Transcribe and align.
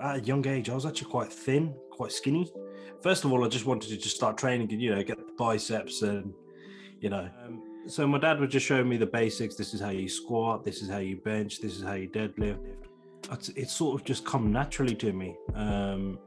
at 0.00 0.16
a 0.16 0.20
young 0.20 0.46
age, 0.46 0.68
I 0.70 0.74
was 0.74 0.86
actually 0.86 1.10
quite 1.10 1.32
thin, 1.32 1.74
quite 1.90 2.12
skinny. 2.12 2.50
First 3.02 3.24
of 3.24 3.32
all, 3.32 3.44
I 3.44 3.48
just 3.48 3.66
wanted 3.66 3.90
to 3.90 3.96
just 3.96 4.16
start 4.16 4.38
training 4.38 4.72
and 4.72 4.80
you 4.80 4.94
know 4.94 5.02
get 5.02 5.18
the 5.18 5.26
biceps 5.38 6.02
and 6.02 6.32
you 7.00 7.10
know. 7.10 7.28
Um, 7.44 7.62
so 7.86 8.06
my 8.06 8.18
dad 8.18 8.40
would 8.40 8.50
just 8.50 8.64
show 8.64 8.82
me 8.82 8.96
the 8.96 9.06
basics. 9.06 9.56
This 9.56 9.74
is 9.74 9.80
how 9.80 9.90
you 9.90 10.08
squat. 10.08 10.64
This 10.64 10.80
is 10.80 10.88
how 10.88 10.98
you 10.98 11.16
bench. 11.16 11.60
This 11.60 11.76
is 11.76 11.82
how 11.82 11.94
you 11.94 12.08
deadlift. 12.08 12.58
It's, 13.30 13.48
it's 13.50 13.72
sort 13.76 14.00
of 14.00 14.06
just 14.06 14.24
come 14.24 14.50
naturally 14.50 14.94
to 14.96 15.12
me. 15.12 15.36
Um, 15.54 16.18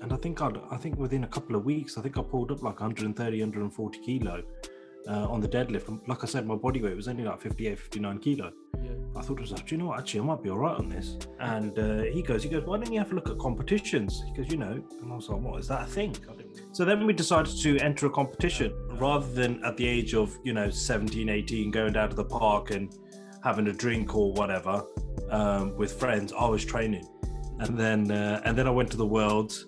and 0.00 0.12
I 0.12 0.16
think 0.16 0.40
I'd, 0.40 0.58
I 0.70 0.76
think 0.76 0.98
within 0.98 1.24
a 1.24 1.28
couple 1.28 1.56
of 1.56 1.64
weeks, 1.64 1.98
I 1.98 2.02
think 2.02 2.18
I 2.18 2.22
pulled 2.22 2.52
up 2.52 2.62
like 2.62 2.80
130, 2.80 3.40
140 3.40 3.98
kilo 4.00 4.42
uh, 5.08 5.26
on 5.28 5.40
the 5.40 5.48
deadlift. 5.48 6.08
Like 6.08 6.22
I 6.22 6.26
said, 6.26 6.46
my 6.46 6.54
body 6.54 6.82
weight 6.82 6.96
was 6.96 7.08
only 7.08 7.24
like 7.24 7.40
58, 7.40 7.78
59 7.78 8.18
kilo. 8.18 8.52
Yeah. 8.82 8.90
I 9.16 9.22
thought 9.22 9.40
was 9.40 9.52
like, 9.52 9.66
do 9.66 9.74
you 9.74 9.80
know 9.80 9.88
what? 9.88 10.00
Actually, 10.00 10.20
I 10.20 10.24
might 10.24 10.42
be 10.42 10.50
all 10.50 10.58
right 10.58 10.76
on 10.76 10.88
this. 10.88 11.16
And 11.40 11.78
uh, 11.78 12.02
he 12.02 12.22
goes, 12.22 12.42
he 12.42 12.48
goes, 12.48 12.64
why 12.64 12.78
don't 12.78 12.92
you 12.92 12.98
have 12.98 13.12
a 13.12 13.14
look 13.14 13.28
at 13.28 13.38
competitions? 13.38 14.22
He 14.26 14.32
goes, 14.34 14.50
you 14.50 14.58
know, 14.58 14.82
and 15.00 15.12
I 15.12 15.14
was 15.14 15.28
like, 15.28 15.40
what 15.40 15.60
is 15.60 15.68
that 15.68 15.82
a 15.82 15.86
thing? 15.86 16.16
So 16.72 16.84
then 16.84 17.06
we 17.06 17.12
decided 17.12 17.56
to 17.62 17.78
enter 17.78 18.06
a 18.06 18.10
competition 18.10 18.72
rather 18.98 19.26
than 19.26 19.62
at 19.64 19.76
the 19.76 19.86
age 19.86 20.14
of, 20.14 20.36
you 20.44 20.52
know, 20.52 20.70
17, 20.70 21.28
18, 21.28 21.70
going 21.70 21.92
down 21.92 22.10
to 22.10 22.16
the 22.16 22.24
park 22.24 22.70
and 22.70 22.94
having 23.42 23.66
a 23.68 23.72
drink 23.72 24.14
or 24.14 24.32
whatever 24.32 24.84
um, 25.30 25.76
with 25.76 25.92
friends. 25.92 26.32
I 26.32 26.48
was 26.48 26.64
training. 26.64 27.06
And 27.58 27.78
then, 27.78 28.10
uh, 28.10 28.40
and 28.44 28.56
then 28.56 28.66
I 28.66 28.70
went 28.70 28.90
to 28.92 28.96
the 28.96 29.06
worlds 29.06 29.66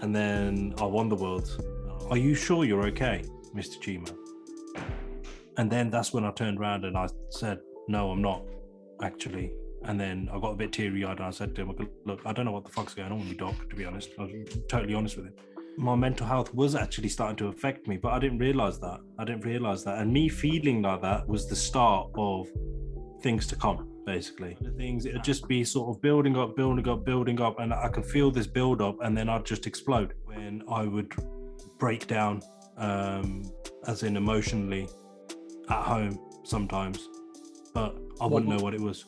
and 0.00 0.14
then 0.14 0.74
I 0.78 0.84
won 0.84 1.08
the 1.08 1.16
worlds. 1.16 1.58
Are 2.10 2.16
you 2.16 2.34
sure 2.34 2.64
you're 2.64 2.86
okay, 2.88 3.24
Mr. 3.54 3.80
Cheema? 3.80 4.25
And 5.58 5.70
then 5.70 5.90
that's 5.90 6.12
when 6.12 6.24
I 6.24 6.30
turned 6.32 6.58
around 6.58 6.84
and 6.84 6.96
I 6.96 7.08
said, 7.30 7.58
no, 7.88 8.10
I'm 8.10 8.20
not 8.20 8.42
actually. 9.02 9.52
And 9.84 9.98
then 9.98 10.28
I 10.32 10.38
got 10.38 10.50
a 10.52 10.56
bit 10.56 10.72
teary 10.72 11.04
eyed 11.04 11.18
and 11.18 11.26
I 11.26 11.30
said 11.30 11.54
to 11.54 11.62
him, 11.62 11.72
look, 12.04 12.20
I 12.26 12.32
don't 12.32 12.44
know 12.44 12.52
what 12.52 12.64
the 12.64 12.72
fuck's 12.72 12.94
going 12.94 13.12
on 13.12 13.18
with 13.20 13.28
me, 13.28 13.34
doc, 13.36 13.54
to 13.70 13.76
be 13.76 13.84
honest. 13.84 14.10
I 14.18 14.22
was 14.22 14.32
totally 14.68 14.94
honest 14.94 15.16
with 15.16 15.26
him. 15.26 15.34
My 15.78 15.94
mental 15.94 16.26
health 16.26 16.54
was 16.54 16.74
actually 16.74 17.10
starting 17.10 17.36
to 17.36 17.48
affect 17.48 17.86
me, 17.86 17.96
but 17.96 18.12
I 18.12 18.18
didn't 18.18 18.38
realize 18.38 18.80
that. 18.80 18.98
I 19.18 19.24
didn't 19.24 19.44
realize 19.44 19.84
that. 19.84 19.98
And 19.98 20.12
me 20.12 20.28
feeling 20.28 20.82
like 20.82 21.02
that 21.02 21.28
was 21.28 21.46
the 21.48 21.56
start 21.56 22.10
of 22.16 22.48
things 23.22 23.46
to 23.48 23.56
come, 23.56 23.88
basically. 24.06 24.56
The 24.60 24.70
things, 24.72 25.06
it'd 25.06 25.22
just 25.22 25.46
be 25.46 25.64
sort 25.64 25.94
of 25.94 26.02
building 26.02 26.36
up, 26.36 26.56
building 26.56 26.88
up, 26.88 27.04
building 27.04 27.40
up. 27.40 27.60
And 27.60 27.72
I 27.72 27.88
can 27.88 28.02
feel 28.02 28.30
this 28.30 28.46
build 28.46 28.80
up 28.82 28.96
and 29.02 29.16
then 29.16 29.28
I'd 29.28 29.44
just 29.44 29.66
explode 29.66 30.14
when 30.24 30.62
I 30.68 30.84
would 30.84 31.12
break 31.78 32.06
down, 32.06 32.40
um, 32.78 33.44
as 33.86 34.02
in 34.02 34.16
emotionally 34.16 34.88
at 35.68 35.82
home 35.82 36.18
sometimes. 36.44 37.08
But 37.74 37.96
I 38.20 38.26
wouldn't 38.26 38.50
know 38.50 38.62
what 38.62 38.74
it 38.74 38.80
was. 38.80 39.04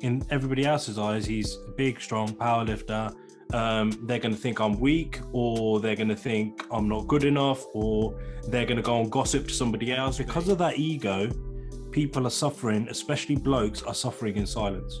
In 0.00 0.24
everybody 0.30 0.64
else's 0.64 0.98
eyes, 0.98 1.26
he's 1.26 1.56
a 1.68 1.70
big, 1.72 2.00
strong 2.00 2.34
power 2.34 2.64
lifter. 2.64 3.10
Um, 3.52 3.92
they're 4.06 4.18
going 4.18 4.34
to 4.34 4.40
think 4.40 4.60
I'm 4.60 4.80
weak, 4.80 5.20
or 5.32 5.80
they're 5.80 5.96
going 5.96 6.08
to 6.08 6.16
think 6.16 6.64
I'm 6.70 6.88
not 6.88 7.06
good 7.06 7.24
enough, 7.24 7.64
or 7.74 8.18
they're 8.48 8.64
going 8.64 8.78
to 8.78 8.82
go 8.82 9.00
and 9.00 9.12
gossip 9.12 9.46
to 9.48 9.54
somebody 9.54 9.92
else. 9.92 10.18
Because 10.18 10.48
of 10.48 10.58
that 10.58 10.78
ego, 10.78 11.30
people 11.90 12.26
are 12.26 12.30
suffering, 12.30 12.88
especially 12.88 13.36
blokes, 13.36 13.82
are 13.82 13.94
suffering 13.94 14.36
in 14.36 14.46
silence. 14.46 14.98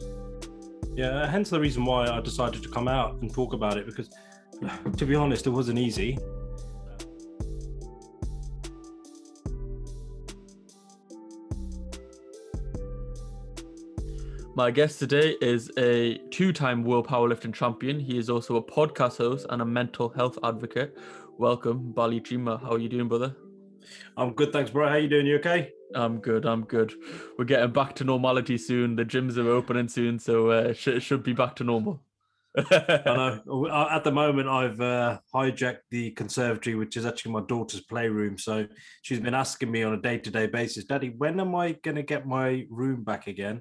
Yeah, 0.94 1.26
hence 1.26 1.50
the 1.50 1.60
reason 1.60 1.84
why 1.84 2.06
I 2.06 2.20
decided 2.20 2.62
to 2.62 2.68
come 2.68 2.88
out 2.88 3.20
and 3.20 3.32
talk 3.32 3.52
about 3.52 3.76
it 3.76 3.86
because, 3.86 4.08
to 4.96 5.06
be 5.06 5.14
honest, 5.14 5.46
it 5.46 5.50
wasn't 5.50 5.78
easy. 5.78 6.18
My 14.56 14.70
guest 14.70 14.98
today 14.98 15.36
is 15.42 15.70
a 15.76 16.16
two 16.30 16.50
time 16.50 16.82
world 16.82 17.06
powerlifting 17.06 17.52
champion. 17.52 18.00
He 18.00 18.16
is 18.16 18.30
also 18.30 18.56
a 18.56 18.62
podcast 18.62 19.18
host 19.18 19.44
and 19.50 19.60
a 19.60 19.66
mental 19.66 20.08
health 20.08 20.38
advocate. 20.42 20.96
Welcome, 21.36 21.92
Bally 21.92 22.22
Cheema. 22.22 22.58
How 22.62 22.70
are 22.70 22.78
you 22.78 22.88
doing, 22.88 23.06
brother? 23.06 23.36
I'm 24.16 24.32
good, 24.32 24.54
thanks, 24.54 24.70
bro. 24.70 24.88
How 24.88 24.94
are 24.94 24.98
you 24.98 25.10
doing? 25.10 25.26
You 25.26 25.36
okay? 25.36 25.72
I'm 25.94 26.20
good. 26.20 26.46
I'm 26.46 26.64
good. 26.64 26.94
We're 27.38 27.44
getting 27.44 27.70
back 27.70 27.96
to 27.96 28.04
normality 28.04 28.56
soon. 28.56 28.96
The 28.96 29.04
gyms 29.04 29.36
are 29.36 29.46
opening 29.50 29.88
soon, 29.88 30.18
so 30.18 30.48
uh, 30.48 30.72
sh- 30.72 31.02
should 31.02 31.22
be 31.22 31.34
back 31.34 31.54
to 31.56 31.64
normal. 31.64 32.00
I 32.56 33.02
know. 33.04 33.68
At 33.90 34.04
the 34.04 34.10
moment, 34.10 34.48
I've 34.48 34.80
uh, 34.80 35.18
hijacked 35.34 35.80
the 35.90 36.12
conservatory, 36.12 36.76
which 36.76 36.96
is 36.96 37.04
actually 37.04 37.32
my 37.32 37.42
daughter's 37.46 37.82
playroom. 37.82 38.38
So 38.38 38.66
she's 39.02 39.20
been 39.20 39.34
asking 39.34 39.70
me 39.70 39.82
on 39.82 39.92
a 39.92 40.00
day-to-day 40.00 40.46
basis, 40.46 40.84
"Daddy, 40.84 41.10
when 41.10 41.40
am 41.40 41.54
I 41.54 41.72
going 41.72 41.96
to 41.96 42.02
get 42.02 42.26
my 42.26 42.64
room 42.70 43.04
back 43.04 43.26
again?" 43.26 43.60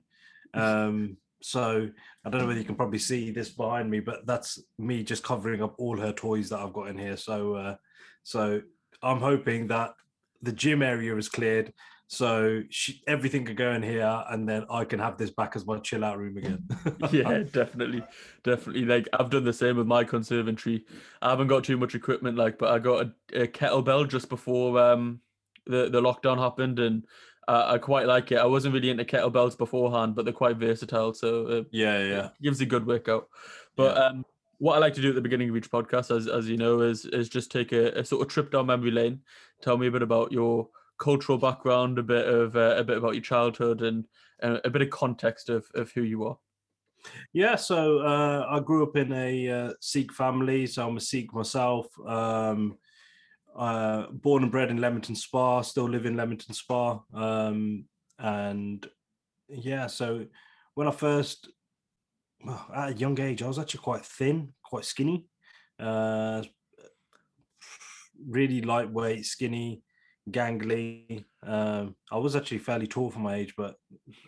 Um, 0.56 1.18
so 1.42 1.90
I 2.24 2.30
don't 2.30 2.42
know 2.42 2.48
whether 2.48 2.60
you 2.60 2.66
can 2.66 2.76
probably 2.76 3.00
see 3.00 3.32
this 3.32 3.50
behind 3.50 3.90
me, 3.90 4.00
but 4.00 4.26
that's 4.26 4.60
me 4.80 5.04
just 5.04 5.24
covering 5.24 5.62
up 5.62 5.76
all 5.78 5.98
her 5.98 6.12
toys 6.12 6.50
that 6.50 6.60
I've 6.60 6.74
got 6.74 6.88
in 6.88 6.98
here. 6.98 7.18
So, 7.18 7.56
uh, 7.56 7.76
so 8.24 8.62
I'm 9.04 9.20
hoping 9.20 9.68
that 9.68 9.94
the 10.42 10.52
gym 10.52 10.82
area 10.82 11.16
is 11.16 11.30
cleared, 11.30 11.72
so 12.08 12.62
she, 12.70 13.02
everything 13.08 13.46
can 13.46 13.56
go 13.56 13.72
in 13.72 13.82
here, 13.82 14.24
and 14.30 14.48
then 14.48 14.66
I 14.70 14.86
can 14.86 15.00
have 15.00 15.18
this 15.18 15.32
back 15.32 15.56
as 15.56 15.66
my 15.66 15.80
chill 15.80 16.04
out 16.04 16.20
room 16.20 16.38
again. 16.38 16.68
yeah, 17.12 17.44
definitely, 17.52 18.04
definitely. 18.44 18.86
Like 18.86 19.08
I've 19.14 19.30
done 19.30 19.44
the 19.44 19.54
same 19.54 19.78
with 19.78 19.88
my 19.88 20.04
conservatory. 20.04 20.86
I 21.22 21.32
haven't 21.32 21.48
got 21.48 21.64
too 21.64 21.78
much 21.78 21.96
equipment, 21.96 22.38
like, 22.38 22.58
but 22.58 22.72
I 22.72 22.80
got 22.80 23.08
a, 23.34 23.44
a 23.44 23.48
kettlebell 23.48 24.08
just 24.08 24.30
before 24.30 24.80
um 24.80 25.20
the 25.66 25.90
the 25.90 26.02
lockdown 26.02 26.38
happened, 26.38 26.80
and 26.80 27.06
uh, 27.48 27.66
I 27.68 27.78
quite 27.78 28.08
like 28.08 28.32
it. 28.32 28.38
I 28.38 28.46
wasn't 28.46 28.74
really 28.74 28.90
into 28.90 29.06
kettlebells 29.06 29.58
beforehand, 29.58 30.16
but 30.16 30.26
they're 30.26 30.34
quite 30.34 30.58
versatile. 30.58 31.14
So 31.14 31.46
uh, 31.46 31.64
yeah, 31.72 32.00
yeah, 32.00 32.30
gives 32.42 32.62
a 32.62 32.66
good 32.66 32.86
workout. 32.86 33.30
But 33.76 33.96
yeah. 33.96 34.04
um, 34.06 34.26
what 34.58 34.76
I 34.76 34.80
like 34.80 34.94
to 34.96 35.02
do 35.02 35.10
at 35.10 35.16
the 35.16 35.22
beginning 35.22 35.50
of 35.50 35.58
each 35.58 35.70
podcast, 35.70 36.16
as 36.16 36.28
as 36.28 36.50
you 36.50 36.58
know, 36.58 36.82
is 36.82 37.06
is 37.06 37.30
just 37.30 37.52
take 37.52 37.72
a, 37.72 38.00
a, 38.00 38.06
sort 38.06 38.22
of 38.22 38.28
trip 38.30 38.52
down 38.52 38.68
memory 38.68 38.92
lane. 38.92 39.22
Tell 39.62 39.78
me 39.78 39.88
a 39.88 39.92
bit 39.92 40.02
about 40.02 40.32
your 40.32 40.70
cultural 40.98 41.38
background, 41.38 42.00
a 42.00 42.04
bit 42.04 42.28
of 42.28 42.56
uh, 42.56 42.76
a 42.78 42.84
bit 42.84 42.98
about 42.98 43.14
your 43.14 43.22
childhood, 43.24 43.82
and 43.82 44.06
uh, 44.42 44.60
a 44.64 44.70
bit 44.70 44.82
of 44.82 44.90
context 44.90 45.50
of 45.50 45.68
of 45.76 45.92
who 45.92 46.02
you 46.02 46.26
are. 46.26 46.38
Yeah, 47.34 47.56
so 47.56 48.00
uh, 48.00 48.48
I 48.50 48.60
grew 48.60 48.84
up 48.84 48.96
in 48.96 49.12
a 49.12 49.50
uh, 49.50 49.74
Sikh 49.80 50.12
family, 50.12 50.66
so 50.66 50.88
I'm 50.88 50.98
a 50.98 51.02
Sikh 51.02 51.34
myself. 51.34 51.88
Um, 52.06 52.78
uh, 53.56 54.08
born 54.12 54.44
and 54.44 54.52
bred 54.52 54.70
in 54.70 54.82
Leamington 54.82 55.16
Spa, 55.16 55.62
still 55.62 55.90
live 55.90 56.06
in 56.06 56.18
Leamington 56.18 56.54
Spa. 56.54 57.00
Um, 57.14 57.86
and 58.20 58.86
yeah, 59.50 59.88
so 59.88 60.26
when 60.74 60.88
I 60.88 60.92
first, 60.92 61.50
well, 62.44 62.66
at 62.74 62.90
a 62.90 62.94
young 62.94 63.20
age, 63.20 63.42
I 63.42 63.48
was 63.48 63.60
actually 63.60 63.82
quite 63.82 64.06
thin, 64.06 64.54
quite 64.64 64.86
skinny, 64.86 65.26
uh, 65.80 66.44
really 68.28 68.62
lightweight, 68.62 69.26
skinny, 69.26 69.84
gangly. 70.30 71.24
Um, 71.44 71.96
I 72.12 72.18
was 72.18 72.36
actually 72.36 72.58
fairly 72.60 72.88
tall 72.88 73.12
for 73.12 73.20
my 73.20 73.36
age, 73.36 73.54
but 73.56 73.76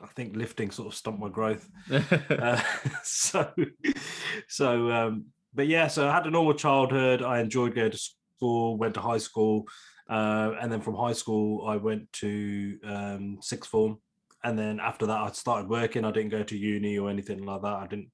I 0.02 0.08
think 0.16 0.36
lifting 0.36 0.72
sort 0.72 0.88
of 0.88 0.96
stumped 0.96 1.20
my 1.20 1.30
growth. 1.30 1.68
uh, 1.92 2.62
so, 3.04 3.52
so, 4.48 4.92
um, 4.92 5.26
but 5.54 5.68
yeah, 5.68 5.88
so 5.88 6.08
I 6.08 6.14
had 6.14 6.28
a 6.28 6.32
normal 6.32 6.54
childhood. 6.54 7.22
I 7.22 7.40
enjoyed 7.40 7.76
going 7.76 7.92
to 7.92 8.10
school, 8.38 8.78
went 8.78 8.94
to 8.94 9.02
high 9.02 9.18
school, 9.18 9.66
uh, 10.10 10.52
and 10.62 10.72
then 10.72 10.82
from 10.82 10.96
high 10.96 11.14
school 11.14 11.68
I 11.68 11.76
went 11.78 12.12
to 12.14 12.80
um, 12.84 13.38
sixth 13.42 13.70
form, 13.70 14.00
and 14.44 14.58
then 14.58 14.80
after 14.80 15.06
that 15.08 15.18
I 15.18 15.32
started 15.32 15.70
working. 15.70 16.06
I 16.06 16.12
didn't 16.12 16.32
go 16.32 16.44
to 16.44 16.58
uni 16.58 16.98
or 16.98 17.10
anything 17.10 17.44
like 17.44 17.62
that. 17.62 17.74
I 17.74 17.88
didn't. 17.88 18.12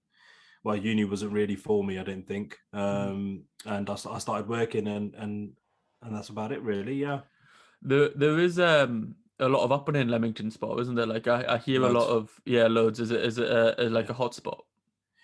Well, 0.64 0.78
uni 0.78 1.04
wasn't 1.04 1.34
really 1.34 1.58
for 1.58 1.84
me. 1.84 2.00
I 2.00 2.04
didn't 2.04 2.28
think, 2.28 2.58
mm. 2.74 2.80
um, 2.80 3.44
and 3.66 3.90
I, 3.90 3.94
I 3.94 4.20
started 4.20 4.48
working, 4.48 4.88
and 4.88 5.14
and 5.16 5.52
and 6.02 6.16
that's 6.16 6.30
about 6.30 6.52
it, 6.52 6.62
really. 6.62 6.96
Yeah. 6.96 7.22
There, 7.82 8.10
there 8.16 8.40
is 8.40 8.60
um 8.60 9.16
a 9.40 9.50
lot 9.50 9.64
of 9.64 9.72
happening 9.72 10.04
in 10.04 10.10
Leamington 10.10 10.52
Spa, 10.52 10.78
isn't 10.80 10.96
there? 10.96 11.06
Like 11.06 11.28
I, 11.28 11.44
I 11.50 11.58
hear 11.58 11.82
loads. 11.82 11.96
a 11.96 12.00
lot 12.00 12.10
of 12.10 12.42
yeah, 12.46 12.68
loads. 12.68 13.00
Is 13.00 13.12
it 13.12 13.22
is 13.22 13.38
it 13.38 13.50
a, 13.50 13.88
a, 13.88 13.90
like 13.90 14.10
a 14.10 14.14
hotspot? 14.14 14.60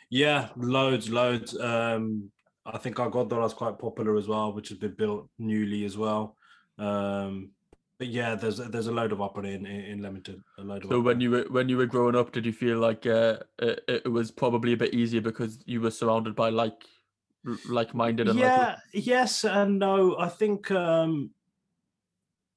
Yeah, 0.10 0.50
loads, 0.58 1.10
loads. 1.10 1.58
Um, 1.58 2.32
I 2.66 2.78
think 2.78 3.00
our 3.00 3.10
gurdwara 3.10 3.46
is 3.46 3.54
quite 3.54 3.80
popular 3.80 4.18
as 4.18 4.28
well, 4.28 4.54
which 4.54 4.70
has 4.70 4.78
been 4.78 4.96
built 4.96 5.30
newly 5.40 5.86
as 5.86 5.98
well. 5.98 6.36
Um, 6.78 7.52
but 7.98 8.08
yeah, 8.08 8.36
there's 8.36 8.58
there's 8.58 8.88
a 8.88 8.92
load 8.92 9.12
of 9.12 9.20
apne 9.20 9.54
in 9.54 9.66
in 9.66 10.02
Leamington. 10.02 10.44
A 10.58 10.62
load 10.62 10.84
of 10.84 10.90
so 10.90 11.02
when 11.02 11.20
you 11.20 11.32
were 11.32 11.46
when 11.50 11.68
you 11.68 11.78
were 11.78 11.86
growing 11.86 12.16
up, 12.16 12.32
did 12.32 12.46
you 12.46 12.54
feel 12.54 12.78
like 12.78 13.06
uh, 13.06 13.38
it, 13.60 13.84
it 13.88 14.12
was 14.12 14.32
probably 14.32 14.74
a 14.74 14.78
bit 14.78 14.94
easier 14.94 15.22
because 15.22 15.64
you 15.66 15.82
were 15.82 15.92
surrounded 15.92 16.36
by 16.36 16.50
like 16.50 16.86
like-minded? 17.68 18.30
And 18.30 18.40
yeah, 18.40 18.78
yes 18.94 19.44
and 19.44 19.80
no. 19.80 20.18
I 20.18 20.30
think 20.30 20.72
um, 20.72 21.32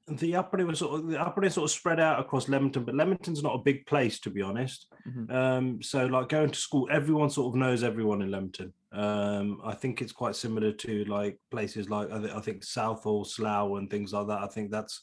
the 0.09 0.33
apne 0.33 0.67
was 0.67 0.81
sort 0.81 1.01
of 1.01 1.07
the 1.09 1.17
apne 1.17 1.51
sort 1.51 1.65
of 1.65 1.71
spread 1.71 2.01
out 2.01 2.19
across 2.19 2.49
Leamington, 2.49 2.85
but 2.85 2.95
Leamington's 2.95 3.43
not 3.43 3.55
a 3.55 3.63
big 3.63 3.87
place 3.87 4.19
to 4.21 4.31
be 4.31 4.43
honest. 4.43 4.87
Mm-hmm. 5.09 5.35
Um, 5.35 5.83
so 5.83 6.07
like 6.07 6.29
going 6.29 6.51
to 6.51 6.59
school, 6.59 6.89
everyone 6.91 7.31
sort 7.31 7.55
of 7.55 7.59
knows 7.59 7.83
everyone 7.83 8.23
in 8.23 8.31
Leamington. 8.31 8.73
Um, 8.93 9.61
I 9.65 9.75
think 9.75 10.03
it's 10.03 10.13
quite 10.13 10.37
similar 10.37 10.73
to 10.73 11.05
like 11.05 11.39
places 11.51 11.89
like 11.89 12.11
I, 12.11 12.19
th- 12.19 12.33
I 12.33 12.41
think 12.41 12.65
Southall, 12.65 13.25
Slough, 13.25 13.79
and 13.79 13.89
things 13.89 14.13
like 14.13 14.27
that. 14.27 14.43
I 14.43 14.49
think 14.49 14.71
that's 14.71 15.03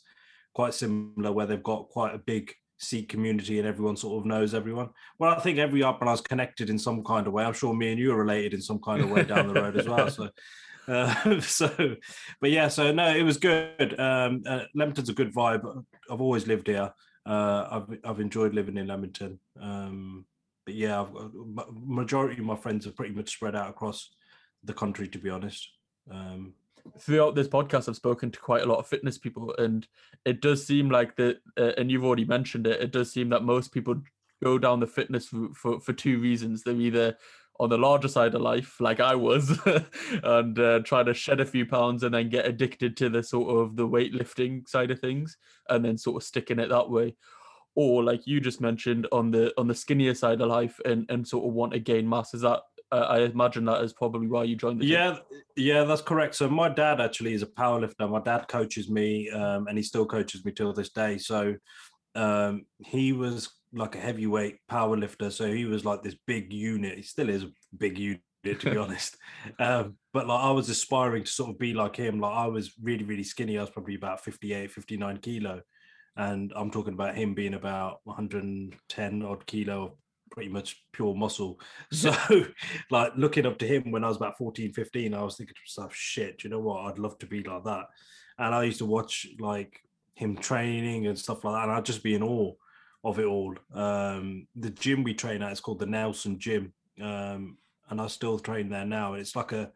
quite 0.53 0.73
similar 0.73 1.31
where 1.31 1.45
they've 1.45 1.63
got 1.63 1.89
quite 1.89 2.13
a 2.13 2.19
big 2.19 2.53
Sikh 2.77 3.09
community 3.09 3.59
and 3.59 3.67
everyone 3.67 3.97
sort 3.97 4.19
of 4.19 4.25
knows 4.25 4.53
everyone. 4.53 4.89
Well, 5.17 5.31
I 5.31 5.39
think 5.39 5.59
every 5.59 5.83
up 5.83 5.99
and 6.01 6.09
I 6.09 6.13
was 6.13 6.21
connected 6.21 6.69
in 6.69 6.79
some 6.79 7.03
kind 7.03 7.27
of 7.27 7.33
way. 7.33 7.43
I'm 7.43 7.53
sure 7.53 7.73
me 7.73 7.91
and 7.91 7.99
you 7.99 8.13
are 8.13 8.17
related 8.17 8.53
in 8.53 8.61
some 8.61 8.79
kind 8.79 9.01
of 9.01 9.09
way 9.09 9.23
down 9.23 9.47
the 9.47 9.53
road 9.53 9.77
as 9.77 9.87
well. 9.87 10.09
So, 10.09 10.29
uh, 10.89 11.41
so, 11.41 11.95
but 12.41 12.51
yeah, 12.51 12.67
so 12.67 12.91
no, 12.91 13.15
it 13.15 13.23
was 13.23 13.37
good. 13.37 13.99
Um, 13.99 14.43
uh, 14.45 14.63
Leamington's 14.73 15.09
a 15.09 15.13
good 15.13 15.33
vibe. 15.33 15.85
I've 16.09 16.21
always 16.21 16.47
lived 16.47 16.67
here. 16.67 16.93
Uh, 17.25 17.67
I've 17.71 17.99
I've 18.03 18.19
enjoyed 18.19 18.53
living 18.53 18.77
in 18.77 18.87
Leamington. 18.87 19.39
Um, 19.61 20.25
but 20.65 20.75
yeah, 20.75 21.01
I've, 21.01 21.13
majority 21.73 22.39
of 22.39 22.45
my 22.45 22.55
friends 22.55 22.87
are 22.87 22.91
pretty 22.91 23.13
much 23.13 23.31
spread 23.31 23.55
out 23.55 23.69
across 23.69 24.09
the 24.63 24.73
country, 24.73 25.07
to 25.07 25.17
be 25.17 25.29
honest. 25.29 25.69
Um, 26.11 26.53
Throughout 26.99 27.35
this 27.35 27.47
podcast, 27.47 27.87
I've 27.87 27.95
spoken 27.95 28.31
to 28.31 28.39
quite 28.39 28.63
a 28.63 28.65
lot 28.65 28.79
of 28.79 28.87
fitness 28.87 29.17
people, 29.17 29.53
and 29.57 29.87
it 30.25 30.41
does 30.41 30.65
seem 30.65 30.89
like 30.89 31.15
that. 31.17 31.37
Uh, 31.57 31.71
and 31.77 31.91
you've 31.91 32.05
already 32.05 32.25
mentioned 32.25 32.67
it. 32.67 32.81
It 32.81 32.91
does 32.91 33.11
seem 33.11 33.29
that 33.29 33.43
most 33.43 33.71
people 33.71 34.01
go 34.43 34.57
down 34.57 34.79
the 34.79 34.87
fitness 34.87 35.31
route 35.33 35.55
for 35.55 35.79
for 35.79 35.93
two 35.93 36.19
reasons. 36.19 36.63
They're 36.63 36.73
either 36.73 37.17
on 37.59 37.69
the 37.69 37.77
larger 37.77 38.07
side 38.07 38.33
of 38.35 38.41
life, 38.41 38.79
like 38.79 38.99
I 38.99 39.15
was, 39.15 39.59
and 40.23 40.57
uh, 40.57 40.79
try 40.79 41.03
to 41.03 41.13
shed 41.13 41.41
a 41.41 41.45
few 41.45 41.65
pounds 41.65 42.03
and 42.03 42.13
then 42.13 42.29
get 42.29 42.45
addicted 42.45 42.95
to 42.97 43.09
the 43.09 43.21
sort 43.21 43.55
of 43.55 43.75
the 43.75 43.87
weightlifting 43.87 44.67
side 44.67 44.91
of 44.91 44.99
things, 44.99 45.37
and 45.67 45.83
then 45.83 45.97
sort 45.97 46.21
of 46.21 46.25
sticking 46.25 46.59
it 46.59 46.69
that 46.69 46.89
way, 46.89 47.15
or 47.75 48.03
like 48.03 48.25
you 48.25 48.39
just 48.39 48.61
mentioned 48.61 49.07
on 49.11 49.31
the 49.31 49.53
on 49.57 49.67
the 49.67 49.75
skinnier 49.75 50.13
side 50.13 50.41
of 50.41 50.47
life 50.47 50.79
and 50.85 51.05
and 51.09 51.27
sort 51.27 51.45
of 51.45 51.53
want 51.53 51.73
to 51.73 51.79
gain 51.79 52.07
mass. 52.07 52.33
Is 52.33 52.41
that 52.41 52.61
uh, 52.91 52.95
I 52.95 53.19
imagine 53.21 53.65
that 53.65 53.83
is 53.83 53.93
probably 53.93 54.27
why 54.27 54.45
you 54.45 54.55
joined 54.55 54.81
the. 54.81 54.85
Yeah, 54.85 55.17
yeah, 55.55 55.83
that's 55.83 56.01
correct. 56.01 56.35
So 56.35 56.49
my 56.49 56.69
dad 56.69 57.01
actually 57.01 57.33
is 57.33 57.43
a 57.43 57.47
powerlifter. 57.47 58.09
My 58.09 58.21
dad 58.21 58.47
coaches 58.47 58.89
me, 58.89 59.29
um, 59.31 59.67
and 59.67 59.77
he 59.77 59.83
still 59.83 60.05
coaches 60.05 60.45
me 60.45 60.53
till 60.53 60.73
this 60.73 60.89
day. 60.89 61.17
So 61.17 61.55
um, 62.15 62.65
he 62.79 63.11
was 63.11 63.49
like 63.73 63.95
a 63.95 63.99
heavyweight 63.99 64.57
power 64.67 64.97
lifter, 64.97 65.29
So 65.29 65.51
he 65.51 65.65
was 65.65 65.85
like 65.85 66.03
this 66.03 66.15
big 66.25 66.51
unit. 66.51 66.97
He 66.97 67.03
still 67.03 67.29
is 67.29 67.43
a 67.43 67.51
big 67.77 67.97
unit, 67.97 68.21
to 68.43 68.71
be 68.71 68.77
honest. 68.77 69.17
Um, 69.59 69.97
but 70.13 70.27
like 70.27 70.39
I 70.39 70.51
was 70.51 70.69
aspiring 70.69 71.23
to 71.23 71.31
sort 71.31 71.51
of 71.51 71.59
be 71.59 71.73
like 71.73 71.95
him. 71.95 72.19
Like 72.19 72.35
I 72.35 72.47
was 72.47 72.73
really, 72.81 73.03
really 73.03 73.23
skinny. 73.23 73.57
I 73.57 73.61
was 73.61 73.69
probably 73.69 73.95
about 73.95 74.23
58, 74.23 74.71
59 74.71 75.17
kilo. 75.17 75.61
And 76.15 76.51
I'm 76.55 76.71
talking 76.71 76.93
about 76.93 77.15
him 77.15 77.33
being 77.33 77.53
about 77.53 77.99
110 78.03 79.21
odd 79.21 79.45
kilo 79.45 79.97
pretty 80.31 80.49
much 80.49 80.83
pure 80.93 81.15
muscle. 81.15 81.59
So, 81.91 82.13
like 82.91 83.13
looking 83.15 83.45
up 83.45 83.57
to 83.59 83.67
him 83.67 83.91
when 83.91 84.03
I 84.03 84.07
was 84.07 84.17
about 84.17 84.37
14, 84.37 84.73
15, 84.73 85.13
I 85.13 85.23
was 85.23 85.37
thinking 85.37 85.55
to 85.55 85.61
myself, 85.61 85.95
shit, 85.95 86.43
you 86.43 86.49
know 86.49 86.59
what? 86.59 86.85
I'd 86.85 86.99
love 86.99 87.17
to 87.19 87.25
be 87.25 87.43
like 87.43 87.63
that. 87.63 87.85
And 88.37 88.53
I 88.53 88.63
used 88.63 88.79
to 88.79 88.85
watch 88.85 89.27
like 89.39 89.79
him 90.15 90.37
training 90.37 91.07
and 91.07 91.17
stuff 91.17 91.43
like 91.43 91.55
that. 91.55 91.63
And 91.63 91.71
I'd 91.71 91.85
just 91.85 92.03
be 92.03 92.15
in 92.15 92.23
awe 92.23 92.53
of 93.03 93.19
it 93.19 93.25
all. 93.25 93.55
Um, 93.73 94.47
the 94.55 94.69
gym 94.69 95.03
we 95.03 95.13
train 95.13 95.41
at 95.41 95.51
is 95.51 95.59
called 95.59 95.79
the 95.79 95.85
Nelson 95.85 96.39
Gym. 96.39 96.73
Um, 97.01 97.57
and 97.89 97.99
I 97.99 98.07
still 98.07 98.39
train 98.39 98.69
there 98.69 98.85
now. 98.85 99.13
It's 99.13 99.35
like 99.35 99.51
a, 99.51 99.71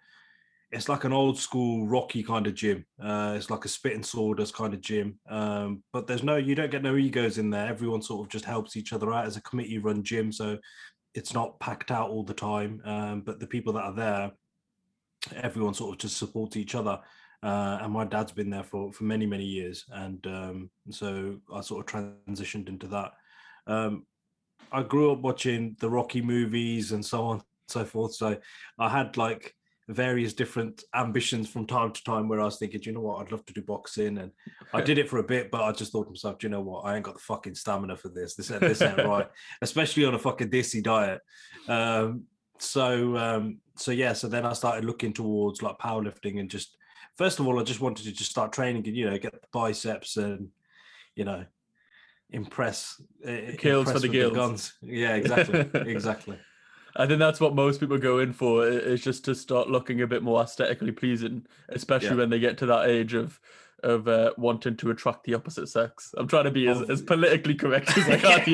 it's 0.72 0.90
like 0.90 1.04
an 1.04 1.14
old 1.14 1.38
school 1.38 1.88
rocky 1.88 2.24
kind 2.24 2.48
of 2.48 2.56
gym. 2.56 2.86
Uh, 3.02 3.36
it's 3.38 3.50
like 3.50 3.64
a 3.66 3.70
spit 3.70 3.94
and 3.94 4.06
sawdust 4.06 4.56
kind 4.56 4.74
of 4.74 4.82
gym. 4.82 5.20
Um, 5.30 5.84
but 5.94 6.08
there's 6.08 6.24
no, 6.24 6.36
you 6.36 6.56
don't 6.56 6.72
get 6.72 6.84
no 6.84 6.96
egos 6.96 7.38
in 7.38 7.50
there. 7.50 7.68
Everyone 7.68 8.02
sort 8.02 8.26
of 8.26 8.32
just 8.32 8.46
helps 8.46 8.76
each 8.76 8.92
other 8.92 9.14
out 9.14 9.26
as 9.26 9.38
a 9.38 9.42
committee 9.42 9.78
run 9.78 10.04
gym. 10.04 10.32
So 10.32 10.58
it's 11.14 11.34
not 11.34 11.60
packed 11.60 11.92
out 11.92 12.10
all 12.10 12.24
the 12.24 12.34
time. 12.34 12.82
Um, 12.86 13.22
but 13.22 13.40
the 13.40 13.48
people 13.48 13.74
that 13.74 13.84
are 13.84 13.94
there, 13.94 14.32
everyone 15.36 15.74
sort 15.74 15.94
of 15.94 16.00
just 16.00 16.18
supports 16.18 16.58
each 16.58 16.76
other. 16.76 17.00
Uh, 17.44 17.80
and 17.82 17.92
my 17.92 18.06
dad's 18.06 18.32
been 18.32 18.50
there 18.50 18.64
for, 18.64 18.92
for 18.94 19.04
many, 19.04 19.26
many 19.26 19.44
years. 19.44 19.86
And 19.92 20.26
um, 20.28 20.70
so 20.90 21.38
I 21.54 21.62
sort 21.62 21.94
of 21.94 22.02
transitioned 22.02 22.70
into 22.70 22.88
that. 22.88 23.12
Um, 23.68 24.06
I 24.72 24.82
grew 24.84 25.12
up 25.12 25.20
watching 25.20 25.76
the 25.80 25.90
Rocky 25.90 26.22
movies 26.22 26.94
and 26.94 27.06
so 27.06 27.26
on 27.26 27.34
and 27.36 27.44
so 27.68 27.86
forth. 27.86 28.16
So 28.16 28.38
I 28.80 28.90
had 28.90 29.18
like, 29.18 29.54
various 29.90 30.34
different 30.34 30.84
ambitions 30.96 31.50
from 31.50 31.68
time 31.68 31.92
to 31.92 32.04
time 32.04 32.28
where 32.28 32.40
I 32.40 32.46
was 32.46 32.58
thinking, 32.58 32.82
you 32.84 32.94
know 32.94 33.02
what, 33.02 33.22
I'd 33.22 33.32
love 33.32 33.46
to 33.46 33.54
do 33.54 33.62
boxing. 33.62 34.18
And 34.18 34.32
I 34.74 34.82
did 34.90 34.98
it 34.98 35.10
for 35.10 35.18
a 35.18 35.24
bit, 35.24 35.52
but 35.52 35.62
I 35.62 35.72
just 35.72 35.92
thought 35.92 36.06
to 36.06 36.12
myself, 36.12 36.42
you 36.42 36.50
know 36.50 36.62
what, 36.62 36.86
I 36.86 36.96
ain't 36.96 37.04
got 37.04 37.16
the 37.16 37.22
fucking 37.22 37.56
stamina 37.56 37.98
for 37.98 38.10
this. 38.10 38.36
This, 38.36 38.48
this 38.48 38.82
ain't 38.82 38.98
right, 39.06 39.28
especially 39.62 40.06
on 40.06 40.16
a 40.16 40.20
fucking 40.20 40.50
desi 40.50 40.82
diet. 40.82 41.22
Um, 41.68 42.24
so, 42.60 43.18
um, 43.18 43.60
so 43.76 43.92
yeah, 43.92 44.14
so 44.14 44.28
then 44.28 44.46
I 44.46 44.54
started 44.54 44.86
looking 44.86 45.12
towards 45.12 45.62
like 45.62 45.78
powerlifting 45.80 46.40
and 46.40 46.50
just, 46.50 46.78
first 47.18 47.40
of 47.40 47.48
all, 47.48 47.60
I 47.60 47.64
just 47.64 47.82
wanted 47.82 48.06
to 48.06 48.12
just 48.12 48.32
start 48.32 48.54
training 48.54 48.88
and, 48.88 48.96
you 48.96 49.10
know, 49.10 49.18
get 49.18 49.34
the 49.34 49.48
biceps 49.52 50.18
and, 50.18 50.50
you 51.16 51.26
know, 51.26 51.46
impress. 52.30 53.02
Kills 53.58 53.92
for 53.92 54.00
the 54.00 54.08
gills. 54.08 54.34
guns. 54.34 54.74
Yeah, 54.82 55.16
exactly. 55.16 55.70
exactly. 55.74 56.38
I 56.96 57.08
think 57.08 57.20
that's 57.20 57.40
what 57.40 57.56
most 57.56 57.80
people 57.80 57.98
go 57.98 58.20
in 58.20 58.34
for 58.34 58.68
is 58.68 59.02
just 59.02 59.26
to 59.26 59.34
start 59.34 59.68
looking 59.68 60.02
a 60.02 60.08
bit 60.08 60.22
more 60.22 60.42
aesthetically 60.42 60.92
pleasing, 60.92 61.48
especially 61.70 62.10
yeah. 62.10 62.16
when 62.16 62.30
they 62.30 62.40
get 62.40 62.58
to 62.60 62.66
that 62.68 62.88
age 62.88 63.14
of 63.14 63.40
of 63.82 64.08
uh, 64.08 64.32
wanting 64.38 64.78
to 64.78 64.92
attract 64.92 65.26
the 65.26 65.34
opposite 65.34 65.68
sex. 65.68 66.14
I'm 66.18 66.28
trying 66.28 66.46
to 66.46 66.52
be 66.52 66.68
as, 66.68 66.90
as 66.90 67.02
politically 67.02 67.56
correct 67.56 67.98
as 67.98 68.08
I 68.08 68.18
can 68.18 68.46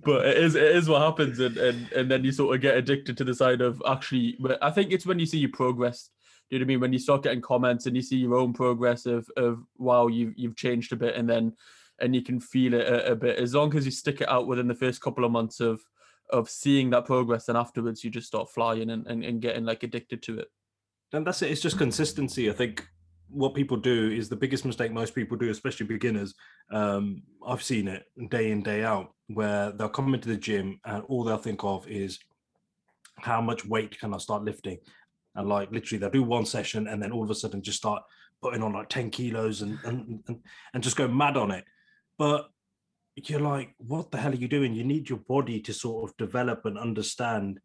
but 0.04 0.26
it 0.26 0.38
is 0.38 0.54
it 0.54 0.74
is 0.74 0.88
what 0.88 1.02
happens 1.02 1.38
and, 1.38 1.58
and 1.58 1.92
and 1.92 2.10
then 2.10 2.24
you 2.24 2.32
sort 2.32 2.54
of 2.54 2.62
get 2.62 2.78
addicted 2.78 3.18
to 3.18 3.24
the 3.24 3.34
side 3.34 3.60
of 3.60 3.82
actually 3.86 4.38
I 4.62 4.70
think 4.70 4.90
it's 4.90 5.04
when 5.04 5.18
you 5.18 5.26
see 5.26 5.38
your 5.38 5.50
progress. 5.50 6.08
Do 6.48 6.56
you 6.56 6.60
know 6.60 6.64
what 6.64 6.66
I 6.66 6.68
mean? 6.68 6.80
When 6.80 6.92
you 6.92 6.98
start 6.98 7.22
getting 7.22 7.40
comments 7.40 7.86
and 7.86 7.96
you 7.96 8.02
see 8.02 8.16
your 8.16 8.36
own 8.36 8.52
progress 8.52 9.06
of 9.06 9.28
of 9.36 9.64
wow, 9.78 10.06
you've 10.06 10.34
you've 10.36 10.56
changed 10.56 10.92
a 10.92 10.96
bit 10.96 11.16
and 11.16 11.28
then 11.28 11.54
and 12.00 12.14
you 12.14 12.22
can 12.22 12.40
feel 12.40 12.74
it 12.74 12.86
a, 12.86 13.12
a 13.12 13.16
bit. 13.16 13.38
As 13.38 13.54
long 13.54 13.74
as 13.74 13.84
you 13.84 13.90
stick 13.90 14.20
it 14.20 14.28
out 14.28 14.46
within 14.46 14.68
the 14.68 14.74
first 14.74 15.00
couple 15.00 15.24
of 15.24 15.32
months 15.32 15.60
of 15.60 15.80
of 16.30 16.50
seeing 16.50 16.90
that 16.90 17.04
progress 17.04 17.48
and 17.48 17.56
afterwards 17.56 18.02
you 18.02 18.10
just 18.10 18.26
start 18.26 18.50
flying 18.50 18.90
and, 18.90 19.06
and, 19.06 19.24
and 19.24 19.40
getting 19.40 19.64
like 19.64 19.82
addicted 19.82 20.22
to 20.22 20.38
it 20.38 20.48
and 21.12 21.26
that's 21.26 21.42
it 21.42 21.50
it's 21.50 21.60
just 21.60 21.78
consistency 21.78 22.50
i 22.50 22.52
think 22.52 22.86
what 23.28 23.54
people 23.54 23.76
do 23.76 24.10
is 24.10 24.28
the 24.28 24.36
biggest 24.36 24.64
mistake 24.64 24.92
most 24.92 25.14
people 25.14 25.36
do 25.36 25.50
especially 25.50 25.86
beginners 25.86 26.34
um, 26.72 27.22
i've 27.46 27.62
seen 27.62 27.88
it 27.88 28.04
day 28.28 28.50
in 28.50 28.62
day 28.62 28.84
out 28.84 29.12
where 29.28 29.72
they'll 29.72 29.88
come 29.88 30.14
into 30.14 30.28
the 30.28 30.36
gym 30.36 30.80
and 30.84 31.02
all 31.08 31.24
they'll 31.24 31.36
think 31.36 31.62
of 31.64 31.86
is 31.88 32.18
how 33.18 33.40
much 33.40 33.64
weight 33.66 33.98
can 33.98 34.14
i 34.14 34.18
start 34.18 34.44
lifting 34.44 34.78
and 35.36 35.48
like 35.48 35.70
literally 35.70 35.98
they'll 35.98 36.10
do 36.10 36.22
one 36.22 36.46
session 36.46 36.88
and 36.88 37.02
then 37.02 37.12
all 37.12 37.24
of 37.24 37.30
a 37.30 37.34
sudden 37.34 37.62
just 37.62 37.78
start 37.78 38.02
putting 38.42 38.62
on 38.62 38.72
like 38.72 38.88
10 38.88 39.10
kilos 39.10 39.62
and 39.62 39.78
and, 39.84 40.20
and, 40.28 40.38
and 40.74 40.82
just 40.82 40.96
go 40.96 41.08
mad 41.08 41.36
on 41.36 41.50
it 41.50 41.64
but 42.18 42.48
you're 43.16 43.40
like, 43.40 43.74
what 43.78 44.10
the 44.10 44.18
hell 44.18 44.32
are 44.32 44.36
you 44.36 44.48
doing? 44.48 44.74
You 44.74 44.84
need 44.84 45.08
your 45.08 45.18
body 45.20 45.60
to 45.60 45.72
sort 45.72 46.08
of 46.08 46.16
develop 46.18 46.66
and 46.66 46.78
understand 46.78 47.60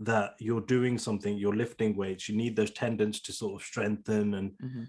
that 0.00 0.32
you're 0.40 0.62
doing 0.62 0.98
something, 0.98 1.36
you're 1.36 1.54
lifting 1.54 1.96
weights, 1.96 2.28
you 2.28 2.36
need 2.36 2.56
those 2.56 2.72
tendons 2.72 3.20
to 3.20 3.32
sort 3.32 3.60
of 3.60 3.64
strengthen 3.64 4.34
and 4.34 4.50
mm-hmm. 4.52 4.82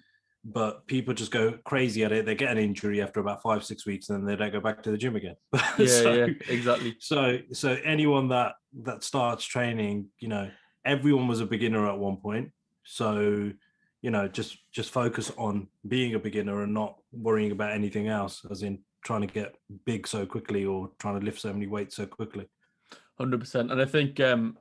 but 0.44 0.88
people 0.88 1.14
just 1.14 1.32
go 1.32 1.54
crazy 1.66 2.04
at 2.04 2.12
it. 2.12 2.26
They 2.26 2.34
get 2.34 2.52
an 2.52 2.58
injury 2.58 3.04
after 3.04 3.20
about 3.20 3.44
five, 3.44 3.64
six 3.64 3.86
weeks, 3.86 4.10
and 4.10 4.18
then 4.18 4.26
they 4.26 4.36
don't 4.36 4.52
go 4.52 4.60
back 4.60 4.82
to 4.84 4.92
the 4.92 4.98
gym 4.98 5.16
again. 5.16 5.36
yeah, 5.78 5.86
so, 5.86 6.14
yeah, 6.14 6.28
exactly. 6.50 6.96
So 7.00 7.38
so 7.52 7.78
anyone 7.84 8.30
that 8.30 8.54
that 8.82 9.04
starts 9.04 9.46
training, 9.46 10.08
you 10.18 10.30
know, 10.30 10.50
everyone 10.86 11.28
was 11.28 11.42
a 11.42 11.46
beginner 11.46 11.88
at 11.88 11.98
one 11.98 12.18
point. 12.18 12.52
So 12.84 13.52
you 14.04 14.12
know, 14.12 14.28
just 14.28 14.58
just 14.72 14.92
focus 14.92 15.32
on 15.38 15.68
being 15.88 16.14
a 16.14 16.20
beginner 16.20 16.64
and 16.64 16.74
not 16.74 16.98
worrying 17.14 17.52
about 17.52 17.72
anything 17.72 18.10
else, 18.10 18.46
as 18.52 18.62
in 18.62 18.80
trying 19.04 19.22
to 19.22 19.28
get 19.28 19.56
big 19.86 20.06
so 20.08 20.26
quickly 20.26 20.66
or 20.66 20.92
trying 21.00 21.20
to 21.20 21.26
lift 21.26 21.40
so 21.40 21.52
many 21.54 21.68
weights 21.68 21.96
so 21.96 22.06
quickly. 22.06 22.48
Hundred 23.18 23.40
percent, 23.40 23.72
and 23.72 23.82
I 23.82 23.86
think, 23.86 24.20
um, 24.20 24.58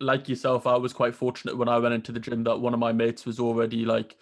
like 0.00 0.28
yourself, 0.28 0.66
I 0.66 0.76
was 0.76 0.92
quite 0.92 1.14
fortunate 1.14 1.56
when 1.56 1.68
I 1.68 1.78
went 1.78 1.94
into 1.94 2.12
the 2.12 2.20
gym 2.20 2.44
that 2.44 2.60
one 2.60 2.72
of 2.72 2.78
my 2.78 2.92
mates 2.92 3.26
was 3.26 3.40
already 3.40 3.84
like 3.84 4.16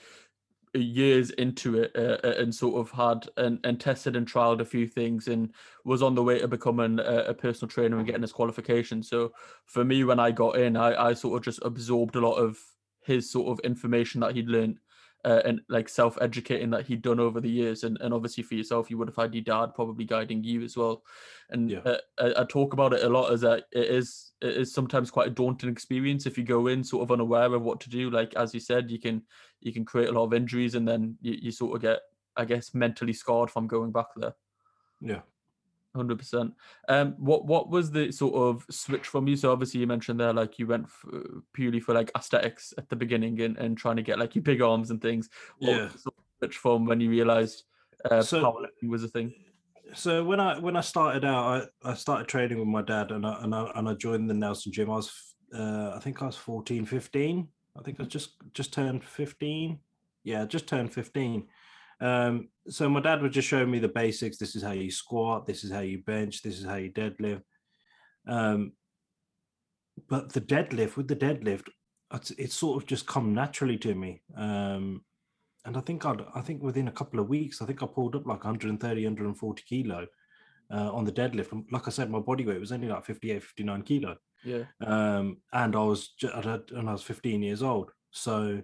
years 0.79 1.31
into 1.31 1.79
it 1.83 1.93
uh, 1.97 2.19
uh, 2.25 2.35
and 2.39 2.55
sort 2.55 2.81
of 2.81 2.91
had 2.91 3.29
and, 3.37 3.59
and 3.65 3.81
tested 3.81 4.17
and 4.17 4.27
trialed 4.27 4.61
a 4.61 4.65
few 4.65 4.87
things 4.87 5.29
and 5.29 5.53
was 5.85 6.03
on 6.03 6.15
the 6.15 6.23
way 6.23 6.39
to 6.39 6.49
becoming 6.49 6.99
a, 6.99 7.25
a, 7.29 7.35
personal 7.35 7.69
trainer 7.69 7.97
and 7.97 8.07
getting 8.07 8.23
his 8.23 8.33
qualification. 8.33 9.03
So 9.03 9.33
for 9.67 9.85
me, 9.85 10.05
when 10.05 10.19
I 10.19 10.31
got 10.31 10.59
in, 10.59 10.77
I, 10.77 11.09
I 11.09 11.15
sort 11.15 11.37
of 11.37 11.45
just 11.45 11.61
absorbed 11.63 12.17
a 12.17 12.21
lot 12.21 12.35
of 12.35 12.59
his 13.03 13.31
sort 13.31 13.49
of 13.49 13.65
information 13.65 14.21
that 14.21 14.35
he'd 14.35 14.49
learned 14.49 14.79
uh, 15.27 15.43
and 15.45 15.61
like 15.69 15.89
self-educating 15.89 16.71
that 16.71 16.87
he'd 16.87 17.03
done 17.03 17.19
over 17.19 17.41
the 17.41 17.51
years. 17.51 17.83
And, 17.83 17.99
and 18.01 18.15
obviously 18.15 18.45
for 18.45 18.55
yourself 18.55 18.89
you 18.89 18.97
would 18.97 19.09
have 19.09 19.17
had 19.17 19.35
your 19.35 19.43
dad 19.43 19.75
probably 19.75 20.05
guiding 20.05 20.45
you 20.45 20.63
as 20.63 20.77
well. 20.77 21.03
And 21.51 21.71
yeah. 21.71 21.81
uh, 21.81 21.99
I, 22.19 22.43
I, 22.43 22.45
talk 22.45 22.73
about 22.73 22.93
it 22.93 23.03
a 23.03 23.09
lot 23.09 23.33
as 23.33 23.41
that 23.41 23.65
it 23.73 23.91
is 23.91 24.33
it 24.41 24.57
is 24.57 24.73
sometimes 24.73 25.11
quite 25.11 25.27
a 25.27 25.31
daunting 25.31 25.69
experience 25.69 26.27
if 26.27 26.39
you 26.39 26.45
go 26.45 26.69
in 26.69 26.85
sort 26.85 27.03
of 27.03 27.11
unaware 27.11 27.53
of 27.53 27.63
what 27.63 27.81
to 27.81 27.91
do. 27.91 28.09
Like 28.09 28.35
as 28.37 28.55
you 28.55 28.61
said 28.61 28.89
you 28.89 29.01
can 29.01 29.23
you 29.61 29.73
can 29.73 29.85
create 29.85 30.09
a 30.09 30.13
lot 30.13 30.25
of 30.25 30.33
injuries 30.33 30.77
and 30.77 30.87
then 30.87 31.17
you, 31.21 31.37
you 31.43 31.51
sort 31.51 31.75
of 31.75 31.83
get 31.83 32.01
i 32.37 32.45
guess 32.45 32.75
mentally 32.75 33.13
scarred 33.13 33.51
from 33.51 33.67
going 33.67 33.91
back 33.91 34.07
there. 34.17 34.35
Yeah 35.01 35.21
Hundred 35.97 36.19
percent. 36.19 36.53
Um, 36.89 37.15
what 37.17 37.47
what 37.47 37.71
was 37.71 37.91
the 37.91 38.13
sort 38.13 38.35
of 38.35 38.67
switch 38.71 39.07
from 39.07 39.27
you? 39.27 39.37
So 39.37 39.51
obviously 39.51 39.81
you 39.81 39.87
mentioned 39.87 40.21
there 40.21 40.33
like 40.33 40.59
you 40.59 40.67
went 40.67 40.85
f- 40.85 41.23
purely 41.55 41.81
for 41.81 41.95
like 41.95 42.11
aesthetics 42.15 42.75
at 42.77 42.89
the 42.91 42.97
beginning 42.97 43.41
and, 43.41 43.57
and 43.57 43.79
trying 43.79 43.97
to 43.97 44.03
get 44.03 44.19
like 44.19 44.35
your 44.35 44.43
big 44.43 44.61
arms 44.61 44.91
and 44.91 45.01
things. 45.01 45.31
What 45.59 45.71
yeah. 45.71 45.89
Sort 45.89 46.15
of 46.19 46.25
switch 46.39 46.59
from 46.59 46.85
when 46.85 47.01
you 47.01 47.09
realized 47.09 47.65
uh, 48.11 48.21
so, 48.21 48.43
powerlifting 48.43 48.91
was 48.91 49.05
a 49.05 49.09
thing? 49.09 49.33
so 49.95 50.25
when 50.25 50.41
I 50.41 50.59
when 50.59 50.77
I 50.77 50.81
started 50.81 51.25
out, 51.25 51.71
I, 51.85 51.91
I 51.91 51.95
started 51.95 52.29
training 52.29 52.59
with 52.59 52.69
my 52.69 52.83
dad, 52.83 53.11
and 53.11 53.27
I, 53.27 53.43
and 53.43 53.55
I 53.55 53.71
and 53.75 53.89
I 53.89 53.95
joined 53.95 54.29
the 54.29 54.35
Nelson 54.35 54.73
gym. 54.73 54.91
I 54.91 54.97
was 54.97 55.35
uh, 55.55 55.93
I 55.95 56.01
think 56.01 56.23
I 56.23 56.27
was 56.27 56.37
14, 56.37 56.85
15. 56.85 57.49
I 57.79 57.83
think 57.83 58.01
I 58.01 58.05
just 58.05 58.33
just 58.53 58.73
turned 58.73 59.05
15. 59.05 59.79
Yeah, 60.25 60.45
just 60.45 60.67
turned 60.67 60.93
15. 60.93 61.47
Um, 62.01 62.49
so 62.69 62.89
my 62.89 63.01
dad 63.01 63.23
would 63.23 63.33
just 63.33 63.49
show 63.49 63.65
me 63.65 63.79
the 63.79 63.89
basics. 63.89 64.39
This 64.39 64.57
is 64.57 64.63
how 64.63 64.73
you 64.73 64.91
squat. 64.91 65.47
This 65.47 65.65
is 65.65 65.71
how 65.71 65.81
you 65.81 65.99
bench. 65.99 66.43
This 66.43 66.59
is 66.59 66.65
how 66.65 66.77
you 66.77 66.91
deadlift. 66.91 67.43
Um, 68.27 68.73
but 70.09 70.33
the 70.33 70.41
deadlift 70.41 70.97
with 70.97 71.09
the 71.09 71.17
deadlift, 71.17 71.69
it's, 72.13 72.31
it's 72.33 72.55
sort 72.55 72.83
of 72.83 72.89
just 72.89 73.07
come 73.07 73.35
naturally 73.35 73.79
to 73.79 73.95
me. 73.95 74.23
Um, 74.37 75.05
and 75.65 75.77
I 75.77 75.81
think 75.81 76.05
I'd, 76.05 76.23
I 76.35 76.41
think 76.43 76.63
within 76.63 76.89
a 76.89 76.93
couple 76.93 77.19
of 77.19 77.29
weeks, 77.29 77.61
I 77.61 77.67
think 77.67 77.83
I 77.83 77.87
pulled 77.87 78.15
up 78.15 78.27
like 78.27 78.45
130, 78.45 79.05
140 79.05 79.63
kilo 79.69 80.07
uh, 80.73 80.93
on 80.93 81.05
the 81.05 81.13
deadlift. 81.13 81.65
Like 81.73 81.89
I 81.89 81.91
said, 81.91 82.11
my 82.11 82.21
body 82.21 82.47
weight 82.47 82.61
was 82.61 82.73
only 82.73 82.89
like 82.89 83.05
58, 83.05 83.43
59 83.43 83.83
kilo. 83.83 84.17
Yeah. 84.45 84.65
Um, 84.85 85.39
and 85.53 85.75
I 85.75 85.83
was, 85.83 86.09
just, 86.09 86.35
and 86.35 86.89
I 86.89 86.93
was 86.93 87.03
15 87.03 87.43
years 87.43 87.63
old. 87.63 87.91
So 88.13 88.63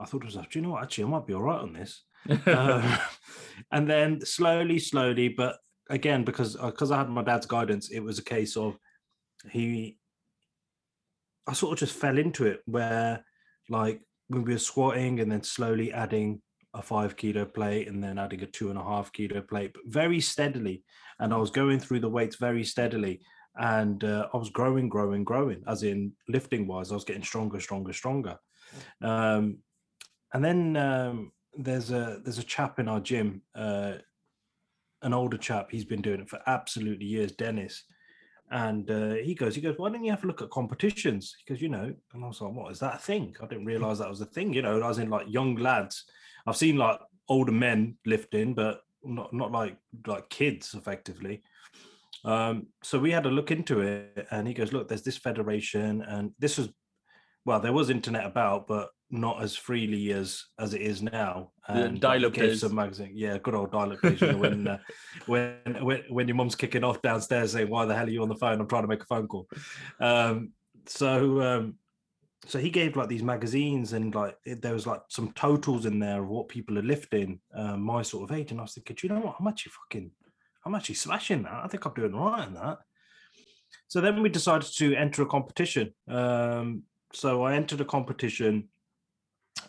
I 0.00 0.04
thought 0.04 0.20
to 0.20 0.26
myself, 0.26 0.50
do 0.50 0.58
you 0.58 0.64
know 0.64 0.72
what? 0.72 0.82
Actually, 0.82 1.04
I 1.04 1.08
might 1.08 1.26
be 1.26 1.34
all 1.34 1.42
right 1.42 1.60
on 1.60 1.72
this. 1.72 2.02
Uh, 2.46 2.98
and 3.72 3.88
then 3.88 4.20
slowly, 4.24 4.78
slowly, 4.78 5.28
but 5.28 5.56
again, 5.90 6.24
because 6.24 6.56
because 6.56 6.90
uh, 6.90 6.94
I 6.94 6.98
had 6.98 7.08
my 7.08 7.22
dad's 7.22 7.46
guidance, 7.46 7.90
it 7.90 8.00
was 8.00 8.18
a 8.18 8.24
case 8.24 8.56
of 8.56 8.78
he. 9.50 9.98
I 11.48 11.52
sort 11.52 11.74
of 11.74 11.78
just 11.78 11.96
fell 11.96 12.18
into 12.18 12.44
it 12.46 12.60
where, 12.66 13.24
like, 13.68 14.00
when 14.26 14.42
we 14.42 14.54
were 14.54 14.58
squatting 14.58 15.20
and 15.20 15.30
then 15.30 15.44
slowly 15.44 15.92
adding 15.92 16.42
a 16.74 16.82
five 16.82 17.16
kilo 17.16 17.44
plate 17.44 17.88
and 17.88 18.02
then 18.02 18.18
adding 18.18 18.42
a 18.42 18.46
two 18.46 18.68
and 18.70 18.78
a 18.78 18.82
half 18.82 19.12
kilo 19.12 19.40
plate, 19.40 19.72
but 19.72 19.82
very 19.86 20.20
steadily. 20.20 20.82
And 21.18 21.32
I 21.32 21.36
was 21.36 21.50
going 21.50 21.78
through 21.78 22.00
the 22.00 22.08
weights 22.08 22.36
very 22.36 22.64
steadily. 22.64 23.20
And 23.58 24.04
uh, 24.04 24.28
I 24.34 24.36
was 24.36 24.50
growing, 24.50 24.88
growing, 24.88 25.24
growing, 25.24 25.62
as 25.66 25.82
in 25.82 26.12
lifting 26.28 26.66
wise, 26.66 26.90
I 26.90 26.94
was 26.94 27.04
getting 27.04 27.22
stronger, 27.22 27.58
stronger, 27.58 27.94
stronger. 27.94 28.36
Um, 29.00 29.58
and 30.34 30.44
then 30.44 30.76
um, 30.76 31.32
there's 31.56 31.90
a 31.90 32.20
there's 32.22 32.38
a 32.38 32.44
chap 32.44 32.78
in 32.78 32.88
our 32.88 33.00
gym, 33.00 33.42
uh, 33.54 33.94
an 35.02 35.14
older 35.14 35.38
chap. 35.38 35.68
He's 35.70 35.84
been 35.84 36.02
doing 36.02 36.20
it 36.20 36.28
for 36.28 36.40
absolutely 36.46 37.06
years, 37.06 37.32
Dennis. 37.32 37.84
And 38.50 38.88
uh, 38.90 39.14
he 39.14 39.34
goes, 39.34 39.56
he 39.56 39.60
goes, 39.60 39.76
why 39.76 39.90
don't 39.90 40.04
you 40.04 40.12
have 40.12 40.22
a 40.22 40.26
look 40.26 40.40
at 40.40 40.50
competitions? 40.50 41.34
Because 41.44 41.60
you 41.60 41.68
know, 41.68 41.92
and 42.12 42.24
I 42.24 42.28
was 42.28 42.40
like, 42.40 42.52
what 42.52 42.70
is 42.70 42.78
that 42.78 43.02
thing? 43.02 43.34
I 43.42 43.46
didn't 43.46 43.66
realize 43.66 43.98
that 43.98 44.08
was 44.08 44.20
a 44.20 44.26
thing. 44.26 44.52
You 44.52 44.62
know, 44.62 44.80
I 44.80 44.88
was 44.88 44.98
in 44.98 45.10
like 45.10 45.26
young 45.28 45.56
lads. 45.56 46.04
I've 46.46 46.56
seen 46.56 46.76
like 46.76 47.00
older 47.28 47.52
men 47.52 47.96
lifting, 48.06 48.54
but 48.54 48.82
not 49.02 49.32
not 49.32 49.50
like 49.50 49.76
like 50.06 50.28
kids, 50.28 50.74
effectively. 50.74 51.42
Um, 52.24 52.68
so 52.82 52.98
we 52.98 53.10
had 53.10 53.26
a 53.26 53.30
look 53.30 53.50
into 53.50 53.80
it, 53.80 54.26
and 54.30 54.46
he 54.46 54.54
goes, 54.54 54.72
look, 54.72 54.88
there's 54.88 55.02
this 55.02 55.16
federation, 55.16 56.02
and 56.02 56.32
this 56.38 56.58
was, 56.58 56.68
well, 57.44 57.60
there 57.60 57.72
was 57.72 57.90
internet 57.90 58.26
about, 58.26 58.66
but 58.66 58.90
not 59.10 59.42
as 59.42 59.56
freely 59.56 60.12
as 60.12 60.44
as 60.58 60.74
it 60.74 60.80
is 60.80 61.02
now. 61.02 61.52
And 61.68 62.00
dial-up 62.00 62.34
days. 62.34 62.60
Some 62.60 62.74
magazine, 62.74 63.12
yeah, 63.14 63.38
good 63.38 63.54
old 63.54 63.72
dial-up 63.72 64.00
days. 64.02 64.20
You 64.20 64.32
know, 64.32 64.38
when, 64.38 64.68
uh, 64.68 64.78
when 65.26 65.78
when 65.80 66.02
when 66.08 66.28
your 66.28 66.36
mum's 66.36 66.54
kicking 66.54 66.84
off 66.84 67.02
downstairs 67.02 67.52
saying, 67.52 67.68
"Why 67.68 67.84
the 67.84 67.94
hell 67.94 68.06
are 68.06 68.10
you 68.10 68.22
on 68.22 68.28
the 68.28 68.36
phone? 68.36 68.60
I'm 68.60 68.68
trying 68.68 68.82
to 68.82 68.88
make 68.88 69.02
a 69.02 69.06
phone 69.06 69.28
call." 69.28 69.48
Um, 70.00 70.52
so 70.86 71.40
um, 71.40 71.74
so 72.46 72.58
he 72.58 72.70
gave 72.70 72.96
like 72.96 73.08
these 73.08 73.22
magazines 73.22 73.92
and 73.92 74.14
like 74.14 74.36
it, 74.44 74.62
there 74.62 74.74
was 74.74 74.86
like 74.86 75.00
some 75.08 75.32
totals 75.32 75.86
in 75.86 75.98
there 75.98 76.22
of 76.22 76.28
what 76.28 76.48
people 76.48 76.78
are 76.78 76.82
lifting 76.82 77.40
um, 77.54 77.82
my 77.82 78.02
sort 78.02 78.30
of 78.30 78.36
age, 78.36 78.50
and 78.50 78.60
I 78.60 78.64
was 78.64 78.74
thinking, 78.74 78.96
you 79.02 79.08
know 79.08 79.20
what? 79.20 79.36
I'm 79.40 79.48
actually 79.48 79.72
fucking, 79.72 80.10
I'm 80.64 80.74
actually 80.74 80.94
smashing 80.96 81.42
that. 81.42 81.64
I 81.64 81.68
think 81.68 81.84
I'm 81.84 81.94
doing 81.94 82.14
right 82.14 82.46
in 82.46 82.54
that. 82.54 82.78
So 83.88 84.00
then 84.00 84.22
we 84.22 84.28
decided 84.28 84.68
to 84.76 84.94
enter 84.94 85.22
a 85.22 85.26
competition. 85.26 85.92
Um, 86.08 86.84
so 87.12 87.42
I 87.44 87.54
entered 87.54 87.80
a 87.80 87.84
competition 87.84 88.68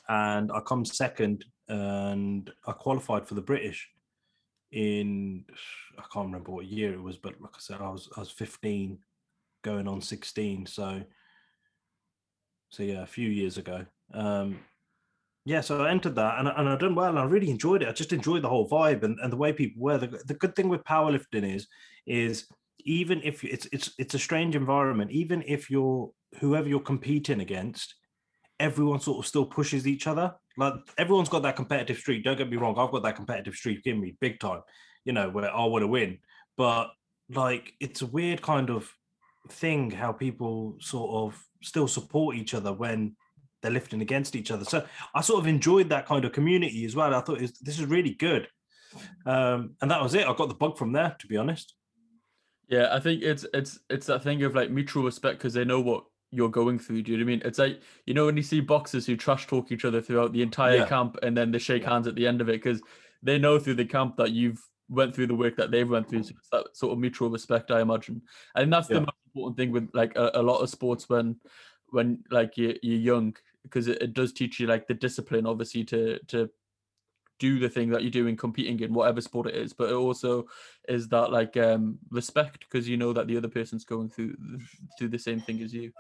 and 0.10 0.52
I 0.52 0.60
come 0.62 0.86
second, 0.86 1.46
and 1.68 2.50
I 2.66 2.72
qualified 2.72 3.28
for 3.28 3.36
the 3.36 3.42
British 3.42 3.90
in 4.72 5.46
I 5.98 6.04
can't 6.14 6.26
remember 6.26 6.52
what 6.52 6.66
year 6.66 6.94
it 6.94 7.02
was, 7.02 7.18
but 7.18 7.40
like 7.42 7.54
I 7.56 7.60
said, 7.60 7.82
I 7.82 7.90
was 7.90 8.10
I 8.16 8.20
was 8.20 8.32
15, 8.32 9.00
going 9.64 9.88
on 9.88 10.02
16, 10.02 10.66
so 10.66 11.02
so 12.70 12.84
yeah, 12.84 13.02
a 13.02 13.08
few 13.08 13.30
years 13.30 13.58
ago. 13.58 13.86
Um, 14.14 14.60
yeah, 15.46 15.62
so 15.62 15.84
I 15.84 15.92
entered 15.92 16.16
that 16.16 16.40
and, 16.40 16.50
and 16.50 16.68
I 16.68 16.76
done 16.76 16.96
well. 16.96 17.10
And 17.10 17.20
I 17.20 17.24
really 17.24 17.50
enjoyed 17.50 17.82
it. 17.82 17.88
I 17.88 17.94
just 17.94 18.12
enjoyed 18.12 18.42
the 18.42 18.50
whole 18.50 18.68
vibe 18.68 19.04
and, 19.04 19.18
and 19.22 19.32
the 19.32 19.38
way 19.38 19.54
people 19.54 19.82
were. 19.82 19.98
The, 19.98 20.22
the 20.26 20.34
good 20.34 20.56
thing 20.56 20.68
with 20.68 20.84
powerlifting 20.84 21.56
is, 21.56 21.68
is 22.06 22.48
even 22.80 23.22
if 23.24 23.44
it's 23.44 23.68
it's 23.72 23.92
it's 23.98 24.14
a 24.14 24.20
strange 24.20 24.56
environment, 24.56 25.12
even 25.12 25.44
if 25.48 25.70
you're 25.70 26.12
whoever 26.40 26.68
you're 26.68 26.82
competing 26.82 27.40
against, 27.40 27.96
everyone 28.60 29.00
sort 29.00 29.20
of 29.20 29.28
still 29.28 29.46
pushes 29.46 29.88
each 29.88 30.08
other. 30.08 30.34
Like 30.58 30.74
everyone's 30.98 31.30
got 31.30 31.44
that 31.44 31.56
competitive 31.56 31.98
streak. 31.98 32.24
Don't 32.24 32.38
get 32.38 32.50
me 32.50 32.58
wrong, 32.58 32.78
I've 32.78 32.92
got 32.92 33.04
that 33.04 33.16
competitive 33.16 33.56
streak 33.56 33.86
in 33.86 34.00
me 34.00 34.16
big 34.20 34.40
time, 34.40 34.62
you 35.06 35.14
know, 35.14 35.30
where 35.30 35.54
I 35.54 35.66
want 35.66 35.84
to 35.84 35.88
win. 35.88 36.20
But 36.58 36.90
like 37.30 37.74
it's 37.80 38.02
a 38.02 38.08
weird 38.08 38.42
kind 38.42 38.70
of 38.70 38.92
thing 39.50 39.92
how 39.92 40.12
people 40.12 40.78
sort 40.80 41.12
of 41.12 41.44
still 41.62 41.88
support 41.88 42.36
each 42.36 42.54
other 42.54 42.74
when 42.74 43.16
they're 43.62 43.72
lifting 43.72 44.02
against 44.02 44.36
each 44.36 44.52
other. 44.52 44.66
So 44.66 44.86
I 45.16 45.22
sort 45.22 45.42
of 45.42 45.48
enjoyed 45.48 45.90
that 45.90 46.06
kind 46.06 46.26
of 46.26 46.32
community 46.32 46.86
as 46.86 46.96
well. 46.96 47.14
I 47.14 47.22
thought 47.22 47.42
was, 47.42 47.54
this 47.60 47.80
is 47.80 47.86
really 47.86 48.14
good. 48.14 48.48
Um, 49.26 49.76
and 49.82 49.92
that 49.92 50.02
was 50.02 50.14
it. 50.14 50.28
I 50.28 50.34
got 50.34 50.50
the 50.50 50.56
bug 50.56 50.78
from 50.78 50.92
there, 50.92 51.16
to 51.20 51.28
be 51.28 51.38
honest. 51.38 51.76
Yeah, 52.70 52.90
I 52.92 53.00
think 53.00 53.24
it's 53.24 53.46
it's 53.54 53.80
it's 53.90 54.08
that 54.08 54.24
thing 54.24 54.44
of 54.44 54.54
like 54.54 54.70
mutual 54.70 55.04
respect 55.04 55.38
because 55.38 55.54
they 55.54 55.64
know 55.64 55.80
what 55.80 56.04
you're 56.32 56.50
going 56.50 56.80
through. 56.80 57.04
Do 57.04 57.12
you 57.12 57.18
know 57.18 57.24
what 57.24 57.30
I 57.30 57.36
mean? 57.36 57.42
It's 57.46 57.60
like 57.60 57.82
you 58.06 58.14
know 58.14 58.26
when 58.26 58.38
you 58.38 58.44
see 58.44 58.60
boxers 58.60 59.06
who 59.06 59.16
trash 59.16 59.48
talk 59.48 59.72
each 59.72 59.86
other 59.86 60.02
throughout 60.02 60.34
the 60.34 60.42
entire 60.42 60.78
yeah. 60.78 60.88
camp, 60.88 61.18
and 61.24 61.36
then 61.36 61.52
they 61.52 61.60
shake 61.60 61.84
hands 61.84 62.08
at 62.08 62.16
the 62.16 62.28
end 62.28 62.42
of 62.42 62.50
it 62.50 62.64
because 62.64 62.82
they 63.24 63.38
know 63.38 63.60
through 63.60 63.76
the 63.76 63.86
camp 63.86 64.18
that 64.18 64.32
you've 64.32 64.62
went 64.90 65.14
through 65.14 65.28
the 65.28 65.36
work 65.36 65.56
that 65.58 65.72
they've 65.72 65.90
went 65.90 66.10
through. 66.10 66.24
So 66.24 66.34
it's 66.38 66.50
that 66.52 66.66
sort 66.74 66.94
of 66.94 67.00
mutual 67.00 67.30
respect, 67.30 67.72
I 67.72 67.82
imagine. 67.82 68.22
And 68.56 68.72
that's 68.72 68.90
yeah. 68.90 68.96
the 68.96 69.02
most 69.02 69.18
important 69.28 69.58
thing 69.58 69.72
with 69.72 69.90
like 69.94 70.16
a, 70.16 70.32
a, 70.36 70.42
lot 70.42 70.60
of 70.60 70.70
sports 70.70 71.10
when 71.10 71.36
when 71.90 72.24
like 72.32 72.58
you're, 72.58 72.76
you're 72.82 73.00
young 73.00 73.36
because 73.64 73.88
it, 73.88 74.02
it 74.02 74.14
does 74.14 74.34
teach 74.34 74.60
you 74.60 74.68
like 74.68 74.88
the 74.88 74.94
discipline, 74.94 75.46
obviously, 75.46 75.84
to 75.86 76.20
to 76.28 76.50
do 77.40 77.60
the 77.60 77.70
thing 77.70 77.90
that 77.90 78.02
you're 78.02 78.12
doing 78.12 78.36
competing 78.36 78.80
in 78.80 78.94
whatever 78.94 79.22
sport 79.22 79.48
it 79.48 79.56
is 79.56 79.74
but 79.74 79.90
it 79.90 79.94
also 79.94 80.46
is 80.88 81.08
that 81.08 81.32
like 81.32 81.56
um 81.58 81.98
respect 82.10 82.66
because 82.68 82.88
you 82.88 82.98
know 82.98 83.14
that 83.14 83.28
the 83.28 83.38
other 83.38 83.48
person's 83.48 83.86
going 83.86 84.10
through 84.10 84.36
through 84.98 85.10
the 85.10 85.20
same 85.20 85.40
thing 85.40 85.62
as 85.62 85.74
you. 85.74 85.92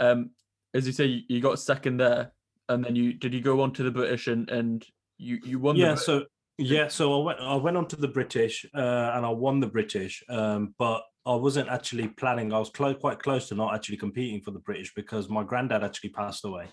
Um 0.00 0.30
as 0.74 0.86
you 0.86 0.92
say 0.92 1.24
you 1.28 1.40
got 1.40 1.58
second 1.58 1.98
there 1.98 2.32
and 2.68 2.84
then 2.84 2.96
you 2.96 3.12
did 3.12 3.34
you 3.34 3.40
go 3.40 3.60
on 3.60 3.72
to 3.72 3.82
the 3.82 3.90
british 3.90 4.26
and 4.26 4.48
and 4.50 4.86
you 5.18 5.38
you 5.44 5.58
won 5.58 5.76
yeah 5.76 5.94
so 5.94 6.24
yeah 6.58 6.88
so 6.88 7.20
i 7.20 7.24
went 7.24 7.40
i 7.40 7.54
went 7.54 7.76
on 7.76 7.86
to 7.86 7.96
the 7.96 8.08
british 8.08 8.64
uh, 8.74 9.12
and 9.14 9.26
i 9.26 9.28
won 9.28 9.60
the 9.60 9.66
british 9.66 10.22
um 10.28 10.74
but 10.78 11.02
i 11.26 11.34
wasn't 11.34 11.68
actually 11.68 12.08
planning 12.08 12.52
i 12.52 12.58
was 12.58 12.70
quite 12.70 13.18
close 13.18 13.48
to 13.48 13.54
not 13.54 13.74
actually 13.74 13.96
competing 13.96 14.40
for 14.40 14.50
the 14.50 14.58
british 14.58 14.92
because 14.94 15.28
my 15.28 15.42
granddad 15.42 15.84
actually 15.84 16.10
passed 16.10 16.44
away. 16.44 16.68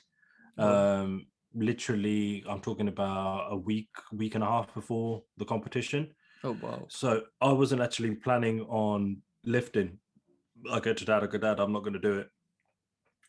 Um 0.58 1.28
literally 1.56 2.44
i'm 2.48 2.62
talking 2.62 2.88
about 2.88 3.48
a 3.52 3.58
week 3.58 3.90
week 4.14 4.36
and 4.36 4.44
a 4.44 4.48
half 4.48 4.74
before 4.74 5.24
the 5.38 5.46
competition. 5.46 6.08
Oh 6.44 6.58
wow. 6.62 6.86
So 6.90 7.24
i 7.42 7.52
wasn't 7.52 7.82
actually 7.82 8.16
planning 8.16 8.62
on 8.62 9.18
lifting. 9.44 9.98
I 10.72 10.80
go 10.80 10.94
to 10.94 11.06
dad 11.06 11.24
i 11.24 11.28
go 11.28 11.38
dad 11.38 11.60
i'm 11.60 11.74
not 11.74 11.84
going 11.84 11.94
to 11.94 12.00
do 12.00 12.20
it. 12.20 12.28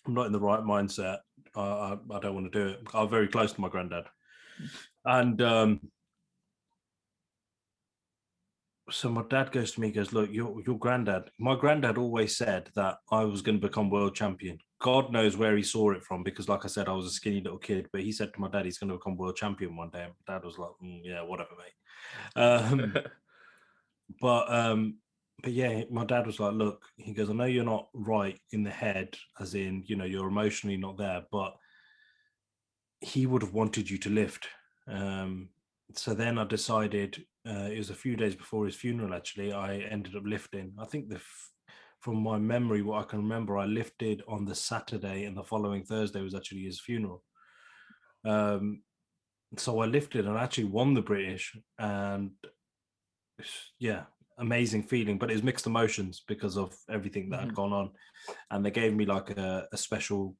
I'm 0.07 0.15
not 0.15 0.27
in 0.27 0.33
the 0.33 0.41
right 0.41 0.61
mindset. 0.61 1.19
I, 1.55 1.61
I, 1.61 1.97
I 2.15 2.21
don't 2.21 2.35
want 2.35 2.53
to 2.53 2.59
do 2.59 2.69
it. 2.69 2.81
I'm 2.95 3.09
very 3.09 3.29
close 3.29 3.53
to 3.53 3.61
my 3.61 3.69
granddad. 3.69 4.05
And 5.05 5.41
um 5.43 5.81
so 8.91 9.09
my 9.09 9.23
dad 9.29 9.53
goes 9.53 9.73
to 9.73 9.81
me 9.81 9.91
goes 9.91 10.13
look 10.13 10.31
your 10.33 10.61
your 10.67 10.79
granddad 10.79 11.31
my 11.39 11.55
granddad 11.55 11.99
always 11.99 12.37
said 12.37 12.69
that 12.75 12.99
i 13.11 13.25
was 13.25 13.43
going 13.43 13.59
to 13.59 13.67
become 13.67 13.91
world 13.91 14.15
champion 14.15 14.59
God 14.81 15.13
knows 15.13 15.37
where 15.37 15.57
he 15.57 15.63
saw 15.63 15.91
it 15.91 16.03
from 16.03 16.23
because, 16.23 16.49
like 16.49 16.65
I 16.65 16.69
said, 16.69 16.89
I 16.89 16.93
was 16.93 17.05
a 17.05 17.11
skinny 17.11 17.43
little 17.43 17.59
kid. 17.59 17.89
But 17.93 18.01
he 18.01 18.13
said 18.13 18.33
to 18.33 18.41
my 18.41 18.49
dad, 18.49 18.65
he's 18.65 18.79
going 18.79 18.89
to 18.89 18.97
become 18.97 19.17
world 19.17 19.37
champion 19.37 19.77
one 19.77 19.91
day. 19.91 20.05
And 20.05 20.15
dad 20.27 20.43
was 20.43 20.59
like, 20.59 20.71
mm, 20.83 21.01
"Yeah, 21.05 21.23
whatever, 21.23 21.51
mate." 21.59 22.43
Um, 22.43 22.95
but 24.21 24.53
um, 24.53 24.97
but 25.43 25.53
yeah, 25.53 25.83
my 25.91 26.07
dad 26.07 26.27
was 26.27 26.41
like, 26.41 26.55
"Look," 26.55 26.83
he 26.97 27.13
goes, 27.13 27.29
"I 27.29 27.35
know 27.35 27.45
you're 27.45 27.63
not 27.63 27.89
right 27.93 28.41
in 28.53 28.63
the 28.63 28.71
head, 28.71 29.17
as 29.39 29.55
in, 29.55 29.85
you 29.87 29.97
know, 29.97 30.07
you're 30.07 30.29
emotionally 30.29 30.79
not 30.79 30.97
there, 30.97 31.25
but 31.31 31.57
he 33.01 33.27
would 33.27 33.43
have 33.43 33.53
wanted 33.53 33.91
you 33.91 33.99
to 33.99 34.09
lift." 34.09 34.49
Um, 34.89 35.51
so 35.95 36.15
then 36.15 36.39
I 36.39 36.45
decided. 36.45 37.23
Uh, 37.47 37.69
it 37.73 37.79
was 37.79 37.91
a 37.91 37.95
few 37.95 38.17
days 38.17 38.35
before 38.35 38.67
his 38.67 38.77
funeral. 38.77 39.15
Actually, 39.15 39.53
I 39.53 39.79
ended 39.79 40.15
up 40.15 40.25
lifting. 40.27 40.75
I 40.79 40.85
think 40.85 41.09
the 41.09 41.17
f- 41.17 41.51
from 42.01 42.17
my 42.23 42.39
memory, 42.39 42.83
what 42.83 43.01
I 43.01 43.09
can 43.09 43.21
remember, 43.21 43.59
I 43.59 43.67
lifted 43.67 44.23
on 44.29 44.45
the 44.45 44.55
Saturday, 44.55 45.25
and 45.25 45.37
the 45.37 45.45
following 45.45 45.85
Thursday 45.85 46.21
was 46.23 46.35
actually 46.35 46.63
his 46.65 46.81
funeral. 46.81 47.25
Um, 48.25 48.83
so 49.57 49.81
I 49.81 49.87
lifted 49.87 50.27
and 50.27 50.39
I 50.39 50.45
actually 50.45 50.65
won 50.65 50.95
the 50.95 51.03
British, 51.03 51.57
and 51.79 52.33
yeah, 53.79 54.05
amazing 54.39 54.83
feeling, 54.83 55.19
but 55.19 55.31
it 55.31 55.35
was 55.35 55.43
mixed 55.43 55.67
emotions 55.67 56.23
because 56.27 56.57
of 56.57 56.77
everything 56.89 57.31
that 57.31 57.41
Mhm. 57.41 57.45
had 57.45 57.55
gone 57.55 57.73
on, 57.73 57.91
and 58.51 58.65
they 58.65 58.71
gave 58.71 58.95
me 58.95 59.07
like 59.07 59.31
a, 59.31 59.69
a 59.73 59.77
special 59.77 60.37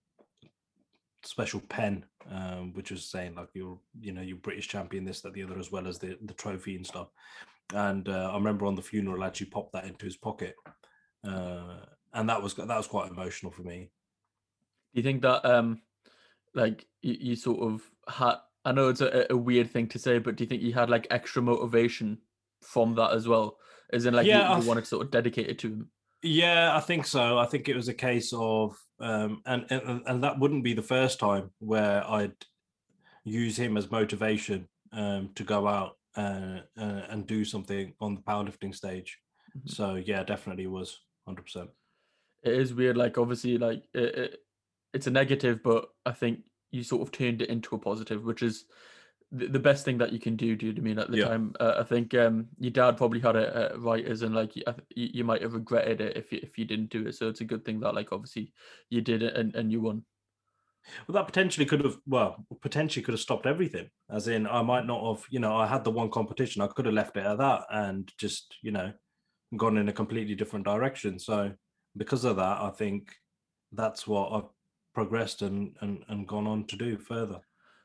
special 1.24 1.60
pen, 1.60 2.04
um, 2.30 2.72
which 2.72 2.90
was 2.90 3.04
saying 3.04 3.34
like 3.34 3.48
you're 3.54 3.78
you 4.00 4.12
know 4.12 4.22
you're 4.22 4.36
British 4.38 4.68
champion 4.68 5.04
this 5.04 5.20
that 5.22 5.32
the 5.34 5.42
other 5.42 5.58
as 5.58 5.70
well 5.72 5.86
as 5.86 5.98
the 5.98 6.18
the 6.24 6.34
trophy 6.34 6.76
and 6.76 6.86
stuff. 6.86 7.08
And 7.74 8.08
uh, 8.08 8.30
I 8.32 8.34
remember 8.34 8.66
on 8.66 8.74
the 8.74 8.82
funeral, 8.82 9.22
I 9.22 9.28
actually 9.28 9.46
popped 9.46 9.72
that 9.74 9.84
into 9.86 10.04
his 10.04 10.16
pocket, 10.16 10.54
uh, 11.26 11.76
and 12.14 12.28
that 12.28 12.42
was 12.42 12.54
that 12.54 12.66
was 12.68 12.86
quite 12.86 13.10
emotional 13.10 13.52
for 13.52 13.62
me. 13.62 13.90
Do 14.94 15.00
you 15.00 15.02
think 15.02 15.22
that 15.22 15.44
um 15.44 15.82
like 16.54 16.86
you, 17.02 17.16
you 17.20 17.36
sort 17.36 17.60
of 17.60 17.82
had 18.08 18.36
I 18.64 18.72
know 18.72 18.88
it's 18.88 19.00
a, 19.00 19.26
a 19.30 19.36
weird 19.36 19.70
thing 19.70 19.86
to 19.88 19.98
say, 19.98 20.18
but 20.18 20.36
do 20.36 20.44
you 20.44 20.48
think 20.48 20.62
you 20.62 20.72
had 20.72 20.90
like 20.90 21.06
extra 21.10 21.40
motivation 21.42 22.18
from 22.60 22.94
that 22.96 23.12
as 23.12 23.26
well? 23.28 23.58
As 23.92 24.04
in 24.06 24.14
like 24.14 24.26
you- 24.26 24.32
Yeah, 24.32 24.48
you, 24.50 24.54
th- 24.56 24.68
wanted 24.68 24.80
to 24.82 24.86
sort 24.88 25.04
of 25.06 25.10
dedicate 25.10 25.48
it 25.48 25.58
to 25.60 25.68
him. 25.68 25.90
Yeah, 26.22 26.76
I 26.76 26.80
think 26.80 27.06
so. 27.06 27.38
I 27.38 27.46
think 27.46 27.68
it 27.68 27.76
was 27.76 27.88
a 27.88 27.94
case 27.94 28.32
of, 28.34 28.76
um, 29.00 29.40
and, 29.46 29.64
and 29.70 30.02
and 30.06 30.22
that 30.22 30.38
wouldn't 30.38 30.64
be 30.64 30.74
the 30.74 30.82
first 30.82 31.18
time 31.18 31.50
where 31.60 32.06
I'd 32.06 32.34
use 33.24 33.58
him 33.58 33.76
as 33.76 33.90
motivation 33.90 34.68
um, 34.92 35.30
to 35.34 35.44
go 35.44 35.66
out 35.66 35.96
uh, 36.16 36.60
uh, 36.78 37.02
and 37.08 37.26
do 37.26 37.44
something 37.44 37.94
on 38.00 38.14
the 38.14 38.20
powerlifting 38.20 38.74
stage. 38.74 39.18
Mhm. 39.56 39.70
So 39.70 39.94
yeah, 39.94 40.22
definitely 40.22 40.66
was 40.66 40.98
hundred 41.26 41.44
percent. 41.44 41.70
It 42.42 42.52
is 42.52 42.74
weird, 42.74 42.96
like 42.96 43.16
obviously 43.16 43.56
like 43.58 43.84
it, 43.94 44.14
it, 44.14 44.36
it's 44.92 45.06
a 45.06 45.10
negative, 45.10 45.62
but 45.62 45.88
I 46.04 46.12
think 46.12 46.40
you 46.70 46.82
sort 46.82 47.02
of 47.02 47.12
turned 47.12 47.42
it 47.42 47.48
into 47.48 47.74
a 47.74 47.78
positive, 47.78 48.24
which 48.24 48.42
is 48.42 48.64
the, 49.32 49.46
the 49.46 49.58
best 49.58 49.84
thing 49.84 49.99
that 49.99 50.12
you 50.12 50.18
can 50.18 50.37
do. 50.37 50.56
Know 50.56 50.72
I 50.76 50.80
mean 50.80 50.99
at 50.99 51.10
the 51.10 51.18
Yeah. 51.18 51.28
time? 51.28 51.54
Uh, 51.60 51.75
I 51.78 51.84
think 51.84 52.14
um, 52.14 52.49
your 52.58 52.72
dad 52.72 52.96
probably 52.96 53.20
had 53.20 53.37
it 53.37 53.54
uh, 53.54 53.78
right, 53.78 54.04
as 54.04 54.22
in 54.22 54.32
like 54.34 54.56
you, 54.56 54.62
you 54.94 55.08
you 55.14 55.25
might 55.25 55.42
have 55.42 55.54
regretted 55.54 56.00
it 56.00 56.16
if 56.16 56.32
you, 56.32 56.40
if 56.42 56.58
you 56.58 56.64
didn't 56.64 56.90
do 56.90 57.06
it. 57.06 57.14
So 57.14 57.28
it's 57.28 57.40
a 57.40 57.44
good 57.44 57.64
thing 57.64 57.80
that 57.80 57.94
like 57.94 58.12
obviously 58.12 58.52
you 58.88 59.00
did 59.00 59.22
it 59.22 59.37
and, 59.37 59.54
and 59.54 59.70
you 59.70 59.80
won. 59.80 60.04
Well, 61.06 61.14
that 61.14 61.26
potentially 61.26 61.66
could 61.66 61.84
have, 61.84 61.99
well, 62.06 62.44
potentially 62.62 63.02
could 63.02 63.12
have 63.12 63.20
stopped 63.20 63.46
everything. 63.46 63.90
As 64.08 64.28
in, 64.28 64.46
I 64.46 64.62
might 64.62 64.87
not 64.87 65.06
have, 65.06 65.26
you 65.30 65.38
know, 65.38 65.54
I 65.54 65.66
had 65.66 65.84
the 65.84 65.90
one 65.90 66.10
competition, 66.10 66.62
I 66.62 66.68
could 66.68 66.87
have 66.87 66.94
left 66.94 67.16
it 67.16 67.26
at 67.26 67.38
that 67.38 67.66
and 67.70 68.10
just, 68.18 68.56
you 68.62 68.72
know, 68.72 68.92
gone 69.56 69.76
in 69.76 69.88
a 69.88 69.92
completely 69.92 70.34
different 70.34 70.64
direction. 70.64 71.18
So 71.18 71.52
because 71.96 72.25
of 72.25 72.37
that, 72.37 72.62
I 72.62 72.70
think 72.70 73.14
that's 73.72 74.06
what 74.06 74.32
I've 74.32 74.50
progressed 74.94 75.42
and 75.42 75.76
and, 75.80 76.02
and 76.08 76.26
gone 76.26 76.46
on 76.46 76.64
to 76.66 76.76
do 76.76 76.99
further. 76.99 77.40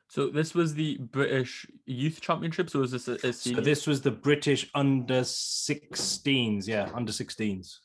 So 0.08 0.28
this 0.28 0.54
was 0.54 0.74
the 0.74 0.98
British 0.98 1.66
Youth 1.84 2.20
Championships, 2.20 2.74
or 2.74 2.80
was 2.80 2.92
this 2.92 3.08
a, 3.08 3.14
a 3.26 3.32
So 3.32 3.60
this 3.60 3.86
was 3.86 4.00
the 4.00 4.10
British 4.10 4.70
under 4.74 5.22
16s, 5.22 6.66
yeah, 6.66 6.88
under 6.94 7.12
16s 7.12 7.78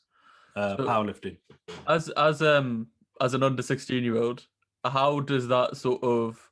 uh, 0.56 0.76
So- 0.76 0.84
powerlifting. 0.84 1.36
as 1.88 2.08
as 2.10 2.42
um 2.42 2.86
as 3.20 3.34
an 3.34 3.42
under 3.42 3.62
16 3.62 4.02
year 4.02 4.16
old 4.16 4.46
how 4.84 5.20
does 5.20 5.46
that 5.48 5.76
sort 5.76 6.02
of 6.02 6.50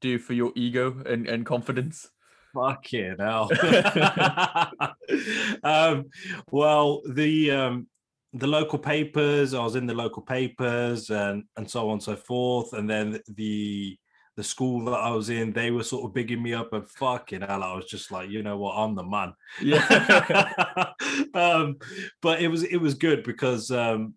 do 0.00 0.18
for 0.18 0.34
your 0.34 0.52
ego 0.54 1.02
and, 1.06 1.26
and 1.26 1.46
confidence 1.46 2.10
Fuck 2.52 2.92
yeah, 2.92 3.14
now. 3.16 3.48
um, 5.62 6.06
well, 6.50 7.00
the 7.08 7.50
um, 7.52 7.86
the 8.32 8.46
local 8.46 8.78
papers, 8.78 9.54
I 9.54 9.62
was 9.62 9.76
in 9.76 9.86
the 9.86 9.94
local 9.94 10.22
papers 10.22 11.10
and 11.10 11.44
and 11.56 11.70
so 11.70 11.86
on 11.86 11.94
and 11.94 12.02
so 12.02 12.16
forth, 12.16 12.72
and 12.72 12.90
then 12.90 13.20
the 13.28 13.96
the 14.40 14.44
school 14.44 14.86
that 14.86 14.98
I 14.98 15.10
was 15.10 15.28
in, 15.28 15.52
they 15.52 15.70
were 15.70 15.82
sort 15.82 16.06
of 16.06 16.14
bigging 16.14 16.42
me 16.42 16.54
up 16.54 16.72
and 16.72 16.88
fucking 16.88 17.42
hell, 17.42 17.62
I 17.62 17.74
was 17.74 17.84
just 17.84 18.10
like, 18.10 18.30
you 18.30 18.42
know 18.42 18.56
what, 18.56 18.72
I'm 18.72 18.94
the 18.94 19.02
man. 19.02 19.34
yeah 19.60 20.92
um, 21.34 21.76
but 22.22 22.40
it 22.40 22.48
was 22.48 22.62
it 22.62 22.78
was 22.78 22.94
good 22.94 23.22
because 23.22 23.70
um, 23.70 24.14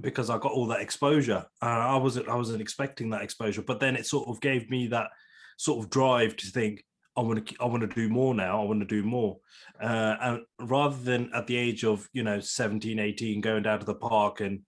because 0.00 0.30
I 0.30 0.38
got 0.38 0.52
all 0.52 0.68
that 0.68 0.80
exposure. 0.80 1.44
Uh, 1.60 1.64
I 1.64 1.96
wasn't 1.96 2.28
I 2.28 2.36
wasn't 2.36 2.60
expecting 2.60 3.10
that 3.10 3.22
exposure, 3.22 3.62
but 3.62 3.80
then 3.80 3.96
it 3.96 4.06
sort 4.06 4.28
of 4.28 4.40
gave 4.40 4.70
me 4.70 4.86
that 4.88 5.08
sort 5.56 5.82
of 5.82 5.90
drive 5.90 6.36
to 6.36 6.46
think 6.46 6.84
I 7.16 7.22
want 7.22 7.44
to 7.44 7.56
I 7.60 7.64
want 7.64 7.80
to 7.80 7.88
do 7.88 8.08
more 8.08 8.36
now. 8.36 8.62
I 8.62 8.64
want 8.64 8.78
to 8.78 8.86
do 8.86 9.02
more, 9.02 9.40
uh, 9.82 10.14
and 10.20 10.40
rather 10.60 11.02
than 11.02 11.32
at 11.34 11.48
the 11.48 11.56
age 11.56 11.82
of 11.84 12.08
you 12.12 12.22
know 12.22 12.38
17, 12.38 13.00
18, 13.00 13.40
going 13.40 13.64
down 13.64 13.80
to 13.80 13.86
the 13.86 13.94
park 13.96 14.40
and 14.40 14.60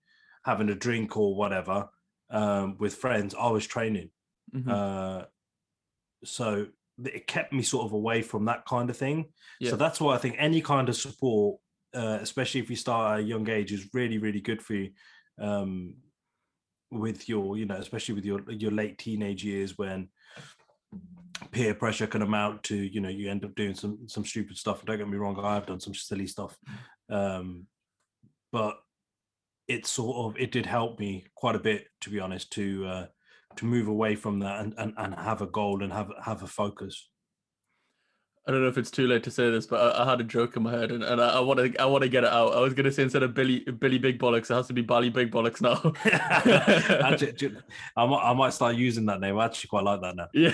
having 0.45 0.69
a 0.69 0.75
drink 0.75 1.17
or 1.17 1.37
whatever 1.37 1.89
um, 2.31 2.77
with 2.81 2.97
friends, 2.97 3.37
I 3.39 3.51
was 3.51 3.69
training. 3.69 4.11
Mhm. 4.55 4.69
Uh, 4.69 5.27
so 6.25 6.69
it 7.05 7.27
kept 7.27 7.53
me 7.53 7.63
sort 7.63 7.87
of 7.87 7.93
away 7.93 8.23
from 8.23 8.45
that 8.45 8.65
kind 8.67 8.89
of 8.89 8.97
thing. 8.97 9.33
Yeah. 9.61 9.71
So 9.71 9.77
that's 9.77 10.01
why 10.01 10.15
I 10.15 10.19
think 10.19 10.37
any 10.39 10.61
kind 10.61 10.89
of 10.89 10.97
support, 10.97 11.61
uh, 11.95 12.19
especially 12.21 12.61
if 12.61 12.71
you 12.71 12.77
start 12.77 13.15
at 13.15 13.25
a 13.25 13.29
young 13.29 13.49
age, 13.49 13.73
is 13.73 13.91
really 13.93 14.19
really 14.19 14.41
good 14.41 14.63
for 14.63 14.75
you. 14.75 14.93
Um, 15.39 15.97
with 16.91 17.29
your, 17.29 17.57
you 17.57 17.67
know, 17.67 17.77
especially 17.77 18.15
with 18.15 18.25
your 18.25 18.49
your 18.51 18.71
late 18.71 18.99
teenage 18.99 19.45
years 19.45 19.77
when 19.77 20.09
peer 21.51 21.75
pressure 21.75 22.07
can 22.07 22.23
amount 22.23 22.63
to, 22.65 22.77
you 22.77 23.01
know, 23.01 23.09
you 23.09 23.31
end 23.31 23.45
up 23.45 23.55
doing 23.55 23.75
some 23.75 24.09
some 24.09 24.25
stupid 24.25 24.57
stuff. 24.57 24.85
Don't 24.85 24.99
get 24.99 25.09
me 25.09 25.17
wrong, 25.17 25.39
I've 25.39 25.67
done 25.67 25.81
some 25.81 25.95
silly 25.95 26.27
stuff, 26.27 26.57
um, 27.11 27.67
but 28.53 28.79
it 29.67 29.87
sort 29.87 30.17
of 30.17 30.41
it 30.41 30.53
did 30.53 30.67
help 30.67 30.99
me 31.01 31.27
quite 31.35 31.57
a 31.57 31.61
bit, 31.61 31.89
to 32.03 32.11
be 32.11 32.21
honest, 32.21 32.53
to 32.53 32.87
uh, 32.87 33.07
to 33.57 33.65
move 33.65 33.89
away 33.89 34.15
from 34.15 34.41
that 34.41 34.61
and, 34.61 34.75
and 34.79 34.95
and 34.97 35.15
have 35.15 35.43
a 35.43 35.47
goal 35.47 35.83
and 35.83 35.93
have 35.93 36.11
have 36.23 36.43
a 36.43 36.47
focus. 36.47 37.09
i 38.47 38.51
don't 38.51 38.63
know 38.63 38.69
if 38.69 38.77
it's 38.79 38.91
too 38.91 39.07
late 39.07 39.23
to 39.23 39.31
say 39.31 39.51
this 39.51 39.67
but 39.67 39.81
i, 39.81 40.03
I 40.03 40.11
had 40.11 40.21
a 40.21 40.25
joke 40.25 40.57
in 40.57 40.63
my 40.65 40.73
head 40.73 40.91
and, 40.91 41.03
and 41.03 41.21
i 41.21 41.41
want 41.41 41.59
to 41.61 41.81
i 41.81 41.87
want 41.87 42.03
to 42.03 42.09
get 42.09 42.25
it 42.25 42.31
out 42.31 42.55
i 42.55 42.61
was 42.61 42.75
going 42.75 42.85
to 42.85 42.93
say 42.93 43.03
instead 43.03 43.23
of 43.23 43.33
billy 43.35 43.61
billy 43.61 43.99
big 43.99 44.19
bollocks 44.19 44.51
it 44.51 44.55
has 44.55 44.67
to 44.67 44.75
be 44.75 44.83
bally 44.83 45.09
big 45.09 45.31
bollocks 45.31 45.61
now 45.61 45.77
actually, 47.09 47.57
I 47.97 48.07
might, 48.07 48.31
I 48.31 48.35
might 48.35 48.53
start 48.53 48.77
using 48.77 49.07
that 49.07 49.21
name. 49.21 49.39
I 49.39 49.47
actually 49.47 49.69
quite 49.69 49.85
like 49.85 50.01
that 50.03 50.17
now. 50.17 50.29
yeah 50.35 50.53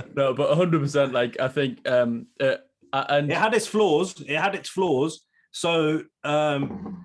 no 0.14 0.34
but 0.34 0.56
100% 0.56 1.12
like 1.12 1.40
i 1.40 1.48
think 1.48 1.86
um 1.88 2.26
uh, 2.40 2.56
and 3.08 3.30
it 3.30 3.36
had 3.36 3.54
its 3.54 3.66
flaws. 3.66 4.20
It 4.20 4.38
had 4.38 4.54
its 4.54 4.68
flaws. 4.68 5.26
So, 5.50 6.04
um, 6.22 7.02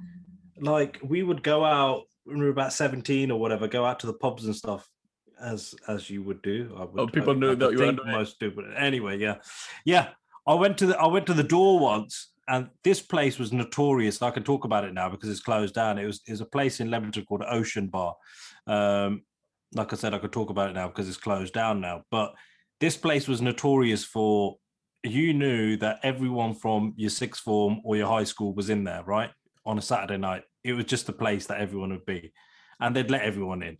like 0.61 0.99
we 1.03 1.23
would 1.23 1.41
go 1.41 1.65
out 1.65 2.03
when 2.29 2.39
we 2.39 2.45
were 2.45 2.51
about 2.51 2.73
seventeen 2.73 3.31
or 3.31 3.39
whatever, 3.39 3.67
go 3.67 3.85
out 3.85 3.99
to 4.01 4.07
the 4.07 4.13
pubs 4.13 4.45
and 4.45 4.55
stuff, 4.55 4.87
as 5.41 5.75
as 5.87 6.09
you 6.09 6.23
would 6.23 6.41
do. 6.41 6.73
I 6.77 6.85
would, 6.85 6.99
Oh, 6.99 7.07
people 7.07 7.31
I- 7.35 7.39
knew 7.39 7.51
I 7.51 7.55
that 7.55 7.71
you 7.73 7.79
were 7.79 7.93
most 8.05 8.39
do, 8.39 8.51
but 8.51 8.65
anyway, 8.77 9.17
yeah, 9.17 9.35
yeah. 9.85 10.09
I 10.47 10.53
went 10.53 10.77
to 10.79 10.87
the 10.87 10.97
I 10.97 11.07
went 11.07 11.25
to 11.27 11.33
the 11.33 11.43
door 11.43 11.79
once, 11.79 12.31
and 12.47 12.69
this 12.83 13.01
place 13.01 13.37
was 13.37 13.51
notorious. 13.53 14.21
I 14.21 14.31
can 14.31 14.43
talk 14.43 14.65
about 14.65 14.83
it 14.85 14.93
now 14.93 15.09
because 15.09 15.29
it's 15.29 15.41
closed 15.41 15.75
down. 15.75 15.97
It 15.99 16.05
was 16.05 16.21
it 16.27 16.31
was 16.31 16.41
a 16.41 16.45
place 16.45 16.79
in 16.79 16.89
Leamington 16.89 17.25
called 17.25 17.43
Ocean 17.47 17.87
Bar. 17.87 18.15
Um, 18.67 19.23
like 19.73 19.93
I 19.93 19.95
said, 19.95 20.13
I 20.13 20.19
could 20.19 20.31
talk 20.31 20.49
about 20.49 20.69
it 20.71 20.73
now 20.73 20.87
because 20.87 21.07
it's 21.07 21.17
closed 21.17 21.53
down 21.53 21.79
now. 21.81 22.01
But 22.09 22.33
this 22.79 22.97
place 22.97 23.27
was 23.27 23.41
notorious 23.41 24.03
for 24.03 24.57
you 25.03 25.33
knew 25.33 25.77
that 25.77 25.99
everyone 26.03 26.53
from 26.55 26.93
your 26.97 27.09
sixth 27.11 27.41
form 27.43 27.79
or 27.83 27.95
your 27.95 28.07
high 28.07 28.23
school 28.23 28.53
was 28.53 28.69
in 28.69 28.83
there, 28.83 29.03
right? 29.03 29.29
On 29.65 29.77
a 29.77 29.81
Saturday 29.81 30.17
night. 30.17 30.43
It 30.63 30.73
was 30.73 30.85
just 30.85 31.09
a 31.09 31.13
place 31.13 31.47
that 31.47 31.61
everyone 31.61 31.91
would 31.91 32.05
be. 32.05 32.33
And 32.79 32.95
they'd 32.95 33.11
let 33.11 33.23
everyone 33.23 33.63
in. 33.63 33.77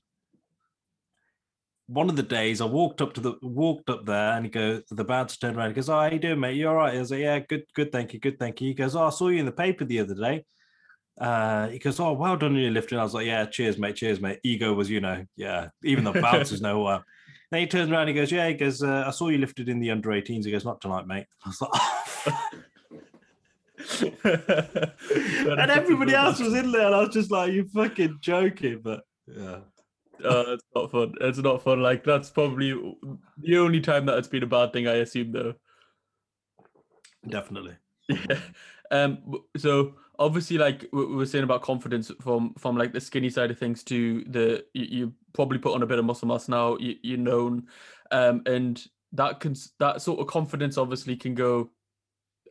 One 1.88 2.10
of 2.10 2.16
the 2.16 2.24
days 2.24 2.62
I 2.62 2.66
walked 2.66 3.02
up 3.02 3.14
to 3.14 3.22
the 3.22 3.34
walked 3.42 3.90
up 3.90 4.06
there 4.06 4.34
and 4.34 4.46
he 4.46 4.52
goes, 4.52 4.84
the 4.92 5.04
bouncer 5.04 5.40
turned 5.40 5.58
around, 5.58 5.70
he 5.70 5.76
goes, 5.76 5.90
Oh, 5.90 6.00
how 6.00 6.06
you 6.06 6.20
doing, 6.20 6.40
mate? 6.40 6.56
You 6.56 6.70
all 6.70 6.76
right? 6.76 6.94
I 6.94 7.00
was 7.00 7.10
like, 7.10 7.22
Yeah, 7.22 7.40
good, 7.40 7.64
good, 7.74 7.92
thank 7.92 8.14
you, 8.14 8.20
good, 8.20 8.38
thank 8.38 8.62
you. 8.62 8.68
He 8.68 8.74
goes, 8.76 8.96
Oh, 8.96 9.08
I 9.08 9.10
saw 9.10 9.30
you 9.30 9.40
in 9.40 9.46
the 9.46 9.52
paper 9.52 9.86
the 9.86 10.00
other 10.00 10.14
day. 10.14 10.46
Uh, 11.20 11.68
he 11.70 11.80
goes, 11.80 12.00
Oh, 12.00 12.14
well 12.14 12.38
done 12.38 12.52
on 12.52 12.62
your 12.62 12.72
lifting. 12.72 13.00
I 13.00 13.04
was 13.04 13.16
like, 13.16 13.26
Yeah, 13.26 13.46
cheers, 13.46 13.80
mate, 13.80 13.96
cheers, 13.96 14.22
mate. 14.22 14.40
Ego 14.44 14.74
was, 14.74 14.90
you 14.90 15.02
know, 15.02 15.26
yeah, 15.36 15.70
even 15.84 16.04
the 16.04 16.14
bouncers 16.14 16.62
know 16.62 16.86
uh, 16.86 17.02
then 17.52 17.62
he 17.62 17.68
turns 17.68 17.90
around 17.90 18.02
and 18.02 18.10
he 18.10 18.16
goes, 18.16 18.32
Yeah, 18.32 18.48
he 18.48 18.54
goes, 18.54 18.84
uh, 18.84 19.06
I 19.08 19.12
saw 19.12 19.30
you 19.30 19.40
lifted 19.40 19.70
in 19.70 19.80
the 19.80 19.92
under 19.92 20.10
18s. 20.10 20.46
He 20.46 20.52
goes, 20.52 20.66
Not 20.66 20.82
tonight, 20.82 21.08
mate. 21.08 21.26
I 21.46 21.50
was 21.50 21.62
like, 21.62 21.72
"Oh." 22.28 22.50
And 24.24 25.72
everybody 25.72 26.14
else 26.14 26.40
was 26.40 26.54
in 26.54 26.72
there, 26.72 26.88
and 26.88 26.96
I 26.96 27.02
was 27.02 27.14
just 27.14 27.32
like, 27.32 27.54
You 27.54 27.68
fucking 27.74 28.18
joking. 28.22 28.82
But 28.84 29.04
yeah. 29.28 29.60
Oh, 30.24 30.54
it's 30.54 30.64
not 30.76 30.92
fun. 30.92 31.14
It's 31.22 31.38
not 31.38 31.64
fun. 31.64 31.82
Like 31.82 32.04
that's 32.04 32.30
probably 32.30 32.72
the 33.38 33.58
only 33.58 33.80
time 33.80 34.06
that 34.08 34.18
it's 34.18 34.28
been 34.28 34.44
a 34.44 34.48
bad 34.48 34.74
thing. 34.74 34.88
I 34.88 34.96
assume 34.96 35.32
though. 35.32 35.54
Definitely. 37.28 37.76
Yeah. 38.10 38.40
Um. 38.90 39.20
So 39.56 39.94
obviously, 40.18 40.58
like 40.58 40.88
we 40.92 41.06
we 41.06 41.16
were 41.16 41.28
saying 41.28 41.44
about 41.44 41.62
confidence 41.62 42.12
from 42.22 42.56
from 42.56 42.76
like 42.76 42.92
the 42.92 43.00
skinny 43.00 43.30
side 43.30 43.52
of 43.52 43.60
things 43.60 43.84
to 43.84 44.24
the 44.26 44.66
you, 44.74 44.86
you 44.86 45.14
probably 45.34 45.60
put 45.60 45.76
on 45.76 45.84
a 45.84 45.86
bit 45.86 46.00
of 46.00 46.06
muscle 46.06 46.28
mass 46.28 46.50
now. 46.50 46.76
You, 46.78 46.96
you're 47.04 47.20
known, 47.20 47.68
um, 48.10 48.42
and 48.48 48.84
that 49.14 49.40
can 49.40 49.56
that 49.78 50.02
sort 50.02 50.20
of 50.20 50.26
confidence 50.26 50.78
obviously 50.78 51.16
can 51.16 51.36
go 51.36 51.70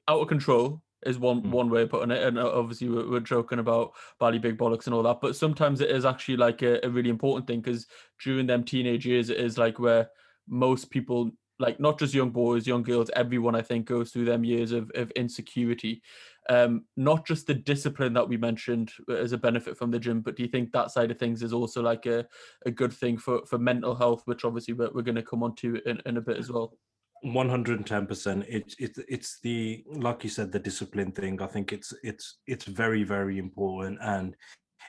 out 0.07 0.21
of 0.21 0.29
control. 0.29 0.81
Is 1.07 1.19
one 1.19 1.43
Mm. 1.43 1.51
one 1.51 1.71
way 1.71 1.83
of 1.83 1.91
putting 1.91 2.11
it, 2.11 2.23
and 2.23 2.39
uh, 2.39 2.51
obviously 2.53 2.89
we're, 2.89 3.09
we're 3.09 3.21
joking 3.21 3.61
about 3.61 3.93
bally 4.19 4.39
big 4.39 4.59
bollocks 4.59 4.87
and 4.87 4.95
all 4.95 5.05
that. 5.05 5.21
But 5.21 5.37
sometimes 5.37 5.81
it 5.81 5.91
is 5.91 6.05
actually 6.05 6.37
like 6.37 6.63
a, 6.63 6.85
a 6.85 6.91
really 6.91 7.11
important 7.11 7.47
thing 7.47 7.61
because 7.61 7.87
during 8.25 8.47
them 8.47 8.65
teenage 8.65 9.07
years, 9.07 9.31
it 9.31 9.39
is 9.39 9.59
like 9.59 9.79
where 9.79 10.11
most 10.49 10.91
people 10.91 11.31
like 11.61 11.81
not 11.81 11.99
just 11.99 12.15
young 12.15 12.31
boys, 12.31 12.67
young 12.67 12.83
girls, 12.83 13.11
everyone 13.17 13.55
I 13.55 13.63
think 13.63 13.87
goes 13.87 14.11
through 14.11 14.27
them 14.27 14.45
years 14.45 14.73
of, 14.73 14.91
of 14.95 15.11
insecurity. 15.13 16.03
Um, 16.49 16.85
not 16.97 17.27
just 17.27 17.47
the 17.47 17.55
discipline 17.55 18.15
that 18.15 18.29
we 18.29 18.37
mentioned 18.37 18.93
as 19.11 19.33
a 19.33 19.39
benefit 19.39 19.77
from 19.77 19.91
the 19.91 19.99
gym, 19.99 20.21
but 20.21 20.37
do 20.37 20.43
you 20.43 20.49
think 20.49 20.73
that 20.73 20.91
side 20.91 21.11
of 21.11 21.19
things 21.19 21.43
is 21.43 21.53
also 21.53 21.83
like 21.83 22.07
a, 22.07 22.27
a 22.65 22.71
good 22.71 22.93
thing 22.93 23.19
for, 23.19 23.45
for 23.45 23.59
mental 23.59 23.95
health, 23.95 24.23
which 24.25 24.45
obviously 24.45 24.73
we're, 24.73 24.91
we're 24.95 25.03
going 25.03 25.15
to 25.17 25.23
come 25.23 25.43
on 25.43 25.55
to 25.57 25.81
in, 25.85 26.01
in 26.07 26.17
a 26.17 26.23
bit 26.23 26.39
as 26.39 26.51
well? 26.51 26.79
110% 27.25 28.45
it's 28.49 28.77
it's 28.79 28.99
it's 29.09 29.41
the 29.43 29.85
like 29.87 30.25
you 30.25 30.31
said 30.31 30.53
the 30.53 30.59
discipline 30.59 31.13
thing. 31.13 31.41
I 31.43 31.47
think 31.47 31.73
it's 31.73 31.93
it's 32.03 32.39
it's 32.47 32.65
very 32.65 33.03
very 33.03 33.39
important 33.39 33.99
and 34.01 34.37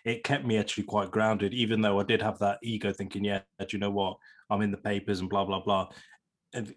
it 0.06 0.24
kept 0.24 0.46
me 0.46 0.58
actually 0.58 0.84
quite 0.84 1.12
grounded 1.12 1.54
even 1.54 1.82
though 1.82 2.00
i 2.00 2.04
did 2.04 2.22
have 2.22 2.40
that 2.40 2.58
ego 2.64 2.94
thinking 2.94 3.26
yeah 3.26 3.42
do 3.60 3.68
you 3.72 3.80
know 3.80 3.90
what? 3.90 4.18
I'm 4.50 4.62
in 4.62 4.72
the 4.72 4.78
papers 4.78 5.20
and 5.20 5.30
blah 5.30 5.46
blah 5.46 5.62
blah. 5.62 5.90
And 6.54 6.74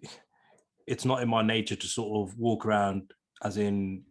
it's 0.86 1.04
not 1.04 1.22
in 1.22 1.28
my 1.28 1.42
nature 1.42 1.76
to 1.76 1.86
sort 1.86 2.28
of 2.28 2.38
walk 2.38 2.66
around 2.66 3.12
as 3.42 3.56
in 3.56 4.02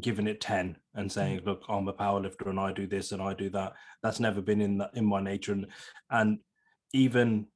giving 0.00 0.28
it 0.28 0.40
10 0.40 0.76
and 0.94 1.10
saying 1.10 1.40
mm. 1.40 1.46
look 1.46 1.64
i'm 1.68 1.88
a 1.88 1.92
powerlifter 1.92 2.48
and 2.48 2.60
i 2.60 2.72
do 2.72 2.86
this 2.86 3.12
and 3.12 3.20
i 3.20 3.34
do 3.34 3.50
that. 3.50 3.72
That's 4.02 4.20
never 4.20 4.40
been 4.40 4.60
in 4.60 4.78
that 4.78 4.90
in 4.94 5.04
my 5.04 5.20
nature 5.20 5.52
and 5.52 5.66
and 6.10 6.38
even 6.92 7.46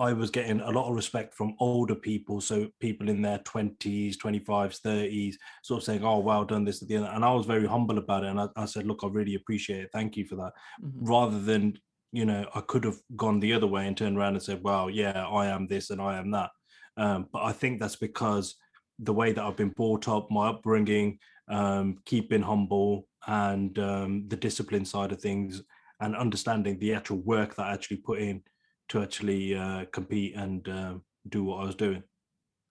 I 0.00 0.14
was 0.14 0.30
getting 0.30 0.60
a 0.60 0.70
lot 0.70 0.88
of 0.88 0.96
respect 0.96 1.34
from 1.34 1.54
older 1.60 1.94
people, 1.94 2.40
so 2.40 2.68
people 2.80 3.10
in 3.10 3.20
their 3.20 3.38
twenties, 3.38 4.16
twenty 4.16 4.38
fives, 4.38 4.78
thirties, 4.78 5.38
sort 5.62 5.82
of 5.82 5.84
saying, 5.84 6.02
"Oh, 6.02 6.20
well 6.20 6.46
done, 6.46 6.64
this 6.64 6.80
at 6.80 6.88
the 6.88 6.96
end." 6.96 7.06
And 7.06 7.22
I 7.22 7.34
was 7.34 7.44
very 7.44 7.66
humble 7.66 7.98
about 7.98 8.24
it, 8.24 8.30
and 8.30 8.40
I, 8.40 8.48
I 8.56 8.64
said, 8.64 8.86
"Look, 8.86 9.00
I 9.04 9.08
really 9.08 9.34
appreciate 9.34 9.82
it. 9.82 9.90
Thank 9.92 10.16
you 10.16 10.24
for 10.24 10.36
that." 10.36 10.52
Mm-hmm. 10.82 11.04
Rather 11.04 11.38
than, 11.38 11.78
you 12.12 12.24
know, 12.24 12.48
I 12.54 12.62
could 12.62 12.84
have 12.84 12.98
gone 13.14 13.40
the 13.40 13.52
other 13.52 13.66
way 13.66 13.86
and 13.86 13.96
turned 13.96 14.16
around 14.16 14.34
and 14.34 14.42
said, 14.42 14.62
"Well, 14.62 14.88
yeah, 14.88 15.26
I 15.28 15.48
am 15.48 15.66
this 15.66 15.90
and 15.90 16.00
I 16.00 16.18
am 16.18 16.30
that." 16.30 16.50
Um, 16.96 17.28
but 17.30 17.42
I 17.42 17.52
think 17.52 17.78
that's 17.78 17.96
because 17.96 18.56
the 18.98 19.14
way 19.14 19.32
that 19.32 19.44
I've 19.44 19.56
been 19.56 19.68
brought 19.68 20.08
up, 20.08 20.30
my 20.30 20.48
upbringing, 20.48 21.18
um, 21.48 21.98
keeping 22.06 22.42
humble, 22.42 23.06
and 23.26 23.78
um, 23.78 24.28
the 24.28 24.36
discipline 24.36 24.86
side 24.86 25.12
of 25.12 25.20
things, 25.20 25.62
and 26.00 26.16
understanding 26.16 26.78
the 26.78 26.94
actual 26.94 27.18
work 27.18 27.54
that 27.56 27.66
I 27.66 27.74
actually 27.74 27.98
put 27.98 28.20
in 28.20 28.42
to 28.90 29.02
actually 29.02 29.56
uh, 29.56 29.86
compete 29.86 30.34
and 30.34 30.68
uh, 30.68 30.94
do 31.28 31.44
what 31.44 31.62
I 31.62 31.66
was 31.66 31.76
doing. 31.76 32.02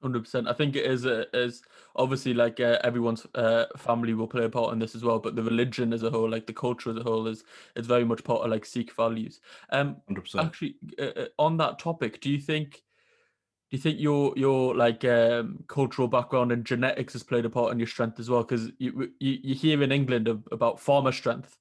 Hundred 0.01 0.23
percent. 0.23 0.47
I 0.47 0.53
think 0.53 0.77
it 0.77 0.86
is 0.86 1.05
uh, 1.05 1.25
is 1.34 1.62
obviously 1.95 2.34
like 2.34 2.62
uh, 2.62 2.77
everyone's 2.86 3.25
uh, 3.36 3.65
family 3.75 4.13
will 4.13 4.27
play 4.27 4.45
a 4.45 4.49
part 4.49 4.71
in 4.71 4.79
this 4.79 4.95
as 4.95 5.03
well, 5.03 5.19
but 5.19 5.36
the 5.36 5.43
religion 5.43 5.91
as 5.91 6.03
a 6.03 6.10
whole, 6.10 6.29
like 6.29 6.47
the 6.47 6.53
culture 6.53 6.89
as 6.89 6.95
a 6.95 7.03
whole, 7.03 7.27
is 7.27 7.43
is 7.75 7.86
very 7.86 8.05
much 8.05 8.23
part 8.23 8.41
of 8.41 8.49
like 8.49 8.65
Sikh 8.65 8.95
values. 8.95 9.41
Um, 9.71 9.97
hundred 10.08 10.21
percent. 10.21 10.45
Actually, 10.47 10.75
uh, 10.97 11.03
uh, 11.03 11.25
on 11.38 11.58
that 11.58 11.79
topic, 11.79 12.21
do 12.21 12.29
you 12.29 12.39
think 12.39 12.82
do 13.69 13.75
you 13.75 13.79
think 13.79 13.99
your 13.99 14.34
your 14.38 14.73
like 14.73 15.03
um, 15.03 15.65
cultural 15.67 16.08
background 16.08 16.53
and 16.53 16.63
genetics 16.63 17.12
has 17.12 17.23
played 17.23 17.43
a 17.43 17.49
part 17.49 17.73
in 17.73 17.79
your 17.79 17.88
strength 17.88 18.21
as 18.21 18.29
well? 18.29 18.43
Because 18.43 18.71
you, 18.77 19.12
you 19.19 19.38
you 19.43 19.55
hear 19.55 19.84
in 19.84 19.91
England 19.91 20.29
about 20.51 20.79
farmer 20.79 21.12
strength, 21.12 21.58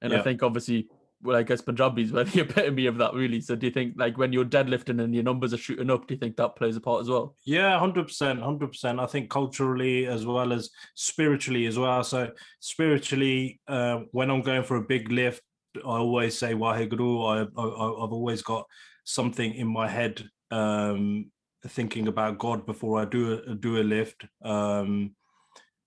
and 0.00 0.12
yeah. 0.12 0.20
I 0.20 0.22
think 0.22 0.44
obviously 0.44 0.88
well, 1.22 1.36
I 1.36 1.42
guess 1.42 1.60
Punjabis 1.60 2.12
were 2.12 2.24
the 2.24 2.40
epitome 2.40 2.86
of 2.86 2.98
that, 2.98 3.14
really. 3.14 3.40
So, 3.40 3.54
do 3.54 3.66
you 3.66 3.72
think, 3.72 3.94
like, 3.96 4.16
when 4.16 4.32
you're 4.32 4.44
deadlifting 4.44 5.02
and 5.02 5.14
your 5.14 5.24
numbers 5.24 5.52
are 5.52 5.58
shooting 5.58 5.90
up, 5.90 6.06
do 6.06 6.14
you 6.14 6.20
think 6.20 6.36
that 6.36 6.56
plays 6.56 6.76
a 6.76 6.80
part 6.80 7.02
as 7.02 7.08
well? 7.08 7.36
Yeah, 7.44 7.78
hundred 7.78 8.06
percent, 8.06 8.40
hundred 8.40 8.68
percent. 8.68 9.00
I 9.00 9.06
think 9.06 9.30
culturally 9.30 10.06
as 10.06 10.24
well 10.24 10.52
as 10.52 10.70
spiritually 10.94 11.66
as 11.66 11.78
well. 11.78 12.02
So, 12.04 12.30
spiritually, 12.60 13.60
uh, 13.68 14.00
when 14.12 14.30
I'm 14.30 14.42
going 14.42 14.64
for 14.64 14.76
a 14.76 14.82
big 14.82 15.10
lift, 15.10 15.42
I 15.76 15.98
always 15.98 16.38
say 16.38 16.54
Waheguru. 16.54 17.48
I, 17.56 17.60
I 17.60 18.04
I've 18.04 18.12
always 18.12 18.42
got 18.42 18.66
something 19.04 19.54
in 19.54 19.66
my 19.66 19.88
head, 19.88 20.24
um, 20.50 21.30
thinking 21.66 22.08
about 22.08 22.38
God 22.38 22.64
before 22.64 23.00
I 23.00 23.04
do 23.04 23.42
a, 23.46 23.54
do 23.54 23.80
a 23.80 23.84
lift. 23.84 24.24
Um, 24.42 25.14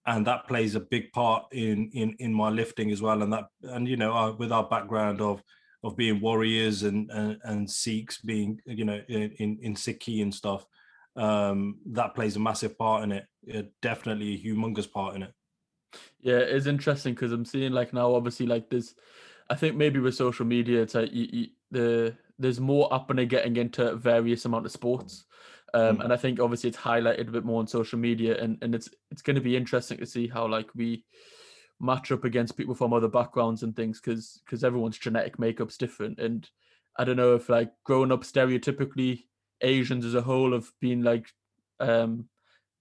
and 0.05 0.27
that 0.27 0.47
plays 0.47 0.75
a 0.75 0.79
big 0.79 1.11
part 1.11 1.45
in 1.51 1.89
in 1.93 2.15
in 2.19 2.33
my 2.33 2.49
lifting 2.49 2.91
as 2.91 3.01
well. 3.01 3.21
And 3.21 3.31
that 3.33 3.45
and 3.63 3.87
you 3.87 3.97
know 3.97 4.13
uh, 4.13 4.31
with 4.33 4.51
our 4.51 4.63
background 4.63 5.21
of 5.21 5.41
of 5.83 5.95
being 5.95 6.21
warriors 6.21 6.83
and 6.83 7.09
and, 7.11 7.37
and 7.43 7.69
Sikhs 7.69 8.17
being 8.19 8.59
you 8.65 8.85
know 8.85 9.01
in 9.07 9.59
in 9.61 9.75
Sikhi 9.75 10.21
and 10.21 10.33
stuff 10.33 10.65
um 11.15 11.77
that 11.85 12.15
plays 12.15 12.35
a 12.35 12.39
massive 12.39 12.77
part 12.77 13.03
in 13.03 13.11
it, 13.11 13.25
it 13.43 13.71
definitely 13.81 14.33
a 14.33 14.43
humongous 14.43 14.91
part 14.91 15.15
in 15.15 15.23
it. 15.23 15.33
Yeah 16.21 16.39
it's 16.39 16.65
interesting 16.65 17.13
because 17.13 17.31
i'm 17.31 17.45
seeing 17.45 17.71
like 17.71 17.93
now 17.93 18.15
obviously 18.15 18.47
like 18.47 18.69
this. 18.69 18.95
i 19.49 19.55
think 19.55 19.75
maybe 19.75 19.99
with 19.99 20.15
social 20.15 20.45
media 20.45 20.81
it's 20.81 20.95
like 20.95 21.13
you, 21.13 21.27
you, 21.31 21.47
the 21.69 22.15
there's 22.39 22.59
more 22.59 22.91
up 22.91 23.11
and 23.11 23.29
getting 23.29 23.57
into 23.57 23.95
various 23.95 24.45
amount 24.45 24.65
of 24.65 24.71
sports 24.71 25.25
um, 25.73 25.97
mm. 25.97 26.03
And 26.03 26.13
I 26.13 26.17
think 26.17 26.39
obviously 26.39 26.69
it's 26.69 26.77
highlighted 26.77 27.27
a 27.27 27.31
bit 27.31 27.45
more 27.45 27.59
on 27.59 27.67
social 27.67 27.97
media, 27.97 28.41
and, 28.41 28.57
and 28.61 28.75
it's 28.75 28.89
it's 29.11 29.21
going 29.21 29.35
to 29.35 29.41
be 29.41 29.57
interesting 29.57 29.97
to 29.97 30.05
see 30.05 30.27
how 30.27 30.47
like 30.47 30.69
we 30.75 31.05
match 31.79 32.11
up 32.11 32.23
against 32.23 32.55
people 32.55 32.75
from 32.75 32.93
other 32.93 33.07
backgrounds 33.07 33.63
and 33.63 33.75
things, 33.75 33.99
because 33.99 34.41
because 34.45 34.63
everyone's 34.63 34.97
genetic 34.97 35.39
makeup's 35.39 35.77
different. 35.77 36.19
And 36.19 36.47
I 36.97 37.03
don't 37.03 37.17
know 37.17 37.35
if 37.35 37.49
like 37.49 37.71
growing 37.83 38.11
up 38.11 38.21
stereotypically 38.21 39.23
Asians 39.61 40.05
as 40.05 40.15
a 40.15 40.21
whole 40.21 40.53
have 40.53 40.69
been 40.79 41.03
like 41.03 41.27
um 41.79 42.25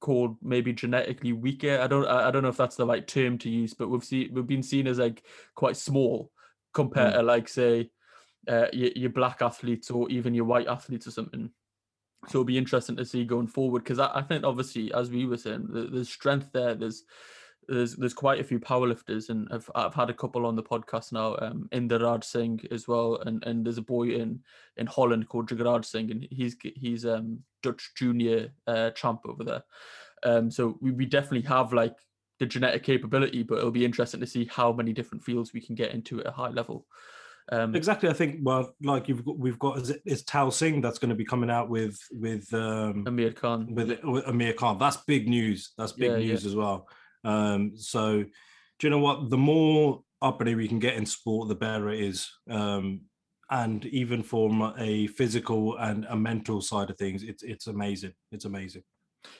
called 0.01 0.37
maybe 0.43 0.73
genetically 0.73 1.33
weaker. 1.33 1.79
I 1.81 1.87
don't 1.87 2.07
I 2.07 2.31
don't 2.31 2.43
know 2.43 2.51
if 2.51 2.57
that's 2.57 2.77
the 2.77 2.87
right 2.87 3.07
term 3.07 3.39
to 3.39 3.49
use, 3.49 3.73
but 3.73 3.89
we've 3.89 4.05
seen 4.05 4.35
we've 4.35 4.47
been 4.47 4.63
seen 4.63 4.87
as 4.87 4.99
like 4.99 5.23
quite 5.55 5.77
small 5.77 6.31
compared 6.75 7.15
mm. 7.15 7.17
to 7.17 7.23
like 7.23 7.49
say 7.49 7.91
uh, 8.49 8.67
your, 8.73 8.91
your 8.97 9.11
black 9.11 9.41
athletes 9.41 9.91
or 9.91 10.11
even 10.11 10.35
your 10.35 10.45
white 10.45 10.67
athletes 10.67 11.07
or 11.07 11.13
something. 11.13 11.51
So 12.29 12.39
it'll 12.39 12.45
be 12.45 12.59
interesting 12.59 12.97
to 12.97 13.05
see 13.05 13.25
going 13.25 13.49
forward 13.49 13.83
because 13.83 13.99
I, 13.99 14.11
I, 14.15 14.23
think 14.23 14.45
obviously, 14.45 14.93
as 14.95 15.11
we 15.11 15.27
were 15.27 15.37
saying, 15.37 15.67
there's 15.71 16.09
strength 16.09 16.51
there. 16.53 16.75
There's 16.75 17.05
there's 17.69 17.97
there's 17.97 18.15
quite 18.15 18.41
a 18.41 18.45
few 18.45 18.61
powerlifters, 18.61 19.29
and 19.29 19.49
I've 19.51 19.69
I've 19.75 19.95
had 19.95 20.11
a 20.11 20.15
couple 20.15 20.47
on 20.47 20.55
the 20.55 20.63
podcast 20.63 21.13
now. 21.13 21.37
Um, 21.41 21.69
Inderraj 21.73 22.23
Singh 22.23 22.61
as 22.71 22.87
well, 22.87 23.17
and 23.27 23.43
and 23.45 23.65
there's 23.65 23.79
a 23.79 23.83
boy 23.83 24.11
in 24.11 24.41
in 24.77 24.87
Holland 24.87 25.29
called 25.29 25.49
Jagaraj 25.49 25.85
Singh, 25.85 26.11
and 26.11 26.29
he's 26.31 26.57
he's 26.77 27.05
um 27.05 27.41
Dutch 27.63 27.93
junior 27.97 28.53
uh, 28.67 28.91
champ 28.91 29.21
over 29.29 29.43
there. 29.43 29.65
Um, 30.25 30.51
so 30.51 30.79
we, 30.81 30.93
we 30.93 31.07
definitely 31.07 31.49
have 31.49 31.73
like 31.73 31.97
the 32.39 32.47
genetic 32.47 32.83
capability, 32.83 33.43
but 33.43 33.59
it'll 33.59 33.71
be 33.71 33.85
interesting 33.85 34.21
to 34.21 34.27
see 34.27 34.49
how 34.51 34.73
many 34.73 34.93
different 34.93 35.25
fields 35.25 35.53
we 35.53 35.61
can 35.61 35.75
get 35.75 35.93
into 35.93 36.21
at 36.21 36.27
a 36.27 36.33
high 36.33 36.51
level. 36.51 36.87
Um, 37.51 37.75
exactly. 37.75 38.09
I 38.09 38.13
think 38.13 38.39
well, 38.43 38.75
like 38.83 39.09
you've 39.09 39.25
got, 39.25 39.39
we've 39.39 39.59
got 39.59 39.79
is 39.79 39.91
it 39.91 40.03
is 40.07 40.23
Tal 40.25 40.51
Singh 40.51 40.81
that's 40.81 40.99
going 40.99 41.11
to 41.11 41.17
be 41.17 41.25
coming 41.25 41.51
out 41.51 41.69
with 41.69 41.99
with 42.13 42.53
um, 42.55 43.05
Amir 43.07 43.33
Khan 43.33 43.75
with, 43.75 43.99
with 44.05 44.27
Amir 44.29 44.53
Khan. 44.53 44.79
That's 44.79 44.99
big 44.99 45.29
news. 45.29 45.73
That's 45.77 45.93
big 45.93 46.13
yeah, 46.13 46.19
news 46.19 46.45
yeah. 46.45 46.51
as 46.51 46.57
well. 46.57 46.89
Um, 47.25 47.73
so, 47.77 48.23
do 48.23 48.87
you 48.87 48.91
know 48.91 48.99
what? 48.99 49.31
The 49.31 49.39
more 49.39 50.03
uppity 50.21 50.55
we 50.55 50.69
can 50.69 50.79
get 50.79 50.95
in 50.95 51.05
sport, 51.05 51.49
the 51.49 51.55
better 51.55 51.91
it 51.91 52.01
is. 52.01 52.31
Um, 52.49 53.03
and 53.51 53.85
even 53.87 54.23
from 54.23 54.73
a 54.79 55.09
physical 55.09 55.77
and 55.77 56.07
a 56.09 56.17
mental 56.17 56.63
side 56.63 56.91
of 56.91 56.97
things, 56.97 57.23
it's 57.23 57.43
it's 57.43 57.67
amazing. 57.67 58.15
It's 58.31 58.47
amazing. 58.47 58.83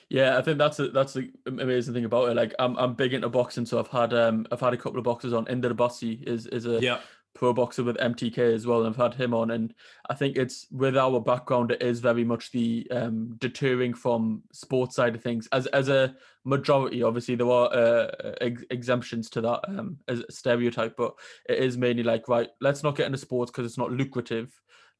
Yeah, 0.09 0.37
I 0.37 0.41
think 0.41 0.59
that's 0.59 0.79
a, 0.79 0.89
that's 0.89 1.13
the 1.13 1.31
amazing 1.47 1.93
thing 1.93 2.05
about 2.05 2.29
it. 2.29 2.35
Like 2.35 2.53
I'm 2.59 2.77
I'm 2.77 2.93
big 2.93 3.13
into 3.13 3.29
boxing, 3.29 3.65
so 3.65 3.79
I've 3.79 3.87
had 3.87 4.13
um 4.13 4.45
I've 4.51 4.59
had 4.59 4.73
a 4.73 4.77
couple 4.77 4.99
of 4.99 5.03
boxes 5.03 5.33
on. 5.33 5.45
Inder 5.45 5.75
Bassi 5.75 6.23
is 6.27 6.45
is 6.47 6.67
a 6.67 6.79
yeah 6.79 6.99
pro 7.33 7.53
boxer 7.53 7.83
with 7.83 7.97
MTK 7.97 8.37
as 8.53 8.67
well, 8.67 8.79
and 8.79 8.87
I've 8.87 9.01
had 9.01 9.15
him 9.15 9.33
on, 9.33 9.51
and 9.51 9.73
I 10.09 10.13
think 10.13 10.37
it's 10.37 10.67
with 10.71 10.97
our 10.97 11.19
background, 11.19 11.71
it 11.71 11.81
is 11.81 11.99
very 11.99 12.23
much 12.23 12.51
the 12.51 12.87
um, 12.91 13.35
deterring 13.39 13.93
from 13.93 14.43
sports 14.51 14.95
side 14.95 15.15
of 15.15 15.23
things. 15.23 15.47
As 15.51 15.67
as 15.67 15.89
a 15.89 16.15
majority, 16.45 17.03
obviously 17.03 17.35
there 17.35 17.49
are 17.49 17.73
uh, 17.73 18.11
ex- 18.41 18.63
exemptions 18.69 19.29
to 19.31 19.41
that 19.41 19.61
um, 19.67 19.97
as 20.07 20.19
a 20.19 20.31
stereotype, 20.31 20.95
but 20.95 21.13
it 21.49 21.59
is 21.59 21.77
mainly 21.77 22.03
like 22.03 22.27
right, 22.27 22.49
let's 22.61 22.83
not 22.83 22.95
get 22.95 23.07
into 23.07 23.17
sports 23.17 23.51
because 23.51 23.65
it's 23.65 23.77
not 23.77 23.91
lucrative. 23.91 24.51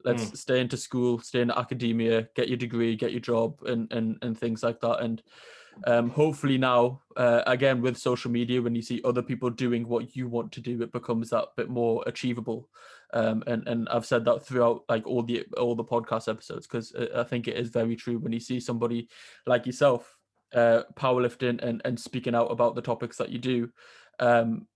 Let's 0.03 0.25
mm. 0.25 0.37
stay 0.37 0.59
into 0.59 0.75
school, 0.75 1.19
stay 1.19 1.41
in 1.41 1.51
academia, 1.51 2.27
get 2.35 2.49
your 2.49 2.57
degree, 2.57 2.95
get 2.95 3.11
your 3.11 3.21
job, 3.21 3.61
and 3.65 3.91
and 3.93 4.17
and 4.21 4.37
things 4.37 4.63
like 4.63 4.81
that, 4.81 5.01
and 5.01 5.21
um, 5.85 6.09
hopefully 6.09 6.57
now 6.57 7.01
uh, 7.17 7.41
again 7.47 7.81
with 7.81 7.97
social 7.97 8.31
media 8.31 8.61
when 8.61 8.75
you 8.75 8.81
see 8.81 9.01
other 9.03 9.21
people 9.21 9.49
doing 9.49 9.87
what 9.87 10.15
you 10.15 10.27
want 10.27 10.51
to 10.51 10.61
do 10.61 10.81
it 10.81 10.91
becomes 10.91 11.29
that 11.29 11.45
bit 11.57 11.69
more 11.69 12.03
achievable. 12.07 12.69
Um, 13.13 13.43
and 13.45 13.67
and 13.67 13.87
I've 13.89 14.05
said 14.05 14.25
that 14.25 14.45
throughout 14.45 14.83
like 14.89 15.05
all 15.05 15.21
the 15.21 15.45
all 15.57 15.75
the 15.75 15.83
podcast 15.83 16.27
episodes 16.27 16.65
because 16.65 16.93
uh, 16.95 17.07
I 17.15 17.23
think 17.23 17.47
it 17.47 17.57
is 17.57 17.69
very 17.69 17.95
true 17.95 18.17
when 18.17 18.33
you 18.33 18.39
see 18.39 18.59
somebody 18.59 19.07
like 19.45 19.65
yourself 19.65 20.17
uh, 20.53 20.83
powerlifting 20.95 21.61
and 21.61 21.81
and 21.85 21.99
speaking 21.99 22.35
out 22.35 22.51
about 22.51 22.75
the 22.75 22.81
topics 22.81 23.17
that 23.17 23.29
you 23.29 23.39
do 23.39 23.69
um, 24.19 24.67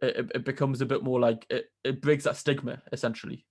it, 0.00 0.30
it 0.34 0.44
becomes 0.44 0.80
a 0.80 0.86
bit 0.86 1.02
more 1.02 1.20
like 1.20 1.46
it, 1.50 1.66
it 1.84 2.00
breaks 2.02 2.24
that 2.24 2.36
stigma 2.36 2.82
essentially 2.92 3.46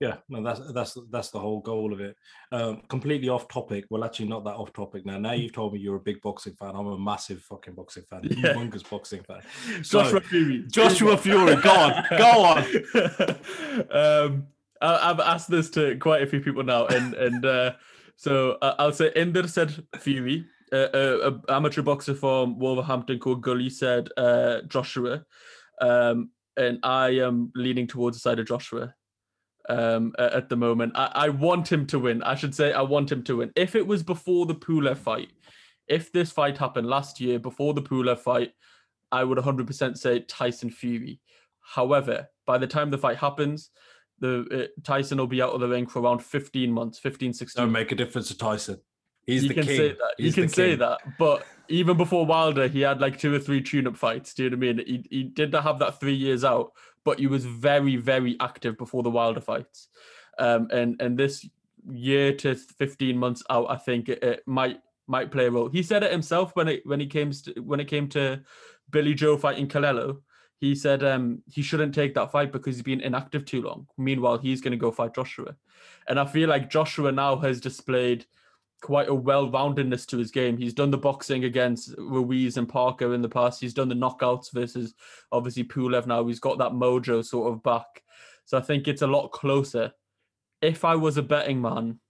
yeah 0.00 0.16
no 0.28 0.42
that's 0.42 0.60
that's 0.72 0.98
that's 1.10 1.30
the 1.30 1.38
whole 1.38 1.60
goal 1.60 1.92
of 1.92 2.00
it. 2.00 2.16
Um, 2.52 2.82
completely 2.88 3.28
off 3.28 3.48
topic. 3.48 3.84
Well 3.90 4.04
actually 4.04 4.28
not 4.28 4.44
that 4.44 4.54
off 4.54 4.72
topic 4.72 5.04
now. 5.06 5.18
Now 5.18 5.32
you've 5.32 5.52
told 5.52 5.72
me 5.72 5.80
you're 5.80 5.96
a 5.96 6.00
big 6.00 6.20
boxing 6.20 6.54
fan. 6.54 6.74
I'm 6.74 6.86
a 6.86 6.98
massive 6.98 7.42
fucking 7.42 7.74
boxing 7.74 8.04
fan. 8.04 8.22
Yeah. 8.28 8.54
humongous 8.54 8.88
boxing 8.88 9.22
fan. 9.22 9.40
So, 9.82 10.02
joshua 10.02 10.20
fury. 10.20 10.64
Joshua 10.70 11.16
fury 11.24 11.56
go 11.56 11.70
on 11.70 12.04
go 12.16 12.44
on. 12.44 12.64
Um 13.90 14.46
I, 14.80 15.08
have 15.08 15.20
asked 15.20 15.50
this 15.50 15.70
to 15.70 15.96
quite 15.96 16.22
a 16.22 16.26
few 16.26 16.40
people 16.40 16.62
now 16.62 16.86
and 16.86 17.14
and 17.14 17.44
uh 17.44 17.72
So 18.18 18.58
uh, 18.60 18.74
I'll 18.78 18.92
say 18.92 19.12
Inder 19.16 19.48
said 19.48 19.72
Fury. 19.96 20.44
Uh, 20.70 20.88
uh, 20.92 21.30
a 21.48 21.54
amateur 21.54 21.82
boxer 21.82 22.14
from 22.14 22.58
Wolverhampton 22.58 23.18
called 23.18 23.42
Gully 23.42 23.70
said 23.70 24.10
uh, 24.18 24.60
Joshua, 24.68 25.24
um, 25.80 26.30
and 26.58 26.78
I 26.82 27.20
am 27.20 27.50
leaning 27.54 27.86
towards 27.86 28.18
the 28.18 28.20
side 28.20 28.38
of 28.38 28.46
Joshua 28.46 28.94
um, 29.68 30.12
at 30.18 30.48
the 30.48 30.56
moment. 30.56 30.92
I, 30.94 31.10
I 31.14 31.28
want 31.28 31.70
him 31.70 31.86
to 31.86 31.98
win. 31.98 32.22
I 32.22 32.34
should 32.34 32.54
say 32.54 32.72
I 32.72 32.82
want 32.82 33.12
him 33.12 33.22
to 33.24 33.38
win. 33.38 33.52
If 33.56 33.74
it 33.74 33.86
was 33.86 34.02
before 34.02 34.46
the 34.46 34.54
Pulev 34.54 34.98
fight, 34.98 35.30
if 35.86 36.12
this 36.12 36.30
fight 36.30 36.58
happened 36.58 36.86
last 36.86 37.20
year 37.20 37.38
before 37.38 37.74
the 37.74 37.82
Pulev 37.82 38.18
fight, 38.18 38.52
I 39.10 39.24
would 39.24 39.38
100% 39.38 39.96
say 39.96 40.20
Tyson 40.20 40.70
Fury. 40.70 41.20
However, 41.60 42.28
by 42.46 42.58
the 42.58 42.66
time 42.66 42.90
the 42.90 42.98
fight 42.98 43.18
happens, 43.18 43.70
the 44.20 44.46
uh, 44.50 44.80
Tyson 44.84 45.18
will 45.18 45.26
be 45.26 45.42
out 45.42 45.52
of 45.52 45.60
the 45.60 45.68
ring 45.68 45.86
for 45.86 46.02
around 46.02 46.22
15 46.22 46.72
months, 46.72 46.98
15, 46.98 47.32
16. 47.32 47.62
Don't 47.62 47.72
make 47.72 47.92
a 47.92 47.94
difference 47.94 48.28
to 48.28 48.36
Tyson. 48.36 48.80
He's 49.26 49.42
you 49.42 49.48
the 49.50 49.54
can 49.54 49.64
king. 49.64 49.76
say 49.76 49.88
that. 49.88 50.14
He's 50.16 50.26
you 50.26 50.32
can 50.42 50.48
the 50.48 50.54
say 50.54 50.74
that. 50.74 51.00
But 51.18 51.46
even 51.68 51.96
before 51.96 52.26
Wilder, 52.26 52.68
he 52.68 52.80
had 52.80 53.00
like 53.00 53.18
two 53.18 53.34
or 53.34 53.38
three 53.38 53.62
tune-up 53.62 53.96
fights. 53.96 54.34
Do 54.34 54.44
you 54.44 54.50
know 54.50 54.56
what 54.56 54.64
I 54.64 54.72
mean? 54.72 54.86
He 54.86 55.04
he 55.10 55.22
did 55.24 55.54
have 55.54 55.78
that 55.78 56.00
three 56.00 56.14
years 56.14 56.44
out, 56.44 56.72
but 57.04 57.18
he 57.18 57.26
was 57.26 57.44
very, 57.44 57.96
very 57.96 58.36
active 58.40 58.78
before 58.78 59.02
the 59.02 59.10
Wilder 59.10 59.40
fights. 59.40 59.88
Um, 60.38 60.68
and 60.72 61.00
and 61.00 61.18
this 61.18 61.46
year 61.90 62.32
to 62.34 62.54
15 62.54 63.16
months 63.16 63.42
out, 63.50 63.66
I 63.70 63.76
think 63.76 64.08
it, 64.08 64.22
it 64.22 64.42
might 64.46 64.80
might 65.06 65.30
play 65.30 65.46
a 65.46 65.50
role. 65.50 65.68
He 65.68 65.82
said 65.82 66.02
it 66.02 66.12
himself 66.12 66.54
when 66.54 66.68
it 66.68 66.86
when 66.86 67.00
he 67.00 67.06
came 67.06 67.30
to, 67.32 67.60
when 67.60 67.80
it 67.80 67.88
came 67.88 68.08
to 68.10 68.40
Billy 68.90 69.14
Joe 69.14 69.36
fighting 69.36 69.68
Canelo. 69.68 70.20
He 70.60 70.74
said 70.74 71.04
um, 71.04 71.42
he 71.46 71.62
shouldn't 71.62 71.94
take 71.94 72.14
that 72.14 72.32
fight 72.32 72.50
because 72.50 72.74
he's 72.74 72.82
been 72.82 73.00
inactive 73.00 73.44
too 73.44 73.62
long. 73.62 73.86
Meanwhile, 73.96 74.38
he's 74.38 74.60
going 74.60 74.72
to 74.72 74.76
go 74.76 74.90
fight 74.90 75.14
Joshua, 75.14 75.54
and 76.08 76.18
I 76.18 76.26
feel 76.26 76.48
like 76.48 76.70
Joshua 76.70 77.12
now 77.12 77.36
has 77.36 77.60
displayed 77.60 78.26
quite 78.80 79.08
a 79.08 79.14
well-roundedness 79.14 80.06
to 80.06 80.18
his 80.18 80.30
game. 80.30 80.56
He's 80.56 80.74
done 80.74 80.90
the 80.90 80.98
boxing 80.98 81.44
against 81.44 81.94
Ruiz 81.98 82.56
and 82.56 82.68
Parker 82.68 83.14
in 83.14 83.22
the 83.22 83.28
past. 83.28 83.60
He's 83.60 83.74
done 83.74 83.88
the 83.88 83.94
knockouts 83.94 84.52
versus 84.52 84.94
obviously 85.32 85.64
Pulev 85.64 86.06
now. 86.06 86.26
He's 86.26 86.40
got 86.40 86.58
that 86.58 86.72
mojo 86.72 87.24
sort 87.24 87.52
of 87.52 87.62
back. 87.62 88.02
So 88.44 88.56
I 88.56 88.60
think 88.60 88.88
it's 88.88 89.02
a 89.02 89.06
lot 89.06 89.30
closer. 89.32 89.92
If 90.62 90.84
I 90.84 90.96
was 90.96 91.16
a 91.16 91.22
betting 91.22 91.60
man, 91.60 92.00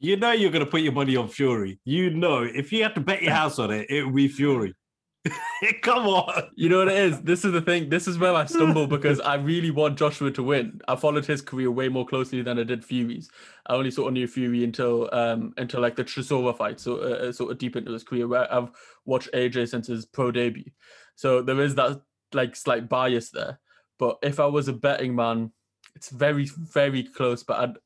You 0.00 0.16
know 0.16 0.32
you're 0.32 0.50
going 0.52 0.64
to 0.64 0.70
put 0.70 0.82
your 0.82 0.92
money 0.92 1.16
on 1.16 1.28
Fury. 1.28 1.80
You 1.84 2.10
know 2.10 2.42
if 2.42 2.72
you 2.72 2.82
had 2.82 2.94
to 2.94 3.00
bet 3.00 3.22
your 3.22 3.32
house 3.42 3.58
on 3.58 3.70
it, 3.70 3.90
it 3.90 4.04
would 4.04 4.14
be 4.14 4.28
Fury. 4.28 4.74
Come 5.82 6.06
on. 6.06 6.50
you 6.54 6.68
know 6.68 6.78
what 6.78 6.88
it 6.88 6.96
is? 6.96 7.20
This 7.20 7.44
is 7.44 7.52
the 7.52 7.60
thing. 7.60 7.88
This 7.88 8.06
is 8.06 8.18
where 8.18 8.34
I 8.34 8.44
stumble 8.46 8.86
because 8.86 9.20
I 9.20 9.34
really 9.34 9.70
want 9.70 9.98
Joshua 9.98 10.30
to 10.32 10.42
win. 10.42 10.80
I 10.86 10.96
followed 10.96 11.26
his 11.26 11.42
career 11.42 11.70
way 11.70 11.88
more 11.88 12.06
closely 12.06 12.42
than 12.42 12.58
I 12.58 12.62
did 12.62 12.84
Fury's. 12.84 13.30
I 13.66 13.74
only 13.74 13.90
sort 13.90 14.08
of 14.08 14.14
knew 14.14 14.26
Fury 14.26 14.64
until 14.64 15.08
um 15.12 15.52
until 15.56 15.80
like 15.80 15.96
the 15.96 16.04
Chisora 16.04 16.56
fight, 16.56 16.80
so 16.80 16.98
uh, 16.98 17.32
sort 17.32 17.50
of 17.50 17.58
deep 17.58 17.76
into 17.76 17.92
his 17.92 18.04
career. 18.04 18.28
Where 18.28 18.52
I've 18.52 18.70
watched 19.04 19.30
AJ 19.34 19.68
since 19.70 19.88
his 19.88 20.06
pro 20.06 20.30
debut, 20.30 20.70
so 21.16 21.42
there 21.42 21.60
is 21.60 21.74
that 21.74 22.00
like 22.32 22.56
slight 22.56 22.88
bias 22.88 23.30
there. 23.30 23.58
But 23.98 24.18
if 24.22 24.38
I 24.38 24.46
was 24.46 24.68
a 24.68 24.72
betting 24.72 25.14
man, 25.14 25.52
it's 25.94 26.10
very 26.10 26.44
very 26.44 27.02
close. 27.02 27.42
But 27.42 27.58
I'd 27.60 27.76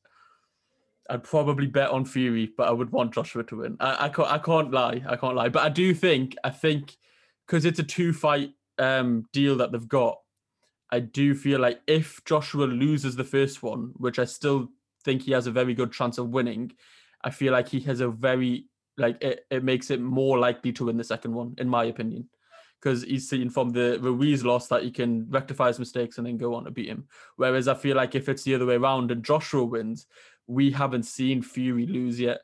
I'd 1.09 1.23
probably 1.23 1.67
bet 1.67 1.89
on 1.89 2.05
Fury, 2.05 2.53
but 2.55 2.67
I 2.67 2.71
would 2.71 2.91
want 2.91 3.13
Joshua 3.13 3.43
to 3.45 3.57
win. 3.57 3.77
I, 3.79 4.05
I 4.05 4.09
can't 4.09 4.31
I 4.31 4.37
can't 4.37 4.71
lie. 4.71 5.03
I 5.07 5.15
can't 5.15 5.35
lie. 5.35 5.49
But 5.49 5.63
I 5.63 5.69
do 5.69 5.93
think 5.93 6.35
I 6.43 6.49
think 6.51 6.95
because 7.53 7.65
it's 7.65 7.77
a 7.77 7.83
two 7.83 8.11
fight 8.11 8.49
um 8.79 9.25
deal 9.31 9.55
that 9.57 9.71
they've 9.71 9.87
got, 9.87 10.17
I 10.91 11.01
do 11.01 11.35
feel 11.35 11.59
like 11.59 11.81
if 11.85 12.19
Joshua 12.25 12.65
loses 12.65 13.15
the 13.15 13.23
first 13.23 13.61
one, 13.61 13.91
which 13.97 14.17
I 14.17 14.25
still 14.25 14.69
think 15.05 15.21
he 15.21 15.33
has 15.33 15.45
a 15.45 15.51
very 15.51 15.75
good 15.75 15.91
chance 15.91 16.17
of 16.17 16.29
winning, 16.29 16.71
I 17.23 17.29
feel 17.29 17.53
like 17.53 17.69
he 17.69 17.79
has 17.81 17.99
a 17.99 18.07
very 18.09 18.65
like 18.97 19.21
it, 19.21 19.45
it 19.51 19.63
makes 19.63 19.91
it 19.91 20.01
more 20.01 20.39
likely 20.39 20.71
to 20.73 20.85
win 20.85 20.97
the 20.97 21.03
second 21.03 21.35
one, 21.35 21.53
in 21.59 21.69
my 21.69 21.83
opinion. 21.83 22.27
Because 22.81 23.03
he's 23.03 23.29
seen 23.29 23.51
from 23.51 23.69
the 23.69 23.99
Ruiz 24.01 24.43
loss 24.43 24.67
that 24.69 24.81
he 24.81 24.89
can 24.89 25.29
rectify 25.29 25.67
his 25.67 25.77
mistakes 25.77 26.17
and 26.17 26.25
then 26.25 26.37
go 26.37 26.55
on 26.55 26.63
to 26.63 26.71
beat 26.71 26.89
him. 26.89 27.07
Whereas 27.35 27.67
I 27.67 27.75
feel 27.75 27.95
like 27.95 28.15
if 28.15 28.29
it's 28.29 28.41
the 28.41 28.55
other 28.55 28.65
way 28.65 28.77
around 28.77 29.11
and 29.11 29.23
Joshua 29.23 29.63
wins, 29.63 30.07
we 30.47 30.71
haven't 30.71 31.03
seen 31.03 31.43
Fury 31.43 31.85
lose 31.85 32.19
yet. 32.19 32.41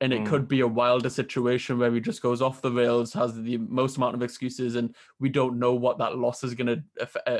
And 0.00 0.12
it 0.12 0.22
Mm. 0.22 0.26
could 0.26 0.48
be 0.48 0.60
a 0.60 0.66
wilder 0.66 1.10
situation 1.10 1.78
where 1.78 1.92
he 1.92 2.00
just 2.00 2.22
goes 2.22 2.40
off 2.40 2.62
the 2.62 2.70
rails, 2.70 3.12
has 3.14 3.34
the 3.34 3.56
most 3.58 3.96
amount 3.96 4.14
of 4.14 4.22
excuses, 4.22 4.76
and 4.76 4.94
we 5.18 5.28
don't 5.28 5.58
know 5.58 5.74
what 5.74 5.98
that 5.98 6.16
loss 6.16 6.44
is 6.44 6.54
going 6.54 6.68
to 6.68 6.82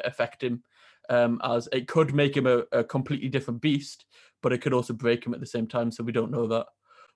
affect 0.05 0.43
him. 0.43 0.63
Um, 1.11 1.41
as 1.43 1.69
it 1.73 1.89
could 1.89 2.15
make 2.15 2.37
him 2.37 2.47
a, 2.47 2.65
a 2.73 2.85
completely 2.85 3.29
different 3.31 3.63
beast, 3.63 4.05
but 4.43 4.53
it 4.53 4.59
could 4.59 4.75
also 4.75 4.93
break 4.93 5.25
him 5.25 5.33
at 5.33 5.41
the 5.41 5.47
same 5.47 5.67
time. 5.67 5.91
So 5.91 6.05
we 6.05 6.13
don't 6.13 6.31
know 6.31 6.47
that. 6.49 6.67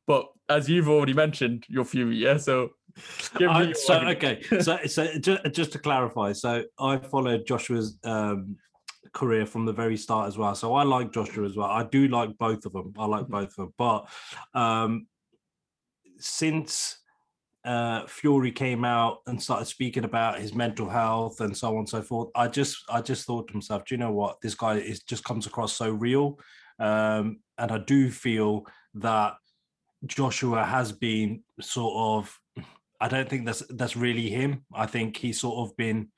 But 0.06 0.28
as 0.48 0.68
you've 0.68 0.88
already 0.88 1.12
mentioned, 1.12 1.66
your 1.68 1.84
Fury, 1.84 2.16
yeah. 2.16 2.36
So 2.38 2.70
give 3.38 3.50
me 3.50 3.68
I- 3.68 3.72
so 3.72 3.94
okay, 3.98 4.42
so 4.60 4.78
so 4.86 5.18
just, 5.18 5.42
just 5.52 5.72
to 5.72 5.78
clarify, 5.78 6.32
so 6.32 6.64
I 6.78 6.96
followed 6.98 7.46
Joshua's 7.46 7.98
um, 8.04 8.56
career 9.12 9.44
from 9.44 9.66
the 9.66 9.72
very 9.72 9.96
start 9.96 10.28
as 10.28 10.38
well. 10.38 10.54
So 10.54 10.74
I 10.74 10.84
like 10.84 11.12
Joshua 11.12 11.44
as 11.44 11.56
well. 11.56 11.68
I 11.68 11.82
do 11.84 12.08
like 12.08 12.38
both 12.38 12.64
of 12.64 12.72
them. 12.72 12.94
I 12.98 13.04
like 13.06 13.26
Mhm. 13.26 13.30
both 13.30 13.48
of 13.50 13.56
them, 13.56 13.74
but 13.76 14.08
um, 14.54 15.06
since 16.22 16.98
uh, 17.64 18.06
Fury 18.06 18.50
came 18.50 18.84
out 18.84 19.18
and 19.26 19.40
started 19.40 19.66
speaking 19.66 20.04
about 20.04 20.40
his 20.40 20.54
mental 20.54 20.88
health 20.88 21.40
and 21.40 21.56
so 21.56 21.68
on 21.70 21.78
and 21.78 21.88
so 21.88 22.02
forth, 22.02 22.30
I 22.34 22.48
just 22.48 22.78
I 22.90 23.00
just 23.00 23.26
thought 23.26 23.48
to 23.48 23.54
myself, 23.54 23.84
do 23.84 23.94
you 23.94 23.98
know 23.98 24.12
what? 24.12 24.40
This 24.40 24.54
guy 24.54 24.76
is 24.78 25.02
just 25.02 25.24
comes 25.24 25.46
across 25.46 25.72
so 25.74 25.90
real, 25.90 26.38
um, 26.78 27.40
and 27.58 27.70
I 27.70 27.78
do 27.78 28.10
feel 28.10 28.66
that 28.94 29.34
Joshua 30.06 30.64
has 30.64 30.92
been 30.92 31.42
sort 31.60 31.94
of. 31.96 32.38
I 33.00 33.08
don't 33.08 33.28
think 33.28 33.46
that's 33.46 33.62
that's 33.70 33.96
really 33.96 34.28
him. 34.30 34.64
I 34.74 34.86
think 34.86 35.16
he's 35.16 35.40
sort 35.40 35.68
of 35.68 35.76
been. 35.76 36.08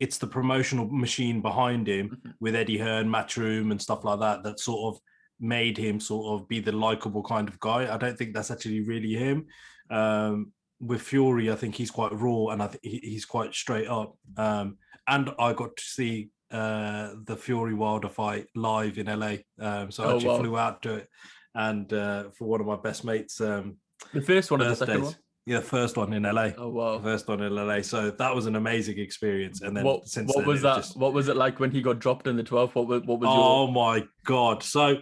It's 0.00 0.18
the 0.18 0.26
promotional 0.26 0.88
machine 0.88 1.40
behind 1.40 1.86
him 1.88 2.08
Mhm. 2.10 2.34
with 2.40 2.56
Eddie 2.56 2.78
Hearn, 2.78 3.08
Matchroom, 3.08 3.70
and 3.70 3.80
stuff 3.80 4.04
like 4.04 4.18
that 4.20 4.42
that 4.42 4.58
sort 4.60 4.94
of 4.94 5.00
made 5.42 5.76
him 5.76 6.00
sort 6.00 6.40
of 6.40 6.48
be 6.48 6.60
the 6.60 6.72
likable 6.72 7.22
kind 7.22 7.48
of 7.48 7.58
guy. 7.60 7.92
I 7.92 7.98
don't 7.98 8.16
think 8.16 8.32
that's 8.32 8.50
actually 8.50 8.80
really 8.80 9.12
him. 9.12 9.46
Um, 9.90 10.52
with 10.80 11.02
Fury, 11.02 11.50
I 11.50 11.54
think 11.56 11.74
he's 11.74 11.90
quite 11.90 12.12
raw 12.12 12.46
and 12.48 12.62
I 12.62 12.68
think 12.68 12.82
he's 12.84 13.24
quite 13.24 13.54
straight 13.54 13.88
up. 13.88 14.16
Um, 14.36 14.78
and 15.06 15.30
I 15.38 15.52
got 15.52 15.76
to 15.76 15.82
see 15.82 16.30
uh, 16.50 17.10
the 17.26 17.36
Fury 17.36 17.74
Wilder 17.74 18.08
fight 18.08 18.46
live 18.54 18.98
in 18.98 19.06
LA. 19.06 19.36
Um, 19.60 19.90
so 19.90 20.04
I 20.04 20.06
Oh, 20.06 20.14
actually 20.16 20.28
wow. 20.30 20.38
flew 20.38 20.56
out 20.58 20.82
to 20.82 20.94
it, 20.94 21.08
and 21.54 21.92
uh, 21.92 22.30
for 22.36 22.46
one 22.46 22.60
of 22.60 22.66
my 22.66 22.76
best 22.76 23.04
mates' 23.04 23.40
um, 23.40 23.76
the 24.12 24.22
first 24.22 24.50
one 24.50 24.60
or 24.62 24.68
the 24.68 24.76
second 24.76 25.02
one. 25.04 25.14
Yeah, 25.44 25.60
first 25.60 25.96
one 25.96 26.12
in 26.12 26.22
LA. 26.22 26.50
Oh 26.56 26.68
wow. 26.68 26.98
first 27.00 27.26
one 27.26 27.40
in 27.42 27.52
LA. 27.54 27.82
So 27.82 28.10
that 28.12 28.32
was 28.34 28.46
an 28.46 28.54
amazing 28.56 28.98
experience. 28.98 29.60
And 29.62 29.76
then 29.76 29.84
What 29.84 30.06
since 30.08 30.28
what 30.28 30.42
then, 30.42 30.46
was 30.48 30.62
that? 30.62 30.76
just- 30.76 30.96
What 30.96 31.12
was 31.12 31.26
it 31.28 31.36
like 31.36 31.58
when 31.58 31.70
he 31.72 31.82
got 31.82 31.98
dropped 31.98 32.26
in 32.28 32.36
the 32.36 32.44
12th? 32.44 32.74
What 32.76 32.86
was 32.86 33.02
what 33.02 33.18
was 33.20 33.28
oh 33.30 33.64
your 33.66 33.72
my 33.72 34.06
god 34.24 34.62
so 34.62 34.98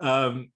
um 0.00 0.50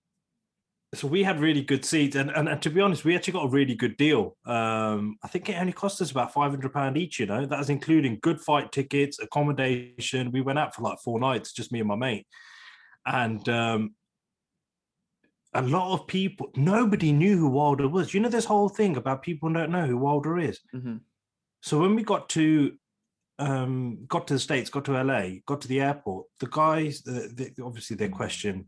so 0.94 1.06
we 1.06 1.22
had 1.22 1.38
really 1.38 1.62
good 1.62 1.84
seats 1.84 2.16
and, 2.16 2.30
and 2.30 2.48
and 2.48 2.62
to 2.62 2.70
be 2.70 2.80
honest 2.80 3.04
we 3.04 3.14
actually 3.14 3.34
got 3.34 3.44
a 3.44 3.50
really 3.50 3.74
good 3.74 3.96
deal. 3.96 4.36
Um 4.46 5.16
i 5.22 5.28
think 5.28 5.48
it 5.48 5.56
only 5.60 5.72
cost 5.72 6.00
us 6.00 6.10
about 6.10 6.32
500 6.32 6.72
pound 6.72 6.96
each 6.96 7.20
you 7.20 7.26
know? 7.26 7.44
That's 7.46 7.68
including 7.68 8.18
good 8.22 8.40
fight 8.40 8.72
tickets 8.72 9.18
accommodation. 9.18 10.32
We 10.32 10.40
went 10.40 10.58
out 10.58 10.74
for 10.74 10.82
like 10.82 10.98
four 11.04 11.20
nights 11.20 11.52
just 11.52 11.72
me 11.72 11.80
and 11.80 11.88
my 11.88 11.96
mate. 11.96 12.26
And 13.06 13.46
um 13.48 13.94
a 15.54 15.62
lot 15.62 15.92
of 15.94 16.06
people 16.06 16.50
nobody 16.56 17.12
knew 17.12 17.36
who 17.36 17.48
wilder 17.48 17.88
was. 17.88 18.12
You 18.14 18.20
know 18.20 18.28
this 18.28 18.44
whole 18.44 18.68
thing 18.68 18.96
about 18.96 19.22
people 19.22 19.52
don't 19.52 19.70
know 19.70 19.86
who 19.86 19.96
wilder 19.98 20.38
is? 20.38 20.58
Mhm. 20.74 21.00
so 21.60 21.80
when 21.80 21.94
we 21.96 22.02
got 22.02 22.28
to 22.30 22.72
um 23.38 24.04
got 24.08 24.26
to 24.26 24.34
the 24.34 24.40
states, 24.40 24.70
got 24.70 24.84
to 24.86 25.02
LA, 25.02 25.40
got 25.46 25.60
to 25.60 25.68
the 25.68 25.80
airport, 25.80 26.26
the 26.40 26.46
guys, 26.46 27.02
the, 27.02 27.52
the, 27.56 27.62
obviously 27.62 27.94
they 27.96 28.08
question 28.08 28.66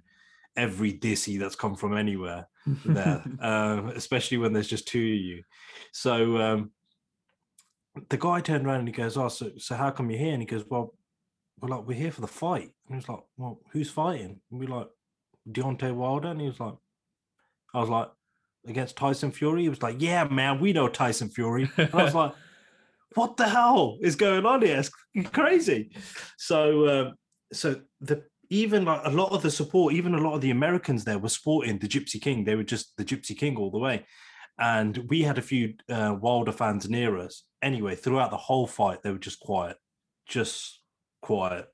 every 0.57 0.93
desi 0.93 1.39
that's 1.39 1.55
come 1.55 1.75
from 1.75 1.97
anywhere 1.97 2.49
there, 2.85 3.23
um, 3.41 3.89
especially 3.91 4.39
when 4.39 4.53
there's 4.53 4.69
just 4.69 4.89
two 4.89 4.99
of 4.99 5.05
you. 5.05 5.43
So 5.93 6.39
um 6.39 6.73
the 8.09 8.17
guy 8.17 8.41
turned 8.41 8.67
around 8.67 8.81
and 8.81 8.89
he 8.89 8.95
goes, 8.95 9.17
"Oh, 9.17 9.29
so, 9.29 9.51
so 9.59 9.75
how 9.75 9.91
come 9.91 10.11
you're 10.11 10.21
here?" 10.21 10.33
And 10.33 10.43
he 10.43 10.47
goes, 10.47 10.65
"Well, 10.69 10.95
we're 11.61 11.69
like 11.69 11.87
we're 11.87 11.99
here 11.99 12.13
for 12.13 12.21
the 12.21 12.29
fight." 12.29 12.71
And 12.87 12.91
he 12.91 12.97
was 12.97 13.09
like, 13.09 13.21
"Well, 13.37 13.61
who's 13.73 13.91
fighting?" 13.91 14.41
And 14.51 14.61
we're 14.61 14.69
like 14.69 14.89
Deontay 15.51 15.93
Wilder, 15.93 16.29
and 16.29 16.41
he 16.41 16.47
was 16.47 16.61
like, 16.61 16.75
"I 17.75 17.81
was 17.81 17.89
like." 17.89 18.09
Against 18.67 18.95
Tyson 18.95 19.33
Fury, 19.33 19.63
he 19.63 19.71
was 19.71 19.81
like, 19.81 20.03
"Yeah, 20.03 20.25
man, 20.25 20.61
we 20.61 20.75
know 20.75 20.87
Tyson 20.87 21.31
Fury." 21.31 21.71
And 21.79 21.95
I 21.95 22.05
was 22.05 22.15
like, 22.15 22.35
what 23.15 23.37
the 23.37 23.49
hell 23.49 23.99
is 24.01 24.17
going 24.17 24.47
on 24.47 24.63
here? 24.63 24.79
It's 25.15 25.31
crazy. 25.31 25.91
So, 26.37 26.89
um, 26.89 27.15
so 27.53 27.81
the 28.01 28.25
even 28.51 28.85
like 28.85 29.01
a 29.05 29.11
lot 29.11 29.33
of 29.33 29.43
the 29.43 29.51
support, 29.51 29.95
even 29.95 30.15
a 30.15 30.21
lot 30.21 30.35
of 30.35 30.41
the 30.41 30.51
Americans 30.51 31.05
there 31.05 31.19
were 31.19 31.29
sporting 31.29 31.79
the 31.79 31.89
Gypsy 31.89 32.21
King. 32.21 32.45
They 32.45 32.57
were 32.57 32.65
just 32.65 32.97
the 32.97 33.05
Gypsy 33.05 33.37
King 33.37 33.57
all 33.57 33.71
the 33.71 33.79
way. 33.79 34.05
And 34.59 34.99
we 35.09 35.23
had 35.23 35.39
a 35.39 35.43
few 35.43 35.75
uh, 35.89 36.17
Wilder 36.21 36.53
fans 36.53 36.91
near 36.91 37.17
us. 37.17 37.45
Anyway, 37.63 37.95
throughout 37.95 38.31
the 38.31 38.37
whole 38.37 38.67
fight, 38.67 39.03
they 39.03 39.11
were 39.11 39.19
just 39.19 39.41
quiet, 39.41 39.77
just 40.27 40.81
quiet. 41.23 41.67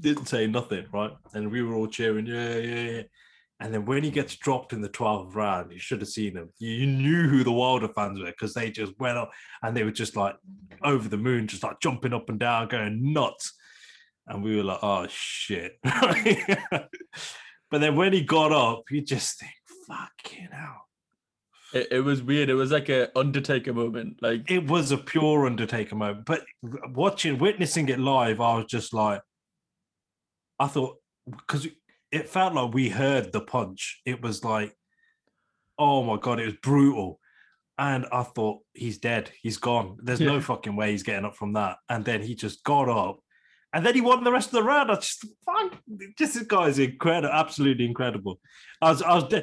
Didn't 0.00 0.26
say 0.26 0.46
nothing, 0.46 0.86
right? 0.92 1.10
And 1.34 1.50
we 1.50 1.62
were 1.62 1.74
all 1.74 1.88
cheering, 1.88 2.26
yeah, 2.26 2.56
yeah, 2.56 2.90
yeah. 2.90 3.02
And 3.58 3.72
then 3.72 3.86
when 3.86 4.04
he 4.04 4.10
gets 4.10 4.36
dropped 4.36 4.74
in 4.74 4.82
the 4.82 4.88
12th 4.88 5.34
round, 5.34 5.72
you 5.72 5.78
should 5.78 6.00
have 6.00 6.10
seen 6.10 6.36
him. 6.36 6.50
You 6.58 6.86
knew 6.86 7.26
who 7.26 7.42
the 7.42 7.52
Wilder 7.52 7.88
fans 7.88 8.20
were 8.20 8.26
because 8.26 8.52
they 8.52 8.70
just 8.70 8.98
went 9.00 9.16
up 9.16 9.30
and 9.62 9.74
they 9.74 9.82
were 9.82 9.90
just 9.90 10.14
like 10.14 10.36
over 10.84 11.08
the 11.08 11.16
moon, 11.16 11.46
just 11.46 11.62
like 11.62 11.80
jumping 11.80 12.12
up 12.12 12.28
and 12.28 12.38
down, 12.38 12.68
going 12.68 13.12
nuts. 13.12 13.54
And 14.26 14.42
we 14.42 14.56
were 14.56 14.64
like, 14.64 14.78
oh 14.82 15.06
shit. 15.08 15.78
but 15.84 16.88
then 17.70 17.96
when 17.96 18.12
he 18.12 18.22
got 18.22 18.52
up, 18.52 18.84
you 18.90 19.02
just 19.02 19.38
think, 19.38 19.52
fucking 19.86 20.48
hell. 20.50 20.86
It, 21.72 21.88
it 21.92 22.00
was 22.00 22.22
weird. 22.22 22.48
It 22.48 22.54
was 22.54 22.72
like 22.72 22.88
a 22.88 23.16
Undertaker 23.16 23.72
moment. 23.72 24.18
Like 24.20 24.50
It 24.50 24.66
was 24.66 24.92
a 24.92 24.98
pure 24.98 25.46
Undertaker 25.46 25.94
moment. 25.94 26.24
But 26.26 26.44
watching, 26.92 27.38
witnessing 27.38 27.88
it 27.88 27.98
live, 27.98 28.40
I 28.40 28.56
was 28.56 28.66
just 28.66 28.92
like, 28.92 29.20
I 30.58 30.66
thought, 30.66 30.96
because 31.28 31.68
it 32.10 32.28
felt 32.28 32.54
like 32.54 32.72
we 32.72 32.88
heard 32.88 33.32
the 33.32 33.40
punch. 33.40 34.00
It 34.04 34.22
was 34.22 34.44
like, 34.44 34.74
oh 35.78 36.02
my 36.02 36.16
god, 36.16 36.40
it 36.40 36.46
was 36.46 36.54
brutal. 36.62 37.20
And 37.78 38.06
I 38.10 38.22
thought 38.22 38.60
he's 38.72 38.98
dead. 38.98 39.30
He's 39.42 39.58
gone. 39.58 39.98
There's 40.02 40.20
no 40.20 40.40
fucking 40.40 40.76
way 40.76 40.92
he's 40.92 41.02
getting 41.02 41.26
up 41.26 41.36
from 41.36 41.52
that. 41.54 41.76
And 41.90 42.04
then 42.06 42.22
he 42.22 42.34
just 42.34 42.64
got 42.64 42.88
up, 42.88 43.18
and 43.76 43.84
then 43.84 43.94
he 43.94 44.00
won 44.00 44.24
the 44.24 44.32
rest 44.32 44.48
of 44.48 44.52
the 44.54 44.62
round. 44.62 44.90
I 44.90 44.94
just, 44.94 45.26
fuck, 45.44 45.78
just 46.16 46.32
this 46.32 46.42
guy 46.44 46.68
is 46.68 46.78
incredible, 46.78 47.30
absolutely 47.30 47.84
incredible. 47.84 48.40
I 48.80 48.90
was, 48.90 49.02
I 49.02 49.14
was. 49.16 49.42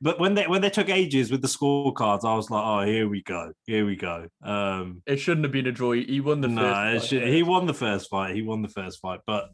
But 0.00 0.20
when 0.20 0.34
they 0.34 0.46
when 0.46 0.60
they 0.62 0.70
took 0.70 0.88
ages 0.88 1.32
with 1.32 1.42
the 1.42 1.48
scorecards, 1.48 2.24
I 2.24 2.36
was 2.36 2.50
like, 2.50 2.62
oh, 2.64 2.82
here 2.82 3.08
we 3.08 3.24
go, 3.24 3.50
here 3.66 3.84
we 3.84 3.96
go. 3.96 4.28
Um, 4.44 5.02
it 5.06 5.16
shouldn't 5.16 5.44
have 5.44 5.50
been 5.50 5.66
a 5.66 5.72
draw. 5.72 5.90
He 5.90 6.20
won 6.20 6.40
the 6.40 6.46
no, 6.46 6.98
should- 7.00 7.22
fight. 7.22 7.32
he 7.32 7.42
won 7.42 7.66
the 7.66 7.74
first 7.74 8.08
fight. 8.08 8.36
He 8.36 8.42
won 8.42 8.62
the 8.62 8.68
first 8.68 9.00
fight, 9.00 9.18
but 9.26 9.50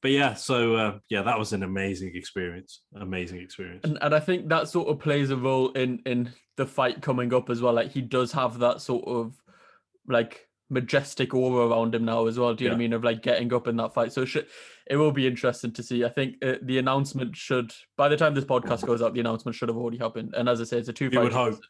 but 0.00 0.10
yeah. 0.12 0.32
So 0.32 0.76
uh, 0.76 0.98
yeah, 1.10 1.20
that 1.20 1.38
was 1.38 1.52
an 1.52 1.62
amazing 1.62 2.12
experience. 2.14 2.80
Amazing 2.98 3.40
experience. 3.40 3.84
and 3.84 3.98
and 4.00 4.14
I 4.14 4.20
think 4.20 4.48
that 4.48 4.68
sort 4.68 4.88
of 4.88 5.00
plays 5.00 5.28
a 5.28 5.36
role 5.36 5.72
in 5.72 6.00
in 6.06 6.32
the 6.56 6.64
fight 6.64 7.02
coming 7.02 7.34
up 7.34 7.50
as 7.50 7.60
well. 7.60 7.74
Like 7.74 7.90
he 7.90 8.00
does 8.00 8.32
have 8.32 8.60
that 8.60 8.80
sort 8.80 9.06
of 9.06 9.34
like 10.08 10.48
majestic 10.70 11.34
aura 11.34 11.66
around 11.66 11.94
him 11.94 12.04
now 12.04 12.26
as 12.26 12.38
well. 12.38 12.54
Do 12.54 12.64
you 12.64 12.70
know 12.70 12.74
what 12.74 12.78
I 12.78 12.78
mean? 12.78 12.92
Of 12.92 13.04
like 13.04 13.22
getting 13.22 13.52
up 13.52 13.66
in 13.66 13.76
that 13.76 13.92
fight. 13.92 14.12
So 14.12 14.22
it, 14.22 14.26
should, 14.26 14.46
it 14.88 14.96
will 14.96 15.12
be 15.12 15.26
interesting 15.26 15.72
to 15.72 15.82
see. 15.82 16.04
I 16.04 16.08
think 16.08 16.36
uh, 16.42 16.54
the 16.62 16.78
announcement 16.78 17.36
should 17.36 17.72
by 17.96 18.08
the 18.08 18.16
time 18.16 18.34
this 18.34 18.44
podcast 18.44 18.86
goes 18.86 19.02
out, 19.02 19.12
the 19.12 19.20
announcement 19.20 19.56
should 19.56 19.68
have 19.68 19.76
already 19.76 19.98
happened. 19.98 20.34
And 20.36 20.48
as 20.48 20.60
I 20.60 20.64
say, 20.64 20.78
it's 20.78 20.88
a 20.88 20.92
two. 20.92 21.10
You 21.12 21.20
would 21.20 21.32
hope. 21.32 21.60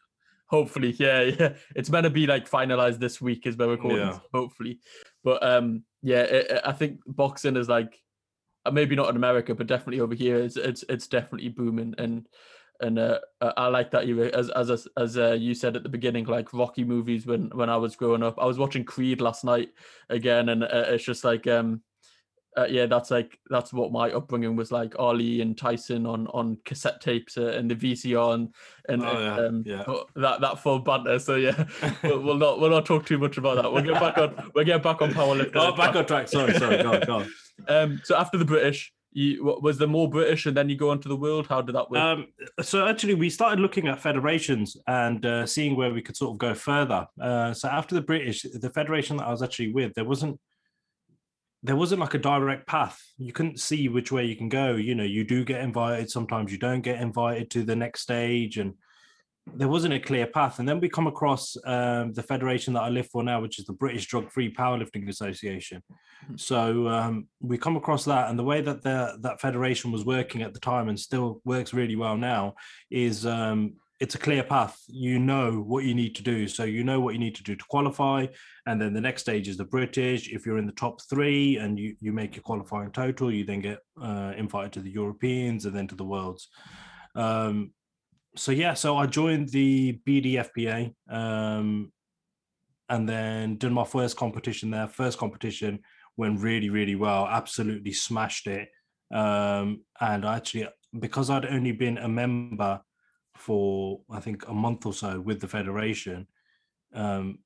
Hopefully, 0.47 0.91
yeah, 0.99 1.21
yeah. 1.23 1.53
It's 1.75 1.89
meant 1.89 2.03
to 2.03 2.09
be 2.09 2.27
like 2.27 2.49
finalized 2.49 2.99
this 2.99 3.19
week 3.21 3.47
as 3.47 3.57
we're 3.57 3.69
recording. 3.69 3.99
Yeah. 3.99 4.13
so 4.13 4.21
Hopefully, 4.33 4.79
but 5.23 5.41
um, 5.43 5.83
yeah, 6.01 6.21
it, 6.23 6.51
it- 6.51 6.61
I 6.65 6.71
think 6.73 6.99
boxing 7.07 7.55
is 7.57 7.69
like 7.69 7.99
uh, 8.65 8.71
maybe 8.71 8.95
not 8.95 9.09
in 9.09 9.15
America, 9.15 9.55
but 9.55 9.67
definitely 9.67 10.01
over 10.01 10.13
here, 10.13 10.37
it's 10.37 10.57
it's 10.57 10.83
it's 10.89 11.07
definitely 11.07 11.49
booming, 11.49 11.95
and 11.97 12.27
and 12.81 12.99
uh, 12.99 13.19
I 13.39 13.53
I 13.57 13.67
like 13.67 13.91
that 13.91 14.07
you 14.07 14.23
as 14.23 14.49
as 14.49 14.87
as, 14.97 15.17
uh, 15.17 15.33
you 15.33 15.53
said 15.53 15.75
at 15.75 15.83
the 15.83 15.89
beginning, 15.89 16.25
like 16.25 16.53
Rocky 16.53 16.83
movies 16.83 17.25
when 17.25 17.49
when 17.53 17.69
I 17.69 17.77
was 17.77 17.95
growing 17.95 18.23
up. 18.23 18.35
I 18.39 18.45
was 18.45 18.57
watching 18.57 18.83
Creed 18.83 19.21
last 19.21 19.43
night 19.43 19.69
again, 20.09 20.49
and 20.49 20.63
uh, 20.63 20.85
it's 20.87 21.03
just 21.03 21.23
like 21.23 21.47
um. 21.47 21.81
Uh, 22.57 22.67
yeah, 22.69 22.85
that's 22.85 23.09
like 23.09 23.39
that's 23.49 23.71
what 23.71 23.93
my 23.93 24.11
upbringing 24.11 24.57
was 24.57 24.73
like. 24.73 24.93
Ali 24.99 25.39
and 25.39 25.57
Tyson 25.57 26.05
on 26.05 26.27
on 26.27 26.57
cassette 26.65 26.99
tapes 26.99 27.37
uh, 27.37 27.45
and 27.45 27.71
the 27.71 27.75
VCR 27.75 28.33
and 28.33 28.53
and 28.89 29.03
Oh, 29.03 29.19
yeah, 29.19 29.35
um, 29.37 29.63
yeah. 29.65 29.83
that 30.15 30.41
that 30.41 30.59
full 30.59 30.79
banter. 30.79 31.17
So 31.19 31.35
yeah, 31.35 31.63
we'll, 32.03 32.19
we'll 32.21 32.35
not 32.35 32.59
we'll 32.59 32.69
not 32.69 32.85
talk 32.85 33.05
too 33.05 33.17
much 33.17 33.37
about 33.37 33.55
that. 33.55 33.71
We'll 33.71 33.83
get 33.83 34.01
back 34.01 34.17
on 34.17 34.51
we'll 34.53 34.65
get 34.65 34.83
back 34.83 35.01
on 35.01 35.13
powerlifting. 35.13 35.51
Oh, 35.55 35.73
back 35.77 35.95
on 35.95 36.05
track. 36.05 36.27
Sorry, 36.27 36.53
sorry. 36.55 36.83
Go 36.83 36.91
on, 36.91 37.01
go 37.01 37.15
on. 37.19 37.31
Um, 37.67 38.01
so 38.03 38.17
after 38.17 38.37
the 38.39 38.45
British, 38.45 38.91
you 39.11 39.43
was 39.61 39.77
there 39.77 39.87
more 39.87 40.09
British, 40.09 40.45
and 40.45 40.55
then 40.55 40.69
you 40.69 40.77
go 40.77 40.89
on 40.89 40.99
to 41.01 41.09
the 41.09 41.15
world? 41.15 41.47
How 41.47 41.61
did 41.61 41.75
that 41.75 41.89
work? 41.91 41.99
Um, 41.99 42.27
so 42.61 42.87
actually, 42.87 43.15
we 43.15 43.29
started 43.29 43.59
looking 43.59 43.87
at 43.87 44.01
federations 44.01 44.77
and 44.87 45.25
uh, 45.25 45.45
seeing 45.45 45.75
where 45.75 45.93
we 45.93 46.01
could 46.01 46.15
sort 46.15 46.31
of 46.31 46.37
go 46.37 46.53
further. 46.53 47.07
Uh, 47.19 47.53
so 47.53 47.67
after 47.67 47.95
the 47.95 48.01
British, 48.01 48.43
the 48.43 48.69
federation 48.69 49.17
that 49.17 49.27
I 49.27 49.31
was 49.31 49.43
actually 49.43 49.73
with, 49.73 49.93
there 49.95 50.05
wasn't 50.05 50.39
there 51.63 51.75
wasn't 51.75 52.01
like 52.01 52.13
a 52.13 52.19
direct 52.19 52.65
path. 52.67 52.99
You 53.17 53.33
couldn't 53.33 53.59
see 53.59 53.87
which 53.89 54.11
way 54.11 54.25
you 54.25 54.35
can 54.35 54.49
go. 54.49 54.75
You 54.75 54.95
know, 54.95 55.03
you 55.03 55.23
do 55.23 55.43
get 55.43 55.61
invited. 55.61 56.09
Sometimes 56.09 56.51
you 56.51 56.57
don't 56.57 56.81
get 56.81 57.01
invited 57.01 57.51
to 57.51 57.63
the 57.63 57.75
next 57.75 58.01
stage, 58.01 58.57
and 58.57 58.73
there 59.47 59.67
wasn't 59.67 59.93
a 59.93 59.99
clear 59.99 60.27
path. 60.27 60.59
And 60.59 60.67
then 60.67 60.79
we 60.79 60.89
come 60.89 61.07
across 61.07 61.57
um, 61.65 62.13
the 62.13 62.23
federation 62.23 62.73
that 62.73 62.83
I 62.83 62.89
live 62.89 63.07
for 63.07 63.23
now, 63.23 63.41
which 63.41 63.59
is 63.59 63.65
the 63.65 63.73
British 63.73 64.05
Drug 64.05 64.31
Free 64.31 64.53
Powerlifting 64.53 65.09
Association. 65.09 65.81
Mhm. 66.29 66.39
So 66.39 66.87
um, 66.87 67.27
we 67.39 67.57
come 67.57 67.75
across 67.75 68.05
that, 68.05 68.29
and 68.29 68.37
the 68.37 68.43
way 68.43 68.61
that 68.61 68.81
the, 68.83 69.17
that 69.21 69.41
federation 69.41 69.91
was 69.91 70.05
working 70.05 70.41
at 70.41 70.53
the 70.53 70.59
time 70.59 70.89
and 70.89 70.99
still 70.99 71.41
works 71.43 71.73
really 71.73 71.95
well 71.95 72.17
now 72.17 72.53
is 72.89 73.25
um, 73.25 73.73
it's 73.99 74.15
a 74.15 74.19
clear 74.19 74.43
path. 74.43 74.77
You 74.87 75.19
know 75.19 75.61
what 75.61 75.83
you 75.85 75.93
need 75.93 76.15
to 76.15 76.23
do, 76.23 76.47
so 76.47 76.63
you 76.63 76.83
know 76.83 76.99
what 76.99 77.13
you 77.13 77.19
need 77.19 77.35
to 77.35 77.43
do 77.43 77.55
to 77.55 77.65
qualify, 77.69 78.27
and 78.67 78.79
then 78.81 78.93
the 78.93 79.01
next 79.01 79.21
stage 79.23 79.47
is 79.47 79.57
the 79.57 79.65
British. 79.65 80.29
If 80.29 80.45
you're 80.45 80.57
in 80.59 80.65
the 80.65 80.71
top 80.73 81.01
three 81.09 81.57
and 81.57 81.79
you 81.79 81.95
you 81.99 82.11
make 82.13 82.35
your 82.35 82.43
qualifying 82.43 82.91
total, 82.91 83.31
you 83.31 83.43
then 83.43 83.61
get 83.61 83.79
uh, 84.01 84.33
invited 84.37 84.73
to 84.73 84.81
the 84.81 84.91
Europeans 84.91 85.65
and 85.65 85.75
then 85.75 85.87
to 85.87 85.95
the 85.95 86.05
Worlds. 86.05 86.47
Um, 87.15 87.73
so 88.35 88.51
yeah, 88.51 88.73
so 88.73 88.97
I 88.97 89.07
joined 89.07 89.49
the 89.49 89.99
BDFPA 90.07 90.93
um, 91.09 91.91
and 92.89 93.07
then 93.07 93.57
did 93.57 93.71
my 93.71 93.83
first 93.83 94.17
competition 94.17 94.71
there. 94.71 94.87
First 94.87 95.17
competition 95.17 95.79
went 96.17 96.39
really, 96.39 96.69
really 96.69 96.95
well. 96.95 97.27
Absolutely 97.27 97.93
smashed 97.93 98.47
it. 98.47 98.69
Um, 99.13 99.81
and 99.99 100.25
I 100.25 100.37
actually, 100.37 100.67
because 100.97 101.29
I'd 101.29 101.45
only 101.45 101.71
been 101.71 101.97
a 101.97 102.07
member 102.07 102.81
for 103.35 104.01
I 104.09 104.19
think 104.19 104.47
a 104.47 104.53
month 104.53 104.85
or 104.85 104.93
so 104.93 105.19
with 105.19 105.41
the 105.41 105.47
federation, 105.47 106.27
um, 106.93 107.39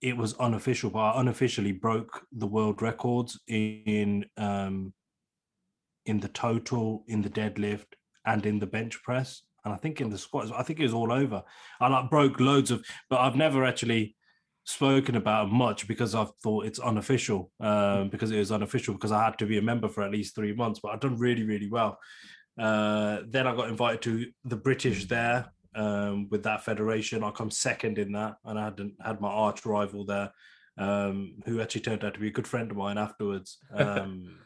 it 0.00 0.16
was 0.16 0.34
unofficial, 0.34 0.90
but 0.90 1.00
I 1.00 1.20
unofficially 1.20 1.72
broke 1.72 2.26
the 2.32 2.46
world 2.46 2.82
records 2.82 3.40
in 3.46 4.26
um, 4.36 4.92
in 6.06 6.20
the 6.20 6.28
total, 6.28 7.04
in 7.08 7.22
the 7.22 7.30
deadlift, 7.30 7.86
and 8.26 8.44
in 8.44 8.58
the 8.58 8.66
bench 8.66 9.02
press. 9.02 9.42
And 9.64 9.72
I 9.72 9.76
think 9.76 10.00
in 10.00 10.10
the 10.10 10.18
squats, 10.18 10.50
I 10.54 10.62
think 10.62 10.80
it 10.80 10.84
was 10.84 10.94
all 10.94 11.12
over. 11.12 11.42
I 11.80 11.88
like 11.88 12.10
broke 12.10 12.38
loads 12.40 12.70
of, 12.70 12.84
but 13.08 13.20
I've 13.20 13.36
never 13.36 13.64
actually 13.64 14.14
spoken 14.64 15.16
about 15.16 15.50
much 15.50 15.86
because 15.86 16.14
I've 16.14 16.34
thought 16.42 16.66
it's 16.66 16.78
unofficial. 16.78 17.50
Um, 17.60 18.08
because 18.08 18.30
it 18.30 18.38
was 18.38 18.52
unofficial 18.52 18.94
because 18.94 19.12
I 19.12 19.24
had 19.24 19.38
to 19.38 19.46
be 19.46 19.58
a 19.58 19.62
member 19.62 19.88
for 19.88 20.02
at 20.02 20.10
least 20.10 20.34
three 20.34 20.54
months, 20.54 20.80
but 20.82 20.92
I've 20.92 21.00
done 21.00 21.18
really, 21.18 21.44
really 21.44 21.68
well. 21.68 21.98
Uh, 22.58 23.20
then 23.28 23.46
I 23.46 23.54
got 23.54 23.68
invited 23.68 24.02
to 24.02 24.26
the 24.44 24.56
British 24.56 25.06
there 25.06 25.46
um, 25.74 26.28
with 26.30 26.42
that 26.44 26.64
federation. 26.64 27.24
I 27.24 27.30
come 27.30 27.50
second 27.50 27.98
in 27.98 28.12
that, 28.12 28.36
and 28.44 28.58
I 28.58 28.64
hadn't 28.64 28.94
had 29.02 29.20
my 29.20 29.28
arch 29.28 29.66
rival 29.66 30.04
there, 30.04 30.32
um, 30.78 31.34
who 31.46 31.60
actually 31.60 31.82
turned 31.82 32.04
out 32.04 32.14
to 32.14 32.20
be 32.20 32.28
a 32.28 32.32
good 32.32 32.46
friend 32.46 32.70
of 32.70 32.76
mine 32.76 32.98
afterwards. 32.98 33.58
Um, 33.74 34.36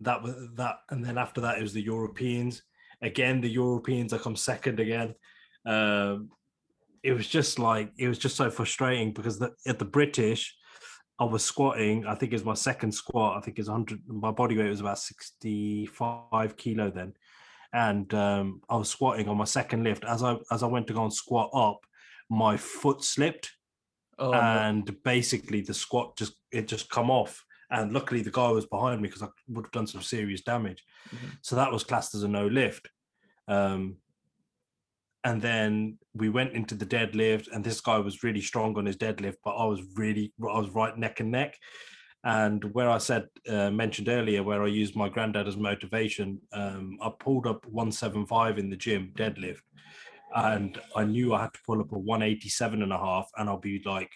that 0.00 0.22
was 0.22 0.34
that, 0.56 0.80
and 0.90 1.04
then 1.04 1.16
after 1.16 1.40
that, 1.40 1.56
it 1.56 1.62
was 1.62 1.72
the 1.72 1.80
Europeans. 1.80 2.62
Again, 3.04 3.40
the 3.40 3.50
Europeans. 3.50 4.12
I 4.12 4.18
come 4.18 4.34
second 4.34 4.80
again. 4.80 5.14
Um, 5.66 6.30
it 7.02 7.12
was 7.12 7.28
just 7.28 7.58
like 7.58 7.92
it 7.98 8.08
was 8.08 8.18
just 8.18 8.34
so 8.34 8.50
frustrating 8.50 9.12
because 9.12 9.38
the, 9.38 9.52
at 9.66 9.78
the 9.78 9.84
British, 9.84 10.56
I 11.18 11.24
was 11.24 11.44
squatting. 11.44 12.06
I 12.06 12.14
think 12.14 12.32
it 12.32 12.36
was 12.36 12.44
my 12.44 12.54
second 12.54 12.92
squat. 12.92 13.36
I 13.36 13.40
think 13.40 13.58
it's 13.58 13.68
100. 13.68 14.00
My 14.08 14.30
body 14.30 14.56
weight 14.56 14.70
was 14.70 14.80
about 14.80 14.98
65 14.98 16.56
kilo 16.56 16.90
then, 16.90 17.12
and 17.74 18.12
um, 18.14 18.62
I 18.70 18.76
was 18.76 18.88
squatting 18.88 19.28
on 19.28 19.36
my 19.36 19.44
second 19.44 19.84
lift. 19.84 20.04
As 20.04 20.22
I 20.22 20.38
as 20.50 20.62
I 20.62 20.66
went 20.66 20.86
to 20.88 20.94
go 20.94 21.02
and 21.02 21.12
squat 21.12 21.50
up, 21.54 21.80
my 22.30 22.56
foot 22.56 23.04
slipped, 23.04 23.52
oh, 24.18 24.30
no. 24.30 24.40
and 24.40 24.96
basically 25.04 25.60
the 25.60 25.74
squat 25.74 26.16
just 26.16 26.34
it 26.50 26.66
just 26.66 26.88
come 26.88 27.10
off. 27.10 27.44
And 27.70 27.92
luckily 27.92 28.22
the 28.22 28.30
guy 28.30 28.50
was 28.50 28.66
behind 28.66 29.02
me 29.02 29.08
because 29.08 29.22
I 29.22 29.28
would 29.48 29.66
have 29.66 29.72
done 29.72 29.86
some 29.86 30.02
serious 30.02 30.42
damage. 30.42 30.84
Mhm. 31.10 31.38
So 31.42 31.56
that 31.56 31.72
was 31.72 31.84
classed 31.84 32.14
as 32.14 32.22
a 32.22 32.28
no 32.28 32.46
lift. 32.46 32.88
Um, 33.48 33.96
and 35.24 35.40
then 35.40 35.98
we 36.14 36.28
went 36.28 36.52
into 36.52 36.74
the 36.74 36.86
deadlift, 36.86 37.48
and 37.52 37.64
this 37.64 37.80
guy 37.80 37.98
was 37.98 38.22
really 38.22 38.42
strong 38.42 38.76
on 38.76 38.84
his 38.86 38.96
deadlift, 38.96 39.36
but 39.42 39.56
I 39.56 39.64
was 39.64 39.80
really 39.96 40.32
I 40.40 40.58
was 40.58 40.70
right 40.70 40.96
neck 40.96 41.20
and 41.20 41.30
neck. 41.30 41.56
And 42.24 42.64
where 42.72 42.88
I 42.88 42.98
said 42.98 43.28
uh, 43.48 43.70
mentioned 43.70 44.08
earlier, 44.08 44.42
where 44.42 44.62
I 44.62 44.68
used 44.68 44.96
my 44.96 45.08
granddad 45.08 45.46
as 45.46 45.56
motivation, 45.56 46.40
um, 46.52 46.98
I 47.02 47.10
pulled 47.18 47.46
up 47.46 47.66
175 47.66 48.58
in 48.58 48.70
the 48.70 48.76
gym 48.76 49.12
deadlift, 49.16 49.60
and 50.34 50.78
I 50.94 51.04
knew 51.04 51.34
I 51.34 51.42
had 51.42 51.54
to 51.54 51.60
pull 51.66 51.80
up 51.80 51.92
a 51.92 51.98
187 51.98 52.82
and 52.82 52.92
a 52.92 52.98
half, 52.98 53.30
and 53.36 53.48
I'll 53.48 53.58
be 53.58 53.82
like, 53.84 54.10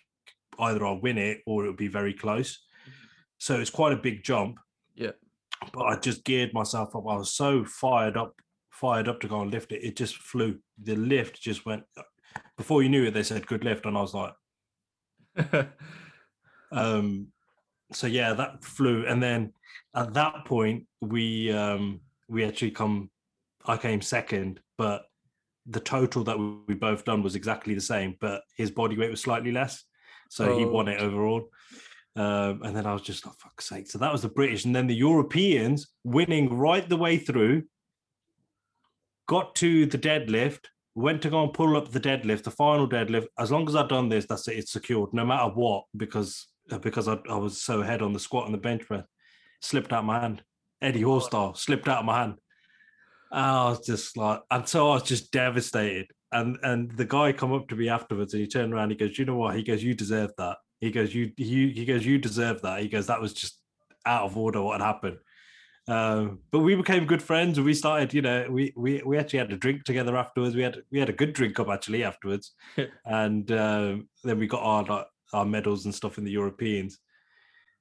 either 0.59 0.85
I'll 0.85 1.01
win 1.01 1.19
it 1.19 1.43
or 1.47 1.65
it'll 1.65 1.77
be 1.77 1.89
very 1.89 2.15
close. 2.15 2.59
So 3.39 3.61
it's 3.61 3.71
quite 3.71 3.93
a 3.93 3.97
big 3.97 4.25
jump. 4.25 4.59
Yeah. 4.95 5.13
But 5.73 5.87
I 5.87 5.97
just 5.97 6.25
geared 6.25 6.53
myself 6.53 6.95
up. 6.97 7.05
I 7.09 7.17
was 7.17 7.33
so 7.33 7.65
fired 7.65 8.17
up, 8.17 8.35
fired 8.79 9.09
up 9.09 9.21
to 9.21 9.29
go 9.29 9.41
and 9.41 9.51
lift 9.51 9.73
it. 9.73 9.83
It 9.83 9.97
just 9.97 10.17
flew. 10.17 10.59
The 10.83 10.97
lift 10.97 11.41
just 11.41 11.67
went. 11.67 11.83
Before 12.57 12.83
you 12.83 12.89
knew 12.89 13.05
it, 13.05 13.15
they 13.15 13.23
said 13.23 13.47
good 13.47 13.65
lift, 13.65 13.87
and 13.87 13.97
I 13.97 14.01
was 14.01 14.15
like, 14.15 14.35
um, 16.73 17.29
so 17.93 18.07
yeah, 18.07 18.35
that 18.35 18.65
flew. 18.65 19.07
And 19.07 19.23
then 19.23 19.53
at 19.95 20.15
that 20.15 20.45
point, 20.45 20.87
we 21.01 21.53
um 21.53 22.01
we 22.29 22.45
actually 22.45 22.71
come. 22.71 23.11
I 23.67 23.77
came 23.77 24.01
second, 24.01 24.61
but 24.79 25.03
the 25.67 25.81
total 25.81 26.25
that 26.25 26.39
we 26.39 26.75
both 26.75 27.05
done 27.05 27.23
was 27.23 27.35
exactly 27.35 27.75
the 27.75 27.81
same, 27.81 28.17
but 28.21 28.43
his 28.57 28.71
body 28.71 28.97
weight 28.97 29.11
was 29.11 29.21
slightly 29.21 29.53
less, 29.53 29.85
so 30.31 30.53
oh. 30.53 30.59
he 30.59 30.65
won 30.65 30.89
it 30.89 31.01
overall. 31.01 31.51
Um, 32.17 32.63
and 32.63 32.75
then 32.75 32.87
I 32.87 32.93
was 32.95 33.03
just, 33.03 33.27
oh 33.27 33.33
fuck's 33.39 33.69
sake! 33.69 33.91
So 33.91 33.99
that 33.99 34.13
was 34.13 34.23
the 34.23 34.29
British, 34.29 34.65
and 34.65 34.75
then 34.75 34.87
the 34.87 34.95
Europeans 34.95 35.89
winning 36.05 36.57
right 36.57 36.89
the 36.89 36.97
way 36.97 37.19
through. 37.19 37.65
Got 39.29 39.55
to 39.57 39.87
the 39.87 39.99
deadlift, 39.99 40.67
went 40.95 41.23
to 41.23 41.31
go 41.31 41.45
and 41.45 41.53
pull 41.53 41.77
up 41.77 41.91
the 41.91 42.01
deadlift, 42.01 42.43
the 42.45 42.51
final 42.51 42.89
deadlift. 42.89 43.27
As 43.39 43.51
long 43.51 43.69
as 43.69 43.77
I've 43.77 43.89
done 43.89 44.09
this, 44.09 44.27
that's 44.27 44.49
it. 44.49 44.57
It's 44.57 44.73
secured, 44.73 45.13
no 45.13 45.25
matter 45.25 45.51
what, 45.51 45.85
because 45.97 46.47
because 46.83 47.09
I, 47.09 47.19
I 47.31 47.37
was 47.37 47.61
so 47.61 47.81
ahead 47.81 48.03
on 48.03 48.13
the 48.13 48.19
squat 48.19 48.47
and 48.47 48.55
the 48.55 48.59
bench 48.59 48.87
press. 48.87 49.05
Slipped 49.61 49.93
out 49.93 50.05
my 50.05 50.21
hand. 50.21 50.43
Eddie 50.81 51.03
Hall 51.03 51.21
style 51.21 51.55
slipped 51.55 51.89
out 51.89 52.01
of 52.01 52.05
my 52.05 52.19
hand. 52.19 52.35
I 53.31 53.71
was 53.71 53.85
just 53.85 54.17
like, 54.17 54.41
and 54.51 54.67
so 54.67 54.91
I 54.91 54.95
was 54.95 55.03
just 55.03 55.33
devastated. 55.33 56.07
And 56.33 56.59
and 56.63 56.91
the 56.97 57.05
guy 57.05 57.33
come 57.33 57.53
up 57.53 57.69
to 57.69 57.77
me 57.77 57.89
afterwards 57.89 58.35
and 58.35 58.41
he 58.41 58.49
turned 58.49 58.73
around. 58.73 58.91
He 58.91 58.97
goes, 58.97 59.19
"You 59.19 59.25
know 59.25 59.37
what?" 59.37 59.57
He 59.57 59.63
goes, 59.63 59.83
"You 59.83 59.95
deserve 59.95 60.33
that." 60.39 60.59
He 60.81 60.91
goes, 60.91 61.15
"You 61.15 61.33
you 61.37 61.69
he 61.69 61.85
goes, 61.85 62.05
you 62.05 62.19
deserve 62.19 62.63
that." 62.63 62.81
He 62.81 62.89
goes, 62.89 63.07
"That 63.07 63.21
was 63.21 63.33
just 63.33 63.61
out 64.07 64.25
of 64.25 64.37
order 64.37 64.63
what 64.63 64.81
had 64.81 64.87
happened." 64.87 65.19
Um, 65.89 66.41
but 66.51 66.59
we 66.59 66.75
became 66.75 67.07
good 67.07 67.23
friends 67.23 67.57
and 67.57 67.65
we 67.65 67.73
started, 67.73 68.13
you 68.13 68.21
know, 68.21 68.47
we 68.51 68.75
we 68.77 69.03
we 69.07 69.17
actually 69.17 69.39
had 69.39 69.53
a 69.53 69.57
drink 69.57 69.85
together 69.85 70.17
afterwards. 70.17 70.55
We 70.55 70.63
had 70.63 70.83
we 70.93 70.99
had 70.99 71.09
a 71.09 71.15
good 71.15 71.33
drink 71.33 71.59
up 71.59 71.69
actually 71.69 72.05
afterwards, 72.05 72.53
and 73.07 73.51
um, 73.53 74.09
then 74.23 74.39
we 74.39 74.47
got 74.47 74.63
our 74.63 75.07
our 75.33 75.47
medals 75.47 75.87
and 75.87 75.95
stuff 75.95 76.19
in 76.19 76.25
the 76.25 76.31
Europeans, 76.31 76.99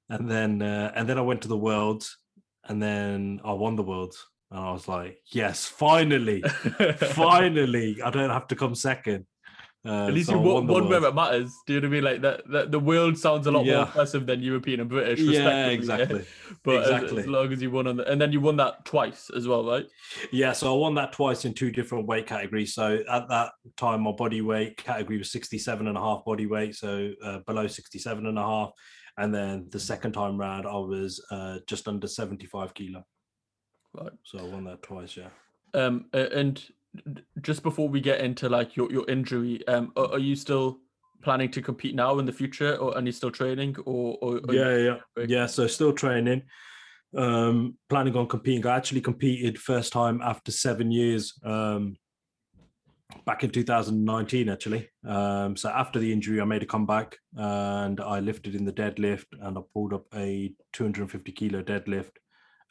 and 0.09 0.31
then 0.31 0.61
uh, 0.61 0.93
and 0.95 1.07
then 1.07 1.17
I 1.17 1.21
went 1.21 1.41
to 1.41 1.49
the 1.49 1.57
Worlds, 1.57 2.17
and 2.63 2.81
then 2.81 3.41
I 3.43 3.51
won 3.51 3.75
the 3.75 3.83
Worlds, 3.83 4.25
and 4.51 4.61
I 4.61 4.71
was 4.71 4.87
like, 4.87 5.19
yes, 5.27 5.65
finally, 5.65 6.41
finally, 6.97 8.01
I 8.01 8.09
don't 8.09 8.29
have 8.29 8.47
to 8.47 8.55
come 8.55 8.73
second. 8.73 9.25
Uh, 9.87 10.07
At 10.07 10.13
least 10.13 10.29
so 10.29 10.35
you 10.35 10.41
won, 10.41 10.67
won 10.67 10.89
where 10.89 11.03
it 11.05 11.15
matters. 11.15 11.55
Do 11.65 11.73
you 11.73 11.81
know 11.81 11.87
what 11.87 11.91
I 11.91 11.95
mean? 11.95 12.03
Like 12.03 12.21
that, 12.21 12.51
that 12.51 12.71
the 12.71 12.79
world 12.79 13.17
sounds 13.17 13.47
a 13.47 13.51
lot 13.51 13.65
yeah. 13.65 13.75
more 13.75 13.85
impressive 13.85 14.25
than 14.25 14.41
European 14.41 14.81
and 14.81 14.89
British. 14.89 15.19
Yeah, 15.19 15.67
exactly. 15.67 16.25
But 16.63 16.81
exactly. 16.81 17.19
As, 17.19 17.25
as, 17.25 17.27
long 17.27 17.53
as 17.53 17.61
you 17.61 17.71
won 17.71 17.87
on 17.87 17.97
the, 17.97 18.11
and 18.11 18.19
then 18.19 18.33
you 18.33 18.41
won 18.41 18.57
that 18.57 18.83
twice 18.83 19.29
as 19.35 19.47
well, 19.47 19.65
right? 19.65 19.85
Yeah, 20.31 20.51
so 20.51 20.73
I 20.73 20.77
won 20.77 20.95
that 20.95 21.13
twice 21.13 21.45
in 21.45 21.53
two 21.53 21.71
different 21.71 22.07
weight 22.07 22.27
categories. 22.27 22.73
So 22.73 22.99
at 23.09 23.29
that 23.29 23.51
time, 23.77 24.01
my 24.01 24.11
body 24.11 24.41
weight 24.41 24.77
category 24.77 25.17
was 25.17 25.31
67 25.31 25.87
and 25.87 25.97
a 25.97 26.01
half 26.01 26.25
body 26.25 26.47
weight, 26.47 26.75
so 26.75 27.11
uh, 27.23 27.39
below 27.45 27.67
67 27.67 28.25
and 28.25 28.37
a 28.37 28.41
half. 28.41 28.71
And 29.17 29.33
then 29.33 29.67
the 29.71 29.79
second 29.79 30.11
time 30.11 30.37
round, 30.37 30.67
I 30.67 30.73
was 30.73 31.23
uh, 31.31 31.59
just 31.65 31.87
under 31.87 32.07
75 32.07 32.73
kilo. 32.73 33.05
Right. 33.93 34.11
So 34.23 34.39
I 34.39 34.43
won 34.43 34.65
that 34.65 34.83
twice, 34.83 35.15
yeah. 35.17 35.29
Um, 35.73 36.05
and 36.13 36.63
just 37.41 37.63
before 37.63 37.89
we 37.89 38.01
get 38.01 38.21
into 38.21 38.49
like 38.49 38.75
your, 38.75 38.91
your 38.91 39.09
injury, 39.09 39.65
um, 39.67 39.91
are, 39.95 40.13
are 40.13 40.19
you 40.19 40.35
still 40.35 40.79
planning 41.21 41.49
to 41.51 41.61
compete 41.61 41.95
now 41.95 42.19
in 42.19 42.25
the 42.25 42.31
future, 42.31 42.75
or 42.75 42.95
are 42.95 43.01
you 43.01 43.11
still 43.11 43.31
training? 43.31 43.75
Or, 43.85 44.17
or 44.21 44.39
yeah, 44.53 44.77
yeah, 44.77 45.25
yeah. 45.27 45.45
So 45.45 45.67
still 45.67 45.93
training. 45.93 46.43
Um, 47.15 47.77
planning 47.89 48.15
on 48.15 48.27
competing. 48.27 48.65
I 48.65 48.75
actually 48.75 49.01
competed 49.01 49.57
first 49.57 49.93
time 49.93 50.21
after 50.21 50.51
seven 50.51 50.91
years. 50.91 51.33
Um, 51.43 51.97
back 53.25 53.43
in 53.43 53.49
2019 53.49 54.49
actually 54.49 54.89
um, 55.05 55.55
so 55.55 55.69
after 55.69 55.97
the 55.97 56.11
injury 56.11 56.41
i 56.41 56.43
made 56.43 56.61
a 56.61 56.65
comeback 56.65 57.17
and 57.35 57.99
i 58.01 58.19
lifted 58.19 58.53
in 58.53 58.65
the 58.65 58.71
deadlift 58.71 59.25
and 59.41 59.57
i 59.57 59.61
pulled 59.73 59.93
up 59.93 60.05
a 60.13 60.53
250 60.73 61.31
kilo 61.31 61.63
deadlift 61.63 62.11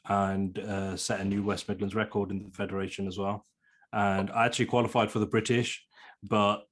and 0.09 0.59
uh, 0.59 0.97
set 0.97 1.21
a 1.21 1.25
new 1.25 1.43
west 1.43 1.69
midlands 1.69 1.95
record 1.95 2.31
in 2.31 2.43
the 2.43 2.51
federation 2.51 3.07
as 3.07 3.19
well 3.19 3.45
and 3.93 4.31
I 4.31 4.47
actually 4.47 4.67
qualified 4.67 5.11
for 5.11 5.19
the 5.19 5.27
British, 5.27 5.85
but 6.23 6.67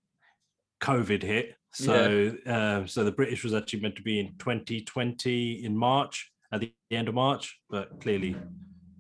COVID 0.81 1.23
hit. 1.23 1.57
So, 1.73 2.35
yeah. 2.47 2.57
uh, 2.57 2.87
so 2.87 3.03
the 3.03 3.13
British 3.13 3.43
was 3.43 3.53
actually 3.53 3.81
meant 3.81 3.97
to 3.97 4.03
be 4.03 4.21
in 4.21 4.35
2020 4.39 5.65
in 5.65 5.77
March, 5.77 6.31
at 6.53 6.61
the 6.61 6.73
end 6.93 7.09
of 7.09 7.15
March, 7.15 7.59
but 7.69 8.01
clearly, 8.01 8.37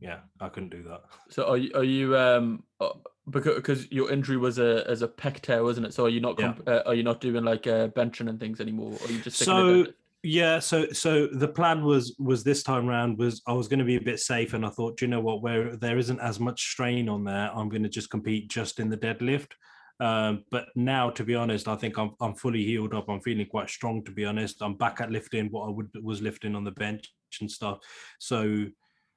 yeah, 0.01 0.19
I 0.41 0.49
couldn't 0.49 0.71
do 0.71 0.83
that. 0.85 1.03
So, 1.31 1.47
are 1.47 1.57
you, 1.57 1.71
are 1.75 1.85
you 1.85 2.17
um 2.17 2.65
uh, 2.81 2.91
because 3.31 3.55
because 3.55 3.91
your 3.93 4.11
injury 4.11 4.37
was 4.37 4.59
a 4.59 4.85
as 4.89 5.03
a 5.03 5.09
pec 5.09 5.41
tear, 5.41 5.62
wasn't 5.62 5.87
it? 5.87 5.95
So, 5.95 6.07
are 6.07 6.09
you 6.09 6.21
not 6.21 6.37
comp- 6.37 6.62
yeah. 6.67 6.75
uh, 6.75 6.83
are 6.87 6.95
you 6.95 7.05
not 7.05 7.21
doing 7.21 7.45
like 7.45 7.67
uh, 7.67 7.89
benching 7.89 8.29
and 8.29 8.41
things 8.41 8.61
anymore? 8.61 8.99
Or 9.01 9.09
are 9.09 9.12
you 9.12 9.21
just 9.21 9.39
so? 9.39 9.87
Yeah 10.25 10.59
so 10.59 10.89
so 10.91 11.27
the 11.27 11.47
plan 11.47 11.85
was 11.85 12.16
was 12.18 12.43
this 12.43 12.62
time 12.62 12.89
around 12.89 13.18
was 13.18 13.43
i 13.47 13.53
was 13.53 13.68
going 13.68 13.79
to 13.79 13.85
be 13.85 13.97
a 13.97 14.01
bit 14.01 14.18
safe 14.18 14.55
and 14.55 14.64
i 14.64 14.70
thought 14.70 15.01
you 15.03 15.07
know 15.07 15.20
what? 15.20 15.43
Where 15.43 15.77
there 15.77 15.99
isn't 15.99 16.20
as 16.20 16.41
much 16.41 16.70
strain 16.70 17.09
on 17.09 17.25
there. 17.25 17.51
I'm 17.55 17.68
going 17.68 17.83
to 17.83 17.89
just 17.89 18.11
compete 18.11 18.49
just 18.49 18.81
in 18.81 18.89
the 18.89 18.97
deadlift. 18.97 19.53
Um, 20.01 20.45
but 20.51 20.66
now 20.75 21.11
to 21.11 21.22
be 21.22 21.37
honest 21.37 21.68
i 21.68 21.77
think 21.77 21.99
I'm, 21.99 22.12
I'm 22.20 22.35
fully 22.35 22.64
healed 22.64 22.95
up. 22.95 23.09
I'm 23.09 23.20
feeling 23.20 23.47
quite 23.47 23.70
strong 23.70 24.03
to 24.05 24.12
be 24.12 24.25
honest. 24.25 24.62
I'm 24.62 24.77
back 24.77 25.01
at 25.01 25.11
lifting 25.11 25.49
what 25.51 25.68
i 25.68 25.70
would 25.70 25.91
was 26.03 26.22
lifting 26.22 26.57
on 26.57 26.64
the 26.64 26.72
bench 26.72 27.12
and 27.41 27.51
stuff. 27.51 27.79
So 28.18 28.66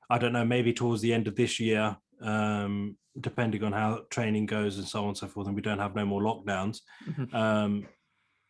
i 0.10 0.18
don't 0.18 0.34
know 0.34 0.46
maybe 0.46 0.74
towards 0.74 1.02
the 1.02 1.14
end 1.14 1.28
of 1.28 1.36
this 1.36 1.60
year 1.60 1.96
um, 2.22 2.98
depending 3.20 3.64
on 3.64 3.72
how 3.72 4.02
training 4.10 4.46
goes 4.46 4.78
and 4.78 4.88
so 4.88 5.02
on 5.02 5.10
and 5.10 5.18
so 5.18 5.28
forth 5.28 5.48
and 5.48 5.56
we 5.56 5.62
don't 5.62 5.80
have 5.80 5.96
no 5.96 6.06
more 6.06 6.22
lockdowns 6.22 6.82
mm-hmm. 7.08 7.36
um, 7.36 7.86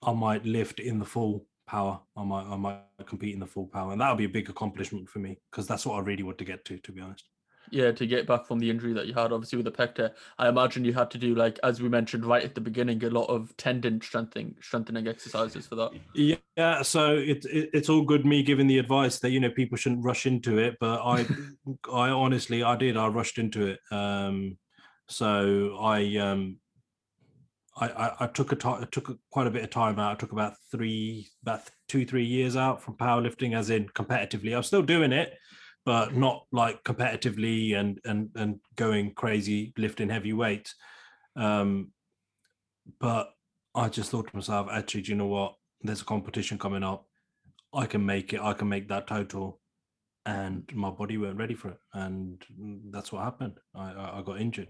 i 0.04 0.14
might 0.14 0.46
lift 0.46 0.80
in 0.80 1.00
the 1.00 1.06
full 1.06 1.46
power. 1.68 2.00
I 2.16 2.24
might 2.24 2.46
I 2.46 2.56
might 2.56 2.82
compete 3.06 3.34
in 3.34 3.40
the 3.40 3.46
full 3.46 3.68
power, 3.68 3.92
and 3.92 4.02
that 4.02 4.10
would 4.10 4.18
be 4.18 4.26
a 4.26 4.30
big 4.30 4.50
accomplishment 4.50 5.10
for 5.10 5.20
me 5.20 5.38
because 5.52 5.68
that's 5.68 5.86
what 5.86 5.96
I 5.96 6.00
really 6.00 6.24
want 6.24 6.38
to 6.40 6.46
get 6.46 6.66
to, 6.66 6.78
to 6.80 6.92
be 6.92 7.02
honest. 7.02 7.26
Yeah, 7.70 7.92
to 7.92 8.08
get 8.08 8.26
back 8.26 8.46
from 8.46 8.60
the 8.60 8.70
injury 8.70 8.94
that 8.94 9.08
you 9.08 9.14
had, 9.14 9.34
obviously 9.34 9.58
with 9.58 9.66
the 9.66 9.72
pec 9.72 9.96
tear, 9.96 10.14
I 10.38 10.48
imagine 10.48 10.86
you 10.86 10.94
had 10.94 11.12
to 11.12 11.18
do 11.18 11.36
like 11.36 11.60
as 11.64 11.82
we 11.82 11.90
mentioned 11.90 12.26
right 12.26 12.44
at 12.44 12.56
the 12.56 12.62
beginning, 12.62 13.04
a 13.04 13.10
lot 13.10 13.26
of 13.26 13.56
tendon 13.58 14.02
strengthening 14.02 14.56
strengthening 14.62 15.08
exercises 15.08 15.68
for 15.68 15.76
that. 15.76 15.92
Yeah, 16.16 16.82
so 16.82 17.16
it's 17.16 17.46
it, 17.46 17.70
it's 17.74 17.90
all 17.90 18.04
good 18.04 18.26
me 18.26 18.42
giving 18.42 18.68
the 18.68 18.80
advice 18.80 19.20
that 19.20 19.32
you 19.32 19.40
know 19.40 19.52
people 19.52 19.78
shouldn't 19.78 20.06
rush 20.06 20.26
into 20.26 20.58
it, 20.58 20.78
but 20.80 21.02
I 21.04 21.28
I 21.94 22.10
honestly 22.10 22.64
I 22.64 22.78
did 22.78 22.96
I 22.96 23.08
rushed 23.08 23.38
into 23.38 23.68
it. 23.68 23.80
Um, 23.92 24.58
so 25.10 25.78
I 25.80 26.18
um 26.18 26.58
I, 27.80 27.88
I, 27.88 28.16
I 28.22 28.28
took 28.28 28.52
a 28.52 28.56
t- 28.56 28.68
I 28.68 28.86
took 28.92 29.10
a, 29.10 29.18
quite 29.32 29.48
a 29.48 29.52
bit 29.52 29.64
of 29.64 29.70
time 29.70 30.00
out. 30.00 30.12
I 30.12 30.16
took 30.16 30.32
about 30.32 30.54
three, 30.72 31.28
about 31.44 31.62
two, 31.88 32.06
three 32.06 32.26
years 32.26 32.56
out 32.56 32.82
from 32.82 32.96
powerlifting, 32.96 33.56
as 33.56 33.70
in 33.70 33.88
competitively. 33.90 34.54
I 34.54 34.58
was 34.58 34.68
still 34.68 34.82
doing 34.82 35.12
it, 35.12 35.34
but 35.86 36.16
not 36.16 36.46
like 36.52 36.84
competitively 36.84 37.76
and 37.78 38.00
and 38.06 38.30
and 38.36 38.60
going 38.76 39.14
crazy 39.14 39.74
lifting 39.78 40.10
heavy 40.10 40.34
weights. 40.34 40.76
Um, 41.36 41.92
but 43.00 43.30
I 43.76 43.90
just 43.90 44.10
thought 44.10 44.28
to 44.28 44.36
myself, 44.36 44.68
actually, 44.72 45.02
do 45.04 45.12
you 45.12 45.18
know 45.18 45.28
what? 45.28 45.56
There's 45.82 46.02
a 46.02 46.06
competition 46.06 46.58
coming 46.58 46.84
up. 46.84 47.06
I 47.74 47.86
can 47.86 48.06
make 48.06 48.34
it. 48.34 48.42
I 48.42 48.54
can 48.54 48.70
make 48.70 48.90
that 48.90 49.08
total, 49.08 49.60
and 50.26 50.68
my 50.74 50.90
body 50.90 51.18
weren't 51.18 51.38
ready 51.38 51.54
for 51.54 51.70
it, 51.70 51.80
and 51.94 52.44
that's 52.92 53.12
what 53.12 53.24
happened. 53.24 53.60
I 53.76 53.92
I, 53.92 54.20
I 54.20 54.22
got 54.24 54.42
injured 54.42 54.70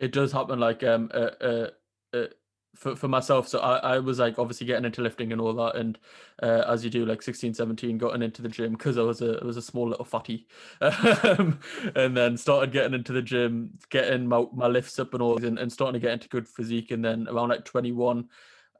it 0.00 0.12
does 0.12 0.32
happen 0.32 0.58
like 0.58 0.82
um 0.82 1.10
uh, 1.12 1.66
uh, 2.14 2.26
for, 2.74 2.94
for 2.94 3.08
myself 3.08 3.48
so 3.48 3.58
I, 3.58 3.94
I 3.94 3.98
was 3.98 4.18
like 4.18 4.38
obviously 4.38 4.66
getting 4.66 4.84
into 4.84 5.02
lifting 5.02 5.32
and 5.32 5.40
all 5.40 5.52
that 5.54 5.76
and 5.76 5.98
uh, 6.42 6.64
as 6.68 6.84
you 6.84 6.90
do 6.90 7.04
like 7.04 7.20
16 7.20 7.52
17 7.52 7.98
gotten 7.98 8.22
into 8.22 8.42
the 8.42 8.48
gym 8.48 8.72
because 8.72 8.96
i 8.96 9.02
was 9.02 9.22
a 9.22 9.38
I 9.42 9.44
was 9.44 9.56
a 9.56 9.62
small 9.62 9.88
little 9.88 10.04
fatty. 10.04 10.46
Um, 10.80 11.58
and 11.94 12.16
then 12.16 12.36
started 12.36 12.72
getting 12.72 12.94
into 12.94 13.12
the 13.12 13.22
gym 13.22 13.78
getting 13.90 14.26
my, 14.26 14.44
my 14.52 14.66
lifts 14.66 14.98
up 14.98 15.12
and 15.12 15.22
all 15.22 15.44
and, 15.44 15.58
and 15.58 15.72
starting 15.72 16.00
to 16.00 16.04
get 16.04 16.12
into 16.12 16.28
good 16.28 16.48
physique 16.48 16.90
and 16.90 17.04
then 17.04 17.26
around 17.28 17.50
like 17.50 17.64
21 17.64 18.28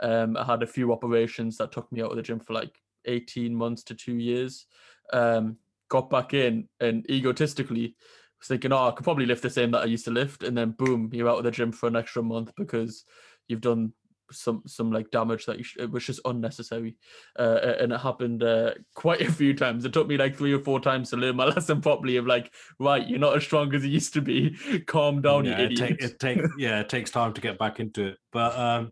um, 0.01 0.37
i 0.37 0.45
had 0.45 0.63
a 0.63 0.67
few 0.67 0.93
operations 0.93 1.57
that 1.57 1.73
took 1.73 1.91
me 1.93 2.03
out 2.03 2.11
of 2.11 2.17
the 2.17 2.23
gym 2.23 2.41
for 2.41 2.55
like 2.55 2.81
18 3.05 3.55
months 3.55 3.83
to 3.85 3.95
two 3.95 4.15
years 4.15 4.67
um, 5.13 5.57
got 5.89 6.09
back 6.09 6.35
in 6.35 6.69
and 6.81 7.09
egotistically 7.11 7.97
was 8.41 8.49
thinking, 8.49 8.73
oh, 8.73 8.89
I 8.89 8.93
could 8.93 9.05
probably 9.05 9.27
lift 9.27 9.43
the 9.43 9.51
same 9.51 9.71
that 9.73 9.83
I 9.83 9.87
used 9.87 10.07
to 10.07 10.11
lift, 10.11 10.43
and 10.43 10.57
then 10.57 10.71
boom, 10.73 11.11
you're 11.13 11.29
out 11.29 11.39
of 11.39 11.45
the 11.45 11.51
gym 11.51 11.73
for 11.73 11.87
an 11.87 11.97
extra 11.97 12.23
month 12.23 12.53
because 12.57 13.05
you've 13.49 13.61
done 13.61 13.93
some 14.33 14.63
some 14.67 14.93
like 14.93 15.11
damage 15.11 15.47
that 15.47 15.59
you 15.59 15.65
sh- 15.65 15.77
it 15.79 15.91
was 15.91 16.05
just 16.05 16.21
unnecessary, 16.25 16.97
uh, 17.39 17.75
and 17.81 17.93
it 17.93 18.01
happened 18.01 18.43
uh, 18.43 18.73
quite 18.95 19.21
a 19.29 19.33
few 19.33 19.55
times. 19.55 19.85
It 19.85 19.93
took 19.93 20.09
me 20.09 20.17
like 20.17 20.37
three 20.37 20.53
or 20.53 20.61
four 20.61 20.81
times 20.81 21.11
to 21.11 21.17
learn 21.17 21.37
my 21.37 21.45
lesson 21.55 21.81
properly. 21.81 22.17
Of 22.17 22.27
like, 22.27 22.53
right, 22.79 23.07
you're 23.07 23.19
not 23.19 23.37
as 23.37 23.45
strong 23.45 23.75
as 23.75 23.85
you 23.85 23.91
used 23.91 24.15
to 24.15 24.23
be. 24.23 24.57
Calm 24.87 25.21
down, 25.21 25.45
yeah, 25.45 25.59
you 25.59 25.65
idiot. 25.67 25.81
It, 25.81 25.99
take, 25.99 26.03
it 26.03 26.19
take 26.19 26.51
yeah, 26.59 26.81
it 26.81 26.89
takes 26.89 27.11
time 27.11 27.33
to 27.35 27.41
get 27.41 27.59
back 27.59 27.81
into 27.81 28.09
it, 28.09 28.19
but 28.33 28.59
um, 28.59 28.91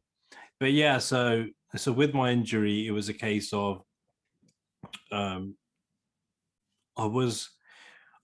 but 0.61 0.72
yeah, 0.72 0.99
so 0.99 1.46
so 1.76 1.92
with 1.92 2.14
my 2.14 2.30
injury, 2.30 2.86
it 2.86 2.92
was 2.92 3.09
a 3.09 3.14
case 3.14 3.53
of 3.53 3.82
um, 5.11 5.55
I 6.96 7.07
was 7.07 7.51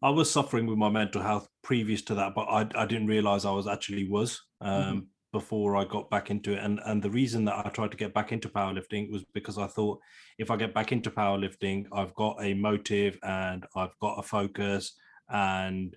I 0.05 0.11
was 0.11 0.30
suffering 0.30 0.66
with 0.66 0.76
my 0.76 0.90
mental 0.90 1.22
health 1.22 1.48
previous 1.62 2.02
to 2.02 2.14
that, 2.16 2.34
but 2.34 2.42
I, 2.42 2.68
I 2.74 2.84
didn't 2.84 3.07
realize 3.07 3.46
I 3.46 3.52
was 3.52 3.66
actually 3.66 4.07
was 4.07 4.38
um, 4.61 4.70
mm-hmm. 4.70 4.98
before 5.32 5.76
I 5.76 5.86
got 5.86 6.11
back 6.11 6.30
into 6.30 6.52
it. 6.52 6.59
And 6.59 6.78
and 6.84 7.02
the 7.02 7.11
reason 7.11 7.46
that 7.46 7.64
I 7.64 7.70
tried 7.70 7.90
to 7.92 7.96
get 7.96 8.12
back 8.12 8.30
into 8.30 8.50
powerlifting 8.50 9.11
was 9.11 9.24
because 9.32 9.57
I 9.57 9.66
thought 9.66 9.98
if 10.38 10.50
I 10.50 10.57
get 10.57 10.74
back 10.74 10.92
into 10.92 11.11
powerlifting, 11.11 11.86
I've 11.90 12.14
got 12.16 12.36
a 12.42 12.52
motive 12.52 13.18
and 13.22 13.64
I've 13.74 13.98
got 13.98 14.18
a 14.18 14.22
focus 14.22 14.92
and 15.30 15.96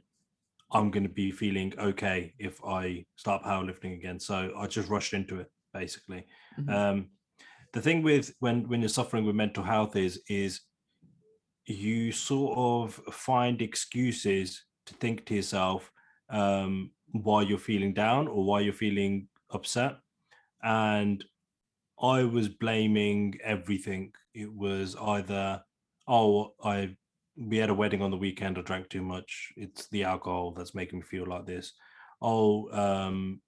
I'm 0.71 0.89
going 0.89 1.03
to 1.03 1.09
be 1.09 1.29
feeling 1.29 1.73
okay 1.77 2.33
if 2.39 2.63
I 2.63 3.03
start 3.17 3.43
powerlifting 3.43 3.93
again. 3.93 4.21
So 4.21 4.53
I 4.57 4.67
just 4.67 4.87
rushed 4.87 5.13
into 5.13 5.41
it 5.41 5.51
basically. 5.73 6.25
Mm-hmm. 6.57 6.69
Um, 6.73 7.09
the 7.73 7.81
thing 7.81 8.03
with 8.03 8.33
when 8.39 8.69
when 8.69 8.79
you're 8.79 8.87
suffering 8.87 9.25
with 9.25 9.35
mental 9.35 9.65
health 9.65 9.97
is 9.97 10.21
is 10.29 10.61
you 11.68 12.11
sort 12.11 12.57
of 12.57 12.93
find 13.13 13.61
excuses 13.61 14.63
to 14.86 14.93
think 14.95 15.26
to 15.26 15.36
yourself 15.36 15.91
um, 16.30 16.91
why 17.11 17.41
you're 17.41 17.57
feeling 17.57 17.93
down 17.93 18.28
or 18.28 18.43
why 18.43 18.61
you're 18.61 18.74
feeling 18.74 19.28
upset. 19.51 19.97
And 20.63 21.24
I 22.01 22.24
was 22.24 22.47
blaming 22.47 23.38
everything. 23.43 24.13
It 24.34 24.53
was 24.53 24.95
either, 24.95 25.61
oh, 26.07 26.53
I 26.63 26.95
we 27.39 27.57
had 27.57 27.70
a 27.70 27.74
wedding 27.74 28.01
on 28.01 28.09
the 28.09 28.18
weekend. 28.18 28.57
I 28.57 28.61
drank 28.61 28.89
too 28.89 29.03
much. 29.03 29.53
It's 29.55 29.88
the 29.89 30.05
alcohol 30.05 30.51
that's 30.51 30.74
making 30.74 30.99
me 30.99 31.05
feel 31.05 31.28
like 31.28 31.45
this. 31.45 31.74
Oh, 32.20 32.72
um, 32.72 33.41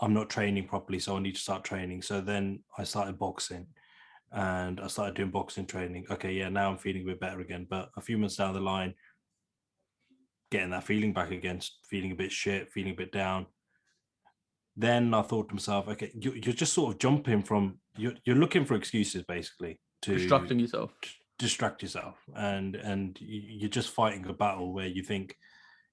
I'm 0.00 0.14
not 0.14 0.30
training 0.30 0.68
properly, 0.68 1.00
so 1.00 1.16
I 1.16 1.20
need 1.20 1.34
to 1.34 1.40
start 1.40 1.64
training. 1.64 2.02
So 2.02 2.20
then 2.20 2.60
I 2.78 2.84
started 2.84 3.18
boxing 3.18 3.66
and 4.32 4.80
I 4.80 4.86
started 4.86 5.14
doing 5.14 5.30
boxing 5.30 5.66
training. 5.66 6.06
Okay, 6.10 6.32
yeah, 6.32 6.48
now 6.48 6.70
I'm 6.70 6.78
feeling 6.78 7.02
a 7.02 7.06
bit 7.06 7.20
better 7.20 7.40
again. 7.40 7.66
But 7.68 7.90
a 7.96 8.00
few 8.00 8.16
months 8.16 8.36
down 8.36 8.54
the 8.54 8.60
line, 8.60 8.94
getting 10.50 10.70
that 10.70 10.84
feeling 10.84 11.12
back 11.12 11.30
again, 11.30 11.60
feeling 11.88 12.12
a 12.12 12.16
bit 12.16 12.32
shit, 12.32 12.70
feeling 12.70 12.92
a 12.92 12.96
bit 12.96 13.12
down. 13.12 13.46
Then 14.76 15.12
I 15.12 15.22
thought 15.22 15.48
to 15.48 15.54
myself, 15.54 15.86
okay, 15.88 16.10
you, 16.14 16.32
are 16.32 16.52
just 16.52 16.72
sort 16.72 16.94
of 16.94 16.98
jumping 16.98 17.42
from 17.42 17.78
you're 17.96 18.14
you're 18.24 18.36
looking 18.36 18.64
for 18.64 18.74
excuses 18.74 19.22
basically 19.24 19.78
to 20.02 20.16
distracting 20.16 20.58
yourself, 20.58 20.92
distract 21.38 21.82
yourself, 21.82 22.16
and 22.34 22.76
and 22.76 23.18
you're 23.20 23.68
just 23.68 23.90
fighting 23.90 24.26
a 24.26 24.32
battle 24.32 24.72
where 24.72 24.86
you 24.86 25.02
think 25.02 25.36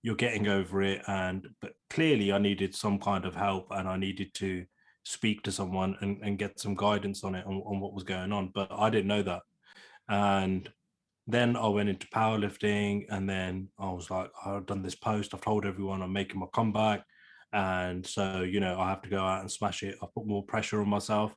you're 0.02 0.16
getting 0.16 0.48
over 0.48 0.82
it, 0.82 1.02
and 1.08 1.46
but 1.60 1.74
clearly 1.90 2.32
I 2.32 2.38
needed 2.38 2.74
some 2.74 3.00
kind 3.00 3.26
of 3.26 3.36
help, 3.36 3.68
and 3.72 3.86
I 3.88 3.98
needed 3.98 4.34
to 4.36 4.66
speak 5.04 5.44
to 5.44 5.52
someone 5.52 5.96
and, 6.02 6.20
and 6.22 6.38
get 6.38 6.60
some 6.60 6.76
guidance 6.76 7.24
on 7.24 7.36
it 7.36 7.46
on, 7.46 7.56
on 7.66 7.80
what 7.80 7.94
was 7.94 8.04
going 8.04 8.32
on, 8.32 8.52
but 8.54 8.72
I 8.72 8.90
didn't 8.90 9.08
know 9.08 9.24
that, 9.24 9.42
and 10.08 10.70
then 11.28 11.56
I 11.56 11.68
went 11.68 11.90
into 11.90 12.08
powerlifting, 12.08 13.06
and 13.10 13.30
then 13.30 13.70
I 13.78 13.92
was 13.92 14.10
like, 14.10 14.32
I've 14.46 14.66
done 14.66 14.82
this 14.82 14.96
post. 14.96 15.34
I've 15.34 15.42
told 15.42 15.64
everyone 15.64 16.02
I'm 16.02 16.12
making 16.12 16.40
my 16.40 16.48
comeback, 16.54 17.04
and 17.54 18.06
so 18.06 18.42
you 18.42 18.60
know 18.60 18.80
I 18.80 18.90
have 18.90 19.04
to 19.04 19.10
go 19.10 19.20
out 19.20 19.42
and 19.42 19.52
smash 19.52 19.84
it. 19.84 19.96
I 20.02 20.08
put 20.14 20.26
more 20.26 20.44
pressure 20.44 20.82
on 20.82 20.90
myself, 20.90 21.34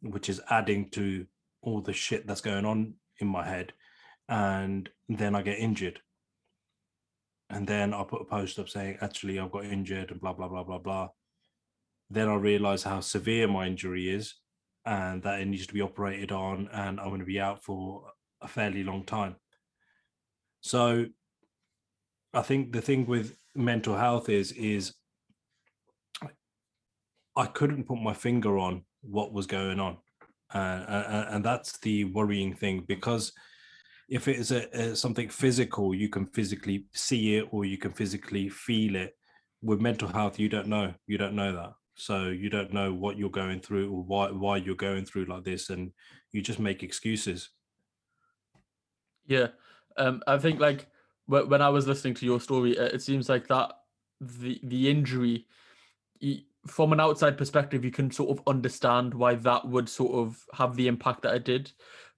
which 0.00 0.28
is 0.28 0.40
adding 0.50 0.90
to 0.90 1.26
all 1.62 1.80
the 1.80 1.92
shit 1.92 2.26
that's 2.26 2.40
going 2.40 2.64
on 2.64 2.94
in 3.18 3.26
my 3.26 3.44
head, 3.44 3.72
and 4.28 4.88
then 5.08 5.34
I 5.34 5.42
get 5.42 5.58
injured, 5.58 6.00
and 7.50 7.66
then 7.66 7.92
I 7.94 8.04
put 8.04 8.22
a 8.22 8.26
post 8.26 8.58
up 8.58 8.68
saying 8.68 8.98
actually 9.00 9.40
I've 9.40 9.52
got 9.52 9.64
injured 9.64 10.12
and 10.12 10.20
blah 10.20 10.34
blah 10.34 10.48
blah 10.48 10.62
blah 10.64 10.78
blah. 10.78 11.08
Then 12.10 12.28
I 12.28 12.34
realize 12.34 12.82
how 12.82 13.00
severe 13.00 13.48
my 13.48 13.66
injury 13.66 14.08
is, 14.08 14.34
and 14.84 15.22
that 15.22 15.40
it 15.40 15.46
needs 15.46 15.66
to 15.66 15.74
be 15.74 15.80
operated 15.80 16.32
on, 16.32 16.68
and 16.72 17.00
I'm 17.00 17.08
going 17.08 17.20
to 17.20 17.26
be 17.26 17.40
out 17.40 17.64
for 17.64 18.04
a 18.40 18.48
fairly 18.48 18.84
long 18.84 19.04
time. 19.04 19.36
So 20.60 21.06
I 22.32 22.42
think 22.42 22.72
the 22.72 22.80
thing 22.80 23.06
with 23.06 23.36
mental 23.54 23.96
health 23.96 24.28
is 24.28 24.52
is 24.52 24.94
I 27.36 27.46
couldn't 27.46 27.84
put 27.84 27.98
my 27.98 28.14
finger 28.14 28.58
on 28.58 28.84
what 29.02 29.32
was 29.32 29.46
going 29.46 29.80
on, 29.80 29.98
uh, 30.54 31.26
and 31.30 31.44
that's 31.44 31.78
the 31.78 32.04
worrying 32.04 32.54
thing 32.54 32.84
because 32.86 33.32
if 34.08 34.28
it 34.28 34.36
is 34.36 34.52
a, 34.52 34.68
a, 34.78 34.96
something 34.96 35.28
physical, 35.28 35.94
you 35.94 36.08
can 36.08 36.26
physically 36.26 36.86
see 36.94 37.36
it 37.36 37.48
or 37.50 37.64
you 37.64 37.76
can 37.76 37.92
physically 37.92 38.48
feel 38.48 38.96
it. 38.96 39.16
With 39.62 39.80
mental 39.80 40.08
health, 40.08 40.38
you 40.38 40.48
don't 40.48 40.68
know. 40.68 40.94
You 41.06 41.18
don't 41.18 41.34
know 41.34 41.52
that, 41.54 41.72
so 41.96 42.28
you 42.28 42.50
don't 42.50 42.72
know 42.72 42.92
what 42.92 43.18
you're 43.18 43.30
going 43.30 43.60
through 43.60 43.90
or 43.90 44.04
why 44.04 44.30
why 44.30 44.58
you're 44.58 44.74
going 44.74 45.04
through 45.04 45.24
like 45.24 45.44
this, 45.44 45.70
and 45.70 45.92
you 46.32 46.42
just 46.42 46.60
make 46.60 46.82
excuses. 46.82 47.50
Yeah, 49.26 49.48
um, 49.96 50.22
I 50.26 50.38
think 50.38 50.60
like 50.60 50.86
when 51.26 51.62
I 51.62 51.70
was 51.70 51.88
listening 51.88 52.14
to 52.14 52.26
your 52.26 52.40
story, 52.40 52.72
it 52.72 53.02
seems 53.02 53.28
like 53.28 53.48
that 53.48 53.72
the 54.20 54.60
the 54.62 54.88
injury, 54.90 55.46
from 56.66 56.92
an 56.92 57.00
outside 57.00 57.38
perspective, 57.38 57.84
you 57.84 57.90
can 57.90 58.10
sort 58.10 58.38
of 58.38 58.46
understand 58.46 59.14
why 59.14 59.34
that 59.34 59.66
would 59.66 59.88
sort 59.88 60.14
of 60.14 60.44
have 60.54 60.76
the 60.76 60.88
impact 60.88 61.22
that 61.22 61.34
it 61.34 61.44
did, 61.44 61.72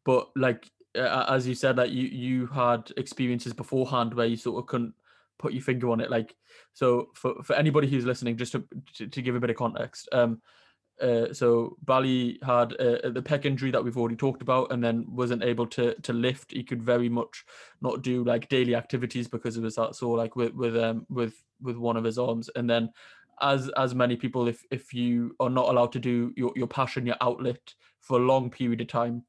but 0.05 0.29
like 0.37 0.69
as 0.95 1.47
you 1.47 1.55
said, 1.55 1.77
like 1.77 1.91
you 1.91 2.03
you 2.03 2.47
had 2.49 2.91
experiences 2.97 3.53
beforehand 3.53 4.13
where 4.13 4.27
you 4.27 4.37
sort 4.37 4.59
of 4.59 4.67
couldn't 4.67 4.95
put 5.39 5.53
your 5.53 5.63
finger 5.63 5.91
on 5.91 6.01
it. 6.01 6.11
Like 6.11 6.35
so, 6.73 7.09
for 7.15 7.43
for 7.43 7.55
anybody 7.55 7.89
who's 7.89 8.07
listening, 8.07 8.37
just 8.37 8.53
to 8.53 8.65
to, 8.95 9.07
to 9.07 9.23
give 9.23 9.35
a 9.35 9.41
bit 9.41 9.51
of 9.51 9.57
context, 9.57 10.09
um, 10.13 10.41
uh, 11.01 11.33
so 11.33 11.77
Bally 11.83 12.39
had 12.43 12.73
uh, 12.75 13.11
the 13.11 13.23
pec 13.23 13.45
injury 13.45 13.71
that 13.71 13.83
we've 13.83 13.97
already 13.97 14.17
talked 14.17 14.43
about, 14.43 14.73
and 14.73 14.83
then 14.83 15.07
wasn't 15.09 15.45
able 15.45 15.67
to 15.69 15.95
to 15.95 16.13
lift. 16.13 16.53
He 16.53 16.65
could 16.65 16.83
very 16.83 17.09
much 17.09 17.45
not 17.81 18.03
do 18.03 18.25
like 18.25 18.49
daily 18.49 18.75
activities 18.75 19.29
because 19.29 19.57
it 19.57 19.63
was 19.63 19.77
that 19.77 19.95
so 19.95 20.11
like 20.11 20.37
with 20.37 20.55
with 20.55 20.77
um 20.77 21.07
with 21.09 21.35
with 21.61 21.77
one 21.77 21.97
of 21.97 22.05
his 22.05 22.19
arms. 22.19 22.51
And 22.57 22.69
then, 22.69 22.91
as 23.41 23.69
as 23.77 23.95
many 23.95 24.17
people, 24.17 24.49
if 24.49 24.65
if 24.71 24.93
you 24.93 25.37
are 25.39 25.51
not 25.51 25.69
allowed 25.69 25.93
to 25.93 26.01
do 26.01 26.33
your 26.37 26.53
your 26.57 26.67
passion, 26.67 27.07
your 27.07 27.17
outlet 27.21 27.75
for 28.01 28.19
a 28.19 28.25
long 28.25 28.51
period 28.51 28.81
of 28.81 28.89
time, 28.89 29.25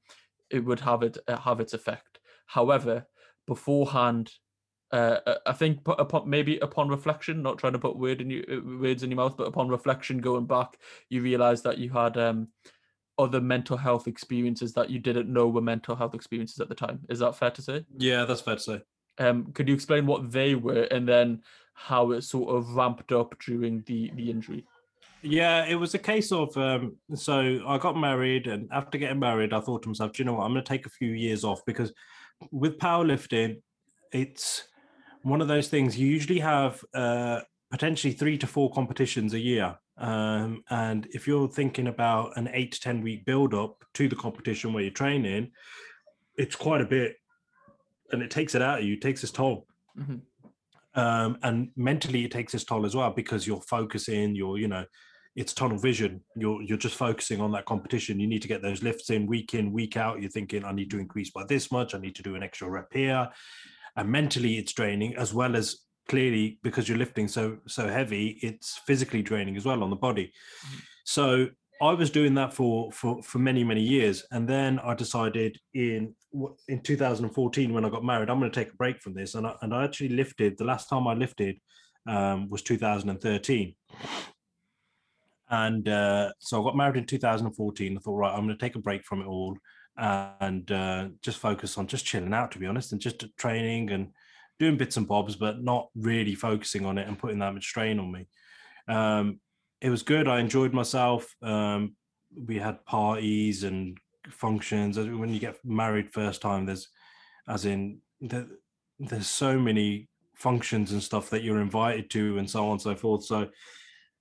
it 0.49 0.63
would 0.65 0.79
have 0.79 1.03
it 1.03 1.17
uh, 1.27 1.37
have 1.37 1.59
its 1.59 1.73
effect. 1.73 2.19
However, 2.47 3.05
beforehand, 3.45 4.31
uh, 4.91 5.19
uh, 5.25 5.35
I 5.45 5.53
think 5.53 5.79
upon 5.87 6.29
maybe 6.29 6.57
upon 6.59 6.89
reflection, 6.89 7.41
not 7.43 7.57
trying 7.57 7.73
to 7.73 7.79
put 7.79 7.97
word 7.97 8.21
in 8.21 8.29
your, 8.29 8.43
uh, 8.51 8.77
words 8.79 9.03
in 9.03 9.11
your 9.11 9.17
mouth, 9.17 9.37
but 9.37 9.47
upon 9.47 9.69
reflection, 9.69 10.19
going 10.19 10.45
back, 10.45 10.77
you 11.09 11.21
realize 11.21 11.61
that 11.63 11.77
you 11.77 11.89
had 11.89 12.17
um, 12.17 12.47
other 13.17 13.41
mental 13.41 13.77
health 13.77 14.07
experiences 14.07 14.73
that 14.73 14.89
you 14.89 14.97
didn't 14.97 15.31
know 15.31 15.47
were 15.47 15.61
mental 15.61 15.95
health 15.95 16.15
experiences 16.15 16.59
at 16.59 16.69
the 16.69 16.75
time. 16.75 16.99
Is 17.09 17.19
that 17.19 17.35
fair 17.35 17.51
to 17.51 17.61
say? 17.61 17.85
Yeah, 17.97 18.25
that's 18.25 18.41
fair 18.41 18.55
to 18.55 18.61
say. 18.61 18.81
Um, 19.19 19.51
could 19.53 19.67
you 19.67 19.75
explain 19.75 20.07
what 20.07 20.31
they 20.31 20.55
were 20.55 20.83
and 20.83 21.07
then 21.07 21.43
how 21.73 22.11
it 22.11 22.23
sort 22.23 22.55
of 22.55 22.75
ramped 22.75 23.11
up 23.11 23.35
during 23.39 23.83
the 23.85 24.11
the 24.15 24.31
injury? 24.31 24.65
Yeah, 25.21 25.65
it 25.65 25.75
was 25.75 25.93
a 25.93 25.99
case 25.99 26.31
of 26.31 26.55
um, 26.57 26.95
so 27.13 27.61
I 27.67 27.77
got 27.77 27.97
married, 27.97 28.47
and 28.47 28.69
after 28.71 28.97
getting 28.97 29.19
married, 29.19 29.53
I 29.53 29.59
thought 29.59 29.83
to 29.83 29.89
myself, 29.89 30.13
do 30.13 30.23
you 30.23 30.25
know 30.25 30.33
what, 30.33 30.45
I'm 30.45 30.53
going 30.53 30.63
to 30.63 30.67
take 30.67 30.85
a 30.85 30.89
few 30.89 31.11
years 31.11 31.43
off 31.43 31.63
because 31.65 31.93
with 32.51 32.79
powerlifting, 32.79 33.61
it's 34.13 34.68
one 35.23 35.41
of 35.41 35.47
those 35.47 35.67
things 35.67 35.97
you 35.97 36.07
usually 36.07 36.39
have 36.39 36.83
uh, 36.93 37.41
potentially 37.71 38.13
three 38.13 38.37
to 38.37 38.47
four 38.47 38.71
competitions 38.71 39.33
a 39.33 39.39
year. 39.39 39.77
Um, 39.97 40.63
and 40.69 41.07
if 41.11 41.27
you're 41.27 41.47
thinking 41.47 41.87
about 41.87 42.37
an 42.37 42.49
eight 42.53 42.71
to 42.73 42.79
10 42.79 43.01
week 43.01 43.25
build 43.25 43.53
up 43.53 43.83
to 43.95 44.07
the 44.07 44.15
competition 44.15 44.73
where 44.73 44.83
you're 44.83 44.93
training, 44.93 45.51
it's 46.37 46.55
quite 46.55 46.81
a 46.81 46.85
bit 46.85 47.15
and 48.11 48.21
it 48.21 48.31
takes 48.31 48.55
it 48.55 48.61
out 48.61 48.79
of 48.79 48.85
you, 48.85 48.93
it 48.93 49.01
takes 49.01 49.23
its 49.23 49.31
toll. 49.31 49.67
Mm-hmm. 49.97 50.17
Um, 50.99 51.37
and 51.43 51.69
mentally 51.75 52.25
it 52.25 52.31
takes 52.31 52.53
its 52.53 52.63
toll 52.63 52.85
as 52.85 52.95
well 52.95 53.11
because 53.11 53.45
you're 53.45 53.61
focusing, 53.61 54.35
you're, 54.35 54.57
you 54.57 54.67
know, 54.67 54.85
it's 55.35 55.53
tunnel 55.53 55.77
vision. 55.77 56.21
You're 56.35 56.61
you're 56.63 56.77
just 56.77 56.95
focusing 56.95 57.39
on 57.39 57.51
that 57.51 57.65
competition. 57.65 58.19
You 58.19 58.27
need 58.27 58.41
to 58.41 58.47
get 58.47 58.61
those 58.61 58.81
lifts 58.81 59.11
in 59.11 59.27
week 59.27 59.53
in, 59.53 59.71
week 59.71 59.95
out. 59.95 60.19
You're 60.19 60.31
thinking, 60.31 60.65
I 60.65 60.71
need 60.71 60.89
to 60.91 60.99
increase 60.99 61.29
by 61.29 61.43
this 61.45 61.71
much, 61.71 61.93
I 61.93 61.99
need 61.99 62.15
to 62.15 62.23
do 62.23 62.35
an 62.35 62.43
extra 62.43 62.69
rep 62.69 62.91
here 62.91 63.29
and 63.99 64.09
mentally 64.09 64.57
it's 64.57 64.71
draining 64.71 65.13
as 65.17 65.33
well 65.33 65.55
as 65.57 65.79
clearly 66.07 66.57
because 66.63 66.87
you're 66.87 66.97
lifting 66.97 67.27
so 67.27 67.57
so 67.67 67.87
heavy 67.87 68.39
it's 68.41 68.79
physically 68.87 69.21
draining 69.21 69.57
as 69.57 69.65
well 69.65 69.83
on 69.83 69.89
the 69.89 69.95
body. 69.95 70.27
Mm-hmm. 70.27 70.79
so 71.03 71.47
i 71.81 71.91
was 71.93 72.09
doing 72.09 72.33
that 72.33 72.53
for 72.53 72.91
for 72.91 73.21
for 73.21 73.39
many 73.39 73.63
many 73.63 73.81
years 73.81 74.25
and 74.31 74.47
then 74.47 74.79
i 74.79 74.93
decided 74.93 75.57
in 75.73 76.15
in 76.67 76.81
2014 76.81 77.73
when 77.73 77.85
i 77.85 77.89
got 77.89 78.03
married 78.03 78.29
i'm 78.29 78.39
going 78.39 78.51
to 78.51 78.59
take 78.59 78.73
a 78.73 78.77
break 78.77 79.01
from 79.01 79.13
this 79.13 79.35
and 79.35 79.45
I, 79.45 79.53
and 79.61 79.73
I 79.73 79.83
actually 79.83 80.09
lifted 80.09 80.57
the 80.57 80.65
last 80.65 80.87
time 80.89 81.07
i 81.07 81.13
lifted 81.13 81.57
um, 82.07 82.49
was 82.49 82.61
2013 82.63 83.75
and 85.51 85.89
uh, 85.89 86.31
so 86.39 86.61
i 86.61 86.63
got 86.63 86.77
married 86.77 86.97
in 86.97 87.05
2014 87.05 87.97
i 87.97 87.99
thought 87.99 88.15
right 88.15 88.33
i'm 88.33 88.45
going 88.45 88.57
to 88.57 88.65
take 88.65 88.75
a 88.75 88.79
break 88.87 89.03
from 89.03 89.21
it 89.21 89.27
all 89.27 89.57
and 89.99 90.71
uh, 90.71 91.07
just 91.21 91.37
focus 91.37 91.77
on 91.77 91.87
just 91.87 92.05
chilling 92.05 92.33
out, 92.33 92.51
to 92.51 92.59
be 92.59 92.65
honest, 92.65 92.91
and 92.91 93.01
just 93.01 93.25
training 93.37 93.91
and 93.91 94.09
doing 94.59 94.77
bits 94.77 94.97
and 94.97 95.07
bobs, 95.07 95.35
but 95.35 95.63
not 95.63 95.89
really 95.95 96.35
focusing 96.35 96.85
on 96.85 96.97
it 96.97 97.07
and 97.07 97.19
putting 97.19 97.39
that 97.39 97.53
much 97.53 97.65
strain 97.65 97.99
on 97.99 98.11
me. 98.11 98.27
Um, 98.87 99.39
it 99.81 99.89
was 99.89 100.03
good. 100.03 100.27
I 100.27 100.39
enjoyed 100.39 100.73
myself. 100.73 101.33
Um, 101.41 101.95
we 102.35 102.57
had 102.57 102.83
parties 102.85 103.63
and 103.63 103.97
functions. 104.29 104.97
When 104.97 105.33
you 105.33 105.39
get 105.39 105.57
married 105.63 106.11
first 106.11 106.41
time, 106.41 106.65
there's, 106.65 106.89
as 107.47 107.65
in, 107.65 107.99
the, 108.21 108.49
there's 108.99 109.27
so 109.27 109.57
many 109.57 110.09
functions 110.35 110.91
and 110.91 111.01
stuff 111.01 111.29
that 111.29 111.43
you're 111.43 111.61
invited 111.61 112.09
to, 112.11 112.37
and 112.37 112.49
so 112.49 112.65
on 112.65 112.71
and 112.73 112.81
so 112.81 112.95
forth. 112.95 113.23
So, 113.23 113.47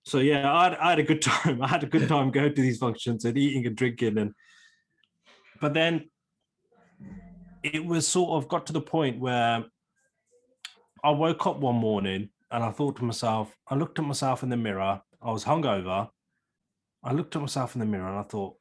so 0.04 0.18
yeah, 0.18 0.52
I 0.52 0.64
had, 0.64 0.74
I 0.78 0.90
had 0.90 0.98
a 0.98 1.04
good 1.04 1.22
time. 1.22 1.62
I 1.62 1.68
had 1.68 1.82
a 1.82 1.88
good 1.88 2.08
time 2.08 2.30
going 2.30 2.54
to 2.54 2.62
these 2.62 2.78
functions 2.78 3.24
and 3.24 3.36
eating 3.36 3.66
and 3.66 3.76
drinking 3.76 4.18
and 4.18 4.32
but 5.60 5.74
then 5.74 6.08
it 7.62 7.84
was 7.84 8.06
sort 8.06 8.30
of 8.30 8.48
got 8.48 8.66
to 8.66 8.72
the 8.72 8.80
point 8.80 9.18
where 9.18 9.64
I 11.02 11.10
woke 11.10 11.46
up 11.46 11.58
one 11.58 11.76
morning 11.76 12.30
and 12.50 12.64
I 12.64 12.70
thought 12.70 12.96
to 12.96 13.04
myself, 13.04 13.54
I 13.68 13.74
looked 13.74 13.98
at 13.98 14.04
myself 14.04 14.42
in 14.42 14.48
the 14.48 14.56
mirror. 14.56 15.00
I 15.20 15.30
was 15.30 15.44
hungover. 15.44 16.08
I 17.02 17.12
looked 17.12 17.36
at 17.36 17.42
myself 17.42 17.74
in 17.74 17.80
the 17.80 17.86
mirror 17.86 18.08
and 18.08 18.18
I 18.18 18.22
thought, 18.22 18.56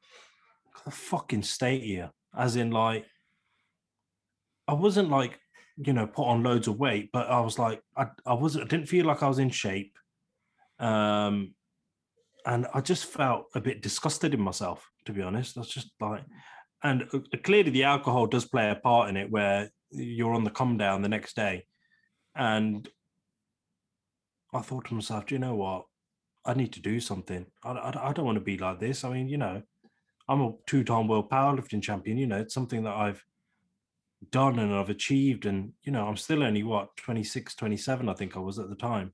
the 0.84 0.90
fucking 0.90 1.42
state 1.42 1.82
here. 1.82 2.10
As 2.36 2.56
in, 2.56 2.70
like, 2.70 3.04
I 4.66 4.74
wasn't 4.74 5.10
like, 5.10 5.38
you 5.76 5.92
know, 5.92 6.06
put 6.06 6.26
on 6.26 6.42
loads 6.42 6.68
of 6.68 6.78
weight, 6.78 7.10
but 7.12 7.28
I 7.28 7.40
was 7.40 7.58
like, 7.58 7.80
I, 7.96 8.06
I 8.26 8.34
wasn't, 8.34 8.64
I 8.64 8.68
didn't 8.68 8.88
feel 8.88 9.06
like 9.06 9.22
I 9.22 9.28
was 9.28 9.38
in 9.38 9.50
shape. 9.50 9.96
Um, 10.78 11.54
and 12.46 12.66
I 12.72 12.80
just 12.80 13.06
felt 13.06 13.46
a 13.54 13.60
bit 13.60 13.82
disgusted 13.82 14.34
in 14.34 14.40
myself, 14.40 14.88
to 15.06 15.12
be 15.12 15.22
honest. 15.22 15.56
I 15.56 15.60
was 15.60 15.68
just 15.68 15.90
like, 16.00 16.24
and 16.82 17.08
uh, 17.12 17.18
clearly 17.42 17.70
the 17.70 17.84
alcohol 17.84 18.26
does 18.26 18.44
play 18.44 18.70
a 18.70 18.74
part 18.74 19.08
in 19.08 19.16
it 19.16 19.30
where 19.30 19.70
you're 19.90 20.34
on 20.34 20.44
the 20.44 20.50
come 20.50 20.76
down 20.76 21.02
the 21.02 21.08
next 21.08 21.34
day. 21.36 21.66
And 22.34 22.88
I 24.52 24.60
thought 24.60 24.86
to 24.86 24.94
myself, 24.94 25.26
do 25.26 25.34
you 25.34 25.38
know 25.38 25.56
what? 25.56 25.86
I 26.44 26.54
need 26.54 26.72
to 26.74 26.80
do 26.80 27.00
something. 27.00 27.46
I, 27.64 27.72
I, 27.72 28.10
I 28.10 28.12
don't 28.12 28.24
want 28.24 28.36
to 28.36 28.44
be 28.44 28.58
like 28.58 28.80
this. 28.80 29.04
I 29.04 29.10
mean, 29.10 29.28
you 29.28 29.38
know, 29.38 29.62
I'm 30.28 30.40
a 30.40 30.52
two 30.66 30.84
time 30.84 31.08
world 31.08 31.30
powerlifting 31.30 31.82
champion. 31.82 32.18
You 32.18 32.26
know, 32.26 32.38
it's 32.38 32.54
something 32.54 32.84
that 32.84 32.94
I've 32.94 33.24
done 34.30 34.58
and 34.58 34.72
I've 34.74 34.90
achieved. 34.90 35.46
And, 35.46 35.72
you 35.82 35.92
know, 35.92 36.06
I'm 36.06 36.16
still 36.16 36.42
only 36.42 36.62
what, 36.62 36.96
26, 36.96 37.54
27, 37.54 38.08
I 38.08 38.14
think 38.14 38.36
I 38.36 38.40
was 38.40 38.58
at 38.58 38.68
the 38.68 38.76
time. 38.76 39.12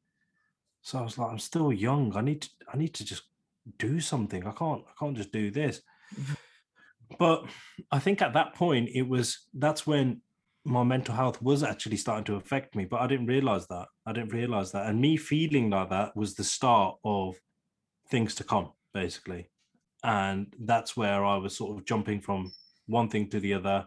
So 0.82 0.98
I 0.98 1.02
was 1.02 1.16
like, 1.16 1.30
I'm 1.30 1.38
still 1.38 1.72
young. 1.72 2.14
I 2.14 2.20
need 2.20 2.42
to, 2.42 2.50
I 2.72 2.76
need 2.76 2.94
to 2.94 3.04
just 3.04 3.22
do 3.78 4.00
something. 4.00 4.46
I 4.46 4.52
can't, 4.52 4.82
I 4.86 4.92
can't 4.98 5.16
just 5.16 5.32
do 5.32 5.50
this. 5.50 5.80
But 7.18 7.44
I 7.90 7.98
think 7.98 8.22
at 8.22 8.34
that 8.34 8.54
point, 8.54 8.90
it 8.92 9.08
was, 9.08 9.46
that's 9.54 9.86
when 9.86 10.22
my 10.64 10.82
mental 10.82 11.14
health 11.14 11.42
was 11.42 11.62
actually 11.62 11.98
starting 11.98 12.24
to 12.24 12.36
affect 12.36 12.74
me, 12.74 12.86
but 12.86 13.00
I 13.00 13.06
didn't 13.06 13.26
realize 13.26 13.66
that. 13.68 13.86
I 14.06 14.12
didn't 14.12 14.32
realize 14.32 14.72
that. 14.72 14.86
And 14.86 15.00
me 15.00 15.16
feeling 15.16 15.70
like 15.70 15.90
that 15.90 16.16
was 16.16 16.34
the 16.34 16.44
start 16.44 16.96
of 17.04 17.36
things 18.10 18.34
to 18.36 18.44
come, 18.44 18.72
basically. 18.94 19.50
And 20.02 20.52
that's 20.58 20.96
where 20.96 21.24
I 21.24 21.36
was 21.36 21.56
sort 21.56 21.78
of 21.78 21.84
jumping 21.84 22.20
from 22.20 22.52
one 22.86 23.08
thing 23.08 23.28
to 23.30 23.40
the 23.40 23.54
other, 23.54 23.86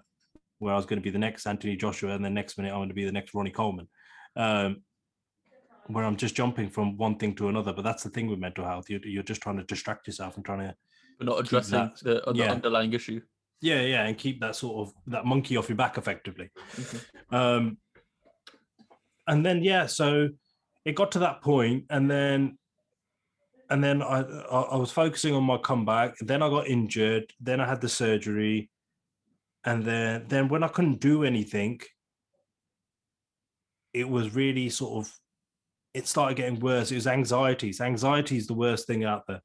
where 0.60 0.74
I 0.74 0.78
was 0.78 0.86
going 0.86 1.00
to 1.00 1.04
be 1.04 1.12
the 1.12 1.20
next 1.20 1.46
Anthony 1.46 1.76
Joshua, 1.76 2.14
and 2.14 2.24
the 2.24 2.30
next 2.30 2.58
minute 2.58 2.72
I'm 2.72 2.80
going 2.80 2.90
to 2.90 2.96
be 2.96 3.06
the 3.06 3.12
next 3.12 3.34
Ronnie 3.34 3.52
Coleman. 3.52 3.88
Um, 4.36 4.84
where 5.88 6.04
I'm 6.04 6.18
just 6.18 6.36
jumping 6.36 6.70
from 6.70 6.98
one 6.98 7.18
thing 7.18 7.34
to 7.36 7.48
another. 7.48 7.74
But 7.74 7.84
that's 7.84 8.04
the 8.04 8.10
thing 8.10 8.28
with 8.28 8.40
mental 8.40 8.66
health. 8.66 8.90
You're, 8.90 9.06
you're 9.06 9.24
just 9.24 9.42
trying 9.42 9.58
to 9.58 9.64
distract 9.64 10.08
yourself 10.08 10.36
and 10.36 10.46
trying 10.46 10.60
to. 10.60 10.76
But 11.18 11.28
not 11.28 11.40
addressing 11.40 11.92
the, 12.04 12.22
the 12.26 12.34
yeah. 12.36 12.52
underlying 12.52 12.94
issue. 12.94 13.22
Yeah, 13.60 13.82
yeah, 13.82 14.06
and 14.06 14.18
keep 14.18 14.40
that 14.42 14.56
sort 14.56 14.88
of 14.88 14.94
that 15.08 15.26
monkey 15.26 15.58
off 15.58 15.70
your 15.70 15.76
back 15.76 15.98
effectively. 15.98 16.50
Mm-hmm. 16.76 17.36
Um, 17.36 17.78
and 19.28 19.46
then 19.46 19.64
yeah, 19.64 19.88
so 19.88 20.30
it 20.86 20.96
got 20.96 21.12
to 21.14 21.20
that 21.20 21.42
point, 21.42 21.86
and 21.90 22.10
then 22.10 22.58
and 23.70 23.84
then 23.84 24.02
I 24.02 24.20
I 24.22 24.78
was 24.78 24.92
focusing 24.92 25.34
on 25.34 25.44
my 25.44 25.58
comeback. 25.58 26.16
Then 26.20 26.44
I 26.44 26.50
got 26.50 26.68
injured. 26.68 27.34
Then 27.40 27.60
I 27.60 27.66
had 27.68 27.82
the 27.82 27.90
surgery, 27.90 28.70
and 29.66 29.84
then 29.84 30.26
then 30.28 30.50
when 30.50 30.64
I 30.64 30.68
couldn't 30.68 31.00
do 31.00 31.24
anything, 31.24 31.82
it 33.94 34.08
was 34.08 34.36
really 34.36 34.70
sort 34.70 35.06
of 35.06 35.14
it 35.94 36.08
started 36.08 36.38
getting 36.38 36.60
worse. 36.60 36.92
It 36.92 36.96
was 36.96 37.08
anxieties. 37.08 37.82
Anxiety 37.82 38.38
is 38.38 38.46
the 38.46 38.54
worst 38.54 38.86
thing 38.86 39.04
out 39.04 39.24
there. 39.28 39.42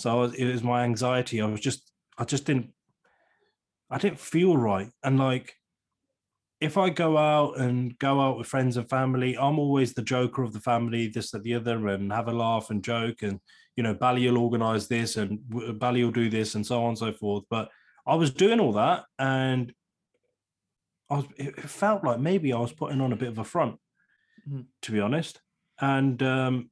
So 0.00 0.16
was, 0.16 0.34
it 0.34 0.50
was 0.50 0.62
my 0.62 0.84
anxiety. 0.84 1.40
I 1.40 1.46
was 1.46 1.60
just 1.60 1.92
I 2.16 2.24
just 2.24 2.46
didn't 2.46 2.72
I 3.90 3.98
didn't 3.98 4.20
feel 4.20 4.56
right. 4.56 4.88
And 5.02 5.18
like, 5.18 5.54
if 6.60 6.78
I 6.78 6.90
go 6.90 7.18
out 7.18 7.58
and 7.58 7.98
go 7.98 8.20
out 8.20 8.38
with 8.38 8.46
friends 8.46 8.76
and 8.76 8.88
family, 8.88 9.36
I'm 9.36 9.58
always 9.58 9.92
the 9.92 10.02
joker 10.02 10.42
of 10.42 10.52
the 10.52 10.60
family, 10.60 11.08
this, 11.08 11.30
that, 11.32 11.42
the 11.42 11.54
other, 11.54 11.88
and 11.88 12.12
have 12.12 12.28
a 12.28 12.32
laugh 12.32 12.70
and 12.70 12.84
joke. 12.84 13.22
And, 13.22 13.40
you 13.76 13.82
know, 13.82 13.94
Bally 13.94 14.28
will 14.28 14.38
organize 14.38 14.86
this 14.86 15.16
and 15.16 15.40
Bally 15.78 16.04
will 16.04 16.12
do 16.12 16.30
this 16.30 16.54
and 16.54 16.64
so 16.64 16.82
on 16.82 16.90
and 16.90 16.98
so 16.98 17.12
forth. 17.12 17.44
But 17.50 17.68
I 18.06 18.14
was 18.14 18.30
doing 18.30 18.60
all 18.60 18.72
that 18.72 19.04
and 19.18 19.72
I 21.10 21.16
was, 21.16 21.24
it 21.36 21.60
felt 21.60 22.04
like 22.04 22.20
maybe 22.20 22.52
I 22.52 22.58
was 22.58 22.72
putting 22.72 23.00
on 23.00 23.12
a 23.12 23.16
bit 23.16 23.28
of 23.28 23.38
a 23.38 23.44
front, 23.44 23.76
mm-hmm. 24.48 24.62
to 24.82 24.92
be 24.92 25.00
honest. 25.00 25.40
And 25.80 26.22
um, 26.22 26.70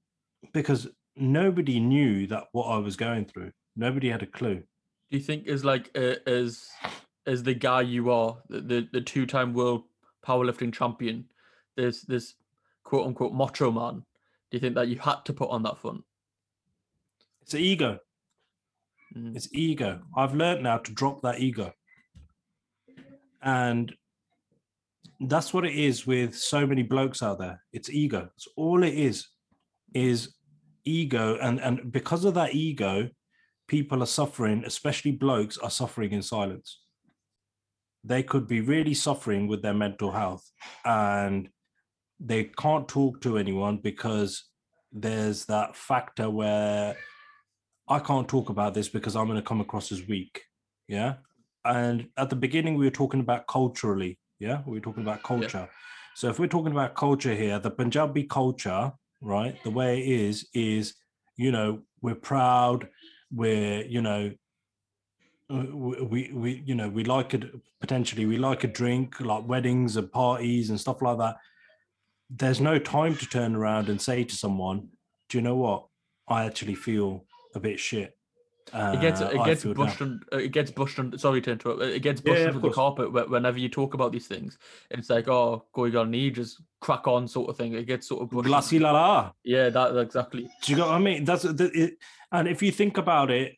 because 0.52 0.86
nobody 1.18 1.80
knew 1.80 2.26
that 2.28 2.44
what 2.52 2.66
I 2.66 2.78
was 2.78 2.96
going 2.96 3.24
through, 3.24 3.52
nobody 3.76 4.10
had 4.10 4.22
a 4.22 4.26
clue. 4.26 4.62
Do 5.10 5.16
you 5.16 5.20
think 5.20 5.46
is 5.46 5.64
like 5.64 5.90
uh, 5.96 6.16
as 6.26 6.68
as 7.26 7.42
the 7.42 7.54
guy 7.54 7.82
you 7.82 8.10
are, 8.10 8.38
the 8.48 8.60
the, 8.60 8.88
the 8.92 9.00
two 9.00 9.26
time 9.26 9.52
world 9.54 9.82
powerlifting 10.26 10.72
champion, 10.72 11.24
this 11.76 12.02
this 12.02 12.34
quote 12.84 13.06
unquote 13.06 13.32
macho 13.32 13.70
man, 13.70 14.02
do 14.50 14.56
you 14.56 14.60
think 14.60 14.74
that 14.74 14.88
you 14.88 14.98
had 14.98 15.24
to 15.24 15.32
put 15.32 15.50
on 15.50 15.62
that 15.62 15.78
front? 15.78 16.02
It's 17.42 17.54
ego. 17.54 17.98
Mm. 19.16 19.36
It's 19.36 19.48
ego. 19.52 20.00
I've 20.16 20.34
learned 20.34 20.62
now 20.62 20.78
to 20.78 20.92
drop 20.92 21.22
that 21.22 21.40
ego. 21.40 21.72
And 23.42 23.94
that's 25.20 25.54
what 25.54 25.64
it 25.64 25.74
is 25.74 26.06
with 26.06 26.36
so 26.36 26.66
many 26.66 26.82
blokes 26.82 27.22
out 27.22 27.38
there. 27.38 27.62
It's 27.72 27.90
ego. 27.90 28.30
It's 28.36 28.48
all 28.56 28.82
it 28.82 28.94
is, 28.94 29.28
is 29.94 30.34
ego. 30.88 31.38
And 31.40 31.60
and 31.60 31.92
because 31.92 32.24
of 32.24 32.34
that 32.34 32.54
ego, 32.54 33.10
people 33.68 34.02
are 34.02 34.06
suffering, 34.06 34.64
especially 34.64 35.12
blokes 35.12 35.58
are 35.58 35.70
suffering 35.70 36.12
in 36.12 36.22
silence 36.22 36.80
they 38.04 38.22
could 38.22 38.46
be 38.46 38.60
really 38.60 38.94
suffering 38.94 39.46
with 39.48 39.62
their 39.62 39.74
mental 39.74 40.12
health 40.12 40.50
and 40.84 41.48
they 42.20 42.44
can't 42.44 42.88
talk 42.88 43.20
to 43.20 43.38
anyone 43.38 43.76
because 43.76 44.44
there's 44.92 45.44
that 45.46 45.76
factor 45.76 46.30
where 46.30 46.96
I 47.88 47.98
can't 47.98 48.28
talk 48.28 48.48
about 48.48 48.74
this 48.74 48.88
because 48.88 49.14
I'm 49.16 49.26
going 49.26 49.36
to 49.36 49.42
come 49.42 49.60
across 49.60 49.92
as 49.92 50.06
weak. 50.06 50.42
Yeah. 50.88 51.14
And 51.64 52.08
at 52.16 52.30
the 52.30 52.36
beginning, 52.36 52.76
we 52.76 52.86
were 52.86 52.90
talking 52.90 53.20
about 53.20 53.46
culturally. 53.46 54.18
Yeah. 54.38 54.62
We 54.66 54.74
were 54.78 54.80
talking 54.80 55.02
about 55.02 55.22
culture. 55.22 55.68
Yeah. 55.70 55.76
So 56.14 56.28
if 56.28 56.38
we're 56.38 56.48
talking 56.48 56.72
about 56.72 56.94
culture 56.94 57.34
here, 57.34 57.58
the 57.58 57.70
Punjabi 57.70 58.24
culture, 58.24 58.92
right, 59.20 59.62
the 59.64 59.70
way 59.70 60.00
it 60.00 60.08
is, 60.08 60.46
is, 60.54 60.94
you 61.36 61.52
know, 61.52 61.80
we're 62.00 62.14
proud, 62.14 62.88
we're, 63.32 63.84
you 63.84 64.02
know, 64.02 64.32
uh, 65.50 65.64
we 65.74 66.30
we 66.34 66.62
you 66.66 66.74
know 66.74 66.90
we 66.90 67.04
like 67.04 67.32
it 67.32 67.42
potentially 67.80 68.26
we 68.26 68.36
like 68.36 68.64
a 68.64 68.68
drink 68.68 69.18
like 69.18 69.48
weddings 69.48 69.96
and 69.96 70.12
parties 70.12 70.68
and 70.68 70.78
stuff 70.78 71.00
like 71.00 71.16
that. 71.16 71.36
There's 72.28 72.60
no 72.60 72.78
time 72.78 73.16
to 73.16 73.26
turn 73.26 73.56
around 73.56 73.88
and 73.88 74.00
say 74.00 74.24
to 74.24 74.34
someone 74.34 74.88
do 75.30 75.38
you 75.38 75.42
know 75.42 75.56
what? 75.56 75.86
I 76.28 76.44
actually 76.44 76.74
feel 76.74 77.24
a 77.54 77.60
bit 77.60 77.80
shit 77.80 78.17
uh, 78.72 78.92
it 78.94 79.00
gets 79.00 79.20
it 79.20 79.44
gets 79.44 79.64
bushed 79.64 80.02
on, 80.02 80.20
it 80.32 80.52
gets 80.52 80.70
bushed 80.70 80.98
on, 80.98 81.16
sorry 81.18 81.40
to 81.40 81.52
interrupt 81.52 81.82
it 81.82 82.02
gets 82.02 82.20
bushed 82.20 82.40
yeah, 82.40 82.48
under 82.48 82.60
the 82.60 82.70
carpet 82.70 83.12
whenever 83.30 83.58
you 83.58 83.68
talk 83.68 83.94
about 83.94 84.12
these 84.12 84.26
things. 84.26 84.58
It's 84.90 85.10
like 85.10 85.28
oh 85.28 85.64
going 85.72 85.96
on 85.96 86.10
knee 86.10 86.30
just 86.30 86.62
crack 86.80 87.06
on 87.06 87.28
sort 87.28 87.50
of 87.50 87.56
thing. 87.56 87.74
It 87.74 87.86
gets 87.86 88.08
sort 88.08 88.22
of 88.22 88.30
bushed 88.30 88.46
glassy 88.46 88.78
la 88.78 88.92
la. 88.92 89.32
Yeah 89.44 89.70
that 89.70 89.96
exactly. 89.96 90.48
Do 90.62 90.72
you 90.72 90.78
know 90.78 90.86
what 90.86 90.94
i 90.94 90.98
mean? 90.98 91.24
That's 91.24 91.44
it, 91.44 91.98
and 92.32 92.48
if 92.48 92.62
you 92.62 92.70
think 92.70 92.98
about 92.98 93.30
it, 93.30 93.54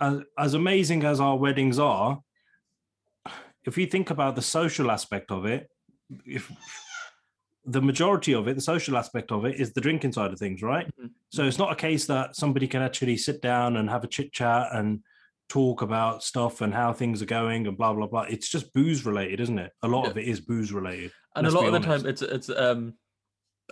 as, 0.00 0.20
as 0.38 0.54
amazing 0.54 1.04
as 1.04 1.20
our 1.20 1.36
weddings 1.36 1.78
are, 1.78 2.20
if 3.64 3.76
you 3.76 3.86
think 3.86 4.10
about 4.10 4.36
the 4.36 4.42
social 4.42 4.90
aspect 4.90 5.30
of 5.30 5.44
it, 5.44 5.68
if 6.24 6.50
the 7.66 7.82
majority 7.82 8.32
of 8.32 8.46
it, 8.48 8.54
the 8.54 8.62
social 8.62 8.96
aspect 8.96 9.32
of 9.32 9.44
it, 9.44 9.60
is 9.60 9.72
the 9.72 9.80
drinking 9.80 10.12
side 10.12 10.32
of 10.32 10.38
things, 10.38 10.62
right? 10.62 10.86
Mm-hmm. 10.86 11.08
So 11.30 11.44
it's 11.44 11.58
not 11.58 11.72
a 11.72 11.76
case 11.76 12.06
that 12.06 12.36
somebody 12.36 12.68
can 12.68 12.80
actually 12.80 13.16
sit 13.16 13.42
down 13.42 13.76
and 13.76 13.90
have 13.90 14.04
a 14.04 14.08
chit 14.08 14.32
chat 14.32 14.68
and 14.72 15.00
talk 15.48 15.82
about 15.82 16.22
stuff 16.22 16.60
and 16.60 16.72
how 16.72 16.92
things 16.92 17.22
are 17.22 17.26
going 17.26 17.66
and 17.66 17.76
blah 17.76 17.92
blah 17.92 18.06
blah. 18.06 18.22
It's 18.22 18.48
just 18.48 18.72
booze 18.72 19.04
related, 19.04 19.40
isn't 19.40 19.58
it? 19.58 19.72
A 19.82 19.88
lot 19.88 20.04
yeah. 20.04 20.10
of 20.10 20.18
it 20.18 20.28
is 20.28 20.40
booze 20.40 20.72
related. 20.72 21.12
And 21.34 21.46
a 21.46 21.50
lot 21.50 21.66
of 21.66 21.72
the 21.72 21.80
time, 21.80 22.06
it's 22.06 22.22
it's 22.22 22.48
um, 22.48 22.94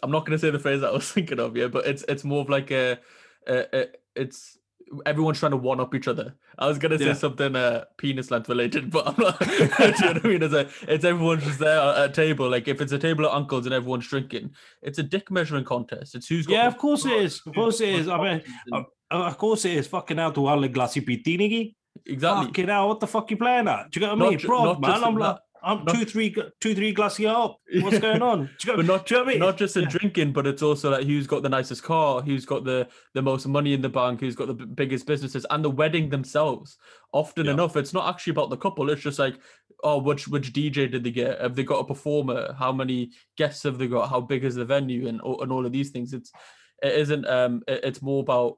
I'm 0.03 0.11
not 0.11 0.27
going 0.27 0.37
to 0.37 0.39
say 0.39 0.51
the 0.51 0.59
phrase 0.59 0.81
that 0.81 0.91
I 0.91 0.93
was 0.93 1.11
thinking 1.13 1.39
of, 1.39 1.57
yeah, 1.57 1.69
but 1.69 1.87
it's 1.87 2.05
it's 2.09 2.25
more 2.25 2.41
of 2.41 2.51
like 2.51 2.71
a, 2.71 2.99
a, 3.47 3.67
a 3.73 3.87
it's 4.17 4.59
everyone's 5.07 5.39
trying 5.39 5.53
to 5.53 5.57
one 5.57 5.81
up 5.81 5.95
each 5.95 6.09
other. 6.09 6.35
I 6.59 6.67
was 6.67 6.79
gonna 6.79 6.99
say 6.99 7.07
yeah. 7.07 7.13
something 7.15 7.57
uh, 7.57 7.85
penis 7.97 8.31
length 8.31 8.49
related, 8.49 8.91
but 8.91 9.09
I'm 9.09 9.15
not. 9.19 9.39
do 9.45 9.53
you 9.55 9.69
know 9.69 9.69
what 9.69 10.25
I 10.25 10.29
mean? 10.29 10.43
It's, 10.43 10.55
a, 10.55 10.69
it's 10.89 11.05
everyone's 11.05 11.45
just 11.45 11.59
there 11.59 11.79
at 11.79 12.11
a 12.11 12.13
table. 12.13 12.49
Like 12.51 12.69
if 12.69 12.81
it's 12.81 12.93
a 12.93 12.99
table 12.99 13.27
of 13.27 13.33
uncles 13.33 13.67
and 13.67 13.75
everyone's 13.75 14.09
drinking, 14.09 14.51
it's 14.83 14.99
a 14.99 15.03
dick 15.03 15.31
measuring 15.31 15.65
contest. 15.65 16.15
It's 16.15 16.29
who's 16.29 16.47
got. 16.47 16.55
Yeah, 16.55 16.67
of 16.67 16.79
course 16.79 17.05
it 17.05 17.13
is. 17.13 17.41
Of 17.47 17.55
course 17.55 17.81
it 17.81 17.91
is. 17.91 18.09
I 18.09 18.23
mean, 18.23 18.43
uh, 18.73 18.85
of 19.11 19.39
course 19.39 19.65
it 19.65 19.73
is. 19.75 19.87
Fucking 19.87 20.19
out 20.19 20.35
to 20.37 20.47
all 20.47 20.61
the 20.61 20.69
glassy 20.69 21.01
pitini. 21.01 21.75
Exactly. 22.07 22.47
Fucking 22.47 22.69
hell, 22.69 22.89
what 22.89 23.01
the 23.01 23.07
fuck 23.07 23.31
you 23.31 23.37
playing 23.37 23.69
at? 23.69 23.91
Do 23.91 24.01
you 24.01 24.07
get 24.07 24.17
what 24.17 24.27
I 24.27 24.31
mean? 24.31 24.39
Bro, 24.39 24.79
man, 24.79 25.05
I'm 25.05 25.17
like. 25.17 25.39
I'm 25.65 25.85
not, 25.85 25.95
two, 25.95 26.05
three, 26.05 26.35
two, 26.61 26.75
three 26.75 26.93
glasses 26.93 27.27
up. 27.27 27.59
What's 27.81 27.99
going 27.99 28.23
on? 28.23 28.51
You 28.65 28.77
but 28.77 28.87
not, 28.87 29.11
you 29.11 29.17
know 29.17 29.23
I 29.25 29.27
mean? 29.27 29.39
not 29.39 29.57
just 29.57 29.77
in 29.77 29.85
yeah. 29.85 29.89
drinking, 29.91 30.33
but 30.33 30.47
it's 30.47 30.63
also 30.63 30.91
like 30.91 31.05
who's 31.05 31.27
got 31.27 31.43
the 31.43 31.49
nicest 31.49 31.83
car, 31.83 32.21
who's 32.23 32.45
got 32.45 32.65
the 32.65 32.89
the 33.15 33.23
most 33.23 33.47
money 33.47 33.73
in 33.73 33.83
the 33.83 33.89
bank, 33.89 34.21
who's 34.21 34.37
got 34.37 34.49
the 34.49 34.55
b- 34.55 34.65
biggest 34.67 35.07
businesses, 35.07 35.47
and 35.51 35.65
the 35.65 35.71
wedding 35.71 36.11
themselves. 36.11 36.77
Often 37.13 37.47
yeah. 37.47 37.53
enough, 37.53 37.77
it's 37.77 37.95
not 37.95 38.09
actually 38.13 38.33
about 38.33 38.51
the 38.51 38.57
couple. 38.57 38.91
It's 38.91 39.03
just 39.03 39.19
like 39.19 39.37
oh, 39.85 39.99
which 39.99 40.27
which 40.27 40.53
DJ 40.53 40.91
did 40.91 41.05
they 41.05 41.11
get? 41.11 41.41
Have 41.41 41.55
they 41.55 41.63
got 41.63 41.81
a 41.81 41.85
performer? 41.85 42.55
How 42.59 42.73
many 42.73 43.11
guests 43.37 43.63
have 43.63 43.79
they 43.79 43.87
got? 43.87 44.11
How 44.11 44.21
big 44.21 44.45
is 44.45 44.57
the 44.57 44.65
venue? 44.65 45.07
And 45.07 45.21
and 45.23 45.53
all 45.53 45.65
of 45.65 45.73
these 45.73 45.91
things. 45.91 46.13
It's 46.13 46.33
it 46.83 46.93
isn't. 46.95 47.27
Um, 47.29 47.63
it, 47.69 47.81
it's 47.85 48.03
more 48.03 48.21
about. 48.21 48.57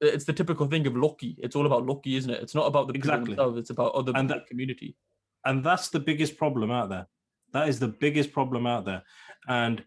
It's 0.00 0.24
the 0.24 0.32
typical 0.32 0.66
thing 0.66 0.86
of 0.86 0.96
lucky. 0.96 1.36
It's 1.38 1.56
all 1.56 1.66
about 1.66 1.86
lucky, 1.86 2.16
isn't 2.16 2.30
it? 2.30 2.42
It's 2.42 2.54
not 2.54 2.66
about 2.66 2.88
the 2.88 2.92
people 2.92 3.10
Exactly. 3.10 3.34
themselves. 3.34 3.58
It's 3.58 3.70
about 3.70 3.94
other 3.94 4.12
And 4.14 4.28
that- 4.28 4.42
the 4.44 4.48
community. 4.48 4.96
And 5.44 5.64
that's 5.64 5.88
the 5.88 6.00
biggest 6.00 6.36
problem 6.36 6.70
out 6.70 6.88
there. 6.88 7.06
That 7.52 7.68
is 7.68 7.78
the 7.78 7.88
biggest 7.88 8.32
problem 8.32 8.66
out 8.66 8.84
there. 8.84 9.02
And 9.48 9.84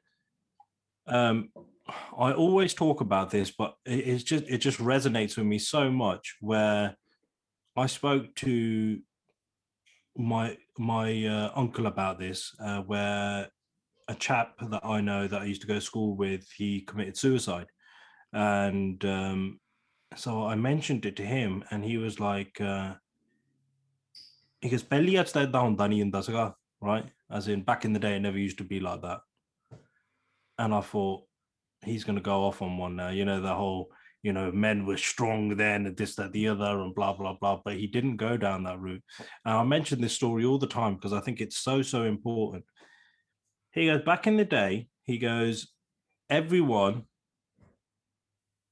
um 1.08 1.50
i 2.18 2.34
always 2.34 2.74
talk 2.74 3.00
about 3.00 3.30
this 3.30 3.52
but 3.52 3.76
it, 3.86 4.08
it's 4.08 4.24
just 4.24 4.44
it 4.48 4.58
just 4.58 4.78
resonates 4.80 5.38
with 5.38 5.46
me 5.46 5.58
so 5.58 5.90
much 5.90 6.36
where 6.42 6.96
i 7.78 7.86
spoke 7.86 8.34
to 8.36 9.00
my 10.18 10.58
my 10.78 11.26
uh, 11.26 11.52
uncle 11.56 11.88
about 11.88 12.20
this 12.20 12.54
uh, 12.60 12.82
where 12.82 13.48
a 14.08 14.16
chap 14.16 14.56
that 14.70 14.84
i 14.84 15.00
know 15.00 15.28
that 15.28 15.42
i 15.42 15.46
used 15.46 15.62
to 15.62 15.68
go 15.68 15.76
to 15.76 15.82
school 15.82 16.16
with 16.16 16.50
he 16.58 16.82
committed 16.82 17.18
suicide. 17.18 17.68
And 18.34 19.04
um 19.06 19.60
so 20.16 20.46
i 20.46 20.56
mentioned 20.56 21.06
it 21.06 21.16
to 21.18 21.26
him 21.26 21.64
and 21.72 21.84
he 21.84 21.98
was 21.98 22.20
like 22.20 22.60
uh 22.62 22.94
he 24.61 24.71
goes, 24.71 24.85
ਪਹਿਲੀ 24.91 25.21
ਅੱਜ 25.21 25.31
ਤਾਂ 25.33 25.43
ਏਦਾਂ 25.43 25.61
ਹੁੰਦਾ 25.61 25.87
ਨਹੀਂ 25.87 26.03
ਹੁੰਦਾ 26.03 26.21
ਸੀਗਾ, 26.21 26.55
right? 26.81 27.11
As 27.39 27.49
in 27.55 27.65
back 27.65 27.85
in 27.89 27.93
the 27.97 28.03
day, 28.05 28.15
it 28.17 28.23
never 28.23 28.39
used 28.39 28.59
to 28.59 28.65
be 28.65 28.81
like 28.81 29.03
that. 29.03 29.21
And 30.59 30.75
I 30.75 30.81
thought, 30.81 31.27
he's 31.85 32.05
going 32.05 32.17
to 32.17 32.29
go 32.31 32.45
off 32.45 32.63
on 32.63 32.79
one 32.79 32.97
now. 32.97 33.09
You 33.09 33.25
know, 33.25 33.41
the 33.41 33.55
whole, 33.55 33.91
you 34.23 34.33
know, 34.33 34.53
men 34.53 34.85
were 34.87 34.97
strong 34.97 35.57
then 35.57 35.87
and 35.87 35.97
this, 35.97 36.15
that, 36.17 36.33
the 36.33 36.49
other, 36.49 36.81
and 36.83 36.95
blah, 36.95 37.13
blah, 37.13 37.37
blah. 37.41 37.61
But 37.65 37.77
he 37.77 37.87
didn't 37.87 38.17
go 38.17 38.37
down 38.37 38.65
that 38.65 38.79
route. 38.79 39.03
And 39.45 39.55
I 39.55 39.63
mention 39.65 40.01
this 40.01 40.15
story 40.15 40.45
all 40.45 40.59
the 40.59 40.67
time 40.67 40.95
because 40.95 41.13
I 41.13 41.21
think 41.21 41.41
it's 41.41 41.57
so, 41.57 41.83
so 41.83 42.05
important. 42.05 42.65
He 43.73 43.87
goes, 43.87 44.03
back 44.03 44.27
in 44.27 44.37
the 44.37 44.45
day, 44.45 44.89
he 45.05 45.19
goes, 45.19 45.69
everyone, 46.31 47.07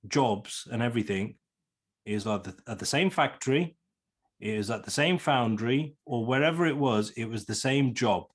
jobs 0.08 0.66
and 0.70 0.82
everything 0.82 1.36
is 2.06 2.26
at 2.26 2.44
the, 2.44 2.54
at 2.66 2.78
the 2.78 2.86
same 2.86 3.10
factory 3.10 3.76
it 4.39 4.57
was 4.57 4.69
at 4.69 4.83
the 4.83 4.91
same 4.91 5.17
foundry 5.17 5.95
or 6.05 6.25
wherever 6.25 6.65
it 6.65 6.77
was, 6.77 7.11
it 7.11 7.25
was 7.25 7.45
the 7.45 7.55
same 7.55 7.93
job. 7.93 8.25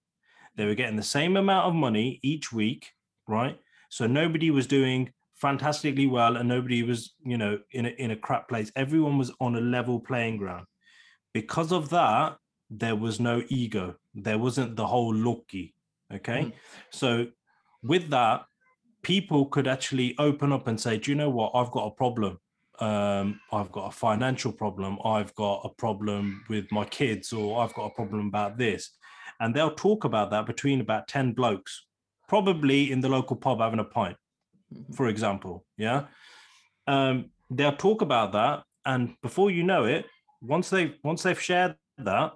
They 0.57 0.67
were 0.67 0.75
getting 0.75 0.97
the 0.97 1.03
same 1.03 1.37
amount 1.37 1.67
of 1.67 1.75
money 1.75 2.21
each 2.23 2.53
week, 2.53 2.91
right? 3.27 3.59
So 3.91 4.07
nobody 4.07 4.51
was 4.51 4.67
doing 4.67 5.13
fantastically 5.35 6.07
well 6.07 6.37
and 6.37 6.49
nobody 6.49 6.83
was, 6.83 7.15
you 7.25 7.39
know, 7.39 7.59
in 7.73 7.87
a, 7.87 7.89
in 7.91 8.11
a 8.11 8.17
crap 8.17 8.49
place. 8.49 8.71
Everyone 8.77 9.19
was 9.19 9.33
on 9.41 9.57
a 9.57 9.61
level 9.61 10.01
playing 10.01 10.39
ground. 10.39 10.67
Because 11.33 11.73
of 11.73 11.91
that, 11.91 12.37
there 12.71 12.97
was 12.97 13.21
no 13.21 13.43
ego. 13.49 13.95
There 14.15 14.39
wasn't 14.39 14.77
the 14.77 14.87
whole 14.87 15.15
lucky. 15.15 15.75
Okay. 16.13 16.45
Mm. 16.45 16.53
So 16.91 17.27
with 17.83 18.11
that, 18.11 18.45
people 19.03 19.47
could 19.47 19.67
actually 19.67 20.15
open 20.19 20.53
up 20.53 20.67
and 20.67 20.81
say, 20.81 20.99
do 20.99 21.11
you 21.11 21.17
know 21.17 21.31
what? 21.31 21.53
I've 21.55 21.71
got 21.71 21.87
a 21.87 21.91
problem 21.93 22.39
um, 22.81 23.41
I've 23.53 23.71
got 23.73 23.89
a 23.89 23.91
financial 23.91 24.53
problem, 24.53 24.99
I've 25.05 25.35
got 25.35 25.63
a 25.65 25.69
problem 25.69 26.45
with 26.49 26.71
my 26.73 26.85
kids, 26.87 27.33
or 27.33 27.63
I've 27.63 27.75
got 27.75 27.87
a 27.87 27.91
problem 27.91 28.27
about 28.29 28.57
this. 28.59 28.91
And 29.41 29.55
they'll 29.55 29.75
talk 29.75 30.05
about 30.05 30.31
that 30.31 30.47
between 30.47 30.81
about 30.81 31.09
10 31.09 31.33
blokes, 31.33 31.87
probably 32.29 32.91
in 32.93 33.01
the 33.01 33.09
local 33.09 33.37
pub 33.37 33.61
having 33.61 33.81
a 33.81 33.85
pint, 33.85 34.17
Mhm. 34.73 34.95
for 34.95 35.09
example. 35.09 35.65
Yeah. 35.77 36.07
Um, 36.87 37.31
they'll 37.51 37.77
talk 37.77 38.03
about 38.03 38.33
that. 38.33 38.65
And 38.85 39.17
before 39.23 39.51
you 39.51 39.63
know 39.63 39.85
it, 39.85 40.07
once 40.41 40.71
they 40.71 40.95
once 41.05 41.23
they've 41.23 41.41
shared 41.41 41.77
that, 41.99 42.33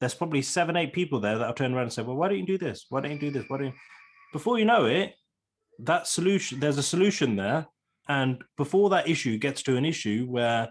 there's 0.00 0.14
probably 0.14 0.42
seven, 0.42 0.76
eight 0.76 0.92
people 0.92 1.20
there 1.20 1.38
that'll 1.38 1.54
turn 1.54 1.72
around 1.72 1.84
and 1.84 1.92
say, 1.92 2.02
Well, 2.02 2.16
why 2.16 2.28
don't 2.28 2.38
you 2.38 2.46
do 2.46 2.58
this? 2.58 2.86
Why 2.88 3.00
don't 3.00 3.12
you 3.12 3.18
do 3.18 3.30
this? 3.30 3.44
Why 3.48 3.58
don't 3.58 3.66
you 3.68 3.72
before 4.32 4.58
you 4.58 4.64
know 4.64 4.86
it, 4.86 5.14
that 5.78 6.06
solution, 6.06 6.58
there's 6.60 6.78
a 6.78 6.82
solution 6.82 7.36
there 7.36 7.66
and 8.08 8.42
before 8.56 8.90
that 8.90 9.08
issue 9.08 9.38
gets 9.38 9.62
to 9.62 9.76
an 9.76 9.84
issue 9.84 10.26
where 10.26 10.68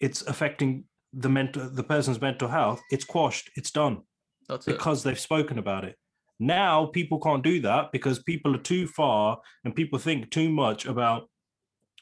it's 0.00 0.22
affecting 0.22 0.84
the 1.12 1.28
mental 1.28 1.68
the 1.68 1.82
person's 1.82 2.20
mental 2.20 2.48
health 2.48 2.80
it's 2.90 3.04
quashed 3.04 3.50
it's 3.56 3.70
done 3.70 4.00
That's 4.48 4.66
it. 4.66 4.72
because 4.72 5.02
they've 5.02 5.18
spoken 5.18 5.58
about 5.58 5.84
it 5.84 5.96
now 6.40 6.86
people 6.86 7.20
can't 7.20 7.44
do 7.44 7.60
that 7.60 7.92
because 7.92 8.22
people 8.22 8.54
are 8.54 8.60
too 8.60 8.86
far 8.86 9.38
and 9.64 9.74
people 9.74 9.98
think 9.98 10.30
too 10.30 10.50
much 10.50 10.86
about 10.86 11.28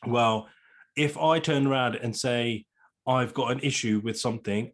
well 0.07 0.49
if 0.97 1.19
i 1.19 1.39
turn 1.39 1.67
around 1.67 1.97
and 1.97 2.17
say 2.17 2.65
i've 3.07 3.35
got 3.35 3.53
an 3.53 3.61
issue 3.61 4.01
with 4.05 4.19
something 4.19 4.73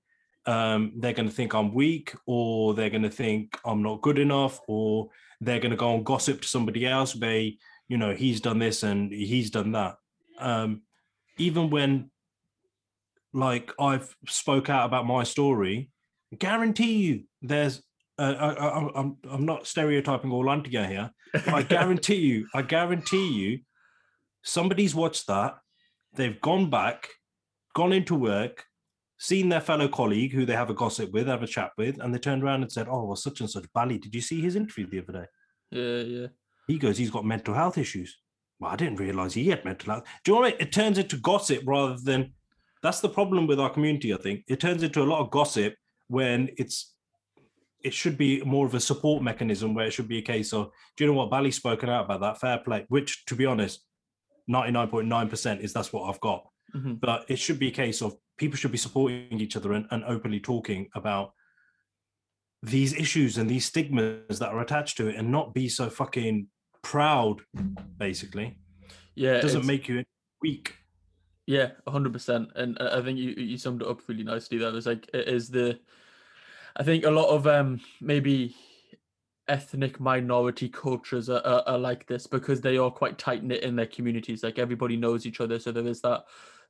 um, 0.49 0.93
they're 0.99 1.13
going 1.13 1.29
to 1.29 1.35
think 1.35 1.55
i'm 1.55 1.75
weak 1.75 2.15
or 2.27 2.75
they're 2.75 2.91
going 2.91 3.03
to 3.03 3.11
think 3.11 3.59
i'm 3.65 3.83
not 3.83 4.03
good 4.03 4.19
enough 4.19 4.61
or 4.69 5.09
they're 5.41 5.59
going 5.59 5.73
to 5.73 5.77
go 5.77 5.95
and 5.95 6.05
gossip 6.07 6.43
to 6.43 6.49
somebody 6.49 6.87
else 6.87 7.15
they 7.15 7.59
you 7.89 7.97
know 7.97 8.15
he's 8.15 8.41
done 8.41 8.59
this 8.59 8.83
and 8.83 9.13
he's 9.13 9.51
done 9.51 9.73
that. 9.73 9.97
Um 10.39 10.83
even 11.39 11.71
when 11.71 12.11
like 13.33 13.71
i've 13.79 14.17
spoke 14.27 14.71
out 14.71 14.87
about 14.87 15.07
my 15.07 15.23
story 15.23 15.91
guarantee 16.39 16.97
you 16.97 17.25
there's 17.43 17.83
uh, 18.19 18.35
I, 18.39 18.53
I, 18.53 19.01
i'm 19.01 19.17
i'm 19.29 19.45
not 19.45 19.67
stereotyping 19.67 20.33
all 20.33 20.45
Lantiga 20.45 20.89
here 20.89 21.11
i 21.49 21.63
guarantee 21.63 22.17
you 22.17 22.47
i 22.55 22.63
guarantee 22.63 23.29
you 23.29 23.59
somebody's 24.43 24.95
watched 24.95 25.27
that 25.27 25.57
they've 26.15 26.41
gone 26.41 26.71
back 26.71 27.11
gone 27.75 27.93
into 27.93 28.15
work 28.15 28.65
seen 29.19 29.49
their 29.49 29.61
fellow 29.61 29.89
colleague 29.89 30.33
who 30.33 30.45
they 30.45 30.55
have 30.55 30.71
a 30.71 30.75
gossip 30.75 31.13
with 31.13 31.27
have 31.27 31.43
a 31.43 31.47
chat 31.47 31.73
with 31.79 32.01
and 32.01 32.15
they 32.15 32.19
turned 32.19 32.43
around 32.43 32.63
and 32.63 32.73
said 32.73 32.87
oh 32.89 33.05
well 33.05 33.17
such 33.17 33.41
and 33.41 33.51
such 33.51 33.65
bally. 33.75 33.99
Did 33.99 34.15
you 34.15 34.21
see 34.21 34.41
his 34.41 34.57
interview 34.57 34.87
the 34.87 35.01
other 35.01 35.13
day? 35.13 35.27
Yeah, 35.71 36.03
yeah. 36.03 36.27
He 36.67 36.79
goes, 36.79 36.99
he's 36.99 37.11
got 37.11 37.25
mental 37.25 37.55
health 37.55 37.79
issues. 37.79 38.19
Well, 38.59 38.71
I 38.71 38.77
didn't 38.77 38.97
realize 38.97 39.35
he 39.35 39.49
had 39.49 39.65
mental 39.65 39.93
health. 39.93 40.05
Do 40.25 40.33
you 40.33 40.35
know 40.35 40.41
what? 40.43 40.49
I 40.49 40.51
mean? 40.53 40.61
It 40.61 40.73
turns 40.73 40.99
into 40.99 41.17
gossip 41.19 41.63
rather 41.67 41.97
than 42.03 42.33
that's 42.83 43.01
the 43.01 43.09
problem 43.09 43.47
with 43.47 43.61
our 43.61 43.71
community. 43.71 44.15
I 44.15 44.17
think 44.17 44.45
it 44.49 44.61
turns 44.61 44.83
into 44.83 45.03
a 45.03 45.05
lot 45.05 45.21
of 45.21 45.31
gossip 45.31 45.75
when 46.09 46.51
it's 46.57 46.95
it 47.83 47.95
should 47.95 48.19
be 48.19 48.43
more 48.43 48.67
of 48.67 48.75
a 48.75 48.81
support 48.81 49.23
mechanism 49.23 49.75
where 49.75 49.87
it 49.87 49.93
should 49.93 50.09
be 50.09 50.19
a 50.19 50.23
case 50.23 50.53
of, 50.53 50.71
do 50.97 51.05
you 51.05 51.11
know 51.11 51.17
what? 51.17 51.31
Bally's 51.31 51.57
spoken 51.57 51.89
out 51.89 52.07
about 52.07 52.21
that 52.21 52.41
fair 52.41 52.59
play, 52.59 52.85
which 52.89 53.25
to 53.27 53.37
be 53.37 53.47
honest, 53.47 53.85
99.9% 54.51 55.61
is 55.61 55.73
that's 55.73 55.93
what 55.93 56.09
I've 56.09 56.21
got. 56.21 56.49
Mhm. 56.75 56.99
But 56.99 57.27
it 57.29 57.39
should 57.39 57.59
be 57.59 57.69
a 57.69 57.73
case 57.73 58.03
of 58.03 58.17
people 58.39 58.57
should 58.57 58.73
be 58.73 58.79
supporting 58.79 59.41
each 59.41 59.57
other 59.57 59.73
and, 59.73 59.87
and 59.91 60.05
openly 60.05 60.41
talking 60.41 60.89
about 60.95 61.33
these 62.63 62.93
issues 62.95 63.39
and 63.39 63.49
these 63.49 63.67
stigmas 63.67 64.39
that 64.39 64.49
are 64.49 64.61
attached 64.61 64.97
to 64.97 65.09
it 65.09 65.17
and 65.17 65.31
not 65.31 65.55
be 65.55 65.69
so 65.69 65.89
fucking 65.89 66.49
proud, 66.87 67.41
basically. 67.99 68.57
Yeah, 69.17 69.39
It 69.39 69.43
doesn't 69.43 69.67
make 69.67 69.89
you 69.89 70.05
weak. 70.41 70.77
Yeah, 71.47 71.71
hundred 71.89 72.13
percent. 72.13 72.51
And 72.55 72.77
I 72.81 72.99
I 72.99 73.03
think 73.03 73.19
you 73.19 73.31
you 73.31 73.59
summed 73.59 73.83
it 73.83 73.89
up 73.89 74.01
really 74.09 74.23
nicely. 74.23 74.59
That 74.59 74.73
was 74.73 74.87
like 74.87 75.11
it 75.13 75.27
is 75.29 75.49
the, 75.49 75.81
I 76.77 76.85
think 76.85 77.05
a 77.05 77.11
lot 77.11 77.29
of 77.35 77.47
um 77.47 77.81
maybe 78.01 78.55
ethnic 79.49 80.01
minority 80.01 80.69
cultures 80.69 81.29
are, 81.29 81.45
are, 81.45 81.63
are 81.67 81.79
like 81.79 82.07
this 82.07 82.27
because 82.27 82.61
they 82.61 82.79
are 82.79 82.91
quite 82.91 83.19
tight 83.19 83.43
knit 83.43 83.63
in 83.63 83.75
their 83.77 83.87
communities. 83.87 84.43
Like 84.45 84.59
everybody 84.59 84.97
knows 84.97 85.27
each 85.27 85.41
other, 85.41 85.59
so 85.59 85.73
there 85.73 85.87
is 85.87 86.01
that. 86.03 86.25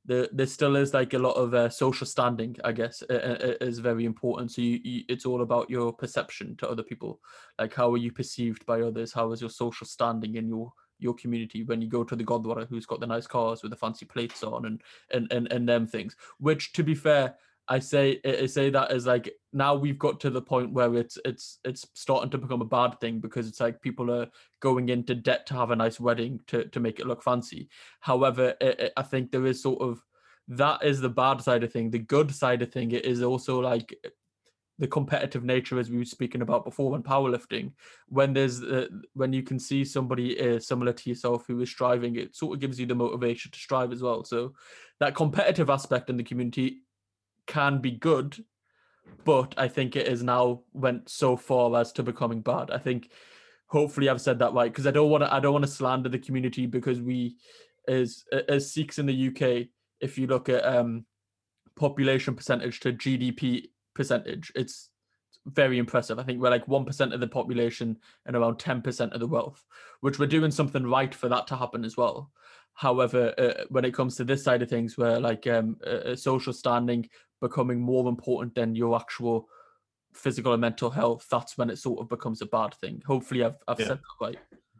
There, 0.06 0.28
there 0.32 0.46
still 0.46 0.76
is 0.76 0.94
like 0.94 1.14
a 1.14 1.18
lot 1.18 1.32
of 1.32 1.52
uh, 1.52 1.68
social 1.68 2.06
standing, 2.06 2.56
I 2.64 2.72
guess, 2.72 3.02
is 3.10 3.80
very 3.80 4.04
important. 4.04 4.52
So 4.52 4.62
you, 4.62 4.80
you, 4.82 5.02
it's 5.08 5.26
all 5.26 5.42
about 5.42 5.68
your 5.68 5.92
perception 5.92 6.56
to 6.58 6.68
other 6.68 6.82
people. 6.82 7.20
Like 7.58 7.74
how 7.74 7.92
are 7.92 7.98
you 7.98 8.12
perceived 8.12 8.64
by 8.66 8.82
others? 8.82 9.12
How 9.12 9.32
is 9.32 9.40
your 9.40 9.50
social 9.50 9.86
standing 9.86 10.36
in 10.36 10.48
your 10.48 10.72
your 10.98 11.14
community 11.14 11.62
when 11.62 11.82
you 11.82 11.88
go 11.88 12.02
to 12.04 12.16
the 12.16 12.24
gurdwara 12.24 12.66
who's 12.68 12.86
got 12.86 13.00
the 13.00 13.06
nice 13.06 13.26
cars 13.26 13.62
with 13.62 13.70
the 13.70 13.76
fancy 13.76 14.06
plates 14.06 14.42
on 14.42 14.64
and 14.66 14.82
and 15.12 15.30
and, 15.30 15.52
and 15.52 15.68
them 15.68 15.86
things. 15.86 16.16
Which 16.38 16.72
to 16.72 16.82
be 16.82 16.94
fair, 16.94 17.34
I 17.68 17.78
say 17.80 18.20
I 18.24 18.46
say 18.46 18.70
that 18.70 18.90
as 18.92 19.06
like 19.06 19.30
now 19.52 19.74
we've 19.74 19.98
got 19.98 20.20
to 20.20 20.30
the 20.30 20.42
point 20.42 20.72
where 20.72 20.94
it's 20.94 21.18
it's 21.24 21.58
it's 21.64 21.86
starting 21.94 22.30
to 22.30 22.38
become 22.38 22.60
a 22.62 22.66
bad 22.66 23.00
thing 23.00 23.18
because 23.20 23.48
it's 23.48 23.60
like 23.60 23.82
people 23.82 24.10
are 24.10 24.28
going 24.60 24.88
into 24.88 25.14
debt 25.14 25.46
to 25.46 25.54
have 25.54 25.70
a 25.72 25.76
nice 25.76 25.98
wedding 25.98 26.40
to 26.46 26.64
to 26.66 26.80
make 26.80 27.00
it 27.00 27.06
look 27.06 27.22
fancy. 27.22 27.68
However, 28.00 28.54
I, 28.62 28.74
I- 28.78 28.90
I 28.98 29.02
think 29.02 29.30
there 29.32 29.46
is 29.46 29.62
sort 29.62 29.80
of 29.80 30.00
that 30.48 30.84
is 30.84 31.00
the 31.00 31.08
bad 31.08 31.40
side 31.42 31.64
of 31.64 31.72
thing. 31.72 31.90
The 31.90 31.98
good 31.98 32.32
side 32.32 32.62
of 32.62 32.72
thing 32.72 32.92
it 32.92 33.04
is 33.04 33.22
also 33.22 33.60
like 33.60 33.94
the 34.78 34.86
competitive 34.86 35.42
nature 35.42 35.78
as 35.78 35.90
we 35.90 35.98
were 35.98 36.04
speaking 36.04 36.42
about 36.42 36.64
before 36.64 36.90
when 36.90 37.02
powerlifting 37.02 37.72
when 38.08 38.32
there's 38.32 38.62
uh, 38.62 38.86
when 39.14 39.32
you 39.32 39.42
can 39.42 39.58
see 39.58 39.84
somebody 39.84 40.38
uh, 40.38 40.58
similar 40.58 40.92
to 40.92 41.08
yourself 41.08 41.46
who 41.46 41.60
is 41.60 41.70
striving 41.70 42.16
it 42.16 42.36
sort 42.36 42.54
of 42.54 42.60
gives 42.60 42.78
you 42.78 42.86
the 42.86 42.94
motivation 42.94 43.50
to 43.50 43.58
strive 43.58 43.90
as 43.92 44.02
well 44.02 44.22
so 44.22 44.52
that 45.00 45.14
competitive 45.14 45.70
aspect 45.70 46.10
in 46.10 46.16
the 46.16 46.22
community 46.22 46.82
can 47.46 47.78
be 47.78 47.92
good 47.92 48.44
but 49.24 49.54
i 49.56 49.68
think 49.68 49.96
it 49.96 50.06
is 50.06 50.22
now 50.22 50.60
went 50.72 51.08
so 51.08 51.36
far 51.36 51.74
as 51.80 51.92
to 51.92 52.02
becoming 52.02 52.40
bad 52.40 52.70
i 52.70 52.78
think 52.78 53.10
hopefully 53.66 54.08
i've 54.08 54.20
said 54.20 54.38
that 54.38 54.52
right 54.52 54.72
because 54.72 54.86
i 54.86 54.90
don't 54.90 55.10
want 55.10 55.22
to 55.22 55.32
i 55.32 55.40
don't 55.40 55.52
want 55.52 55.64
to 55.64 55.70
slander 55.70 56.08
the 56.08 56.18
community 56.18 56.66
because 56.66 57.00
we 57.00 57.36
as 57.88 58.24
as 58.48 58.72
sikhs 58.72 58.98
in 58.98 59.06
the 59.06 59.28
uk 59.28 59.66
if 60.00 60.18
you 60.18 60.26
look 60.26 60.48
at 60.48 60.64
um 60.64 61.04
population 61.76 62.34
percentage 62.34 62.80
to 62.80 62.92
gdp 62.92 63.64
percentage 63.94 64.52
it's 64.54 64.90
very 65.46 65.78
impressive. 65.78 66.18
I 66.18 66.22
think 66.22 66.40
we're 66.40 66.50
like 66.50 66.66
1% 66.66 67.14
of 67.14 67.20
the 67.20 67.28
population 67.28 67.96
and 68.26 68.36
around 68.36 68.58
10% 68.58 69.12
of 69.12 69.20
the 69.20 69.26
wealth, 69.26 69.64
which 70.00 70.18
we're 70.18 70.26
doing 70.26 70.50
something 70.50 70.84
right 70.84 71.14
for 71.14 71.28
that 71.28 71.46
to 71.48 71.56
happen 71.56 71.84
as 71.84 71.96
well. 71.96 72.30
However, 72.74 73.32
uh, 73.38 73.64
when 73.70 73.84
it 73.84 73.94
comes 73.94 74.16
to 74.16 74.24
this 74.24 74.44
side 74.44 74.60
of 74.60 74.68
things, 74.68 74.98
where 74.98 75.18
like 75.18 75.46
um, 75.46 75.78
a 75.84 76.16
social 76.16 76.52
standing 76.52 77.08
becoming 77.40 77.80
more 77.80 78.08
important 78.08 78.54
than 78.54 78.74
your 78.74 78.96
actual 78.96 79.48
physical 80.14 80.52
and 80.52 80.60
mental 80.60 80.90
health, 80.90 81.26
that's 81.30 81.58
when 81.58 81.70
it 81.70 81.78
sort 81.78 82.00
of 82.00 82.08
becomes 82.08 82.40
a 82.42 82.46
bad 82.46 82.74
thing. 82.74 83.02
Hopefully, 83.06 83.44
I've, 83.44 83.56
I've 83.68 83.80
yeah. 83.80 83.86
said 83.86 83.98
that 83.98 84.26
right. 84.26 84.36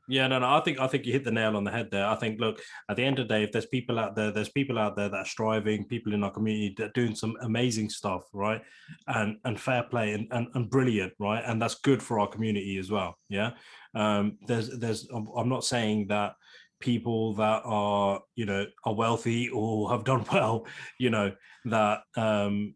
Yeah, 0.08 0.28
no, 0.28 0.38
no. 0.38 0.48
I 0.48 0.60
think 0.60 0.78
I 0.78 0.86
think 0.86 1.04
you 1.04 1.12
hit 1.12 1.24
the 1.24 1.32
nail 1.32 1.56
on 1.56 1.64
the 1.64 1.70
head 1.70 1.88
there. 1.90 2.06
I 2.06 2.14
think, 2.14 2.38
look, 2.38 2.60
at 2.88 2.96
the 2.96 3.04
end 3.04 3.18
of 3.18 3.26
the 3.26 3.34
day, 3.34 3.42
if 3.42 3.50
there's 3.50 3.66
people 3.66 3.98
out 3.98 4.14
there, 4.14 4.30
there's 4.30 4.48
people 4.48 4.78
out 4.78 4.94
there 4.94 5.08
that 5.08 5.16
are 5.16 5.24
striving, 5.24 5.84
people 5.84 6.14
in 6.14 6.22
our 6.22 6.30
community 6.30 6.74
that 6.78 6.84
are 6.84 6.92
doing 6.92 7.14
some 7.14 7.36
amazing 7.42 7.90
stuff, 7.90 8.22
right? 8.32 8.62
And 9.08 9.38
and 9.44 9.58
fair 9.58 9.82
play 9.82 10.12
and, 10.12 10.28
and, 10.30 10.46
and 10.54 10.70
brilliant, 10.70 11.12
right? 11.18 11.42
And 11.44 11.60
that's 11.60 11.80
good 11.80 12.02
for 12.02 12.20
our 12.20 12.28
community 12.28 12.78
as 12.78 12.88
well. 12.88 13.18
Yeah. 13.28 13.52
Um, 13.94 14.38
there's 14.46 14.78
there's 14.78 15.08
I'm 15.12 15.48
not 15.48 15.64
saying 15.64 16.06
that 16.08 16.34
people 16.80 17.34
that 17.34 17.62
are 17.64 18.20
you 18.34 18.46
know 18.46 18.66
are 18.84 18.94
wealthy 18.94 19.48
or 19.48 19.90
have 19.90 20.04
done 20.04 20.24
well, 20.32 20.66
you 20.98 21.10
know, 21.10 21.32
that 21.66 22.00
um 22.16 22.74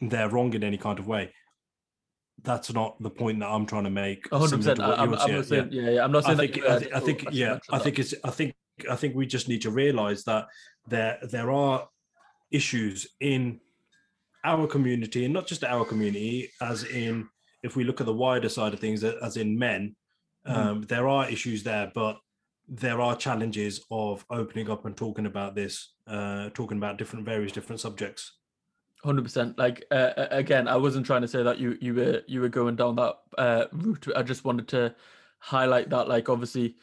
they're 0.00 0.28
wrong 0.28 0.52
in 0.52 0.62
any 0.62 0.76
kind 0.76 0.98
of 0.98 1.06
way 1.06 1.32
that's 2.42 2.72
not 2.72 3.00
the 3.02 3.10
point 3.10 3.40
that 3.40 3.48
I'm 3.48 3.66
trying 3.66 3.84
to 3.84 3.90
make. 3.90 4.30
100. 4.30 4.56
percent 4.56 4.80
I'm, 4.80 5.14
I'm 5.14 5.32
not 5.32 5.46
saying, 5.46 5.68
yeah. 5.70 5.90
yeah, 5.90 6.04
I'm 6.04 6.12
not 6.12 6.24
saying. 6.24 6.38
I 6.38 6.46
think, 6.46 6.64
I 6.64 6.78
think, 6.78 6.94
I 6.94 7.00
think 7.00 7.24
yeah, 7.32 7.58
I 7.70 7.78
think 7.78 7.98
it's, 7.98 8.14
I 8.24 8.30
think, 8.30 8.54
I 8.90 8.96
think 8.96 9.14
we 9.14 9.26
just 9.26 9.48
need 9.48 9.62
to 9.62 9.70
realize 9.70 10.24
that 10.24 10.46
there, 10.86 11.18
there 11.22 11.50
are 11.50 11.88
issues 12.50 13.06
in 13.20 13.60
our 14.44 14.66
community, 14.66 15.24
and 15.24 15.34
not 15.34 15.46
just 15.46 15.64
our 15.64 15.84
community, 15.84 16.50
as 16.60 16.84
in 16.84 17.28
if 17.62 17.74
we 17.74 17.84
look 17.84 18.00
at 18.00 18.06
the 18.06 18.12
wider 18.12 18.48
side 18.48 18.74
of 18.74 18.80
things, 18.80 19.02
as 19.02 19.36
in 19.36 19.58
men, 19.58 19.96
mm-hmm. 20.46 20.68
um, 20.68 20.82
there 20.82 21.08
are 21.08 21.28
issues 21.28 21.62
there, 21.62 21.90
but 21.94 22.18
there 22.68 23.00
are 23.00 23.16
challenges 23.16 23.84
of 23.90 24.24
opening 24.30 24.70
up 24.70 24.84
and 24.84 24.96
talking 24.96 25.26
about 25.26 25.54
this, 25.54 25.92
uh, 26.06 26.50
talking 26.50 26.78
about 26.78 26.98
different 26.98 27.24
various 27.24 27.52
different 27.52 27.80
subjects. 27.80 28.32
Hundred 29.04 29.22
percent. 29.22 29.58
Like 29.58 29.84
uh, 29.90 30.10
again, 30.30 30.66
I 30.66 30.76
wasn't 30.76 31.06
trying 31.06 31.22
to 31.22 31.28
say 31.28 31.42
that 31.42 31.58
you 31.58 31.78
you 31.80 31.94
were 31.94 32.22
you 32.26 32.40
were 32.40 32.48
going 32.48 32.76
down 32.76 32.96
that 32.96 33.16
uh, 33.38 33.64
route. 33.72 34.08
I 34.16 34.22
just 34.22 34.44
wanted 34.44 34.68
to 34.68 34.94
highlight 35.38 35.90
that. 35.90 36.08
Like 36.08 36.28
obviously, 36.28 36.76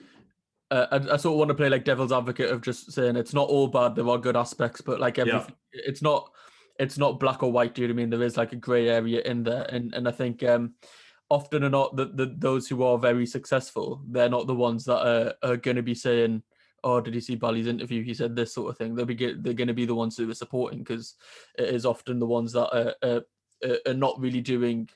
uh, 0.71 0.87
I, 0.91 0.95
I, 0.95 1.17
sort 1.17 1.33
of 1.33 1.39
want 1.39 1.49
to 1.49 1.55
play 1.55 1.69
like 1.69 1.83
devil's 1.83 2.11
advocate 2.11 2.49
of 2.49 2.61
just 2.61 2.91
saying 2.91 3.15
it's 3.15 3.33
not 3.33 3.49
all 3.49 3.67
bad. 3.67 3.95
There 3.95 4.07
are 4.07 4.17
good 4.17 4.37
aspects, 4.37 4.79
but 4.79 4.99
like 4.99 5.19
everything, 5.19 5.55
yeah. 5.73 5.81
it's 5.85 6.01
not 6.01 6.29
it's 6.79 6.97
not 6.97 7.19
black 7.19 7.43
or 7.43 7.51
white. 7.51 7.75
Do 7.75 7.81
you 7.81 7.87
know 7.87 7.93
what 7.93 7.99
I 7.99 8.03
mean? 8.03 8.09
There 8.09 8.23
is 8.23 8.37
like 8.37 8.53
a 8.53 8.57
grey 8.57 8.89
area 8.89 9.21
in 9.21 9.43
there, 9.43 9.63
and 9.63 9.93
and 9.93 10.07
I 10.07 10.11
think 10.11 10.43
um, 10.43 10.75
often 11.29 11.63
are 11.63 11.69
not, 11.69 11.95
the, 11.95 12.05
the 12.05 12.35
those 12.37 12.67
who 12.67 12.83
are 12.83 12.97
very 12.97 13.25
successful, 13.25 14.01
they're 14.07 14.29
not 14.29 14.47
the 14.47 14.55
ones 14.55 14.85
that 14.85 15.07
are, 15.07 15.33
are 15.41 15.57
going 15.57 15.77
to 15.77 15.83
be 15.83 15.95
saying 15.95 16.43
oh, 16.83 16.99
did 16.99 17.15
you 17.15 17.21
see 17.21 17.35
Bally's 17.35 17.67
interview? 17.67 18.03
He 18.03 18.13
said 18.13 18.35
this 18.35 18.53
sort 18.53 18.69
of 18.69 18.77
thing. 18.77 18.95
They'll 18.95 19.05
be 19.05 19.15
they're 19.15 19.53
going 19.53 19.67
to 19.67 19.73
be 19.73 19.85
the 19.85 19.95
ones 19.95 20.17
who 20.17 20.29
are 20.29 20.35
supporting 20.35 20.79
because 20.79 21.15
it 21.57 21.69
is 21.69 21.85
often 21.85 22.19
the 22.19 22.25
ones 22.25 22.51
that 22.53 22.69
are, 22.75 22.93
are, 23.03 23.77
are 23.87 23.93
not 23.93 24.19
really 24.19 24.41
doing. 24.41 24.89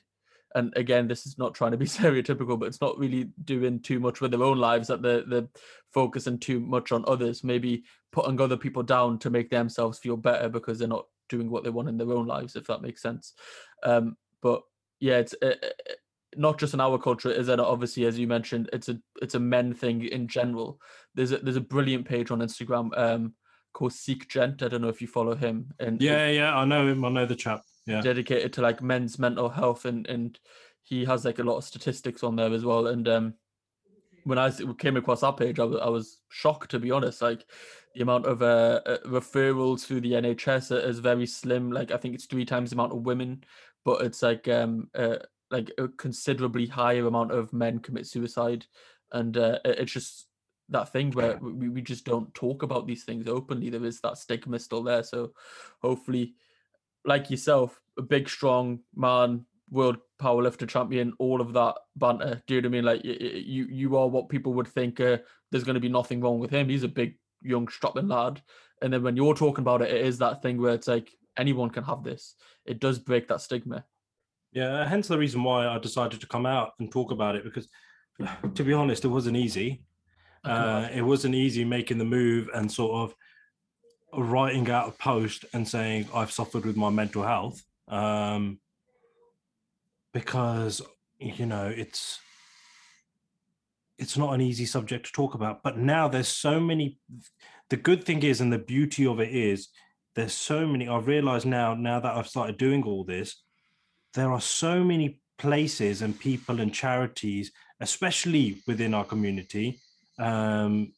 And 0.54 0.72
again, 0.76 1.08
this 1.08 1.26
is 1.26 1.38
not 1.38 1.54
trying 1.54 1.72
to 1.72 1.76
be 1.76 1.86
stereotypical, 1.86 2.58
but 2.58 2.66
it's 2.66 2.80
not 2.80 2.98
really 2.98 3.30
doing 3.44 3.80
too 3.80 4.00
much 4.00 4.20
with 4.20 4.30
their 4.30 4.42
own 4.42 4.58
lives. 4.58 4.88
That 4.88 5.02
they're, 5.02 5.22
they're 5.22 5.48
focusing 5.92 6.38
too 6.38 6.60
much 6.60 6.92
on 6.92 7.04
others, 7.08 7.42
maybe 7.42 7.84
putting 8.12 8.40
other 8.40 8.56
people 8.56 8.82
down 8.82 9.18
to 9.20 9.30
make 9.30 9.50
themselves 9.50 9.98
feel 9.98 10.16
better 10.16 10.48
because 10.48 10.78
they're 10.78 10.88
not 10.88 11.06
doing 11.28 11.50
what 11.50 11.64
they 11.64 11.70
want 11.70 11.88
in 11.88 11.98
their 11.98 12.12
own 12.12 12.26
lives, 12.26 12.56
if 12.56 12.66
that 12.66 12.82
makes 12.82 13.02
sense. 13.02 13.34
Um, 13.82 14.16
but 14.42 14.62
yeah, 15.00 15.18
it's 15.18 15.34
uh, 15.42 15.54
not 16.36 16.58
just 16.58 16.74
in 16.74 16.80
our 16.80 16.98
culture 16.98 17.30
is 17.30 17.46
that 17.46 17.60
obviously 17.60 18.04
as 18.04 18.18
you 18.18 18.26
mentioned 18.26 18.68
it's 18.72 18.88
a 18.88 18.98
it's 19.22 19.34
a 19.34 19.40
men 19.40 19.72
thing 19.72 20.04
in 20.04 20.28
general. 20.28 20.80
There's 21.14 21.32
a 21.32 21.38
there's 21.38 21.56
a 21.56 21.60
brilliant 21.60 22.06
page 22.06 22.30
on 22.30 22.40
instagram 22.40 22.96
um 22.98 23.34
called 23.72 23.92
seek 23.92 24.28
gent. 24.28 24.62
I 24.62 24.68
don't 24.68 24.82
know 24.82 24.88
if 24.88 25.00
you 25.00 25.08
follow 25.08 25.34
him. 25.34 25.72
And 25.78 26.00
yeah 26.02 26.28
yeah 26.28 26.56
i 26.56 26.64
know 26.64 26.86
him 26.86 27.04
i 27.04 27.08
know 27.08 27.26
the 27.26 27.36
chap 27.36 27.62
yeah. 27.86 28.00
dedicated 28.00 28.52
to 28.54 28.62
like 28.62 28.82
men's 28.82 29.18
mental 29.18 29.48
health 29.48 29.84
and 29.84 30.06
and 30.06 30.38
he 30.82 31.04
has 31.04 31.24
like 31.24 31.38
a 31.38 31.42
lot 31.42 31.58
of 31.58 31.64
statistics 31.64 32.22
on 32.22 32.36
there 32.36 32.52
as 32.52 32.64
well. 32.64 32.88
And 32.88 33.08
um 33.08 33.34
when 34.24 34.38
i 34.38 34.50
came 34.78 34.96
across 34.96 35.20
that 35.20 35.36
page 35.36 35.58
i 35.58 35.64
was, 35.64 35.80
I 35.80 35.88
was 35.88 36.18
shocked 36.28 36.70
to 36.72 36.78
be 36.78 36.90
honest. 36.90 37.22
Like 37.22 37.44
the 37.94 38.02
amount 38.02 38.26
of 38.26 38.42
uh, 38.42 38.80
uh 38.84 38.98
referrals 39.06 39.86
through 39.86 40.02
the 40.02 40.12
nhs 40.12 40.86
is 40.86 40.98
very 40.98 41.26
slim. 41.26 41.72
Like 41.72 41.90
i 41.90 41.96
think 41.96 42.14
it's 42.14 42.26
three 42.26 42.44
times 42.44 42.70
the 42.70 42.76
amount 42.76 42.92
of 42.92 43.06
women 43.06 43.44
but 43.84 44.02
it's 44.02 44.22
like 44.22 44.46
um 44.48 44.90
uh, 44.94 45.16
like 45.50 45.70
a 45.78 45.88
considerably 45.88 46.66
higher 46.66 47.06
amount 47.06 47.32
of 47.32 47.52
men 47.52 47.78
commit 47.78 48.06
suicide, 48.06 48.66
and 49.12 49.36
uh, 49.36 49.58
it's 49.64 49.92
just 49.92 50.26
that 50.70 50.92
thing 50.92 51.10
where 51.12 51.38
we, 51.38 51.68
we 51.68 51.80
just 51.80 52.04
don't 52.04 52.32
talk 52.34 52.62
about 52.62 52.86
these 52.86 53.04
things 53.04 53.26
openly. 53.26 53.70
There 53.70 53.84
is 53.84 54.00
that 54.00 54.18
stigma 54.18 54.58
still 54.58 54.82
there. 54.82 55.02
So 55.02 55.32
hopefully, 55.80 56.34
like 57.04 57.30
yourself, 57.30 57.80
a 57.96 58.02
big, 58.02 58.28
strong 58.28 58.80
man, 58.94 59.46
world 59.70 59.96
powerlifter 60.20 60.68
champion, 60.68 61.14
all 61.18 61.40
of 61.40 61.52
that 61.54 61.74
banter. 61.96 62.42
Do 62.46 62.54
you 62.54 62.60
know 62.60 62.68
what 62.68 62.74
I 62.74 62.76
mean? 62.76 62.84
Like 62.84 63.04
you, 63.04 63.66
you 63.70 63.96
are 63.96 64.08
what 64.08 64.28
people 64.28 64.52
would 64.54 64.68
think. 64.68 65.00
Uh, 65.00 65.18
there's 65.50 65.64
going 65.64 65.74
to 65.74 65.80
be 65.80 65.88
nothing 65.88 66.20
wrong 66.20 66.38
with 66.38 66.50
him. 66.50 66.68
He's 66.68 66.82
a 66.82 66.88
big, 66.88 67.14
young, 67.42 67.68
strapping 67.68 68.08
lad. 68.08 68.42
And 68.82 68.92
then 68.92 69.02
when 69.02 69.16
you're 69.16 69.34
talking 69.34 69.62
about 69.62 69.82
it, 69.82 69.90
it 69.90 70.04
is 70.04 70.18
that 70.18 70.42
thing 70.42 70.60
where 70.60 70.74
it's 70.74 70.88
like 70.88 71.10
anyone 71.36 71.70
can 71.70 71.84
have 71.84 72.04
this. 72.04 72.34
It 72.66 72.80
does 72.80 72.98
break 72.98 73.28
that 73.28 73.40
stigma. 73.40 73.84
Yeah, 74.52 74.86
hence 74.86 75.08
the 75.08 75.18
reason 75.18 75.42
why 75.42 75.66
I 75.66 75.78
decided 75.78 76.20
to 76.20 76.26
come 76.26 76.46
out 76.46 76.72
and 76.78 76.90
talk 76.90 77.10
about 77.10 77.36
it 77.36 77.44
because, 77.44 77.68
to 78.54 78.64
be 78.64 78.72
honest, 78.72 79.04
it 79.04 79.08
wasn't 79.08 79.36
easy. 79.36 79.82
Uh, 80.44 80.88
it 80.92 81.02
wasn't 81.02 81.34
easy 81.34 81.64
making 81.64 81.98
the 81.98 82.04
move 82.04 82.48
and 82.54 82.70
sort 82.70 82.92
of 82.92 83.14
writing 84.14 84.70
out 84.70 84.88
a 84.88 84.92
post 84.92 85.44
and 85.52 85.66
saying 85.66 86.08
I've 86.14 86.30
suffered 86.30 86.64
with 86.64 86.76
my 86.76 86.90
mental 86.90 87.22
health 87.22 87.62
um, 87.88 88.58
because 90.12 90.80
you 91.18 91.44
know 91.44 91.66
it's 91.66 92.18
it's 93.98 94.16
not 94.16 94.32
an 94.32 94.40
easy 94.40 94.64
subject 94.64 95.06
to 95.06 95.12
talk 95.12 95.34
about. 95.34 95.62
But 95.62 95.76
now 95.76 96.08
there's 96.08 96.28
so 96.28 96.60
many. 96.60 96.98
The 97.68 97.76
good 97.76 98.04
thing 98.04 98.22
is, 98.22 98.40
and 98.40 98.52
the 98.52 98.58
beauty 98.58 99.06
of 99.06 99.20
it 99.20 99.34
is, 99.34 99.68
there's 100.14 100.32
so 100.32 100.66
many. 100.66 100.88
I've 100.88 101.08
realized 101.08 101.46
now, 101.46 101.74
now 101.74 102.00
that 102.00 102.16
I've 102.16 102.28
started 102.28 102.56
doing 102.56 102.84
all 102.84 103.04
this, 103.04 103.42
there 104.14 104.32
are 104.32 104.40
so 104.40 104.82
many 104.82 105.20
places 105.38 106.02
and 106.02 106.18
people 106.18 106.60
and 106.60 106.74
charities, 106.74 107.52
especially 107.80 108.58
within 108.66 108.94
our 108.94 109.04
community, 109.04 109.80
um, 110.18 110.92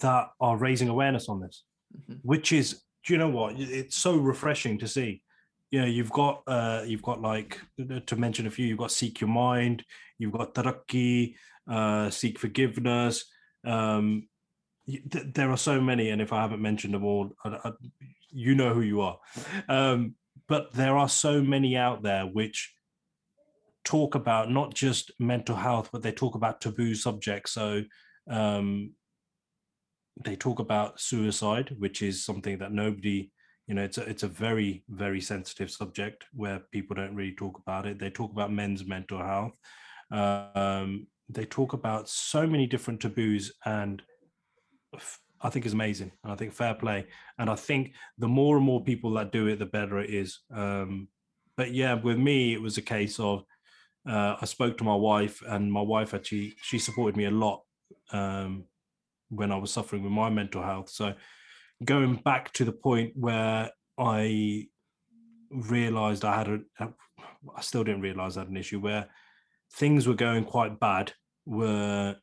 that 0.00 0.30
are 0.40 0.56
raising 0.56 0.88
awareness 0.88 1.28
on 1.28 1.40
this, 1.40 1.64
mm-hmm. 1.96 2.14
which 2.22 2.52
is, 2.52 2.82
do 3.04 3.12
you 3.12 3.18
know 3.18 3.28
what? 3.28 3.54
It's 3.58 3.96
so 3.96 4.16
refreshing 4.16 4.78
to 4.78 4.88
see. 4.88 5.22
You 5.70 5.80
know, 5.80 5.86
you've 5.86 6.12
got, 6.12 6.42
uh, 6.46 6.82
you've 6.86 7.02
got 7.02 7.20
like 7.20 7.60
to 8.06 8.16
mention 8.16 8.46
a 8.46 8.50
few. 8.50 8.66
You've 8.66 8.78
got 8.78 8.92
Sikh 8.92 9.20
Your 9.20 9.28
Mind, 9.28 9.84
you've 10.18 10.32
got 10.32 10.54
Taraki, 10.54 11.34
uh, 11.70 12.08
Seek 12.08 12.38
Forgiveness. 12.38 13.24
Um, 13.66 14.28
th- 14.86 15.26
there 15.34 15.50
are 15.50 15.58
so 15.58 15.80
many, 15.80 16.10
and 16.10 16.22
if 16.22 16.32
I 16.32 16.40
haven't 16.40 16.62
mentioned 16.62 16.94
them 16.94 17.04
all, 17.04 17.32
I, 17.44 17.58
I, 17.64 17.72
you 18.30 18.54
know 18.54 18.72
who 18.72 18.80
you 18.80 19.02
are. 19.02 19.18
Um, 19.68 20.14
but 20.48 20.72
there 20.72 20.96
are 20.96 21.08
so 21.08 21.42
many 21.42 21.76
out 21.76 22.02
there 22.02 22.24
which 22.24 22.74
talk 23.84 24.14
about 24.14 24.50
not 24.50 24.74
just 24.74 25.12
mental 25.18 25.56
health, 25.56 25.90
but 25.92 26.02
they 26.02 26.12
talk 26.12 26.34
about 26.34 26.60
taboo 26.60 26.94
subjects. 26.94 27.52
So 27.52 27.82
um, 28.30 28.92
they 30.24 30.36
talk 30.36 30.58
about 30.58 31.00
suicide, 31.00 31.74
which 31.78 32.02
is 32.02 32.24
something 32.24 32.58
that 32.58 32.72
nobody, 32.72 33.30
you 33.66 33.74
know, 33.74 33.82
it's 33.82 33.98
a, 33.98 34.02
it's 34.02 34.22
a 34.22 34.28
very, 34.28 34.84
very 34.88 35.20
sensitive 35.20 35.70
subject 35.70 36.24
where 36.32 36.60
people 36.72 36.96
don't 36.96 37.14
really 37.14 37.34
talk 37.34 37.58
about 37.58 37.86
it. 37.86 37.98
They 37.98 38.10
talk 38.10 38.32
about 38.32 38.52
men's 38.52 38.86
mental 38.86 39.18
health. 39.18 39.58
Um, 40.10 41.06
they 41.28 41.44
talk 41.44 41.74
about 41.74 42.08
so 42.08 42.46
many 42.46 42.66
different 42.66 43.00
taboos 43.00 43.52
and 43.64 44.02
I 45.40 45.50
think 45.50 45.66
is 45.66 45.72
amazing. 45.72 46.12
And 46.22 46.32
I 46.32 46.36
think 46.36 46.52
fair 46.52 46.74
play. 46.74 47.06
And 47.38 47.48
I 47.48 47.54
think 47.54 47.92
the 48.18 48.28
more 48.28 48.56
and 48.56 48.66
more 48.66 48.82
people 48.82 49.12
that 49.14 49.32
do 49.32 49.46
it, 49.46 49.58
the 49.58 49.66
better 49.66 49.98
it 49.98 50.10
is. 50.10 50.40
Um, 50.52 51.08
but 51.56 51.72
yeah, 51.72 51.94
with 51.94 52.18
me, 52.18 52.52
it 52.54 52.62
was 52.62 52.78
a 52.78 52.82
case 52.82 53.18
of 53.18 53.44
uh, 54.08 54.36
I 54.40 54.44
spoke 54.46 54.78
to 54.78 54.84
my 54.84 54.94
wife, 54.94 55.42
and 55.46 55.72
my 55.72 55.82
wife 55.82 56.14
actually 56.14 56.54
she 56.62 56.78
supported 56.78 57.16
me 57.16 57.26
a 57.26 57.30
lot 57.30 57.62
um, 58.10 58.64
when 59.28 59.52
I 59.52 59.56
was 59.56 59.72
suffering 59.72 60.02
with 60.02 60.12
my 60.12 60.30
mental 60.30 60.62
health. 60.62 60.88
So 60.88 61.14
going 61.84 62.16
back 62.16 62.52
to 62.54 62.64
the 62.64 62.72
point 62.72 63.12
where 63.14 63.70
I 63.98 64.68
realized 65.50 66.24
I 66.24 66.36
had 66.36 66.48
a, 66.48 66.88
I 67.56 67.60
still 67.60 67.84
didn't 67.84 68.02
realize 68.02 68.36
I 68.36 68.40
had 68.40 68.48
an 68.48 68.56
issue 68.56 68.80
where 68.80 69.08
things 69.74 70.06
were 70.06 70.14
going 70.14 70.44
quite 70.44 70.80
bad. 70.80 71.12
Were 71.44 72.16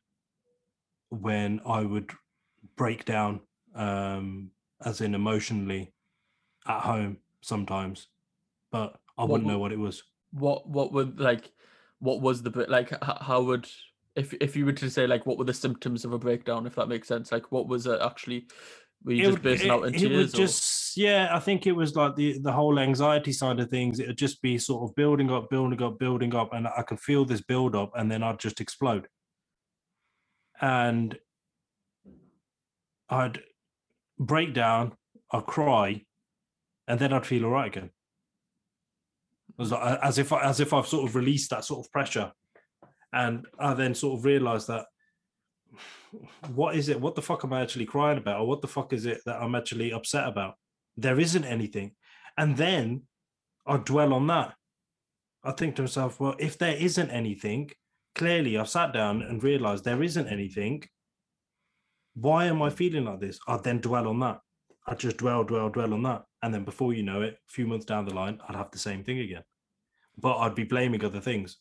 when 1.10 1.60
I 1.66 1.82
would 1.82 2.10
break 2.76 3.04
down 3.04 3.40
um 3.74 4.50
as 4.84 5.00
in 5.00 5.14
emotionally 5.14 5.92
at 6.66 6.80
home 6.80 7.16
sometimes 7.40 8.08
but 8.72 8.96
i 9.18 9.22
what, 9.22 9.30
wouldn't 9.30 9.48
know 9.48 9.58
what 9.58 9.72
it 9.72 9.78
was. 9.78 10.02
what 10.32 10.68
what 10.68 10.92
would 10.92 11.18
like 11.20 11.50
what 11.98 12.20
was 12.20 12.42
the 12.42 12.50
like 12.68 12.92
how 13.22 13.40
would 13.42 13.66
if 14.14 14.34
if 14.40 14.56
you 14.56 14.64
were 14.66 14.72
to 14.72 14.90
say 14.90 15.06
like 15.06 15.24
what 15.26 15.38
were 15.38 15.44
the 15.44 15.54
symptoms 15.54 16.04
of 16.04 16.12
a 16.12 16.18
breakdown 16.18 16.66
if 16.66 16.74
that 16.74 16.88
makes 16.88 17.08
sense 17.08 17.32
like 17.32 17.50
what 17.52 17.68
was 17.68 17.86
it 17.86 18.00
actually? 18.02 18.46
Were 19.04 19.12
you 19.12 19.22
It 19.24 19.30
just 19.30 19.42
bursting 19.42 19.70
out 19.70 19.86
in 19.86 19.94
it, 19.94 19.98
tears 19.98 20.34
or- 20.34 20.38
just 20.38 20.96
yeah 20.96 21.28
i 21.32 21.38
think 21.38 21.66
it 21.66 21.72
was 21.72 21.94
like 21.94 22.16
the 22.16 22.38
the 22.38 22.50
whole 22.52 22.78
anxiety 22.78 23.32
side 23.32 23.60
of 23.60 23.68
things 23.70 24.00
it 24.00 24.06
would 24.08 24.16
just 24.18 24.40
be 24.40 24.56
sort 24.58 24.88
of 24.88 24.94
building 24.96 25.30
up 25.30 25.50
building 25.50 25.82
up 25.82 25.98
building 25.98 26.34
up 26.34 26.52
and 26.54 26.66
i 26.66 26.82
can 26.82 26.96
feel 26.96 27.24
this 27.24 27.42
build 27.42 27.76
up 27.76 27.92
and 27.96 28.10
then 28.10 28.22
i'd 28.22 28.38
just 28.38 28.60
explode. 28.60 29.06
And 30.60 31.16
i'd 33.10 33.40
break 34.18 34.54
down 34.54 34.92
i'd 35.32 35.46
cry 35.46 36.02
and 36.88 36.98
then 36.98 37.12
i'd 37.12 37.26
feel 37.26 37.44
all 37.44 37.50
right 37.50 37.68
again 37.68 37.90
it 39.48 39.58
was 39.58 39.72
like, 39.72 39.98
as 40.02 40.18
if 40.18 40.32
as 40.32 40.60
if 40.60 40.72
i've 40.72 40.86
sort 40.86 41.08
of 41.08 41.14
released 41.14 41.50
that 41.50 41.64
sort 41.64 41.84
of 41.84 41.92
pressure 41.92 42.32
and 43.12 43.46
i 43.58 43.74
then 43.74 43.94
sort 43.94 44.18
of 44.18 44.24
realized 44.24 44.68
that 44.68 44.86
what 46.54 46.76
is 46.76 46.88
it? 46.88 47.00
What 47.00 47.14
the 47.14 47.22
fuck 47.22 47.44
am 47.44 47.52
I 47.52 47.62
actually 47.62 47.86
crying 47.86 48.18
about? 48.18 48.40
Or 48.40 48.46
what 48.46 48.60
the 48.60 48.68
fuck 48.68 48.92
is 48.92 49.06
it 49.06 49.20
that 49.26 49.42
I'm 49.42 49.54
actually 49.54 49.92
upset 49.92 50.28
about? 50.28 50.54
There 50.96 51.20
isn't 51.20 51.44
anything. 51.44 51.92
And 52.38 52.56
then 52.56 53.02
I 53.66 53.78
dwell 53.78 54.14
on 54.14 54.26
that. 54.28 54.54
I 55.44 55.52
think 55.52 55.76
to 55.76 55.82
myself, 55.82 56.18
well, 56.20 56.34
if 56.38 56.58
there 56.58 56.76
isn't 56.76 57.10
anything, 57.10 57.70
clearly 58.14 58.56
I've 58.56 58.68
sat 58.68 58.92
down 58.92 59.22
and 59.22 59.42
realized 59.42 59.84
there 59.84 60.02
isn't 60.02 60.28
anything. 60.28 60.82
Why 62.18 62.46
am 62.46 62.62
I 62.62 62.70
feeling 62.70 63.04
like 63.04 63.20
this? 63.20 63.38
I'd 63.46 63.62
then 63.62 63.80
dwell 63.80 64.08
on 64.08 64.18
that. 64.20 64.40
I'd 64.86 64.98
just 64.98 65.18
dwell, 65.18 65.44
dwell, 65.44 65.68
dwell 65.68 65.92
on 65.94 66.02
that. 66.04 66.24
And 66.42 66.52
then 66.52 66.64
before 66.64 66.92
you 66.92 67.02
know 67.02 67.22
it, 67.22 67.34
a 67.34 67.52
few 67.52 67.66
months 67.66 67.84
down 67.84 68.04
the 68.04 68.14
line, 68.14 68.40
I'd 68.48 68.56
have 68.56 68.70
the 68.70 68.78
same 68.78 69.04
thing 69.04 69.18
again. 69.20 69.42
But 70.18 70.38
I'd 70.38 70.54
be 70.54 70.64
blaming 70.64 71.04
other 71.04 71.20
things. 71.20 71.58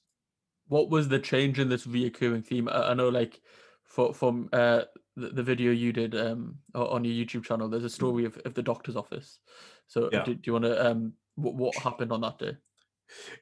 what 0.67 0.89
was 0.89 1.07
the 1.09 1.19
change 1.19 1.59
in 1.59 1.69
this 1.69 1.85
reoccurring 1.85 2.45
theme? 2.45 2.67
I, 2.69 2.91
I 2.91 2.93
know, 2.93 3.09
like, 3.09 3.41
for, 3.83 4.13
from 4.13 4.49
uh, 4.53 4.81
the, 5.15 5.29
the 5.29 5.43
video 5.43 5.71
you 5.71 5.91
did 5.93 6.15
um, 6.15 6.57
on 6.73 7.03
your 7.05 7.13
YouTube 7.25 7.43
channel, 7.45 7.69
there's 7.69 7.83
a 7.83 7.89
story 7.89 8.25
of, 8.25 8.37
of 8.45 8.53
the 8.53 8.63
doctor's 8.63 8.95
office. 8.95 9.39
So, 9.87 10.09
Yeah. 10.11 10.23
do, 10.23 10.33
do 10.33 10.41
you 10.45 10.53
want 10.53 10.65
to 10.65 10.91
um, 10.91 11.13
what, 11.35 11.55
what 11.55 11.75
happened 11.75 12.11
on 12.11 12.21
that 12.21 12.39
day? 12.39 12.57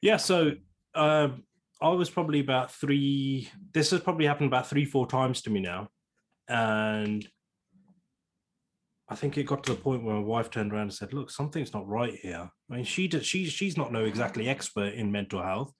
Yeah, 0.02 0.18
so 0.18 0.52
um, 0.94 1.44
I 1.80 1.88
was 1.88 2.10
probably 2.10 2.40
about 2.40 2.70
three. 2.72 3.48
This 3.72 3.90
has 3.92 4.00
probably 4.00 4.26
happened 4.26 4.48
about 4.48 4.68
three, 4.68 4.84
four 4.84 5.06
times 5.06 5.40
to 5.42 5.50
me 5.50 5.60
now, 5.60 5.88
and 6.48 7.26
I 9.08 9.14
think 9.16 9.36
it 9.36 9.44
got 9.44 9.64
to 9.64 9.74
the 9.74 9.80
point 9.80 10.02
where 10.02 10.14
my 10.14 10.20
wife 10.20 10.50
turned 10.50 10.72
around 10.72 10.82
and 10.82 10.94
said, 10.94 11.12
"Look, 11.12 11.30
something's 11.30 11.74
not 11.74 11.86
right 11.86 12.14
here." 12.14 12.50
I 12.70 12.74
mean, 12.74 12.84
she 12.84 13.08
does. 13.08 13.26
She's 13.26 13.52
she's 13.52 13.76
not 13.76 13.92
no 13.92 14.04
exactly 14.04 14.48
expert 14.48 14.94
in 14.94 15.12
mental 15.12 15.42
health, 15.42 15.72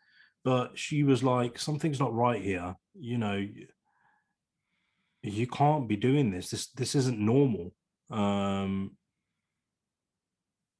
but 0.45 0.79
she 0.79 1.03
was 1.05 1.23
like, 1.23 1.59
"Something's 1.59 2.01
not 2.01 2.15
right 2.15 2.43
here." 2.43 2.75
You 2.95 3.19
know, 3.19 3.47
you 5.23 5.47
can't 5.47 5.89
be 5.89 5.97
doing 5.97 6.31
this. 6.31 6.51
This 6.51 6.71
this 6.73 6.95
isn't 6.95 7.19
normal. 7.19 7.73
Um, 8.11 8.97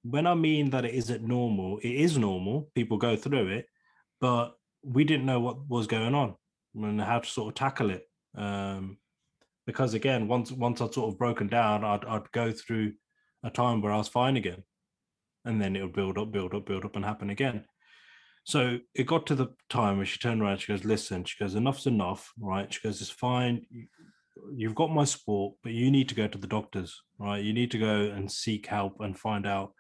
when 0.03 0.27
I 0.27 0.35
mean 0.35 0.71
that 0.71 0.85
it 0.85 0.95
isn't 0.95 1.23
normal, 1.23 1.79
it 1.79 1.93
is 1.93 2.19
normal. 2.19 2.71
People 2.75 2.99
go 2.99 3.17
through 3.17 3.49
it, 3.49 3.67
but 4.21 4.55
we 4.83 5.05
didn't 5.05 5.27
know 5.27 5.41
what 5.41 5.67
was 5.67 5.87
going 5.87 6.15
on 6.15 6.35
and 6.75 7.01
how 7.01 7.21
to 7.21 7.29
sort 7.29 7.49
of 7.49 7.55
tackle 7.55 7.91
it. 7.91 8.07
Um, 8.37 8.99
because 9.67 9.95
again, 9.95 10.29
once 10.29 10.53
once 10.53 10.81
I'd 10.81 10.95
sort 10.95 11.13
of 11.13 11.19
broken 11.19 11.47
down, 11.49 11.85
I'd 11.85 12.05
I'd 12.05 12.31
go 12.33 12.53
through 12.53 12.93
a 13.43 13.51
time 13.51 13.81
where 13.81 13.93
I 13.93 13.99
was 13.99 14.09
fine 14.09 14.37
again, 14.37 14.63
and 15.45 15.61
then 15.61 15.77
it 15.77 15.83
would 15.83 15.93
build 15.93 16.19
up, 16.19 16.33
build 16.33 16.55
up, 16.55 16.67
build 16.67 16.85
up, 16.85 16.97
and 16.97 17.05
happen 17.05 17.31
again. 17.31 17.65
So 18.45 18.79
it 18.95 19.07
got 19.07 19.27
to 19.27 19.35
the 19.35 19.49
time 19.71 19.97
where 19.97 20.07
she 20.07 20.19
turned 20.19 20.43
around. 20.43 20.59
She 20.59 20.73
goes, 20.73 20.85
"Listen," 20.85 21.25
she 21.25 21.43
goes, 21.43 21.55
"Enough's 21.55 21.87
enough, 21.87 22.33
right?" 22.39 22.73
She 22.73 22.81
goes, 22.83 23.01
"It's 23.01 23.11
fine. 23.11 23.67
You- 23.71 23.89
You've 24.57 24.75
got 24.75 24.91
my 24.91 25.05
support, 25.05 25.55
but 25.63 25.73
you 25.73 25.93
need 25.93 26.09
to 26.09 26.15
go 26.15 26.27
to 26.27 26.37
the 26.37 26.49
doctors, 26.49 27.01
right? 27.19 27.43
You 27.43 27.53
need 27.53 27.71
to 27.71 27.79
go 27.79 28.11
and 28.11 28.31
seek 28.31 28.67
help 28.67 29.01
and 29.01 29.17
find 29.19 29.47
out 29.47 29.73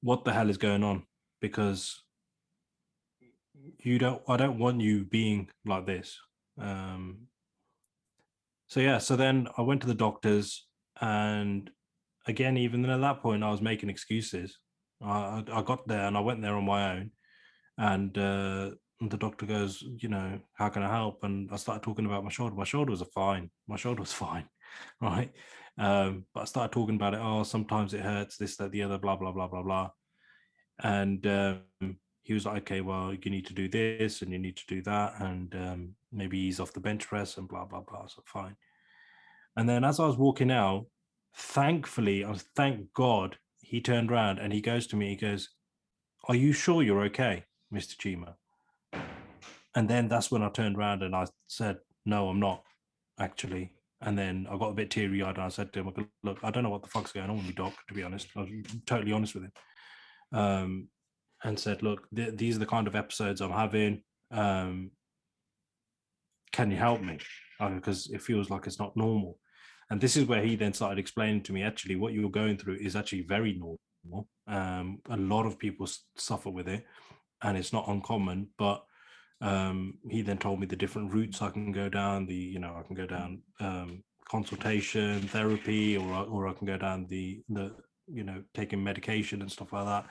what 0.00 0.24
the 0.24 0.32
hell 0.32 0.48
is 0.48 0.56
going 0.56 0.82
on 0.82 1.06
because 1.40 2.02
you 3.78 3.98
don't 3.98 4.22
i 4.28 4.36
don't 4.36 4.58
want 4.58 4.80
you 4.80 5.04
being 5.04 5.48
like 5.64 5.86
this 5.86 6.18
um 6.58 7.26
so 8.74 8.80
yeah 8.80 8.98
so 8.98 9.14
then 9.14 9.46
i 9.56 9.62
went 9.62 9.80
to 9.80 9.86
the 9.86 9.94
doctors 9.94 10.66
and 11.00 11.70
again 12.26 12.56
even 12.56 12.82
then 12.82 12.90
at 12.90 13.00
that 13.00 13.20
point 13.22 13.44
i 13.44 13.50
was 13.50 13.62
making 13.62 13.88
excuses. 13.88 14.58
I 15.00 15.44
i 15.52 15.62
got 15.62 15.86
there 15.86 16.06
and 16.08 16.16
i 16.16 16.20
went 16.20 16.42
there 16.42 16.56
on 16.56 16.64
my 16.64 16.82
own 16.94 17.10
and 17.78 18.18
uh 18.18 18.70
the 19.00 19.16
doctor 19.16 19.46
goes 19.46 19.80
you 20.02 20.08
know 20.08 20.40
how 20.54 20.68
can 20.70 20.82
i 20.82 20.90
help? 20.90 21.22
And 21.22 21.48
i 21.52 21.56
started 21.56 21.84
talking 21.84 22.06
about 22.06 22.24
my 22.24 22.30
shoulder. 22.30 22.56
My 22.56 22.64
shoulder 22.64 22.90
was 22.90 23.02
fine. 23.14 23.48
My 23.68 23.76
shoulder 23.76 24.00
was 24.00 24.12
fine 24.26 24.48
right? 25.00 25.30
Um 25.78 26.24
but 26.34 26.40
i 26.40 26.44
started 26.44 26.72
talking 26.72 26.96
about 26.96 27.14
it. 27.14 27.20
Oh 27.22 27.44
sometimes 27.44 27.94
it 27.94 28.00
hurts 28.00 28.36
this 28.38 28.56
that 28.56 28.72
the 28.72 28.82
other 28.82 28.98
blah 28.98 29.14
blah 29.14 29.30
blah 29.30 29.46
blah 29.46 29.62
blah. 29.62 29.90
And 30.82 31.24
um, 31.28 31.98
he 32.24 32.32
was 32.32 32.46
like, 32.46 32.62
okay, 32.62 32.80
well, 32.80 33.14
you 33.14 33.30
need 33.30 33.46
to 33.46 33.54
do 33.54 33.68
this 33.68 34.22
and 34.22 34.32
you 34.32 34.38
need 34.38 34.56
to 34.56 34.66
do 34.66 34.82
that, 34.82 35.20
and 35.20 35.54
um, 35.54 35.94
maybe 36.10 36.38
ease 36.38 36.58
off 36.58 36.72
the 36.72 36.80
bench 36.80 37.06
press 37.06 37.36
and 37.36 37.46
blah 37.46 37.66
blah 37.66 37.82
blah. 37.82 38.06
So 38.06 38.22
fine. 38.24 38.56
And 39.56 39.68
then 39.68 39.84
as 39.84 40.00
I 40.00 40.06
was 40.06 40.16
walking 40.16 40.50
out, 40.50 40.86
thankfully, 41.36 42.24
I 42.24 42.30
was 42.30 42.44
thank 42.56 42.92
God 42.92 43.38
he 43.60 43.80
turned 43.80 44.10
around 44.10 44.38
and 44.38 44.52
he 44.52 44.60
goes 44.60 44.86
to 44.88 44.96
me. 44.96 45.10
He 45.10 45.16
goes, 45.16 45.48
"Are 46.28 46.34
you 46.34 46.52
sure 46.52 46.82
you're 46.82 47.04
okay, 47.04 47.44
Mister 47.70 47.94
Cheema?" 47.96 48.34
And 49.76 49.88
then 49.88 50.08
that's 50.08 50.30
when 50.30 50.42
I 50.42 50.48
turned 50.50 50.76
around 50.76 51.02
and 51.02 51.14
I 51.14 51.26
said, 51.46 51.78
"No, 52.04 52.28
I'm 52.28 52.40
not 52.40 52.62
actually." 53.18 53.72
And 54.00 54.18
then 54.18 54.46
I 54.50 54.58
got 54.58 54.70
a 54.70 54.74
bit 54.74 54.90
teary 54.90 55.22
eyed 55.22 55.36
and 55.36 55.44
I 55.44 55.48
said 55.48 55.72
to 55.72 55.80
him, 55.80 56.10
"Look, 56.22 56.38
I 56.42 56.50
don't 56.50 56.62
know 56.62 56.70
what 56.70 56.82
the 56.82 56.88
fuck's 56.88 57.12
going 57.12 57.30
on 57.30 57.36
with 57.36 57.46
me, 57.46 57.52
doc. 57.52 57.72
To 57.88 57.94
be 57.94 58.02
honest, 58.02 58.28
I 58.36 58.40
was 58.40 58.50
totally 58.86 59.12
honest 59.12 59.34
with 59.34 59.44
him." 59.44 59.52
um, 60.34 60.88
and 61.44 61.58
said, 61.58 61.82
"Look, 61.82 62.08
th- 62.14 62.36
these 62.36 62.56
are 62.56 62.60
the 62.60 62.66
kind 62.66 62.86
of 62.86 62.96
episodes 62.96 63.40
I'm 63.40 63.50
having. 63.50 64.02
Um, 64.30 64.90
can 66.52 66.70
you 66.70 66.76
help 66.76 67.00
me? 67.02 67.18
Because 67.58 68.10
it 68.10 68.22
feels 68.22 68.50
like 68.50 68.66
it's 68.66 68.78
not 68.78 68.96
normal." 68.96 69.38
And 69.90 70.00
this 70.00 70.16
is 70.16 70.26
where 70.26 70.42
he 70.42 70.56
then 70.56 70.72
started 70.72 70.98
explaining 70.98 71.42
to 71.44 71.52
me, 71.52 71.62
actually, 71.62 71.96
what 71.96 72.12
you're 72.12 72.30
going 72.30 72.56
through 72.56 72.78
is 72.80 72.96
actually 72.96 73.22
very 73.22 73.52
normal. 73.54 74.28
Um, 74.46 75.00
a 75.08 75.16
lot 75.16 75.46
of 75.46 75.58
people 75.58 75.86
suffer 76.16 76.50
with 76.50 76.68
it, 76.68 76.84
and 77.42 77.56
it's 77.56 77.72
not 77.72 77.88
uncommon. 77.88 78.48
But 78.58 78.84
um, 79.40 79.94
he 80.10 80.22
then 80.22 80.38
told 80.38 80.60
me 80.60 80.66
the 80.66 80.76
different 80.76 81.12
routes 81.12 81.42
I 81.42 81.50
can 81.50 81.72
go 81.72 81.88
down. 81.88 82.26
The 82.26 82.34
you 82.34 82.58
know 82.58 82.76
I 82.78 82.82
can 82.86 82.96
go 82.96 83.06
down 83.06 83.42
um, 83.60 84.02
consultation, 84.28 85.22
therapy, 85.28 85.96
or 85.96 86.12
or 86.24 86.48
I 86.48 86.52
can 86.52 86.66
go 86.66 86.76
down 86.76 87.06
the 87.08 87.42
the 87.48 87.72
you 88.06 88.24
know 88.24 88.42
taking 88.54 88.82
medication 88.82 89.42
and 89.42 89.50
stuff 89.50 89.72
like 89.72 89.86
that. 89.86 90.06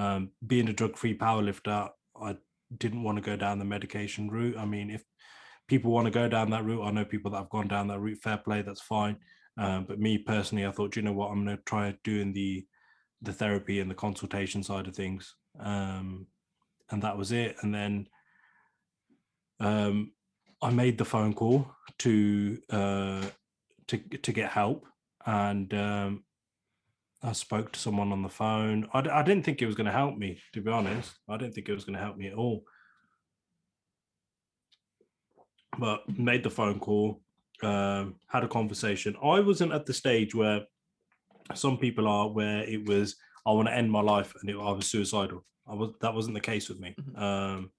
Um, 0.00 0.30
being 0.46 0.68
a 0.68 0.72
drug-free 0.72 1.18
powerlifter, 1.18 1.88
I 2.20 2.36
didn't 2.78 3.02
want 3.02 3.16
to 3.16 3.22
go 3.22 3.36
down 3.36 3.58
the 3.58 3.64
medication 3.64 4.30
route. 4.30 4.56
I 4.56 4.64
mean, 4.64 4.90
if 4.90 5.02
people 5.70 5.92
want 5.92 6.06
to 6.06 6.10
go 6.10 6.28
down 6.28 6.50
that 6.50 6.64
route, 6.64 6.82
I 6.82 6.90
know 6.90 7.04
people 7.04 7.30
that 7.30 7.38
have 7.38 7.48
gone 7.48 7.68
down 7.68 7.86
that 7.88 8.00
route. 8.00 8.18
Fair 8.18 8.36
play, 8.36 8.60
that's 8.60 8.82
fine. 8.82 9.16
Um, 9.56 9.84
but 9.84 10.00
me 10.00 10.18
personally, 10.18 10.66
I 10.66 10.72
thought, 10.72 10.92
"Do 10.92 11.00
you 11.00 11.04
know 11.04 11.12
what, 11.12 11.30
I'm 11.30 11.44
going 11.44 11.56
to 11.56 11.62
try 11.62 11.96
doing 12.02 12.32
the 12.32 12.66
the 13.22 13.32
therapy 13.32 13.80
and 13.80 13.90
the 13.90 13.94
consultation 13.94 14.62
side 14.62 14.88
of 14.88 14.96
things, 14.96 15.36
um, 15.60 16.26
and 16.90 17.02
that 17.02 17.16
was 17.16 17.32
it. 17.32 17.56
And 17.62 17.74
then 17.74 18.08
um, 19.60 20.12
I 20.60 20.70
made 20.70 20.98
the 20.98 21.04
phone 21.04 21.34
call 21.34 21.70
to 21.98 22.58
uh, 22.70 23.26
to 23.88 23.98
to 23.98 24.32
get 24.32 24.50
help, 24.50 24.86
and 25.24 25.72
um, 25.74 26.24
I 27.22 27.32
spoke 27.32 27.72
to 27.72 27.80
someone 27.80 28.12
on 28.12 28.22
the 28.22 28.28
phone. 28.28 28.88
I, 28.92 29.02
d- 29.02 29.10
I 29.10 29.22
didn't 29.22 29.44
think 29.44 29.62
it 29.62 29.66
was 29.66 29.76
going 29.76 29.86
to 29.86 29.92
help 29.92 30.16
me, 30.16 30.40
to 30.54 30.60
be 30.60 30.70
honest. 30.70 31.12
I 31.28 31.36
didn't 31.36 31.54
think 31.54 31.68
it 31.68 31.74
was 31.74 31.84
going 31.84 31.98
to 31.98 32.04
help 32.04 32.16
me 32.16 32.28
at 32.28 32.34
all. 32.34 32.64
But 35.80 36.00
made 36.18 36.42
the 36.42 36.50
phone 36.50 36.78
call, 36.78 37.20
um, 37.62 38.16
had 38.28 38.44
a 38.44 38.48
conversation. 38.48 39.16
I 39.22 39.40
wasn't 39.40 39.72
at 39.72 39.86
the 39.86 39.94
stage 39.94 40.34
where 40.34 40.60
some 41.54 41.78
people 41.78 42.06
are, 42.06 42.28
where 42.28 42.62
it 42.62 42.86
was 42.86 43.16
I 43.46 43.52
want 43.52 43.68
to 43.68 43.74
end 43.74 43.90
my 43.90 44.02
life 44.02 44.34
and 44.40 44.50
it, 44.50 44.56
I 44.56 44.72
was 44.72 44.86
suicidal. 44.86 45.44
I 45.66 45.74
was 45.74 45.90
that 46.02 46.14
wasn't 46.14 46.34
the 46.34 46.40
case 46.52 46.68
with 46.68 46.80
me. 46.80 46.94
Mhm. 47.00 47.22
Um, 47.26 47.70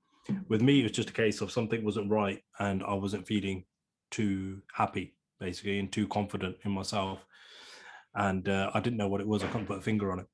with 0.47 0.61
me, 0.61 0.79
it 0.79 0.83
was 0.83 0.91
just 0.91 1.09
a 1.09 1.13
case 1.13 1.41
of 1.41 1.51
something 1.51 1.83
wasn't 1.83 2.09
right 2.11 2.39
and 2.59 2.83
I 2.83 2.93
wasn't 2.93 3.27
feeling 3.27 3.65
too 4.11 4.61
happy, 4.73 5.15
basically, 5.39 5.79
and 5.79 5.91
too 5.91 6.07
confident 6.07 6.57
in 6.65 6.71
myself 6.71 7.19
and 8.15 8.47
uh, 8.49 8.71
I 8.73 8.79
didn't 8.79 8.97
know 8.97 9.07
what 9.07 9.21
it 9.21 9.27
was. 9.27 9.43
I 9.43 9.47
couldn't 9.47 9.67
put 9.67 9.79
a 9.79 9.81
finger 9.81 10.11
on 10.11 10.19
it. 10.19 10.27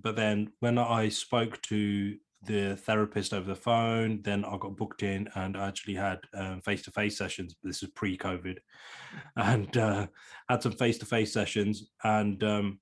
But 0.00 0.16
then 0.16 0.52
when 0.60 0.78
I 0.78 1.08
spoke 1.08 1.60
to 1.62 2.16
the 2.46 2.76
therapist 2.76 3.32
over 3.32 3.46
the 3.46 3.54
phone, 3.54 4.20
then 4.22 4.44
I 4.44 4.56
got 4.58 4.76
booked 4.76 5.02
in 5.02 5.28
and 5.34 5.56
I 5.56 5.68
actually 5.68 5.94
had 5.94 6.20
face 6.62 6.82
to 6.82 6.90
face 6.90 7.18
sessions. 7.18 7.56
This 7.62 7.82
is 7.82 7.90
pre 7.90 8.16
COVID, 8.16 8.58
and 9.36 9.76
uh, 9.76 10.06
had 10.48 10.62
some 10.62 10.72
face 10.72 10.98
to 10.98 11.06
face 11.06 11.32
sessions. 11.32 11.90
And 12.02 12.42
um, 12.44 12.80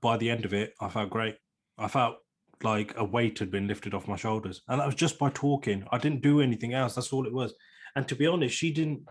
by 0.00 0.16
the 0.16 0.30
end 0.30 0.44
of 0.44 0.54
it, 0.54 0.74
I 0.80 0.88
felt 0.88 1.10
great. 1.10 1.36
I 1.78 1.88
felt 1.88 2.16
like 2.62 2.94
a 2.96 3.04
weight 3.04 3.38
had 3.38 3.50
been 3.50 3.68
lifted 3.68 3.94
off 3.94 4.08
my 4.08 4.16
shoulders, 4.16 4.62
and 4.68 4.80
that 4.80 4.86
was 4.86 4.94
just 4.94 5.18
by 5.18 5.30
talking. 5.30 5.84
I 5.92 5.98
didn't 5.98 6.22
do 6.22 6.40
anything 6.40 6.74
else. 6.74 6.94
That's 6.94 7.12
all 7.12 7.26
it 7.26 7.32
was. 7.32 7.54
And 7.94 8.06
to 8.08 8.16
be 8.16 8.26
honest, 8.26 8.56
she 8.56 8.72
didn't 8.72 9.08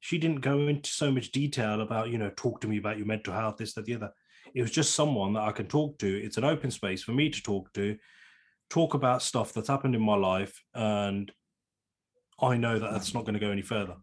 she 0.00 0.18
didn't 0.18 0.40
go 0.40 0.66
into 0.66 0.90
so 0.90 1.10
much 1.10 1.30
detail 1.30 1.82
about 1.82 2.08
you 2.08 2.18
know 2.18 2.30
talk 2.36 2.60
to 2.60 2.68
me 2.68 2.78
about 2.78 2.98
your 2.98 3.06
mental 3.06 3.34
health, 3.34 3.56
this 3.58 3.74
that 3.74 3.84
the 3.84 3.94
other. 3.94 4.10
It 4.54 4.62
was 4.62 4.70
just 4.70 4.94
someone 4.94 5.32
that 5.34 5.42
I 5.42 5.52
can 5.52 5.66
talk 5.66 5.98
to. 5.98 6.22
It's 6.22 6.36
an 6.36 6.44
open 6.44 6.70
space 6.70 7.02
for 7.02 7.12
me 7.12 7.30
to 7.30 7.42
talk 7.42 7.72
to, 7.74 7.96
talk 8.68 8.94
about 8.94 9.22
stuff 9.22 9.52
that's 9.52 9.68
happened 9.68 9.94
in 9.94 10.02
my 10.02 10.16
life, 10.16 10.62
and 10.74 11.30
I 12.40 12.56
know 12.56 12.78
that 12.78 12.90
that's 12.92 13.14
not 13.14 13.24
going 13.24 13.34
to 13.34 13.40
go 13.40 13.50
any 13.50 13.62
further. 13.62 13.96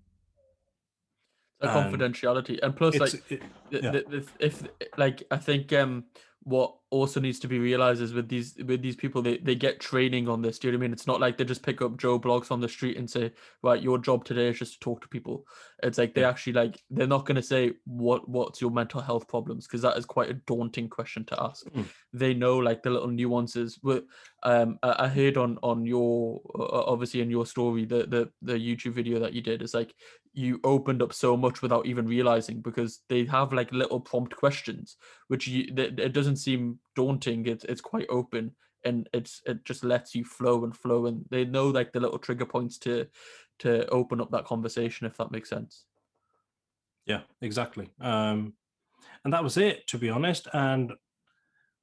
And 1.60 1.72
confidentiality, 1.72 2.60
and 2.62 2.76
plus, 2.76 2.96
like, 2.98 3.14
it, 3.30 3.42
yeah. 3.72 3.92
the, 3.92 4.06
the, 4.08 4.28
if 4.40 4.64
like 4.96 5.24
I 5.32 5.38
think 5.38 5.74
um 5.74 6.04
what 6.48 6.78
also 6.92 7.20
needs 7.20 7.40
to 7.40 7.48
be 7.50 7.60
realized 7.60 8.02
is 8.02 8.14
with 8.14 8.30
these 8.30 8.56
with 8.66 8.82
these 8.82 8.96
people 8.96 9.22
they, 9.22 9.38
they 9.40 9.54
get 9.54 9.82
training 9.82 10.30
on 10.30 10.42
this. 10.42 10.58
Do 10.58 10.68
you 10.68 10.72
know 10.72 10.78
what 10.78 10.84
I 10.84 10.88
mean? 10.88 10.94
It's 10.94 11.06
not 11.06 11.20
like 11.20 11.38
they 11.38 11.44
just 11.44 11.62
pick 11.62 11.82
up 11.82 11.98
Joe 11.98 12.18
blogs 12.18 12.52
on 12.52 12.62
the 12.62 12.70
street 12.70 12.96
and 12.96 13.10
say, 13.10 13.34
right, 13.62 13.82
your 13.84 13.98
job 13.98 14.24
today 14.24 14.48
is 14.48 14.58
just 14.58 14.76
to 14.76 14.80
talk 14.80 15.02
to 15.02 15.10
people. 15.10 15.46
It's 15.84 15.98
like 15.98 16.14
they 16.14 16.24
actually 16.24 16.54
like 16.54 16.82
they're 16.90 17.06
not 17.06 17.26
gonna 17.26 17.42
say 17.42 17.74
what 17.84 18.30
what's 18.30 18.62
your 18.62 18.72
mental 18.72 19.02
health 19.02 19.28
problems 19.28 19.68
because 19.68 19.82
that 19.82 19.98
is 19.98 20.06
quite 20.06 20.30
a 20.30 20.36
daunting 20.36 20.88
question 20.88 21.26
to 21.26 21.44
ask. 21.44 21.66
Mm. 21.66 21.84
They 22.14 22.34
know 22.34 22.58
like 22.60 22.82
the 22.82 22.92
little 22.92 23.10
nuances. 23.10 23.78
But 23.78 24.06
um 24.44 24.80
I, 24.82 24.96
I 25.00 25.08
heard 25.10 25.36
on 25.36 25.60
on 25.64 25.86
your 25.86 26.40
uh, 26.58 26.84
obviously 26.86 27.20
in 27.20 27.30
your 27.30 27.46
story 27.46 27.84
the 27.84 28.08
the 28.08 28.32
the 28.42 28.54
YouTube 28.54 28.94
video 28.94 29.20
that 29.20 29.34
you 29.34 29.42
did 29.42 29.62
is 29.62 29.74
like 29.74 29.94
you 30.38 30.60
opened 30.64 31.02
up 31.02 31.14
so 31.14 31.36
much 31.36 31.62
without 31.62 31.86
even 31.86 32.06
realizing 32.06 32.62
because 32.62 33.02
they 33.10 33.26
have 33.26 33.52
like 33.52 33.72
little 33.72 34.00
prompt 34.00 34.36
questions 34.36 34.98
which 35.28 35.48
you 35.48 35.74
it 35.76 36.14
doesn't 36.14 36.38
seem 36.38 36.80
daunting 36.96 37.46
it's 37.48 37.64
it's 37.66 37.82
quite 37.82 38.06
open 38.10 38.52
and 38.86 39.10
it's 39.14 39.42
it 39.46 39.66
just 39.66 39.84
lets 39.84 40.14
you 40.14 40.24
flow 40.24 40.64
and 40.64 40.76
flow 40.76 41.08
and 41.08 41.26
they 41.32 41.44
know 41.44 41.68
like 41.68 41.92
the 41.92 42.00
little 42.00 42.20
trigger 42.20 42.46
points 42.46 42.78
to 42.78 43.08
to 43.58 43.88
open 43.90 44.22
up 44.22 44.30
that 44.32 44.46
conversation 44.46 45.08
if 45.08 45.18
that 45.18 45.32
makes 45.32 45.50
sense 45.50 45.86
Yeah, 47.08 47.22
exactly. 47.42 47.90
Um, 48.02 48.54
and 49.24 49.34
that 49.34 49.44
was 49.44 49.58
it, 49.58 49.88
to 49.88 49.98
be 49.98 50.10
honest. 50.10 50.48
And 50.54 50.92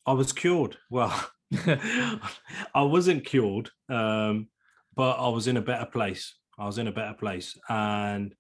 I 0.06 0.12
was 0.12 0.32
cured. 0.32 0.76
Well, 0.90 1.28
I 1.66 2.82
wasn't 2.82 3.24
cured, 3.24 3.70
um, 3.88 4.48
but 4.94 5.12
I 5.12 5.28
was 5.28 5.48
in 5.48 5.56
a 5.56 5.62
better 5.62 5.86
place. 5.86 6.34
I 6.58 6.66
was 6.66 6.78
in 6.78 6.88
a 6.88 6.92
better 6.92 7.14
place, 7.14 7.58
and 7.68 8.34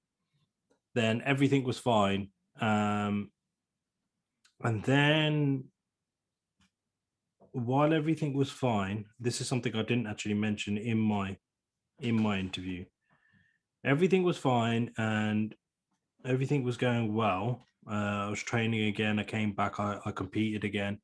then 0.94 1.22
everything 1.24 1.64
was 1.64 1.78
fine. 1.78 2.28
Um, 2.60 3.30
and 4.62 4.82
then, 4.84 5.64
while 7.52 7.92
everything 7.92 8.34
was 8.34 8.50
fine, 8.50 9.04
this 9.20 9.40
is 9.40 9.48
something 9.48 9.74
I 9.76 9.82
didn't 9.82 10.06
actually 10.06 10.34
mention 10.34 10.78
in 10.78 10.98
my 10.98 11.36
in 12.00 12.20
my 12.20 12.38
interview. 12.38 12.84
Everything 13.84 14.22
was 14.22 14.38
fine, 14.38 14.92
and 14.96 15.54
everything 16.24 16.64
was 16.64 16.76
going 16.76 17.14
well. 17.14 17.66
Uh, 17.86 18.26
I 18.26 18.30
was 18.30 18.42
training 18.42 18.84
again. 18.84 19.18
I 19.18 19.24
came 19.24 19.52
back. 19.52 19.78
I, 19.78 19.98
I 20.04 20.10
competed 20.12 20.64
again. 20.64 20.98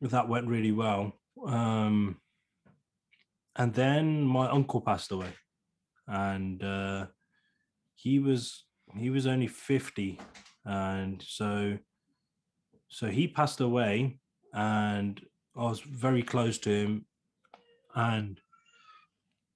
That 0.00 0.28
went 0.28 0.46
really 0.46 0.72
well. 0.72 1.18
Um, 1.44 2.20
and 3.56 3.74
then 3.74 4.22
my 4.22 4.48
uncle 4.48 4.80
passed 4.80 5.10
away, 5.10 5.32
and 6.06 6.62
uh, 6.62 7.06
he 7.98 8.18
was 8.18 8.64
he 8.96 9.10
was 9.10 9.26
only 9.26 9.48
fifty, 9.48 10.18
and 10.64 11.22
so 11.26 11.78
so 12.88 13.08
he 13.08 13.26
passed 13.26 13.60
away, 13.60 14.18
and 14.54 15.20
I 15.56 15.64
was 15.64 15.80
very 15.80 16.22
close 16.22 16.58
to 16.58 16.70
him, 16.70 17.06
and 17.94 18.40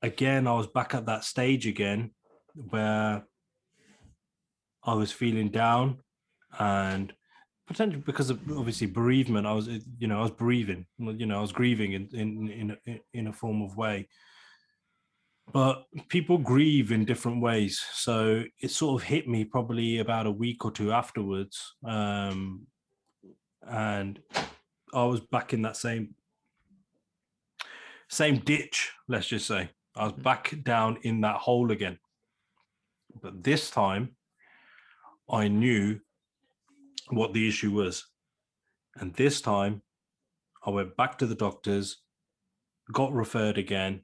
again 0.02 0.46
I 0.48 0.54
was 0.54 0.66
back 0.66 0.94
at 0.94 1.06
that 1.06 1.24
stage 1.24 1.66
again 1.66 2.10
where 2.54 3.24
I 4.84 4.94
was 4.94 5.12
feeling 5.12 5.48
down 5.48 5.98
and 6.58 7.12
potentially 7.66 8.02
because 8.04 8.30
of 8.30 8.40
obviously 8.50 8.86
bereavement, 8.86 9.46
I 9.46 9.52
was, 9.52 9.68
you 9.98 10.08
know, 10.08 10.18
I 10.18 10.22
was 10.22 10.32
bereaving, 10.32 10.86
you 10.98 11.26
know, 11.26 11.38
I 11.38 11.40
was 11.40 11.52
grieving 11.52 11.92
in 11.92 12.08
in 12.12 12.76
in 12.86 13.00
in 13.14 13.26
a 13.28 13.32
form 13.32 13.62
of 13.62 13.76
way. 13.76 14.08
But 15.52 15.84
people 16.08 16.38
grieve 16.38 16.92
in 16.92 17.04
different 17.04 17.42
ways, 17.42 17.82
so 17.92 18.44
it 18.60 18.70
sort 18.70 19.02
of 19.02 19.08
hit 19.08 19.28
me 19.28 19.44
probably 19.44 19.98
about 19.98 20.26
a 20.26 20.30
week 20.30 20.64
or 20.64 20.70
two 20.70 20.92
afterwards, 20.92 21.74
um, 21.84 22.66
and 23.68 24.20
I 24.94 25.04
was 25.04 25.20
back 25.20 25.52
in 25.52 25.62
that 25.62 25.76
same 25.76 26.14
same 28.08 28.38
ditch. 28.38 28.92
Let's 29.08 29.26
just 29.26 29.46
say 29.46 29.70
I 29.96 30.04
was 30.04 30.12
back 30.12 30.54
down 30.62 30.98
in 31.02 31.20
that 31.22 31.36
hole 31.36 31.70
again. 31.70 31.98
But 33.20 33.42
this 33.42 33.70
time, 33.70 34.16
I 35.30 35.48
knew 35.48 36.00
what 37.08 37.32
the 37.32 37.46
issue 37.46 37.72
was. 37.72 38.06
And 38.96 39.14
this 39.14 39.40
time, 39.40 39.82
I 40.64 40.70
went 40.70 40.96
back 40.96 41.18
to 41.18 41.26
the 41.26 41.34
doctors, 41.34 41.98
got 42.92 43.12
referred 43.12 43.58
again, 43.58 44.02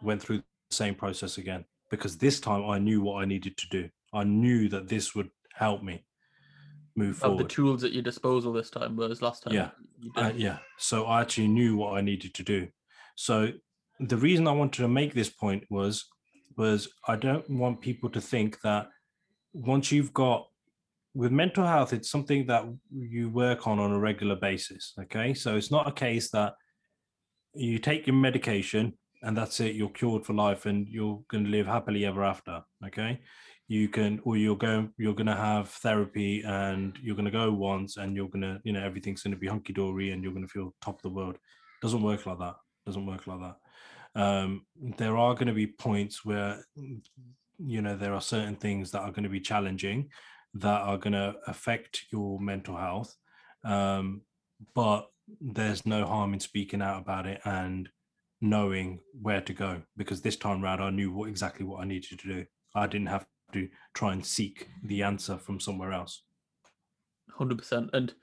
went 0.00 0.22
through 0.22 0.42
same 0.70 0.94
process 0.94 1.38
again, 1.38 1.64
because 1.90 2.16
this 2.16 2.40
time 2.40 2.64
I 2.68 2.78
knew 2.78 3.00
what 3.00 3.22
I 3.22 3.24
needed 3.24 3.56
to 3.58 3.68
do. 3.68 3.88
I 4.12 4.24
knew 4.24 4.68
that 4.68 4.88
this 4.88 5.14
would 5.14 5.30
help 5.54 5.82
me 5.82 6.04
move 6.96 7.18
forward. 7.18 7.44
the 7.44 7.48
tools 7.48 7.84
at 7.84 7.92
your 7.92 8.02
disposal 8.02 8.52
this 8.52 8.68
time 8.68 8.96
whereas 8.96 9.22
last 9.22 9.44
time 9.44 9.54
Yeah. 9.54 9.70
you 10.00 10.10
Uh, 10.16 10.32
yeah. 10.36 10.58
So 10.78 11.06
I 11.06 11.20
actually 11.20 11.48
knew 11.48 11.76
what 11.76 11.96
I 11.96 12.00
needed 12.00 12.34
to 12.34 12.42
do. 12.42 12.68
So 13.14 13.52
the 14.00 14.16
reason 14.16 14.48
I 14.48 14.52
wanted 14.52 14.82
to 14.82 14.88
make 14.88 15.14
this 15.14 15.28
point 15.30 15.64
was 15.70 16.06
was 16.56 16.88
I 17.06 17.16
don't 17.16 17.48
want 17.48 17.80
people 17.80 18.10
to 18.10 18.20
think 18.20 18.60
that 18.62 18.88
once 19.52 19.92
you've 19.92 20.12
got 20.12 20.46
with 21.14 21.32
mental 21.32 21.66
health, 21.66 21.92
it's 21.92 22.10
something 22.10 22.46
that 22.46 22.64
you 22.92 23.30
work 23.30 23.66
on 23.66 23.78
on 23.78 23.92
a 23.92 23.98
regular 23.98 24.36
basis. 24.36 24.92
Okay, 25.00 25.32
so 25.34 25.56
it's 25.56 25.70
not 25.70 25.88
a 25.88 25.92
case 25.92 26.30
that 26.30 26.54
you 27.54 27.78
take 27.78 28.06
your 28.06 28.16
medication 28.16 28.92
and 29.22 29.36
that's 29.36 29.60
it, 29.60 29.74
you're 29.74 29.90
cured 29.90 30.24
for 30.24 30.32
life 30.32 30.66
and 30.66 30.88
you're 30.88 31.20
going 31.28 31.44
to 31.44 31.50
live 31.50 31.66
happily 31.66 32.06
ever 32.06 32.24
after. 32.24 32.62
Okay, 32.86 33.20
you 33.68 33.88
can, 33.88 34.20
or 34.24 34.36
you're 34.36 34.56
going, 34.56 34.92
you're 34.98 35.14
going 35.14 35.26
to 35.26 35.36
have 35.36 35.68
therapy 35.68 36.42
and 36.42 36.98
you're 37.00 37.14
going 37.14 37.24
to 37.24 37.30
go 37.30 37.52
once 37.52 37.98
and 37.98 38.16
you're 38.16 38.28
going 38.28 38.42
to, 38.42 38.60
you 38.64 38.72
know, 38.72 38.82
everything's 38.82 39.22
going 39.22 39.34
to 39.34 39.38
be 39.38 39.46
hunky 39.46 39.72
dory 39.72 40.10
and 40.10 40.24
you're 40.24 40.32
going 40.32 40.44
to 40.44 40.52
feel 40.52 40.74
top 40.82 40.96
of 40.96 41.02
the 41.02 41.10
world. 41.10 41.36
Doesn't 41.80 42.02
work 42.02 42.26
like 42.26 42.40
that. 42.40 42.56
Doesn't 42.84 43.06
work 43.06 43.28
like 43.28 43.38
that. 43.40 44.20
Um, 44.20 44.66
there 44.98 45.16
are 45.16 45.34
going 45.34 45.46
to 45.46 45.52
be 45.52 45.68
points 45.68 46.24
where, 46.24 46.64
you 47.58 47.80
know, 47.80 47.96
there 47.96 48.12
are 48.12 48.20
certain 48.20 48.56
things 48.56 48.90
that 48.90 49.02
are 49.02 49.12
going 49.12 49.22
to 49.22 49.28
be 49.28 49.40
challenging 49.40 50.08
that 50.54 50.80
are 50.80 50.98
going 50.98 51.12
to 51.12 51.34
affect 51.46 52.06
your 52.10 52.40
mental 52.40 52.76
health. 52.76 53.14
Um, 53.64 54.22
but 54.74 55.06
there's 55.40 55.86
no 55.86 56.06
harm 56.06 56.34
in 56.34 56.40
speaking 56.40 56.82
out 56.82 57.00
about 57.00 57.26
it 57.26 57.40
and 57.44 57.88
knowing 58.40 59.00
where 59.20 59.40
to 59.42 59.52
go 59.52 59.82
because 59.96 60.22
this 60.22 60.36
time 60.36 60.62
round 60.62 60.82
I 60.82 60.90
knew 60.90 61.12
what 61.12 61.28
exactly 61.28 61.66
what 61.66 61.82
I 61.82 61.86
needed 61.86 62.18
to 62.20 62.28
do. 62.28 62.46
I 62.74 62.86
didn't 62.86 63.08
have 63.08 63.26
to 63.52 63.68
try 63.94 64.12
and 64.12 64.24
seek 64.24 64.68
the 64.84 65.02
answer 65.02 65.36
from 65.36 65.60
somewhere 65.60 65.92
else. 65.92 66.22
Hundred 67.32 67.58
percent. 67.58 67.90
And 67.92 68.14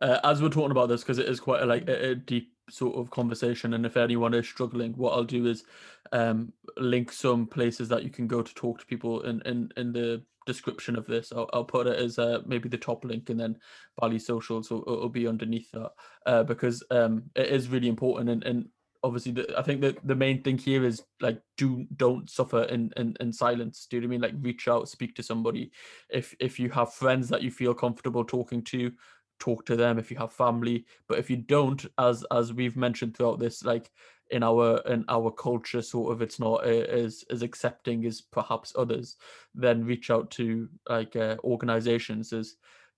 uh, 0.00 0.18
as 0.24 0.42
we're 0.42 0.48
talking 0.48 0.70
about 0.70 0.88
this, 0.88 1.02
because 1.02 1.18
it 1.18 1.28
is 1.28 1.40
quite 1.40 1.62
a, 1.62 1.66
like 1.66 1.88
a, 1.88 2.10
a 2.10 2.14
deep 2.14 2.52
sort 2.70 2.96
of 2.96 3.10
conversation, 3.10 3.74
and 3.74 3.86
if 3.86 3.96
anyone 3.96 4.34
is 4.34 4.46
struggling, 4.46 4.92
what 4.92 5.12
I'll 5.12 5.24
do 5.24 5.46
is 5.46 5.64
um, 6.12 6.52
link 6.76 7.12
some 7.12 7.46
places 7.46 7.88
that 7.88 8.02
you 8.02 8.10
can 8.10 8.26
go 8.26 8.42
to 8.42 8.54
talk 8.54 8.78
to 8.80 8.86
people 8.86 9.22
in 9.22 9.40
in, 9.42 9.70
in 9.76 9.92
the 9.92 10.22
description 10.46 10.96
of 10.96 11.06
this. 11.06 11.32
I'll, 11.32 11.48
I'll 11.52 11.64
put 11.64 11.86
it 11.86 11.98
as 11.98 12.18
uh, 12.18 12.40
maybe 12.46 12.68
the 12.68 12.78
top 12.78 13.04
link, 13.04 13.30
and 13.30 13.40
then 13.40 13.56
Bally 13.98 14.18
Socials 14.18 14.70
will, 14.70 14.84
will 14.86 15.08
be 15.08 15.26
underneath 15.26 15.70
that 15.72 15.92
uh, 16.26 16.42
because 16.42 16.82
um, 16.90 17.24
it 17.34 17.48
is 17.48 17.68
really 17.68 17.88
important. 17.88 18.30
And, 18.30 18.44
and 18.44 18.68
obviously, 19.04 19.32
the, 19.32 19.54
I 19.56 19.62
think 19.62 19.80
that 19.82 20.04
the 20.06 20.16
main 20.16 20.42
thing 20.42 20.58
here 20.58 20.84
is 20.84 21.02
like 21.20 21.40
do 21.56 21.86
don't 21.96 22.28
suffer 22.28 22.64
in, 22.64 22.92
in 22.96 23.16
in 23.20 23.32
silence. 23.32 23.86
Do 23.88 23.96
you 23.96 24.00
know 24.00 24.08
what 24.08 24.10
I 24.10 24.12
mean? 24.12 24.20
Like 24.22 24.44
reach 24.44 24.66
out, 24.66 24.88
speak 24.88 25.14
to 25.16 25.22
somebody. 25.22 25.70
If 26.10 26.34
if 26.40 26.58
you 26.58 26.70
have 26.70 26.92
friends 26.92 27.28
that 27.28 27.42
you 27.42 27.50
feel 27.50 27.74
comfortable 27.74 28.24
talking 28.24 28.62
to, 28.64 28.90
talk 29.38 29.66
to 29.66 29.76
them 29.76 29.98
if 29.98 30.10
you 30.10 30.16
have 30.16 30.32
family 30.32 30.84
but 31.08 31.18
if 31.18 31.28
you 31.28 31.36
don't 31.36 31.86
as 31.98 32.24
as 32.30 32.52
we've 32.52 32.76
mentioned 32.76 33.16
throughout 33.16 33.38
this 33.38 33.64
like 33.64 33.90
in 34.30 34.42
our 34.42 34.78
in 34.86 35.04
our 35.08 35.30
culture 35.30 35.82
sort 35.82 36.12
of 36.12 36.22
it's 36.22 36.38
not 36.38 36.64
uh, 36.64 36.68
as 36.68 37.24
as 37.30 37.42
accepting 37.42 38.06
as 38.06 38.20
perhaps 38.20 38.72
others 38.76 39.16
then 39.54 39.84
reach 39.84 40.10
out 40.10 40.30
to 40.30 40.68
like 40.88 41.14
uh, 41.16 41.36
organizations 41.44 42.30
there's 42.30 42.56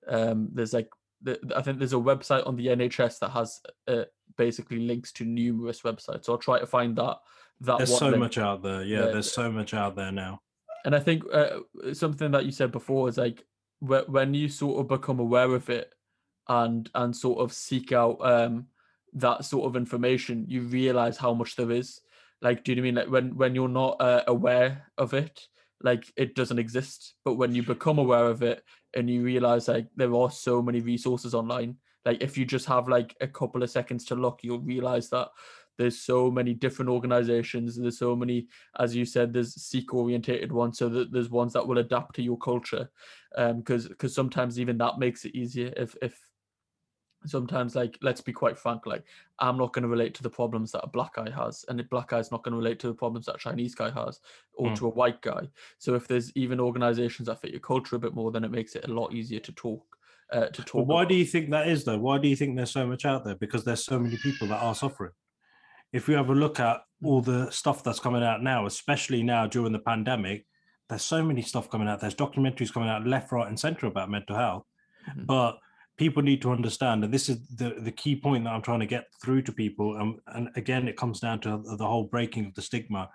um 0.09 0.49
there's 0.53 0.73
like 0.73 0.89
the, 1.23 1.39
i 1.57 1.63
think 1.63 1.79
there's 1.79 1.93
a 1.93 1.97
website 1.97 2.47
on 2.47 2.57
the 2.57 2.67
nhs 2.67 3.19
that 3.19 3.31
has 3.31 3.61
uh, 3.89 4.05
basically 4.37 4.81
links 4.81 5.13
to 5.13 5.25
numerous 5.25 5.83
websites 5.83 6.25
so 6.25 6.33
i'll 6.33 6.39
try 6.39 6.59
to 6.59 6.67
find 6.67 6.97
that 6.97 7.19
that 7.63 7.79
There's 7.79 7.97
so 7.99 8.09
link. 8.09 8.19
much 8.19 8.37
out 8.37 8.63
there. 8.63 8.83
Yeah, 8.85 9.07
Yeah, 9.07 9.13
there's 9.13 9.33
so 9.33 9.51
much 9.51 9.73
out 9.73 9.97
there 9.97 10.13
now. 10.13 10.41
and 10.85 10.95
i 10.95 11.01
think 11.01 11.23
uh, 11.33 11.61
something 11.95 12.31
that 12.33 12.45
you 12.45 12.53
said 12.53 12.71
before 12.71 13.09
is 13.09 13.17
like 13.17 13.45
when 13.81 14.35
you 14.35 14.49
sort 14.49 14.81
of 14.81 14.89
become 14.89 15.21
aware 15.21 15.55
of 15.55 15.71
it 15.71 15.93
and 16.49 16.91
and 16.95 17.17
sort 17.17 17.39
of 17.41 17.53
seek 17.53 17.93
out 17.93 18.19
um 18.21 18.67
that 19.17 19.45
sort 19.45 19.65
of 19.67 19.77
information, 19.77 20.45
you 20.49 20.63
realize 20.63 21.17
how 21.17 21.33
much 21.33 21.57
there 21.57 21.71
is. 21.71 22.01
Like, 22.43 22.65
do 22.65 22.73
you 22.73 22.77
know 22.77 22.83
I 22.83 22.85
mean? 22.85 22.95
Like 22.97 23.09
when 23.11 23.37
when 23.37 23.55
you're 23.55 23.69
not 23.69 23.97
uh, 24.01 24.23
aware 24.27 24.87
of 24.99 25.15
it, 25.15 25.41
like 25.83 26.13
it 26.17 26.35
doesn't 26.35 26.59
exist. 26.59 27.15
But 27.25 27.35
when 27.35 27.55
you 27.55 27.63
become 27.63 27.99
aware 27.99 28.27
of 28.27 28.43
it 28.43 28.63
and 28.97 29.09
you 29.09 29.23
realize 29.23 29.69
like 29.69 29.87
there 29.97 30.15
are 30.15 30.31
so 30.31 30.61
many 30.61 30.81
resources 30.81 31.35
online, 31.35 31.77
like 32.05 32.23
if 32.23 32.37
you 32.37 32.45
just 32.45 32.67
have 32.67 32.89
like 32.89 33.15
a 33.21 33.29
couple 33.29 33.63
of 33.63 33.71
seconds 33.71 34.05
to 34.07 34.15
look, 34.15 34.41
you'll 34.43 34.61
realize 34.61 35.09
that 35.11 35.29
there's 35.79 36.01
so 36.01 36.31
many 36.31 36.55
different 36.55 36.91
organizations 36.91 37.77
there's 37.77 37.99
so 37.99 38.17
many 38.17 38.47
as 38.79 38.97
you 38.97 39.05
said 39.05 39.33
there's 39.33 39.61
Sikh 39.61 39.93
orientated 39.93 40.51
ones 40.51 40.79
so 40.79 40.89
that 40.89 41.13
there's 41.13 41.29
ones 41.29 41.53
that 41.53 41.67
will 41.67 41.79
adapt 41.79 42.17
to 42.17 42.23
your 42.23 42.39
culture. 42.39 42.89
Um 43.37 43.59
because 43.59 43.89
because 43.89 44.15
sometimes 44.15 44.59
even 44.59 44.79
that 44.79 44.99
makes 44.99 45.25
it 45.25 45.35
easier 45.35 45.73
if 45.77 45.95
if 46.01 46.19
sometimes 47.25 47.75
like 47.75 47.99
let's 48.03 48.21
be 48.21 48.33
quite 48.33 48.59
frank 48.59 48.87
like 48.87 49.03
i'm 49.39 49.57
not 49.57 49.73
going 49.73 49.83
to 49.83 49.89
relate 49.89 50.15
to 50.15 50.23
the 50.23 50.31
problems 50.31 50.71
that 50.71 50.85
a 50.85 50.89
black 50.89 51.15
guy 51.15 51.29
has 51.31 51.65
and 51.69 51.81
a 51.81 51.85
black 51.85 52.09
guy's 52.09 52.31
not 52.31 52.45
going 52.45 52.53
to 52.53 52.59
relate 52.59 52.79
to 52.79 52.87
the 52.87 52.95
problems 52.95 53.27
that 53.27 53.37
a 53.37 53.39
chinese 53.39 53.75
guy 53.75 53.91
has 53.91 54.21
or 54.55 54.71
mm. 54.71 54.77
to 54.77 54.87
a 54.87 54.91
white 54.91 55.21
guy. 55.23 55.43
So 55.79 55.95
if 55.95 56.09
there's 56.09 56.33
even 56.37 56.61
organizations 56.61 57.27
that 57.27 57.41
fit 57.41 57.53
your 57.53 57.61
culture 57.61 57.97
a 57.97 57.99
bit 57.99 58.15
more 58.15 58.33
then 58.33 58.45
it 58.45 58.51
makes 58.51 58.75
it 58.75 58.89
a 58.89 58.93
lot 58.93 59.13
easier 59.13 59.41
to 59.41 59.53
talk 59.53 59.85
uh, 60.33 60.47
to 60.47 60.63
talk 60.63 60.75
well, 60.75 60.87
why 60.87 61.03
about. 61.03 61.11
do 61.11 61.15
you 61.15 61.25
think 61.25 61.51
that 61.51 61.69
is 61.69 61.85
though? 61.85 61.99
Why 61.99 62.19
do 62.19 62.27
you 62.27 62.35
think 62.35 62.57
there's 62.57 62.73
so 62.73 62.85
much 62.85 63.05
out 63.05 63.25
there? 63.25 63.37
Because 63.37 63.65
there's 63.65 63.85
so 63.85 63.99
many 63.99 64.17
people 64.17 64.49
that 64.49 64.61
are 64.61 64.75
suffering. 64.75 65.13
If 65.93 66.09
you 66.09 66.17
have 66.17 66.31
a 66.31 66.35
look 66.35 66.59
at 66.59 66.81
all 67.05 67.21
the 67.21 67.49
stuff 67.51 67.85
that's 67.85 68.01
coming 68.01 68.25
out 68.25 68.43
now 68.43 68.67
especially 68.67 69.23
now 69.23 69.47
during 69.47 69.73
the 69.73 69.79
pandemic 69.79 70.47
there's 70.89 71.03
so 71.03 71.23
many 71.23 71.43
stuff 71.43 71.71
coming 71.71 71.89
out. 71.89 72.01
There's 72.01 72.15
documentaries 72.15 72.73
coming 72.73 72.89
out 72.89 73.07
left 73.07 73.33
right 73.33 73.49
and 73.49 73.59
center 73.59 73.87
about 73.87 74.11
mental 74.11 74.37
health. 74.37 74.65
Mm-hmm. 75.09 75.25
but 75.27 75.59
people 75.97 76.23
need 76.23 76.43
to 76.43 76.53
understand, 76.53 77.05
and 77.05 77.13
this 77.13 77.29
is 77.29 77.47
the, 77.49 77.77
the 77.79 77.93
key 77.93 78.17
point 78.17 78.45
that 78.45 78.51
I'm 78.51 78.63
trying 78.63 78.81
to 78.81 78.87
get 78.87 79.07
through 79.23 79.43
to 79.43 79.53
people. 79.53 79.97
Um, 79.97 80.21
and 80.27 80.49
again, 80.57 80.89
it 80.89 80.97
comes 80.97 81.21
down 81.21 81.41
to 81.41 81.63
the 81.77 81.87
whole 81.87 82.05
breaking 82.05 82.47
of 82.47 82.55
the 82.55 82.63
stigma 82.63 83.09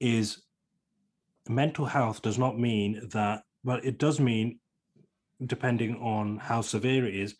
is 0.00 0.42
mental 1.48 1.86
health 1.86 2.22
does 2.22 2.38
not 2.38 2.58
mean 2.58 3.08
that, 3.12 3.42
well, 3.64 3.80
it 3.82 3.98
does 3.98 4.18
mean 4.18 4.58
depending 5.46 5.96
on 5.96 6.38
how 6.38 6.60
severe 6.60 7.06
it 7.06 7.14
is, 7.14 7.34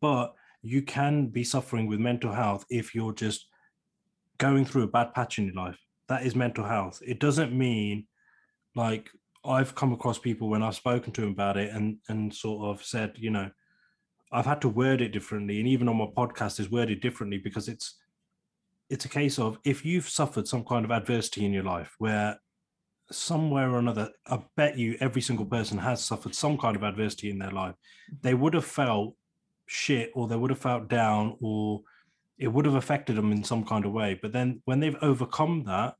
but 0.00 0.34
you 0.62 0.82
can 0.82 1.26
be 1.28 1.44
suffering 1.44 1.86
with 1.86 1.98
mental 1.98 2.32
health 2.32 2.64
if 2.68 2.94
you're 2.94 3.14
just 3.14 3.46
going 4.38 4.64
through 4.64 4.82
a 4.82 4.88
bad 4.88 5.14
patch 5.14 5.38
in 5.38 5.46
your 5.46 5.54
life. 5.54 5.78
That 6.08 6.24
is 6.24 6.34
mental 6.34 6.64
health. 6.64 7.00
It 7.06 7.20
doesn't 7.20 7.52
mean 7.52 8.06
like 8.74 9.08
I've 9.44 9.74
come 9.74 9.92
across 9.92 10.18
people 10.18 10.48
when 10.48 10.62
I've 10.62 10.74
spoken 10.74 11.12
to 11.12 11.20
them 11.22 11.30
about 11.30 11.56
it 11.56 11.72
and 11.72 11.98
and 12.08 12.34
sort 12.34 12.68
of 12.68 12.84
said, 12.84 13.14
you 13.16 13.30
know, 13.30 13.50
I've 14.32 14.46
had 14.46 14.60
to 14.62 14.68
word 14.68 15.00
it 15.00 15.12
differently, 15.12 15.58
and 15.58 15.68
even 15.68 15.88
on 15.88 15.96
my 15.96 16.06
podcast 16.06 16.60
is 16.60 16.70
worded 16.70 17.00
differently 17.00 17.38
because 17.38 17.68
it's 17.68 17.96
it's 18.88 19.04
a 19.04 19.08
case 19.08 19.38
of 19.38 19.58
if 19.64 19.84
you've 19.84 20.08
suffered 20.08 20.48
some 20.48 20.64
kind 20.64 20.84
of 20.84 20.90
adversity 20.90 21.44
in 21.44 21.52
your 21.52 21.62
life 21.62 21.94
where 21.98 22.38
somewhere 23.12 23.70
or 23.70 23.78
another, 23.78 24.10
I 24.26 24.40
bet 24.56 24.78
you 24.78 24.96
every 25.00 25.22
single 25.22 25.46
person 25.46 25.78
has 25.78 26.04
suffered 26.04 26.34
some 26.34 26.58
kind 26.58 26.76
of 26.76 26.82
adversity 26.82 27.30
in 27.30 27.38
their 27.38 27.50
life. 27.50 27.74
They 28.22 28.34
would 28.34 28.54
have 28.54 28.64
felt 28.64 29.14
shit 29.66 30.10
or 30.14 30.26
they 30.26 30.36
would 30.36 30.50
have 30.50 30.58
felt 30.58 30.88
down 30.88 31.36
or 31.40 31.82
it 32.38 32.48
would 32.48 32.64
have 32.66 32.74
affected 32.74 33.16
them 33.16 33.32
in 33.32 33.44
some 33.44 33.64
kind 33.64 33.84
of 33.84 33.92
way. 33.92 34.18
But 34.20 34.32
then 34.32 34.62
when 34.64 34.80
they've 34.80 34.96
overcome 35.02 35.64
that, 35.64 35.94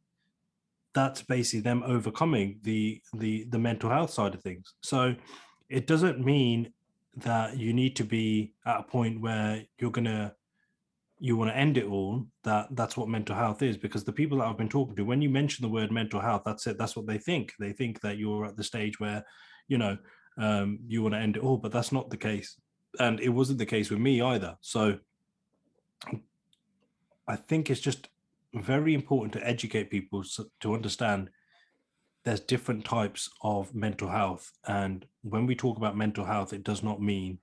that's 0.92 1.22
basically 1.22 1.60
them 1.60 1.84
overcoming 1.84 2.58
the 2.62 3.00
the 3.14 3.46
the 3.50 3.58
mental 3.58 3.90
health 3.90 4.10
side 4.10 4.34
of 4.34 4.42
things. 4.42 4.74
So 4.82 5.14
it 5.68 5.86
doesn't 5.86 6.24
mean 6.24 6.72
that 7.20 7.56
you 7.56 7.72
need 7.72 7.96
to 7.96 8.04
be 8.04 8.52
at 8.66 8.80
a 8.80 8.82
point 8.82 9.20
where 9.20 9.64
you're 9.78 9.90
gonna 9.90 10.34
you 11.22 11.36
want 11.36 11.50
to 11.50 11.56
end 11.56 11.76
it 11.76 11.84
all 11.84 12.26
that 12.44 12.68
that's 12.72 12.96
what 12.96 13.08
mental 13.08 13.36
health 13.36 13.60
is 13.60 13.76
because 13.76 14.04
the 14.04 14.12
people 14.12 14.38
that 14.38 14.46
i've 14.46 14.56
been 14.56 14.68
talking 14.68 14.96
to 14.96 15.04
when 15.04 15.20
you 15.20 15.28
mention 15.28 15.62
the 15.62 15.68
word 15.68 15.92
mental 15.92 16.18
health 16.18 16.42
that's 16.46 16.66
it 16.66 16.78
that's 16.78 16.96
what 16.96 17.06
they 17.06 17.18
think. 17.18 17.52
They 17.60 17.72
think 17.72 18.00
that 18.00 18.16
you're 18.16 18.46
at 18.46 18.56
the 18.56 18.64
stage 18.64 18.98
where 18.98 19.24
you 19.68 19.78
know 19.78 19.98
um, 20.38 20.78
you 20.86 21.02
want 21.02 21.14
to 21.14 21.20
end 21.20 21.36
it 21.36 21.42
all 21.42 21.58
but 21.58 21.72
that's 21.72 21.92
not 21.92 22.10
the 22.10 22.16
case. 22.16 22.56
And 22.98 23.20
it 23.20 23.28
wasn't 23.28 23.58
the 23.58 23.66
case 23.66 23.90
with 23.90 24.00
me 24.00 24.20
either. 24.20 24.56
So 24.60 24.98
i 27.28 27.36
think 27.36 27.70
it's 27.70 27.80
just 27.80 28.08
very 28.54 28.94
important 28.94 29.32
to 29.34 29.46
educate 29.46 29.90
people 29.90 30.24
to 30.60 30.74
understand 30.74 31.30
there's 32.24 32.40
different 32.40 32.84
types 32.84 33.30
of 33.42 33.74
mental 33.74 34.08
health 34.08 34.52
and 34.66 35.06
when 35.22 35.46
we 35.46 35.54
talk 35.54 35.76
about 35.76 35.96
mental 35.96 36.24
health 36.24 36.52
it 36.52 36.64
does 36.64 36.82
not 36.82 37.00
mean 37.00 37.38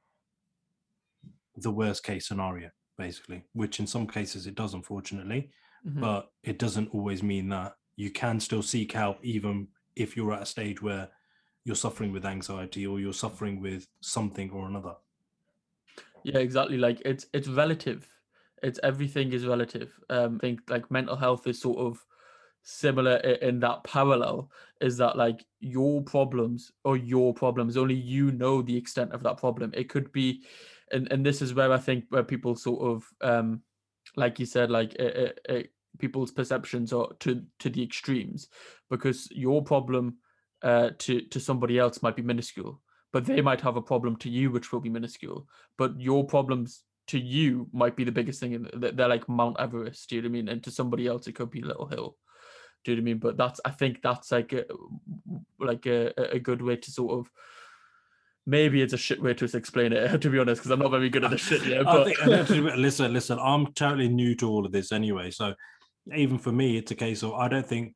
the 1.56 1.72
worst 1.72 2.04
case 2.04 2.28
scenario 2.28 2.70
basically 2.98 3.44
which 3.54 3.80
in 3.80 3.88
some 3.88 4.08
cases 4.08 4.46
it 4.48 4.56
does 4.56 4.74
unfortunately 4.74 5.50
mm-hmm. 5.88 6.00
but 6.00 6.30
it 6.44 6.60
doesn't 6.60 6.94
always 6.94 7.24
mean 7.24 7.50
that 7.50 7.74
you 7.96 8.12
can 8.12 8.40
still 8.40 8.62
seek 8.62 8.92
help 8.92 9.18
even 9.24 9.68
if 9.96 10.16
you're 10.16 10.34
at 10.34 10.44
a 10.44 10.46
stage 10.46 10.82
where 10.82 11.10
you're 11.66 11.76
suffering 11.76 12.14
with 12.14 12.26
anxiety 12.26 12.88
or 12.88 13.00
you're 13.00 13.12
suffering 13.12 13.60
with 13.60 13.88
something 14.00 14.50
or 14.52 14.68
another. 14.68 14.94
Yeah 16.24 16.38
exactly 16.38 16.78
like 16.78 17.02
it's 17.04 17.26
it's 17.34 17.50
relative. 17.50 18.08
It's 18.64 18.80
everything 18.84 19.34
is 19.34 19.46
relative. 19.46 20.00
Um 20.10 20.36
i 20.36 20.40
think 20.40 20.62
like 20.70 20.90
mental 20.90 21.16
health 21.16 21.46
is 21.48 21.60
sort 21.60 21.80
of 21.80 22.06
similar 22.70 23.16
in 23.16 23.60
that 23.62 23.84
parallel 23.84 24.52
is 24.82 24.98
that 24.98 25.18
like 25.18 25.46
your 25.60 26.02
problems 26.02 26.72
or 26.84 26.98
your 26.98 27.34
problems. 27.34 27.78
Only 27.78 27.96
you 27.96 28.32
know 28.32 28.62
the 28.62 28.76
extent 28.76 29.14
of 29.14 29.24
that 29.24 29.38
problem. 29.38 29.72
It 29.74 29.90
could 29.90 30.12
be 30.12 30.44
and 30.92 31.12
and 31.12 31.26
this 31.26 31.42
is 31.42 31.54
where 31.54 31.72
i 31.72 31.78
think 31.78 32.06
where 32.10 32.24
people 32.24 32.56
sort 32.56 32.82
of 32.82 33.06
um 33.22 33.62
like 34.16 34.40
you 34.40 34.46
said 34.46 34.72
like 34.72 34.94
it, 34.96 35.40
it, 35.50 35.72
people's 36.00 36.32
perceptions 36.32 36.94
are 36.94 37.10
to 37.20 37.44
to 37.60 37.70
the 37.70 37.84
extremes 37.84 38.48
because 38.90 39.28
your 39.32 39.64
problem 39.64 40.18
uh 40.64 40.90
to 40.98 41.22
to 41.22 41.40
somebody 41.40 41.78
else 41.78 42.02
might 42.02 42.16
be 42.16 42.22
minuscule 42.22 42.82
but 43.14 43.26
they 43.26 43.42
might 43.42 43.62
have 43.62 43.78
a 43.78 43.82
problem 43.82 44.16
to 44.16 44.30
you 44.30 44.52
which 44.52 44.72
will 44.72 44.80
be 44.80 44.90
minuscule 44.90 45.48
but 45.78 46.00
your 46.00 46.26
problems 46.26 46.84
to 47.08 47.18
you 47.18 47.68
might 47.72 47.96
be 47.96 48.04
the 48.04 48.12
biggest 48.12 48.40
thing 48.40 48.54
in 48.54 48.70
they're 48.74 49.08
like 49.08 49.28
mount 49.30 49.56
everest 49.60 50.10
do 50.10 50.16
you 50.16 50.22
know 50.22 50.28
what 50.28 50.30
i 50.30 50.34
mean? 50.34 50.50
And 50.50 50.64
to 50.64 50.72
somebody 50.72 51.08
else 51.08 51.28
it 51.28 51.36
could 51.36 51.50
be 51.50 51.62
a 51.62 51.66
little 51.66 51.88
hill 51.88 52.18
do 52.88 52.94
you 52.94 52.98
know 52.98 53.02
what 53.02 53.10
I 53.10 53.12
mean? 53.12 53.18
But 53.20 53.38
that's 53.38 53.60
I 53.66 53.72
think 53.72 54.02
that's 54.02 54.32
like 54.32 54.54
a, 54.54 54.64
like 55.60 55.86
a, 55.86 56.14
a 56.36 56.40
good 56.40 56.62
way 56.62 56.78
to 56.78 56.92
sort 56.92 57.20
of 57.20 57.30
maybe 58.46 58.82
it's 58.82 58.94
a 58.94 58.98
shit 58.98 59.22
way 59.22 59.34
to 59.34 59.46
explain 59.58 59.92
it 59.92 60.22
to 60.22 60.30
be 60.30 60.40
honest 60.40 60.62
because 60.62 60.72
i'm 60.72 60.80
not 60.80 60.90
very 60.90 61.10
good 61.10 61.26
at 61.26 61.32
the 61.32 61.38
shit 61.38 61.66
yet 61.66 61.84
but 61.84 62.06
think, 62.06 62.18
listen 62.78 63.12
listen 63.12 63.38
i'm 63.42 63.68
totally 63.74 64.08
new 64.08 64.34
to 64.34 64.50
all 64.50 64.66
of 64.66 64.72
this 64.72 64.94
anyway 64.94 65.30
so 65.30 65.54
even 66.16 66.38
for 66.38 66.54
me 66.54 66.78
it's 66.78 66.92
a 66.92 66.96
case 66.96 67.24
of 67.24 67.34
i 67.34 67.50
don't 67.50 67.68
think 67.68 67.94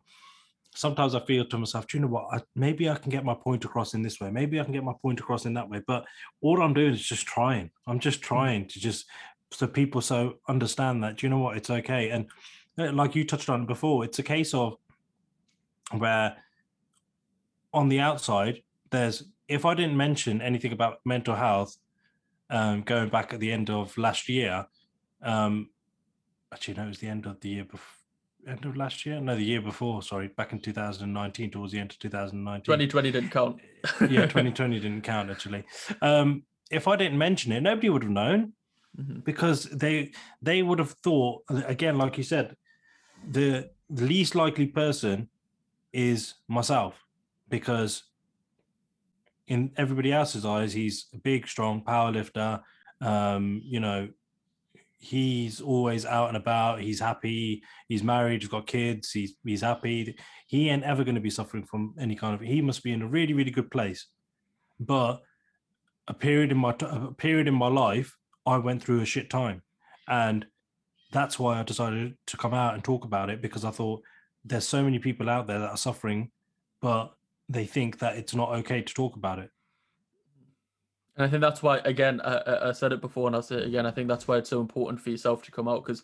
sometimes 0.76 1.15
i 1.15 1.22
feel 1.22 1.45
to 1.45 1.57
myself 1.57 1.88
do 1.88 1.97
you 1.97 2.01
know 2.01 2.09
what 2.09 2.26
I, 2.34 2.41
maybe 2.53 2.89
i 2.89 2.95
can 2.95 3.09
get 3.11 3.23
my 3.23 3.34
point 3.34 3.63
across 3.63 3.93
in 3.93 4.01
this 4.01 4.19
way 4.19 4.30
maybe 4.30 4.59
i 4.59 4.63
can 4.65 4.73
get 4.73 4.84
my 4.84 4.95
point 5.01 5.22
across 5.22 5.45
in 5.45 5.53
that 5.53 5.69
way 5.69 5.81
but 5.88 6.03
all 6.41 6.61
i'm 6.61 6.73
doing 6.73 6.93
is 6.93 7.01
just 7.01 7.26
trying 7.26 7.72
i'm 7.88 8.01
just 8.01 8.19
mm. 8.19 8.23
trying 8.23 8.68
to 8.68 8.80
just 8.81 9.05
so 9.51 9.68
people 9.68 10.01
so 10.01 10.39
understand 10.49 11.01
that 11.01 11.15
do 11.15 11.26
you 11.26 11.30
know 11.30 11.39
what 11.39 11.55
it's 11.55 11.69
okay 11.69 12.09
and 12.09 12.27
uh, 12.77 12.91
like 12.93 13.15
you 13.15 13.26
touched 13.26 13.49
on 13.49 13.65
before, 13.65 14.05
it's 14.05 14.19
a 14.19 14.23
case 14.23 14.53
of 14.53 14.77
where 15.99 16.38
on 17.73 17.89
the 17.89 17.99
outside, 17.99 18.61
there's 18.89 19.23
if 19.47 19.65
I 19.65 19.73
didn't 19.73 19.97
mention 19.97 20.41
anything 20.41 20.72
about 20.72 20.99
mental 21.05 21.35
health 21.35 21.76
um, 22.49 22.81
going 22.81 23.09
back 23.09 23.34
at 23.34 23.39
the 23.39 23.51
end 23.51 23.69
of 23.69 23.97
last 23.97 24.30
year, 24.30 24.65
um, 25.22 25.69
actually, 26.53 26.76
no, 26.76 26.85
it 26.85 26.89
was 26.89 26.99
the 26.99 27.07
end 27.07 27.26
of 27.26 27.39
the 27.41 27.49
year 27.49 27.65
before. 27.65 27.97
End 28.47 28.65
of 28.65 28.76
last 28.76 29.05
year? 29.05 29.22
No, 29.22 29.35
the 29.35 29.43
year 29.43 29.61
before. 29.61 30.01
Sorry, 30.01 30.27
back 30.30 30.51
in 30.51 30.59
2019, 30.59 31.51
towards 31.51 31.73
the 31.73 31.80
end 31.80 31.91
of 31.91 31.99
2019. 31.99 32.63
2020 32.63 33.11
didn't 33.11 33.30
count. 33.30 33.61
yeah, 34.01 34.07
2020 34.26 34.80
didn't 34.80 35.01
count 35.03 35.30
actually. 35.30 35.63
Um, 36.01 36.43
if 36.72 36.88
I 36.88 36.95
didn't 36.95 37.19
mention 37.19 37.51
it, 37.51 37.61
nobody 37.61 37.89
would 37.89 38.01
have 38.01 38.11
known 38.11 38.53
mm-hmm. 38.99 39.19
because 39.19 39.65
they 39.65 40.11
they 40.41 40.63
would 40.63 40.80
have 40.80 40.91
thought 41.03 41.43
again, 41.49 41.99
like 41.99 42.18
you 42.18 42.23
said, 42.23 42.55
the, 43.30 43.69
the 43.89 44.05
least 44.05 44.34
likely 44.34 44.65
person 44.65 45.30
is 45.93 46.35
myself 46.47 47.03
because 47.49 48.03
in 49.47 49.72
everybody 49.77 50.13
else's 50.13 50.45
eyes 50.45 50.73
he's 50.73 51.07
a 51.13 51.18
big 51.18 51.47
strong 51.47 51.81
power 51.84 52.11
lifter 52.11 52.59
um 53.01 53.61
you 53.63 53.80
know 53.80 54.07
he's 55.01 55.59
always 55.59 56.05
out 56.05 56.27
and 56.27 56.38
about. 56.38 56.80
He's 56.80 56.99
happy. 56.99 57.63
He's 57.89 58.03
married 58.03 58.41
he's 58.41 58.49
got 58.49 58.68
kids 58.68 59.11
he's 59.11 59.34
he's 59.43 59.61
happy. 59.61 60.15
He 60.47 60.69
ain't 60.69 60.84
ever 60.84 61.03
going 61.03 61.15
to 61.15 61.22
be 61.22 61.30
suffering 61.30 61.65
from 61.65 61.95
any 61.99 62.15
kind 62.15 62.35
of 62.35 62.41
he 62.41 62.61
must 62.61 62.84
be 62.84 62.93
in 62.93 63.01
a 63.01 63.07
really 63.07 63.34
really 63.34 63.51
good 63.51 63.72
place. 63.72 64.07
But 64.80 65.22
a 66.07 66.13
period 66.13 66.51
in 66.51 66.57
my 66.57 66.76
a 66.80 67.11
period 67.11 67.47
in 67.47 67.53
my 67.53 67.68
life 67.68 68.15
i 68.45 68.57
went 68.57 68.81
through 68.84 69.01
a 69.01 69.05
shit 69.05 69.30
time. 69.30 69.63
And 70.07 70.45
that's 71.11 71.38
why 71.38 71.59
I 71.59 71.63
decided 71.63 72.15
to 72.27 72.38
come 72.38 72.53
out 72.53 72.73
and 72.73 72.84
talk 72.84 73.03
about 73.03 73.30
it 73.30 73.41
because 73.41 73.65
I 73.65 73.72
thought 73.72 74.01
there's 74.43 74.68
so 74.68 74.84
many 74.84 74.99
people 74.99 75.30
out 75.30 75.47
there 75.47 75.59
that 75.59 75.69
are 75.69 75.77
suffering, 75.77 76.31
but 76.81 77.15
they 77.49 77.65
think 77.65 77.99
that 77.99 78.15
it's 78.15 78.34
not 78.34 78.49
okay 78.49 78.81
to 78.81 78.93
talk 78.93 79.15
about 79.15 79.39
it. 79.39 79.51
And 81.15 81.26
I 81.26 81.30
think 81.30 81.41
that's 81.41 81.61
why, 81.61 81.80
again, 81.80 82.22
I, 82.22 82.69
I 82.69 82.72
said 82.72 82.93
it 82.93 83.01
before 83.01 83.27
and 83.27 83.35
I'll 83.35 83.41
say 83.41 83.57
it 83.57 83.68
again. 83.68 83.85
I 83.85 83.91
think 83.91 84.07
that's 84.07 84.27
why 84.27 84.38
it's 84.38 84.49
so 84.49 84.61
important 84.61 85.01
for 85.01 85.09
yourself 85.09 85.43
to 85.43 85.51
come 85.51 85.68
out 85.68 85.84
because, 85.84 86.03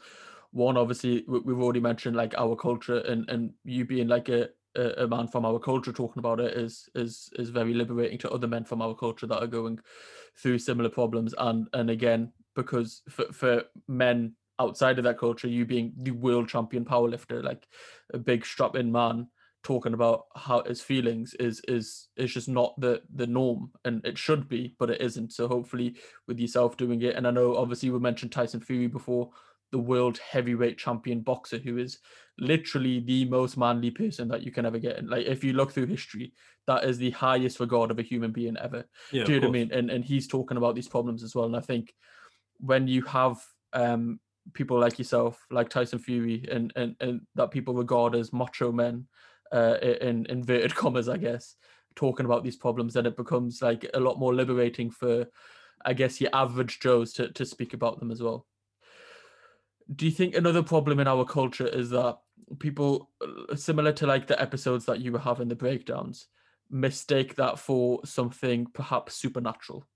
one, 0.52 0.78
obviously, 0.78 1.24
we've 1.28 1.60
already 1.60 1.80
mentioned 1.80 2.16
like 2.16 2.34
our 2.38 2.56
culture 2.56 3.00
and 3.00 3.30
and 3.30 3.52
you 3.64 3.86
being 3.86 4.08
like 4.08 4.30
a, 4.30 4.50
a 4.76 5.08
man 5.08 5.28
from 5.28 5.46
our 5.46 5.60
culture 5.60 5.92
talking 5.92 6.20
about 6.20 6.40
it 6.40 6.56
is 6.56 6.90
is 6.96 7.30
is 7.38 7.50
very 7.50 7.74
liberating 7.74 8.18
to 8.20 8.32
other 8.32 8.48
men 8.48 8.64
from 8.64 8.82
our 8.82 8.94
culture 8.94 9.28
that 9.28 9.42
are 9.42 9.48
going 9.48 9.80
through 10.38 10.60
similar 10.60 10.90
problems. 10.90 11.34
And 11.38 11.68
and 11.74 11.90
again, 11.90 12.32
because 12.56 13.02
for 13.10 13.32
for 13.32 13.64
men 13.88 14.36
outside 14.60 14.98
of 14.98 15.04
that 15.04 15.18
culture, 15.18 15.48
you 15.48 15.66
being 15.66 15.94
the 15.98 16.12
world 16.12 16.50
champion 16.50 16.86
powerlifter, 16.86 17.44
like 17.44 17.68
a 18.14 18.18
big 18.18 18.46
strap-in 18.46 18.92
man 18.92 19.28
talking 19.64 19.94
about 19.94 20.26
how 20.36 20.64
his 20.64 20.82
feelings 20.82 21.34
is 21.40 21.62
is 21.68 22.08
is 22.16 22.32
just 22.32 22.48
not 22.48 22.80
the 22.80 23.02
the 23.16 23.28
norm 23.28 23.72
and 23.86 24.06
it 24.06 24.18
should 24.18 24.48
be 24.48 24.76
but 24.80 24.90
it 24.90 25.02
isn't 25.02 25.34
so 25.34 25.48
hopefully 25.48 25.98
with 26.28 26.40
yourself 26.40 26.78
doing 26.78 27.02
it 27.02 27.16
and 27.16 27.28
i 27.28 27.32
know 27.32 27.58
obviously 27.58 27.90
we 27.90 28.00
mentioned 28.00 28.32
tyson 28.32 28.62
fury 28.62 28.88
before 28.88 29.30
the 29.72 29.78
world 29.78 30.18
heavyweight 30.20 30.78
champion 30.78 31.22
boxer 31.22 31.58
who 31.58 31.78
is 31.78 32.00
literally 32.40 33.00
the 33.00 33.26
most 33.26 33.58
manly 33.58 33.92
person 33.92 34.28
that 34.28 34.44
you 34.44 34.52
can 34.52 34.66
ever 34.66 34.80
get. 34.80 34.98
And 34.98 35.10
like 35.10 35.26
if 35.26 35.44
you 35.44 35.54
look 35.54 35.72
through 35.72 35.88
history, 35.88 36.34
that 36.68 36.84
is 36.84 36.98
the 36.98 37.12
highest 37.12 37.60
regard 37.60 37.92
of 37.92 38.00
a 38.00 38.04
human 38.04 38.32
being 38.32 38.58
ever. 38.58 38.86
Yeah, 39.12 39.24
Do 39.24 39.34
you 39.34 39.40
know 39.40 39.48
what 39.48 39.56
I 39.56 39.60
mean? 39.60 39.72
And 39.74 39.90
and 39.90 40.06
he's 40.06 40.28
talking 40.28 40.58
about 40.58 40.76
these 40.76 40.88
problems 40.88 41.24
as 41.24 41.36
well. 41.36 41.46
And 41.46 41.56
I 41.56 41.62
think 41.62 41.94
when 42.60 42.88
you 42.88 43.02
have 43.04 43.44
um 43.74 44.20
people 44.54 44.80
like 44.80 44.98
yourself, 44.98 45.46
like 45.52 45.70
Tyson 45.70 46.00
Fury, 46.00 46.46
and 46.52 46.72
and, 46.76 46.96
and 47.00 47.22
that 47.36 47.52
people 47.52 47.74
regard 47.74 48.16
as 48.16 48.34
macho 48.34 48.72
men, 48.72 49.08
uh, 49.52 49.76
in 49.82 50.26
inverted 50.28 50.76
commas, 50.76 51.10
I 51.10 51.18
guess, 51.18 51.56
talking 51.96 52.26
about 52.26 52.44
these 52.44 52.56
problems, 52.56 52.94
then 52.94 53.06
it 53.06 53.18
becomes 53.18 53.62
like 53.62 53.90
a 53.94 54.00
lot 54.00 54.20
more 54.20 54.34
liberating 54.34 54.90
for, 54.90 55.28
I 55.86 55.94
guess, 55.94 56.22
your 56.22 56.32
average 56.34 56.80
Joes 56.80 57.14
to 57.14 57.32
to 57.32 57.46
speak 57.46 57.74
about 57.74 58.00
them 58.00 58.12
as 58.12 58.22
well. 58.22 58.46
Do 59.94 60.06
you 60.06 60.12
think 60.12 60.36
another 60.36 60.64
problem 60.64 61.00
in 61.00 61.08
our 61.08 61.24
culture 61.24 61.68
is 61.68 61.92
that 61.92 62.18
people, 62.60 63.10
similar 63.56 63.94
to 63.94 64.08
like 64.08 64.28
the 64.28 64.42
episodes 64.42 64.86
that 64.86 65.00
you 65.00 65.14
were 65.14 65.20
having 65.20 65.48
the 65.48 65.56
breakdowns, 65.56 66.28
mistake 66.70 67.36
that 67.36 67.58
for 67.58 68.02
something 68.04 68.68
perhaps 68.74 69.16
supernatural? 69.16 69.88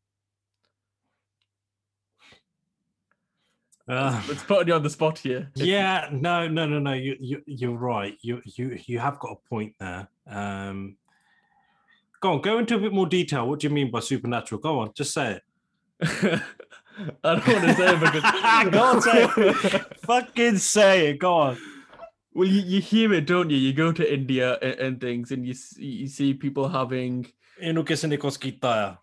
Uh, 3.88 4.22
it's 4.30 4.44
putting 4.44 4.68
you 4.68 4.74
on 4.74 4.84
the 4.84 4.90
spot 4.90 5.18
here. 5.20 5.52
Yeah, 5.56 6.08
no, 6.12 6.48
no, 6.48 6.66
no, 6.66 6.80
no. 6.80 6.94
You, 6.94 7.18
you, 7.20 7.41
you're 7.45 7.78
right. 7.78 8.18
You, 8.22 8.41
you, 8.45 8.78
you 8.86 8.99
have 8.99 9.20
got 9.20 9.32
a 9.32 9.49
point 9.49 9.76
there. 9.80 10.08
Um, 10.28 10.98
go 12.20 12.34
on, 12.34 12.41
go 12.41 12.60
into 12.60 12.76
a 12.76 12.80
bit 12.80 12.94
more 12.94 13.08
detail. 13.08 13.48
What 13.48 13.60
do 13.60 13.68
you 13.68 13.74
mean 13.74 13.91
by 13.91 13.99
supernatural? 13.99 14.62
Go 14.62 14.80
on, 14.80 14.91
just 14.95 15.14
say 15.14 15.40
it. 15.40 15.44
I 17.24 17.36
don't 17.36 17.48
want 17.48 17.68
to 17.68 17.74
say 17.76 17.94
it 17.94 17.99
because 17.99 18.72
go 18.72 18.84
on, 18.84 19.02
say 19.02 19.24
it. 19.26 19.99
Fucking 20.02 20.58
say 20.58 21.08
it. 21.10 21.20
Go 21.20 21.34
on. 21.34 21.58
Well, 22.34 22.48
you, 22.48 22.62
you 22.62 22.82
hear 22.82 23.14
it, 23.14 23.28
don't 23.28 23.49
you? 23.49 23.58
You 23.58 23.74
go 23.74 23.91
to 23.91 24.14
India 24.14 24.58
and, 24.62 24.80
and 24.80 25.02
things, 25.02 25.32
and 25.32 25.45
you 25.45 25.53
you 25.78 26.08
see 26.08 26.34
people 26.34 26.70
having 26.70 27.28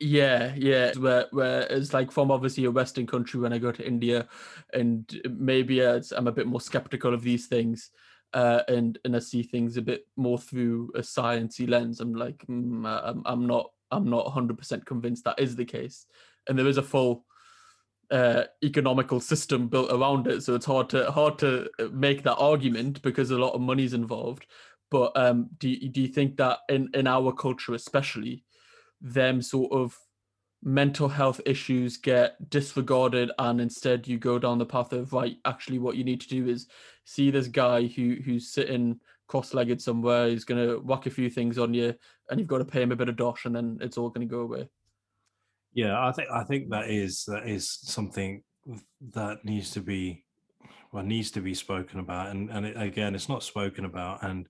yeah, 0.01 0.55
yeah. 0.57 0.93
Where, 0.99 1.27
where 1.31 1.63
it's 1.63 1.93
like 1.93 2.11
from 2.11 2.31
obviously 2.31 2.65
a 2.65 2.71
Western 2.71 3.07
country 3.07 3.41
when 3.41 3.53
I 3.53 3.59
go 3.59 3.73
to 3.73 3.87
India, 3.87 4.29
and 4.73 5.11
maybe 5.31 5.85
I'm 5.85 6.27
a 6.27 6.33
bit 6.33 6.47
more 6.47 6.61
skeptical 6.61 7.15
of 7.15 7.23
these 7.23 7.47
things, 7.47 7.91
uh, 8.35 8.63
and 8.69 8.99
and 9.05 9.17
I 9.17 9.21
see 9.21 9.43
things 9.43 9.77
a 9.77 9.83
bit 9.83 10.07
more 10.17 10.39
through 10.39 10.93
a 10.95 11.01
sciencey 11.01 11.69
lens. 11.69 12.01
I'm 12.01 12.15
like, 12.15 12.45
mm, 12.49 12.87
I'm, 12.87 13.23
I'm 13.25 13.47
not 13.47 13.71
I'm 13.91 14.09
not 14.09 14.27
100 14.27 14.59
percent 14.59 14.87
convinced 14.87 15.25
that 15.25 15.39
is 15.39 15.57
the 15.57 15.65
case, 15.65 16.07
and 16.49 16.59
there 16.59 16.67
is 16.67 16.79
a 16.79 16.83
full 16.83 17.25
uh, 18.11 18.45
economical 18.65 19.21
system 19.21 19.69
built 19.69 19.93
around 19.93 20.27
it, 20.27 20.43
so 20.43 20.55
it's 20.55 20.67
hard 20.67 20.89
to 20.91 21.11
hard 21.11 21.39
to 21.39 21.69
make 21.93 22.23
that 22.23 22.37
argument 22.37 23.03
because 23.03 23.31
a 23.31 23.39
lot 23.39 23.55
of 23.55 23.61
money's 23.61 23.95
involved. 23.95 24.47
But 24.91 25.13
um, 25.17 25.49
do 25.59 25.75
do 25.89 26.01
you 26.01 26.09
think 26.09 26.37
that 26.37 26.61
in 26.69 26.89
in 26.95 27.07
our 27.07 27.33
culture, 27.33 27.75
especially, 27.75 28.45
them 29.01 29.41
sort 29.41 29.73
of 29.73 29.97
mental 30.63 31.09
health 31.09 31.41
issues 31.47 31.97
get 31.97 32.51
disregarded 32.51 33.31
and 33.39 33.61
instead 33.61 34.09
you 34.09 34.19
go 34.19 34.39
down 34.39 34.59
the 34.59 34.67
path 34.67 34.93
of 34.93 35.13
right 35.13 35.37
actually 35.45 35.79
what 35.79 35.97
you 35.97 36.03
need 36.03 36.21
to 36.21 36.29
do 36.29 36.49
is 36.49 36.67
see 37.05 37.31
this 37.31 37.47
guy 37.47 37.87
who 37.87 38.17
who's 38.25 38.53
sitting 38.53 38.99
cross-legged 39.29 39.81
somewhere 39.81 40.29
he's 40.29 40.45
going 40.45 40.61
to 40.61 40.79
whack 40.81 41.07
a 41.07 41.11
few 41.11 41.31
things 41.31 41.59
on 41.59 41.73
you 41.73 41.95
and 42.29 42.41
you've 42.41 42.49
got 42.49 42.59
to 42.59 42.65
pay 42.65 42.83
him 42.83 42.91
a 42.91 42.97
bit 42.97 43.09
of 43.09 43.17
dosh 43.17 43.45
and 43.45 43.55
then 43.55 43.79
it's 43.81 43.97
all 43.97 44.09
going 44.09 44.27
to 44.27 44.31
go 44.31 44.41
away. 44.41 44.69
Yeah 45.75 46.05
i 46.05 46.11
think 46.11 46.29
i 46.31 46.43
think 46.43 46.71
that 46.71 46.91
is 46.91 47.25
that 47.29 47.49
is 47.49 47.71
something 47.71 48.43
that 49.13 49.45
needs 49.45 49.71
to 49.73 49.81
be 49.81 50.25
well 50.93 51.05
needs 51.05 51.31
to 51.31 51.41
be 51.41 51.55
spoken 51.55 52.01
about 52.01 52.31
and 52.31 52.51
and 52.51 52.67
it, 52.67 52.81
again 52.81 53.15
it's 53.15 53.29
not 53.29 53.43
spoken 53.43 53.85
about 53.85 54.23
and 54.23 54.49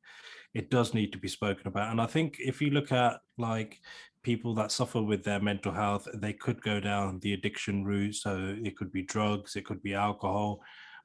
it 0.55 0.71
does 0.71 0.95
need 0.95 1.13
to 1.13 1.19
be 1.19 1.29
spoken 1.29 1.67
about 1.67 1.91
and 1.91 2.01
i 2.01 2.07
think 2.07 2.37
if 2.39 2.61
you 2.61 2.71
look 2.71 2.93
at 2.93 3.21
like 3.37 3.81
people 4.23 4.55
that 4.55 4.73
suffer 4.73 5.01
with 5.01 5.25
their 5.25 5.41
mental 5.41 5.73
health, 5.73 6.07
they 6.15 6.33
could 6.33 6.61
go 6.63 6.81
down 6.81 7.19
the 7.21 7.33
addiction 7.33 7.85
route. 7.85 8.15
So 8.15 8.57
it 8.63 8.77
could 8.77 8.93
be 8.93 9.03
drugs, 9.03 9.57
it 9.57 9.65
could 9.65 9.83
be 9.83 9.95
alcohol, 9.95 10.61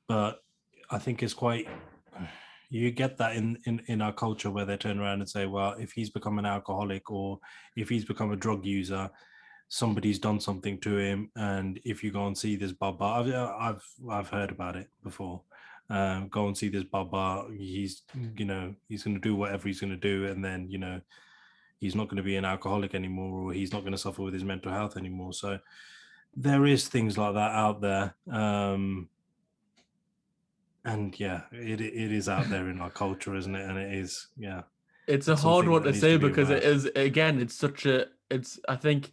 but 0.07 0.39
I 0.89 0.99
think 0.99 1.23
it's 1.23 1.33
quite. 1.33 1.67
You 2.69 2.89
get 2.91 3.17
that 3.19 3.35
in, 3.35 3.59
in, 3.65 3.81
in 3.85 4.01
our 4.01 4.11
culture 4.11 4.49
where 4.49 4.65
they 4.65 4.77
turn 4.77 4.99
around 4.99 5.21
and 5.21 5.29
say, 5.29 5.45
well, 5.45 5.75
if 5.79 5.91
he's 5.91 6.09
become 6.09 6.39
an 6.39 6.45
alcoholic 6.45 7.11
or 7.11 7.39
if 7.75 7.87
he's 7.87 8.03
become 8.03 8.31
a 8.31 8.35
drug 8.35 8.65
user, 8.65 9.09
somebody's 9.73 10.19
done 10.19 10.39
something 10.39 10.77
to 10.81 10.97
him. 10.97 11.31
And 11.35 11.79
if 11.83 12.03
you 12.03 12.11
go 12.11 12.27
and 12.27 12.37
see 12.37 12.55
this 12.55 12.71
Baba, 12.71 13.05
I've 13.05 13.33
I've, 13.33 13.85
I've 14.09 14.29
heard 14.29 14.51
about 14.51 14.75
it 14.75 14.89
before. 15.03 15.41
Um, 15.89 16.27
go 16.29 16.47
and 16.47 16.57
see 16.57 16.69
this 16.69 16.83
Baba. 16.83 17.45
He's 17.57 18.03
you 18.37 18.45
know 18.45 18.75
he's 18.87 19.03
going 19.03 19.15
to 19.15 19.21
do 19.21 19.35
whatever 19.35 19.67
he's 19.67 19.79
going 19.79 19.91
to 19.91 19.97
do, 19.97 20.27
and 20.27 20.45
then 20.45 20.69
you 20.69 20.77
know 20.77 21.01
he's 21.83 21.95
not 21.95 22.07
going 22.07 22.17
to 22.17 22.23
be 22.23 22.37
an 22.37 22.45
alcoholic 22.45 22.95
anymore 22.95 23.41
or 23.41 23.53
he's 23.53 23.73
not 23.73 23.81
going 23.81 23.91
to 23.91 23.97
suffer 23.97 24.21
with 24.21 24.33
his 24.33 24.45
mental 24.45 24.71
health 24.71 24.95
anymore 24.95 25.33
so 25.33 25.59
there 26.33 26.65
is 26.65 26.87
things 26.87 27.17
like 27.17 27.33
that 27.33 27.51
out 27.51 27.81
there 27.81 28.15
um 28.31 29.09
and 30.85 31.19
yeah 31.19 31.41
it 31.51 31.81
it 31.81 32.11
is 32.13 32.29
out 32.29 32.49
there 32.49 32.69
in 32.69 32.79
our 32.79 32.89
culture 32.89 33.35
isn't 33.35 33.53
it 33.53 33.69
and 33.69 33.77
it 33.77 33.93
is 33.93 34.27
yeah 34.37 34.61
it's 35.07 35.27
a 35.27 35.35
hard 35.35 35.67
one 35.67 35.83
to 35.83 35.93
say 35.93 36.15
because 36.15 36.49
it 36.49 36.63
is 36.63 36.85
again 36.95 37.37
it's 37.37 37.55
such 37.55 37.85
a 37.85 38.05
it's 38.31 38.57
i 38.69 38.77
think 38.77 39.11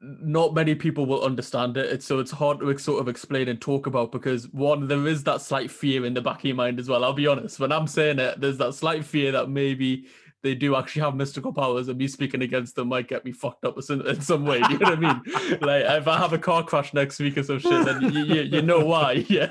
not 0.00 0.54
many 0.54 0.74
people 0.74 1.04
will 1.04 1.22
understand 1.22 1.76
it. 1.76 1.92
It's 1.92 2.06
so 2.06 2.18
it's 2.18 2.30
hard 2.30 2.60
to 2.60 2.78
sort 2.78 3.00
of 3.00 3.08
explain 3.08 3.48
and 3.48 3.60
talk 3.60 3.86
about 3.86 4.12
because 4.12 4.48
one, 4.48 4.88
there 4.88 5.06
is 5.06 5.24
that 5.24 5.42
slight 5.42 5.70
fear 5.70 6.06
in 6.06 6.14
the 6.14 6.22
back 6.22 6.38
of 6.38 6.44
your 6.44 6.56
mind 6.56 6.80
as 6.80 6.88
well. 6.88 7.04
I'll 7.04 7.12
be 7.12 7.26
honest. 7.26 7.60
When 7.60 7.72
I'm 7.72 7.86
saying 7.86 8.18
it, 8.18 8.40
there's 8.40 8.58
that 8.58 8.74
slight 8.74 9.04
fear 9.04 9.32
that 9.32 9.50
maybe 9.50 10.06
they 10.42 10.54
do 10.54 10.74
actually 10.74 11.02
have 11.02 11.14
mystical 11.14 11.52
powers, 11.52 11.88
and 11.88 11.98
me 11.98 12.08
speaking 12.08 12.40
against 12.40 12.74
them 12.74 12.88
might 12.88 13.08
get 13.08 13.26
me 13.26 13.32
fucked 13.32 13.64
up 13.66 13.76
in 13.76 14.20
some 14.22 14.46
way. 14.46 14.62
You 14.70 14.78
know 14.78 14.90
what 14.90 15.04
I 15.04 15.12
mean? 15.14 15.58
like 15.60 15.84
if 15.84 16.08
I 16.08 16.16
have 16.16 16.32
a 16.32 16.38
car 16.38 16.64
crash 16.64 16.94
next 16.94 17.18
week 17.18 17.36
or 17.36 17.42
some 17.42 17.58
shit, 17.58 17.84
then 17.84 18.00
you, 18.12 18.24
you, 18.24 18.42
you 18.42 18.62
know 18.62 18.82
why, 18.84 19.12
yeah. 19.28 19.48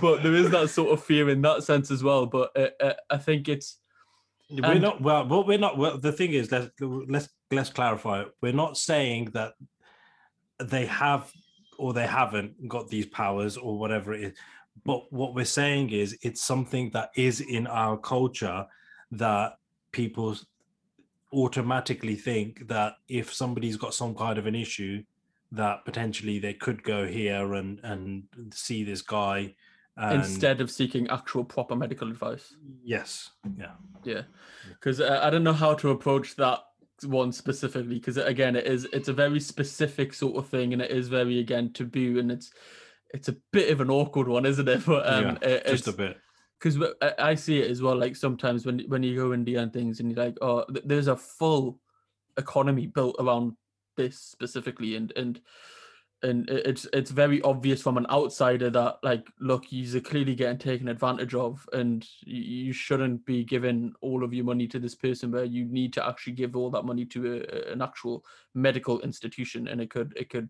But 0.00 0.24
there 0.24 0.34
is 0.34 0.50
that 0.50 0.70
sort 0.70 0.92
of 0.92 1.04
fear 1.04 1.28
in 1.28 1.40
that 1.42 1.62
sense 1.62 1.90
as 1.92 2.02
well. 2.02 2.26
But 2.26 2.50
uh, 2.56 2.70
uh, 2.80 2.94
I 3.10 3.18
think 3.18 3.48
it's 3.48 3.78
we're 4.50 4.72
and, 4.72 4.82
not 4.82 5.00
well. 5.00 5.24
But 5.24 5.46
we're 5.46 5.58
not. 5.58 5.78
Well, 5.78 5.98
the 5.98 6.12
thing 6.12 6.32
is, 6.32 6.50
let's 6.50 6.70
let's 6.80 7.28
let's 7.54 7.70
clarify. 7.70 8.24
We're 8.40 8.52
not 8.52 8.76
saying 8.76 9.30
that 9.32 9.54
they 10.58 10.86
have 10.86 11.30
or 11.78 11.92
they 11.92 12.06
haven't 12.06 12.68
got 12.68 12.88
these 12.88 13.06
powers 13.06 13.56
or 13.56 13.78
whatever 13.78 14.12
it 14.14 14.22
is. 14.22 14.32
But 14.84 15.12
what 15.12 15.34
we're 15.34 15.44
saying 15.44 15.90
is, 15.90 16.16
it's 16.22 16.42
something 16.42 16.90
that 16.90 17.10
is 17.16 17.40
in 17.40 17.66
our 17.66 17.96
culture 17.96 18.66
that 19.12 19.54
people 19.92 20.36
automatically 21.32 22.16
think 22.16 22.68
that 22.68 22.94
if 23.08 23.32
somebody's 23.32 23.76
got 23.76 23.94
some 23.94 24.14
kind 24.14 24.38
of 24.38 24.46
an 24.46 24.54
issue 24.54 25.02
that 25.52 25.84
potentially 25.84 26.38
they 26.38 26.54
could 26.54 26.82
go 26.82 27.06
here 27.06 27.54
and 27.54 27.80
and 27.82 28.24
see 28.52 28.84
this 28.84 29.02
guy 29.02 29.54
and... 29.96 30.20
instead 30.20 30.60
of 30.60 30.70
seeking 30.70 31.08
actual 31.08 31.44
proper 31.44 31.76
medical 31.76 32.08
advice 32.08 32.56
yes 32.84 33.30
yeah 33.58 33.72
yeah 34.04 34.22
because 34.68 35.00
uh, 35.00 35.20
i 35.22 35.30
don't 35.30 35.44
know 35.44 35.52
how 35.52 35.74
to 35.74 35.90
approach 35.90 36.34
that 36.36 36.60
one 37.02 37.32
specifically 37.32 37.96
because 37.96 38.16
again 38.16 38.54
it 38.54 38.66
is 38.66 38.86
it's 38.92 39.08
a 39.08 39.12
very 39.12 39.40
specific 39.40 40.14
sort 40.14 40.36
of 40.36 40.48
thing 40.48 40.72
and 40.72 40.80
it 40.80 40.90
is 40.90 41.08
very 41.08 41.40
again 41.40 41.72
taboo 41.72 42.18
and 42.18 42.30
it's 42.30 42.52
it's 43.12 43.28
a 43.28 43.36
bit 43.52 43.70
of 43.70 43.80
an 43.80 43.90
awkward 43.90 44.28
one 44.28 44.46
isn't 44.46 44.68
it 44.68 44.82
but 44.86 45.06
um 45.06 45.38
yeah, 45.42 45.48
it, 45.48 45.66
just 45.66 45.88
a 45.88 45.92
bit 45.92 46.16
because 46.64 46.78
I 47.18 47.34
see 47.34 47.60
it 47.60 47.70
as 47.70 47.82
well. 47.82 47.96
Like 47.96 48.16
sometimes 48.16 48.64
when 48.64 48.80
when 48.88 49.02
you 49.02 49.16
go 49.16 49.34
India 49.34 49.60
and 49.60 49.72
things, 49.72 50.00
and 50.00 50.10
you're 50.10 50.24
like, 50.24 50.38
oh, 50.40 50.64
there's 50.84 51.08
a 51.08 51.16
full 51.16 51.78
economy 52.38 52.86
built 52.86 53.16
around 53.18 53.52
this 53.96 54.18
specifically, 54.18 54.96
and 54.96 55.12
and 55.16 55.40
and 56.24 56.48
it's 56.48 56.86
it's 56.92 57.10
very 57.10 57.40
obvious 57.42 57.82
from 57.82 57.96
an 57.98 58.06
outsider 58.10 58.70
that 58.70 58.98
like 59.02 59.26
look 59.40 59.64
he's 59.64 59.96
clearly 60.04 60.34
getting 60.34 60.58
taken 60.58 60.88
advantage 60.88 61.34
of 61.34 61.68
and 61.72 62.06
you 62.22 62.72
shouldn't 62.72 63.24
be 63.26 63.44
giving 63.44 63.92
all 64.00 64.24
of 64.24 64.32
your 64.32 64.44
money 64.44 64.66
to 64.66 64.78
this 64.78 64.94
person 64.94 65.30
where 65.30 65.44
you 65.44 65.66
need 65.66 65.92
to 65.92 66.06
actually 66.06 66.32
give 66.32 66.56
all 66.56 66.70
that 66.70 66.84
money 66.84 67.04
to 67.04 67.44
a, 67.44 67.72
an 67.72 67.82
actual 67.82 68.24
medical 68.54 69.00
institution 69.00 69.68
and 69.68 69.80
it 69.80 69.90
could 69.90 70.12
it 70.16 70.30
could 70.30 70.48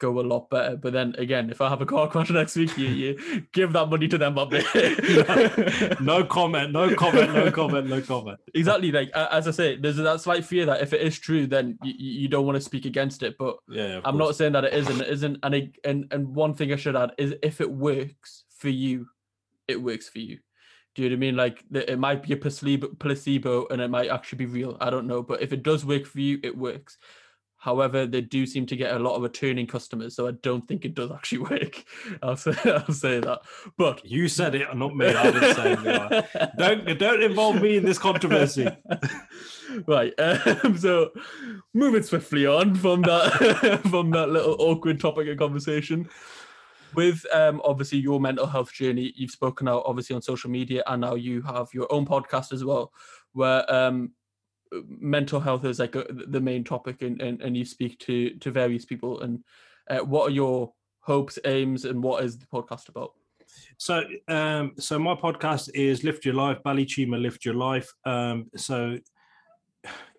go 0.00 0.18
a 0.18 0.22
lot 0.22 0.50
better. 0.50 0.76
But 0.76 0.92
then 0.92 1.14
again, 1.18 1.50
if 1.50 1.60
I 1.60 1.68
have 1.68 1.80
a 1.80 1.86
car 1.86 2.08
crash 2.08 2.30
next 2.30 2.56
week, 2.56 2.76
you, 2.76 2.88
you 2.88 3.42
give 3.52 3.72
that 3.74 3.86
money 3.86 4.08
to 4.08 4.18
them 4.18 4.34
there. 4.50 4.64
no, 6.00 6.18
no, 6.18 6.24
comment, 6.24 6.72
no 6.72 6.94
comment, 6.96 7.32
no 7.32 7.52
comment, 7.52 7.86
no 7.86 8.00
comment. 8.00 8.40
Exactly. 8.54 8.90
Like 8.90 9.10
as 9.14 9.46
I 9.46 9.52
say, 9.52 9.76
there's 9.76 9.96
that 9.96 10.20
slight 10.20 10.44
fear 10.44 10.66
that 10.66 10.80
if 10.80 10.92
it 10.92 11.02
is 11.02 11.18
true, 11.18 11.46
then 11.46 11.78
you, 11.84 11.94
you 12.22 12.28
don't 12.28 12.46
want 12.46 12.56
to 12.56 12.60
speak 12.60 12.86
against 12.86 13.22
it. 13.22 13.36
But 13.38 13.58
yeah, 13.68 14.00
I'm 14.04 14.16
course. 14.16 14.28
not 14.28 14.36
saying 14.36 14.52
that 14.54 14.64
it 14.64 14.74
isn't. 14.74 15.00
It 15.00 15.08
isn't. 15.08 15.38
And 15.42 15.54
it, 15.54 15.76
and 15.84 16.06
and 16.10 16.34
one 16.34 16.54
thing 16.54 16.72
I 16.72 16.76
should 16.76 16.96
add 16.96 17.12
is 17.18 17.34
if 17.42 17.60
it 17.60 17.70
works 17.70 18.44
for 18.58 18.70
you, 18.70 19.06
it 19.68 19.80
works 19.80 20.08
for 20.08 20.18
you. 20.18 20.38
Do 20.94 21.02
you 21.02 21.10
know 21.10 21.14
what 21.14 21.18
I 21.18 21.20
mean? 21.20 21.36
Like 21.36 21.64
it 21.72 21.98
might 21.98 22.22
be 22.22 22.32
a 22.32 22.36
placebo, 22.36 22.88
placebo, 22.98 23.68
and 23.68 23.80
it 23.80 23.88
might 23.88 24.10
actually 24.10 24.38
be 24.38 24.46
real. 24.46 24.76
I 24.80 24.90
don't 24.90 25.06
know, 25.06 25.22
but 25.22 25.42
if 25.42 25.52
it 25.52 25.62
does 25.62 25.84
work 25.84 26.04
for 26.06 26.20
you, 26.20 26.40
it 26.42 26.56
works. 26.56 26.98
However, 27.60 28.06
they 28.06 28.22
do 28.22 28.46
seem 28.46 28.64
to 28.66 28.76
get 28.76 28.96
a 28.96 28.98
lot 28.98 29.16
of 29.16 29.22
returning 29.22 29.66
customers, 29.66 30.16
so 30.16 30.26
I 30.26 30.30
don't 30.30 30.66
think 30.66 30.86
it 30.86 30.94
does 30.94 31.12
actually 31.12 31.40
work. 31.40 31.84
I'll 32.22 32.36
say 32.36 32.54
I'll 32.64 32.92
say 32.92 33.20
that. 33.20 33.40
But 33.76 34.04
you 34.04 34.28
said 34.28 34.54
it, 34.54 34.74
not 34.74 34.96
me. 34.96 35.06
I 35.06 35.30
didn't 35.30 35.54
say 35.54 35.76
it. 35.78 36.50
Don't 36.56 36.98
don't 36.98 37.22
involve 37.22 37.60
me 37.60 37.76
in 37.76 37.84
this 37.84 37.98
controversy. 37.98 38.66
right. 39.86 40.12
Um, 40.18 40.78
so 40.78 41.10
moving 41.74 42.02
swiftly 42.02 42.46
on 42.46 42.74
from 42.74 43.02
that 43.02 43.80
from 43.90 44.10
that 44.12 44.30
little 44.30 44.56
awkward 44.58 44.98
topic 44.98 45.28
of 45.28 45.36
conversation. 45.36 46.08
With 46.94 47.24
um, 47.32 47.60
obviously 47.64 47.98
your 47.98 48.20
mental 48.20 48.46
health 48.46 48.72
journey, 48.72 49.12
you've 49.14 49.30
spoken 49.30 49.68
out 49.68 49.84
obviously 49.84 50.16
on 50.16 50.22
social 50.22 50.50
media, 50.50 50.82
and 50.86 51.02
now 51.02 51.14
you 51.14 51.42
have 51.42 51.68
your 51.74 51.92
own 51.92 52.06
podcast 52.06 52.52
as 52.52 52.64
well, 52.64 52.92
where 53.32 53.70
um, 53.72 54.12
mental 54.86 55.40
health 55.40 55.64
is 55.64 55.78
like 55.78 55.94
a, 55.96 56.06
the 56.08 56.40
main 56.40 56.64
topic 56.64 57.02
and, 57.02 57.20
and, 57.20 57.40
and 57.42 57.56
you 57.56 57.64
speak 57.64 57.98
to 58.00 58.30
to 58.38 58.50
various 58.50 58.84
people 58.84 59.20
and 59.20 59.42
uh, 59.88 59.98
what 59.98 60.28
are 60.28 60.34
your 60.34 60.72
hopes 61.00 61.38
aims 61.44 61.84
and 61.84 62.02
what 62.02 62.22
is 62.24 62.38
the 62.38 62.46
podcast 62.46 62.88
about? 62.88 63.12
So 63.78 64.04
um 64.28 64.72
so 64.78 64.98
my 64.98 65.14
podcast 65.14 65.70
is 65.74 66.04
lift 66.04 66.24
your 66.24 66.34
life 66.34 66.62
Bally 66.62 66.86
Cheema 66.86 67.20
lift 67.20 67.44
your 67.44 67.54
life. 67.54 67.92
Um 68.04 68.50
so 68.56 68.98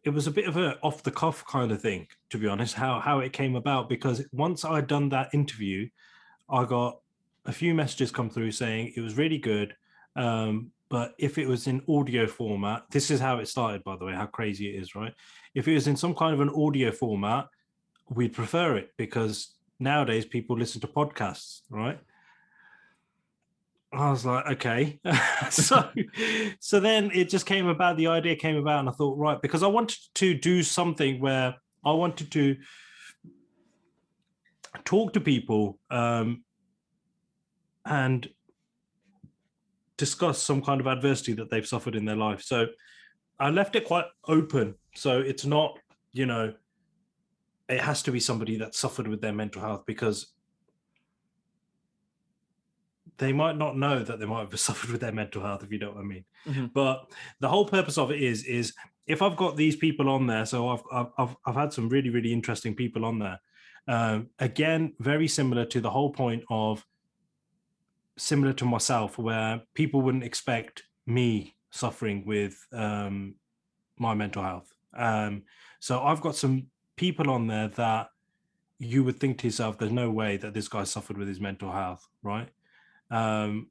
it 0.04 0.10
was 0.10 0.28
a 0.28 0.32
bit 0.32 0.48
of 0.48 0.58
a 0.58 0.78
off 0.82 1.04
the 1.04 1.12
cuff 1.12 1.46
kind 1.46 1.72
of 1.72 1.82
thing 1.82 2.08
to 2.30 2.38
be 2.38 2.48
honest 2.48 2.74
how 2.74 3.00
how 3.00 3.20
it 3.20 3.34
came 3.34 3.56
about 3.56 3.88
because 3.88 4.26
once 4.32 4.66
i'd 4.66 4.88
done 4.88 5.10
that 5.10 5.30
interview 5.34 5.88
i 6.50 6.66
got 6.66 7.00
a 7.46 7.52
few 7.52 7.74
messages 7.74 8.12
come 8.12 8.30
through 8.30 8.52
saying 8.52 8.92
it 8.96 9.02
was 9.02 9.18
really 9.18 9.38
good 9.38 9.76
um 10.16 10.72
but 10.92 11.14
if 11.18 11.38
it 11.38 11.48
was 11.48 11.68
in 11.68 11.82
audio 11.88 12.28
format, 12.28 12.84
this 12.92 13.10
is 13.10 13.22
how 13.22 13.40
it 13.40 13.48
started, 13.48 13.82
by 13.86 13.96
the 13.96 14.04
way, 14.04 14.14
how 14.14 14.26
crazy 14.26 14.76
it 14.76 14.82
is, 14.82 14.94
right? 14.94 15.14
If 15.56 15.66
it 15.70 15.74
was 15.74 15.88
in 15.88 15.96
some 15.96 16.14
kind 16.14 16.34
of 16.34 16.42
an 16.42 16.50
audio 16.50 16.92
format, 16.92 17.48
we'd 18.10 18.34
prefer 18.34 18.76
it 18.76 18.90
because 18.98 19.56
nowadays 19.80 20.26
people 20.26 20.60
listen 20.60 20.82
to 20.82 20.88
podcasts, 20.88 21.62
right? 21.70 21.98
I 23.94 24.12
was 24.12 24.26
like, 24.26 24.46
okay. 24.48 25.00
so, 25.50 25.90
so 26.60 26.82
then 26.82 27.10
it 27.14 27.30
just 27.30 27.46
came 27.46 27.68
about. 27.68 27.96
The 27.96 28.08
idea 28.08 28.36
came 28.36 28.58
about, 28.58 28.82
and 28.82 28.90
I 28.90 28.92
thought, 28.92 29.18
right, 29.18 29.42
because 29.42 29.64
I 29.64 29.68
wanted 29.68 29.98
to 30.16 30.34
do 30.34 30.62
something 30.62 31.22
where 31.22 31.56
I 31.86 31.94
wanted 31.94 32.34
to 32.34 32.58
talk 34.84 35.14
to 35.14 35.22
people 35.22 35.80
um, 35.90 36.44
and 37.86 38.30
discuss 40.02 40.42
some 40.42 40.64
kind 40.64 40.82
of 40.82 40.88
adversity 40.88 41.34
that 41.34 41.52
they've 41.52 41.68
suffered 41.68 41.96
in 41.96 42.06
their 42.06 42.16
life. 42.16 42.42
So 42.42 42.66
I 43.40 43.52
left 43.52 43.76
it 43.76 43.86
quite 43.86 44.06
open. 44.28 44.74
So 44.96 45.20
it's 45.20 45.46
not, 45.46 45.78
you 46.12 46.26
know, 46.26 46.56
it 47.70 47.80
has 47.80 48.02
to 48.04 48.12
be 48.12 48.20
somebody 48.20 48.58
that 48.58 48.74
suffered 48.74 49.08
with 49.08 49.22
their 49.22 49.32
mental 49.32 49.62
health 49.62 49.84
because 49.86 50.34
they 53.20 53.32
might 53.32 53.60
not 53.60 53.78
know 53.78 54.02
that 54.02 54.20
they 54.20 54.26
might 54.26 54.50
have 54.50 54.60
suffered 54.68 54.90
with 54.90 55.02
their 55.02 55.12
mental 55.12 55.44
health, 55.44 55.64
if 55.64 55.72
you 55.72 55.78
know 55.78 55.92
what 55.92 56.00
I 56.00 56.04
mean. 56.04 56.26
Mm-hmm. 56.48 56.66
But 56.74 57.12
the 57.40 57.50
whole 57.50 57.66
purpose 57.66 58.00
of 58.00 58.10
it 58.10 58.24
is, 58.24 58.44
is 58.46 58.74
if 59.06 59.22
I've 59.22 59.38
got 59.38 59.56
these 59.56 59.76
people 59.76 60.10
on 60.10 60.26
there, 60.26 60.48
so 60.48 60.70
I've 60.70 61.08
I've 61.18 61.36
I've 61.46 61.56
had 61.56 61.74
some 61.74 61.90
really 61.90 62.10
really 62.10 62.34
interesting 62.34 62.76
people 62.76 63.06
on 63.06 63.20
there. 63.20 63.40
Um, 63.88 64.30
again, 64.40 64.94
very 65.00 65.28
similar 65.28 65.66
to 65.66 65.80
the 65.82 65.90
whole 65.90 66.12
point 66.12 66.44
of 66.50 66.84
similar 68.18 68.54
to 68.54 68.66
myself, 68.66 69.18
where 69.18 69.62
people 69.74 70.02
wouldn't 70.02 70.24
expect 70.24 70.84
me 71.06 71.56
suffering 71.72 72.24
with 72.26 72.56
um, 72.74 73.36
my 73.98 74.14
mental 74.14 74.44
health. 74.44 74.74
Um, 74.96 75.44
so 75.80 76.02
I've 76.04 76.22
got 76.22 76.36
some 76.36 76.68
people 76.96 77.30
on 77.30 77.48
there 77.48 77.70
that 77.70 78.10
you 78.80 79.04
would 79.04 79.20
think 79.20 79.38
to 79.38 79.48
yourself, 79.48 79.78
there's 79.78 79.92
no 79.92 80.10
way 80.12 80.38
that 80.38 80.54
this 80.54 80.68
guy 80.68 80.84
suffered 80.84 81.18
with 81.18 81.28
his 81.28 81.40
mental 81.40 81.72
health, 81.72 82.08
right? 82.24 82.50
Um, 83.10 83.70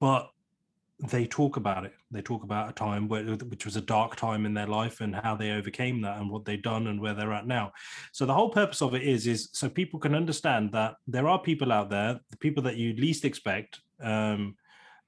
but 0.00 0.30
they 1.00 1.26
talk 1.26 1.56
about 1.56 1.84
it. 1.84 1.92
They 2.10 2.22
talk 2.22 2.44
about 2.44 2.70
a 2.70 2.72
time 2.72 3.08
where, 3.08 3.24
which 3.24 3.64
was 3.64 3.76
a 3.76 3.80
dark 3.80 4.16
time 4.16 4.46
in 4.46 4.54
their 4.54 4.66
life 4.66 5.00
and 5.00 5.14
how 5.14 5.34
they 5.34 5.50
overcame 5.50 6.00
that 6.02 6.18
and 6.18 6.30
what 6.30 6.44
they've 6.44 6.62
done 6.62 6.86
and 6.86 7.00
where 7.00 7.14
they're 7.14 7.32
at 7.32 7.46
now. 7.46 7.72
So 8.12 8.26
the 8.26 8.34
whole 8.34 8.50
purpose 8.50 8.80
of 8.80 8.94
it 8.94 9.02
is, 9.02 9.26
is 9.26 9.48
so 9.52 9.68
people 9.68 9.98
can 9.98 10.14
understand 10.14 10.72
that 10.72 10.96
there 11.06 11.28
are 11.28 11.38
people 11.38 11.72
out 11.72 11.90
there, 11.90 12.20
the 12.30 12.36
people 12.36 12.62
that 12.64 12.76
you 12.76 12.94
least 12.94 13.24
expect, 13.24 13.80
um, 14.00 14.56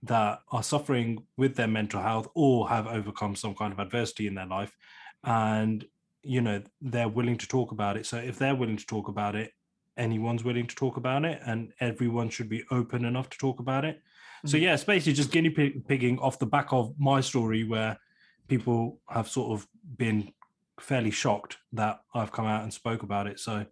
that 0.03 0.41
are 0.51 0.63
suffering 0.63 1.25
with 1.37 1.57
their 1.57 1.67
mental 1.69 2.01
health 2.01 2.29
or 2.35 2.69
have 2.69 2.87
overcome 2.87 3.35
some 3.35 3.55
kind 3.55 3.73
of 3.73 3.79
adversity 3.79 4.27
in 4.27 4.35
their 4.35 4.47
life, 4.47 4.77
and 5.25 5.85
you 6.23 6.41
know 6.41 6.63
they're 6.81 7.09
willing 7.09 7.39
to 7.39 7.49
talk 7.49 7.73
about 7.73 7.97
it. 7.97 8.07
So 8.07 8.19
if 8.19 8.39
they're 8.39 8.55
willing 8.55 8.77
to 8.77 8.87
talk 8.87 9.09
about 9.09 9.35
it, 9.35 9.53
anyone's 9.97 10.45
willing 10.45 10.67
to 10.67 10.75
talk 10.75 10.97
about 10.97 11.25
it, 11.25 11.41
and 11.47 11.73
everyone 11.81 12.29
should 12.29 12.49
be 12.49 12.65
open 12.71 13.05
enough 13.05 13.31
to 13.31 13.39
talk 13.39 13.61
about 13.61 13.85
it. 13.85 14.03
So 14.45 14.57
mm. 14.57 14.63
yeah, 14.63 14.75
it's 14.75 14.85
basically 14.85 15.15
just 15.15 15.33
guinea 15.33 15.51
pigging 15.51 16.19
off 16.19 16.39
the 16.39 16.47
back 16.47 16.73
of 16.73 16.95
my 16.99 17.21
story, 17.21 17.65
where 17.65 17.99
people 18.49 19.01
have 19.09 19.29
sort 19.29 19.53
of 19.53 19.67
been 19.97 20.33
fairly 20.81 21.11
shocked 21.11 21.57
that 21.73 22.01
I've 22.15 22.33
come 22.33 22.47
out 22.47 22.63
and 22.63 22.73
spoke 22.73 23.03
about 23.03 23.27
it. 23.27 23.41
So 23.41 23.65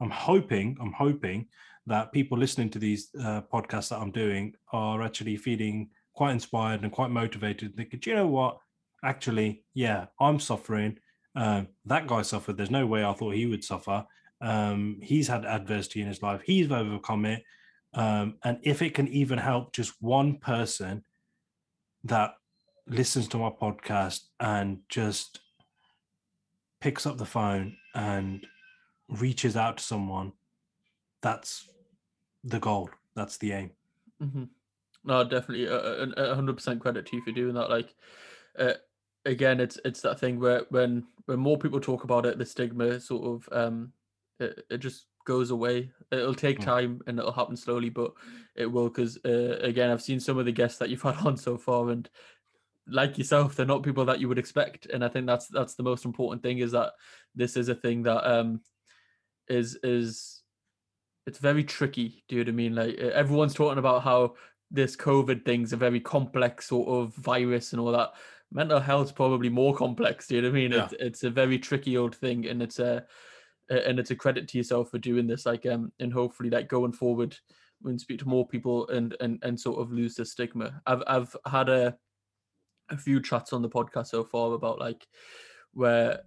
I'm 0.00 0.10
hoping, 0.10 0.76
I'm 0.80 0.92
hoping 0.92 1.46
that 1.86 2.12
people 2.12 2.38
listening 2.38 2.70
to 2.70 2.78
these 2.78 3.10
uh, 3.18 3.42
podcasts 3.52 3.88
that 3.88 3.98
I'm 3.98 4.10
doing 4.10 4.54
are 4.72 5.02
actually 5.02 5.36
feeling 5.36 5.90
quite 6.14 6.32
inspired 6.32 6.82
and 6.82 6.92
quite 6.92 7.10
motivated. 7.10 7.76
Thinking, 7.76 8.00
you 8.04 8.14
know 8.14 8.26
what? 8.26 8.58
Actually, 9.02 9.64
yeah, 9.74 10.06
I'm 10.20 10.38
suffering. 10.38 10.98
Um, 11.34 11.68
that 11.86 12.06
guy 12.06 12.22
suffered. 12.22 12.56
There's 12.56 12.70
no 12.70 12.86
way 12.86 13.04
I 13.04 13.12
thought 13.14 13.34
he 13.34 13.46
would 13.46 13.64
suffer. 13.64 14.04
Um, 14.42 14.98
he's 15.02 15.28
had 15.28 15.44
adversity 15.44 16.02
in 16.02 16.08
his 16.08 16.22
life. 16.22 16.42
He's 16.44 16.70
overcome 16.70 17.24
it. 17.24 17.42
Um, 17.94 18.36
and 18.44 18.58
if 18.62 18.82
it 18.82 18.94
can 18.94 19.08
even 19.08 19.38
help 19.38 19.72
just 19.72 19.94
one 20.00 20.38
person 20.38 21.04
that 22.04 22.34
listens 22.86 23.28
to 23.28 23.38
my 23.38 23.50
podcast 23.50 24.20
and 24.38 24.80
just 24.88 25.40
picks 26.80 27.06
up 27.06 27.18
the 27.18 27.26
phone 27.26 27.76
and 27.94 28.46
reaches 29.08 29.56
out 29.56 29.78
to 29.78 29.84
someone, 29.84 30.32
that's 31.22 31.68
the 32.44 32.60
goal. 32.60 32.90
That's 33.14 33.38
the 33.38 33.52
aim. 33.52 33.70
Mm-hmm. 34.22 34.44
No, 35.04 35.24
definitely, 35.24 35.66
a 35.66 36.34
hundred 36.34 36.56
percent 36.56 36.80
credit 36.80 37.06
to 37.06 37.16
you 37.16 37.22
for 37.22 37.32
doing 37.32 37.54
that. 37.54 37.70
Like, 37.70 37.94
uh, 38.58 38.74
again, 39.24 39.58
it's 39.58 39.78
it's 39.84 40.02
that 40.02 40.20
thing 40.20 40.38
where 40.38 40.66
when 40.68 41.04
when 41.24 41.38
more 41.38 41.58
people 41.58 41.80
talk 41.80 42.04
about 42.04 42.26
it, 42.26 42.38
the 42.38 42.44
stigma 42.44 43.00
sort 43.00 43.24
of 43.24 43.48
um, 43.50 43.92
it, 44.38 44.64
it 44.70 44.78
just 44.78 45.06
goes 45.30 45.52
away. 45.52 45.92
It'll 46.10 46.34
take 46.34 46.58
hmm. 46.58 46.64
time 46.64 47.00
and 47.06 47.16
it'll 47.16 47.30
happen 47.30 47.56
slowly, 47.56 47.88
but 47.88 48.12
it 48.56 48.66
will. 48.66 48.88
Because 48.88 49.16
uh, 49.24 49.58
again, 49.60 49.88
I've 49.88 50.02
seen 50.02 50.18
some 50.18 50.38
of 50.38 50.44
the 50.44 50.52
guests 50.60 50.78
that 50.78 50.90
you've 50.90 51.02
had 51.10 51.24
on 51.24 51.36
so 51.36 51.56
far, 51.56 51.90
and 51.90 52.10
like 52.88 53.16
yourself, 53.16 53.54
they're 53.54 53.64
not 53.64 53.84
people 53.84 54.04
that 54.06 54.18
you 54.18 54.28
would 54.28 54.40
expect. 54.40 54.86
And 54.86 55.04
I 55.04 55.08
think 55.08 55.26
that's 55.26 55.46
that's 55.46 55.76
the 55.76 55.84
most 55.84 56.04
important 56.04 56.42
thing 56.42 56.58
is 56.58 56.72
that 56.72 56.94
this 57.36 57.56
is 57.56 57.68
a 57.68 57.76
thing 57.76 58.02
that 58.02 58.28
um 58.28 58.60
is 59.48 59.78
is 59.84 60.42
it's 61.26 61.38
very 61.38 61.62
tricky. 61.62 62.24
Do 62.28 62.34
you 62.34 62.44
know 62.44 62.48
what 62.48 62.54
I 62.54 62.56
mean? 62.56 62.74
Like 62.74 62.96
everyone's 62.96 63.54
talking 63.54 63.78
about 63.78 64.02
how 64.02 64.34
this 64.72 64.96
COVID 64.96 65.44
thing's 65.44 65.72
a 65.72 65.76
very 65.76 66.00
complex 66.00 66.66
sort 66.66 66.88
of 66.88 67.14
virus 67.14 67.72
and 67.72 67.80
all 67.80 67.92
that. 67.92 68.14
Mental 68.50 68.80
health's 68.80 69.12
probably 69.12 69.48
more 69.48 69.76
complex. 69.76 70.26
Do 70.26 70.34
you 70.34 70.42
know 70.42 70.48
what 70.48 70.56
I 70.56 70.60
mean? 70.60 70.72
Yeah. 70.72 70.84
It's 70.86 70.94
it's 70.98 71.22
a 71.22 71.30
very 71.30 71.60
tricky 71.60 71.96
old 71.96 72.16
thing, 72.16 72.46
and 72.48 72.60
it's 72.60 72.80
a 72.80 73.06
and 73.70 73.98
it's 73.98 74.10
a 74.10 74.16
credit 74.16 74.48
to 74.48 74.58
yourself 74.58 74.90
for 74.90 74.98
doing 74.98 75.26
this 75.26 75.46
like 75.46 75.64
um 75.66 75.92
and 76.00 76.12
hopefully 76.12 76.50
like 76.50 76.68
going 76.68 76.92
forward 76.92 77.36
when 77.80 77.98
speak 77.98 78.18
to 78.18 78.28
more 78.28 78.46
people 78.46 78.88
and 78.88 79.16
and 79.20 79.38
and 79.42 79.58
sort 79.58 79.80
of 79.80 79.92
lose 79.92 80.14
the 80.14 80.24
stigma. 80.24 80.80
I've 80.86 81.02
i've 81.06 81.36
had 81.46 81.68
a 81.68 81.96
a 82.90 82.96
few 82.96 83.22
chats 83.22 83.52
on 83.52 83.62
the 83.62 83.68
podcast 83.68 84.08
so 84.08 84.24
far 84.24 84.52
about 84.52 84.78
like 84.78 85.06
where 85.72 86.20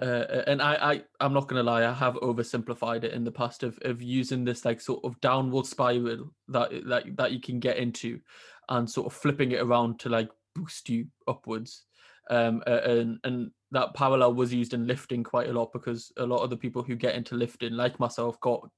uh, 0.00 0.42
and 0.46 0.60
I, 0.60 0.74
I 0.74 1.02
i'm 1.20 1.32
not 1.32 1.46
gonna 1.46 1.62
lie 1.62 1.86
i 1.86 1.92
have 1.92 2.14
oversimplified 2.16 3.04
it 3.04 3.12
in 3.12 3.24
the 3.24 3.30
past 3.30 3.62
of, 3.62 3.78
of 3.82 4.02
using 4.02 4.44
this 4.44 4.64
like 4.64 4.80
sort 4.80 5.04
of 5.04 5.18
downward 5.20 5.64
spiral 5.64 6.32
that 6.48 6.70
that 6.86 7.16
that 7.16 7.32
you 7.32 7.40
can 7.40 7.60
get 7.60 7.76
into 7.76 8.20
and 8.68 8.90
sort 8.90 9.06
of 9.06 9.12
flipping 9.12 9.52
it 9.52 9.60
around 9.62 10.00
to 10.00 10.08
like 10.08 10.28
boost 10.54 10.88
you 10.88 11.06
upwards. 11.28 11.84
Um 12.30 12.62
and 12.66 13.18
and 13.24 13.50
that 13.76 13.94
parallel 13.94 14.34
was 14.34 14.54
used 14.54 14.74
in 14.74 14.86
lifting 14.86 15.22
quite 15.22 15.48
a 15.48 15.52
lot 15.52 15.72
because 15.72 16.10
a 16.16 16.24
lot 16.24 16.42
of 16.42 16.50
the 16.50 16.56
people 16.56 16.82
who 16.82 16.96
get 16.96 17.14
into 17.14 17.34
lifting 17.34 17.74
like 17.74 18.00
myself 18.00 18.40
got 18.40 18.68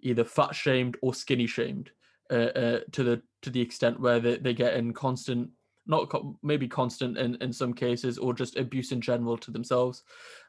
either 0.00 0.24
fat 0.24 0.54
shamed 0.54 0.96
or 1.02 1.12
skinny 1.12 1.46
shamed 1.46 1.90
uh, 2.30 2.52
uh, 2.54 2.80
to 2.92 3.02
the 3.02 3.22
to 3.42 3.50
the 3.50 3.60
extent 3.60 3.98
where 3.98 4.20
they, 4.20 4.36
they 4.38 4.54
get 4.54 4.74
in 4.74 4.92
constant 4.92 5.50
not 5.86 6.08
co- 6.08 6.38
maybe 6.42 6.68
constant 6.68 7.18
in, 7.18 7.34
in 7.40 7.52
some 7.52 7.72
cases 7.72 8.18
or 8.18 8.32
just 8.32 8.56
abuse 8.56 8.92
in 8.92 9.00
general 9.00 9.36
to 9.36 9.50
themselves 9.50 10.04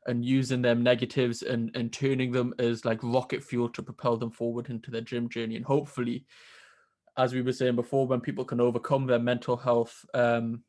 and 0.05 0.23
using 0.23 0.61
them 0.61 0.83
negatives 0.83 1.41
and 1.41 1.75
and 1.75 1.91
turning 1.91 2.31
them 2.31 2.53
as 2.59 2.85
like 2.85 2.99
rocket 3.01 3.43
fuel 3.43 3.67
to 3.69 3.81
propel 3.81 4.15
them 4.15 4.29
forward 4.29 4.69
into 4.69 4.91
their 4.91 5.01
gym 5.01 5.27
journey. 5.27 5.55
And 5.55 5.65
hopefully 5.65 6.25
as 7.17 7.33
we 7.33 7.41
were 7.41 7.51
saying 7.51 7.75
before 7.75 8.07
when 8.07 8.21
people 8.21 8.45
can 8.45 8.61
overcome 8.61 9.07
their 9.07 9.19
mental 9.19 9.57
health 9.57 10.05
um 10.13 10.63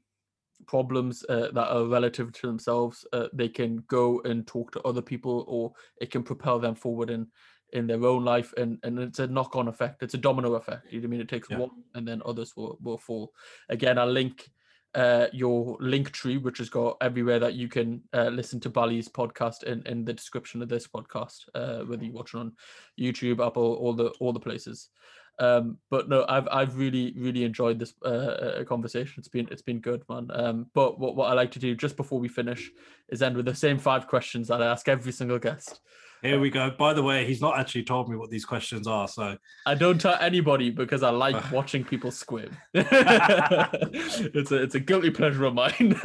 problems 0.67 1.25
uh, 1.29 1.49
that 1.53 1.69
are 1.69 1.85
relative 1.87 2.33
to 2.33 2.47
themselves 2.47 3.05
uh, 3.13 3.29
they 3.33 3.49
can 3.49 3.83
go 3.89 4.21
and 4.25 4.47
talk 4.47 4.71
to 4.73 4.81
other 4.83 5.03
people 5.03 5.45
or 5.49 5.73
it 6.01 6.11
can 6.11 6.23
propel 6.23 6.59
them 6.59 6.75
forward 6.75 7.11
in 7.11 7.27
in 7.73 7.87
their 7.87 8.05
own 8.05 8.25
life 8.25 8.53
and 8.57 8.79
and 8.83 8.99
it's 8.99 9.19
a 9.19 9.27
knock-on 9.27 9.69
effect. 9.69 10.03
It's 10.03 10.15
a 10.15 10.19
domino 10.19 10.55
effect 10.55 10.87
you 10.91 11.01
know 11.01 11.05
what 11.05 11.09
i 11.09 11.11
mean? 11.11 11.21
It 11.21 11.29
takes 11.29 11.49
Yeah. 11.51 11.59
one 11.59 11.71
and 11.95 12.07
then 12.07 12.23
others 12.25 12.55
will 12.57 12.79
will 12.83 12.99
fall. 12.99 13.33
Again 13.69 13.99
i'll 13.99 14.07
link 14.11 14.51
uh 14.95 15.27
your 15.33 15.79
link 15.81 16.11
tree 16.11 16.37
which 16.37 16.59
has 16.59 16.69
got 16.69 16.99
everywhere 17.01 17.39
that 17.39 17.55
you 17.55 17.67
can 17.69 18.03
uh, 18.13 18.29
listen 18.29 18.61
to 18.61 18.69
Bally's 18.69 19.09
podcast 19.09 19.63
in 19.63 19.83
in 19.87 20.05
the 20.05 20.13
description 20.13 20.61
of 20.61 20.69
this 20.69 20.87
podcast 20.87 21.49
uh 21.55 21.79
whether 21.85 22.05
you're 22.05 22.13
watching 22.13 22.41
on 22.41 22.53
youtube 23.01 23.45
apple 23.45 23.75
all 23.77 23.95
the 23.95 24.09
all 24.21 24.35
the 24.35 24.41
places 24.41 24.91
um 25.39 25.79
but 25.91 26.09
no 26.09 26.25
i've 26.29 26.47
i've 26.53 26.77
really 26.77 27.15
really 27.17 27.45
enjoyed 27.45 27.79
this 27.79 27.95
uh, 28.05 28.09
uh 28.09 28.65
conversation 28.65 29.15
it's 29.19 29.29
been 29.29 29.49
it's 29.51 29.63
been 29.63 29.81
good 29.81 30.03
man 30.09 30.29
um 30.35 30.67
but 30.75 30.99
what, 30.99 31.17
what 31.17 31.31
i 31.31 31.33
like 31.33 31.51
to 31.51 31.59
do 31.59 31.75
just 31.75 31.97
before 31.97 32.21
we 32.21 32.29
finish 32.29 32.71
is 33.09 33.23
end 33.23 33.37
with 33.37 33.47
the 33.47 33.55
same 33.55 33.79
five 33.79 34.07
questions 34.07 34.49
that 34.49 34.63
i 34.63 34.67
ask 34.67 34.89
every 34.89 35.13
single 35.13 35.39
guest 35.39 35.81
Here 36.23 36.39
we 36.39 36.51
go. 36.51 36.71
By 36.71 36.95
the 36.95 37.03
way, 37.03 37.27
he's 37.27 37.41
not 37.41 37.59
actually 37.59 37.83
told 37.83 38.09
me 38.09 38.17
what 38.17 38.31
these 38.31 38.45
questions 38.45 38.87
are. 38.87 39.09
So 39.09 39.37
I 39.67 39.75
don't 39.75 40.01
tell 40.01 40.17
anybody 40.21 40.71
because 40.71 41.03
I 41.03 41.11
like 41.11 41.51
watching 41.59 41.83
people 41.83 42.13
squirm. 42.13 42.57
it's 42.75 44.53
a 44.53 44.63
it's 44.63 44.77
a 44.77 44.81
guilty 44.81 45.11
pleasure 45.11 45.45
of 45.45 45.55
mine. 45.55 46.01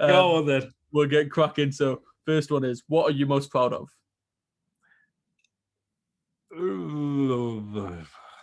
Um, 0.00 0.08
go 0.08 0.36
on 0.36 0.46
then. 0.46 0.72
we'll 0.92 1.06
get 1.06 1.30
cracking. 1.30 1.70
So 1.70 2.00
first 2.26 2.50
one 2.50 2.64
is 2.64 2.82
what 2.88 3.04
are 3.06 3.14
you 3.14 3.26
most 3.26 3.50
proud 3.50 3.72
of? 3.72 3.88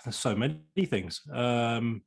There's 0.03 0.15
so 0.15 0.35
many 0.35 0.59
things. 0.85 1.21
Um, 1.31 2.01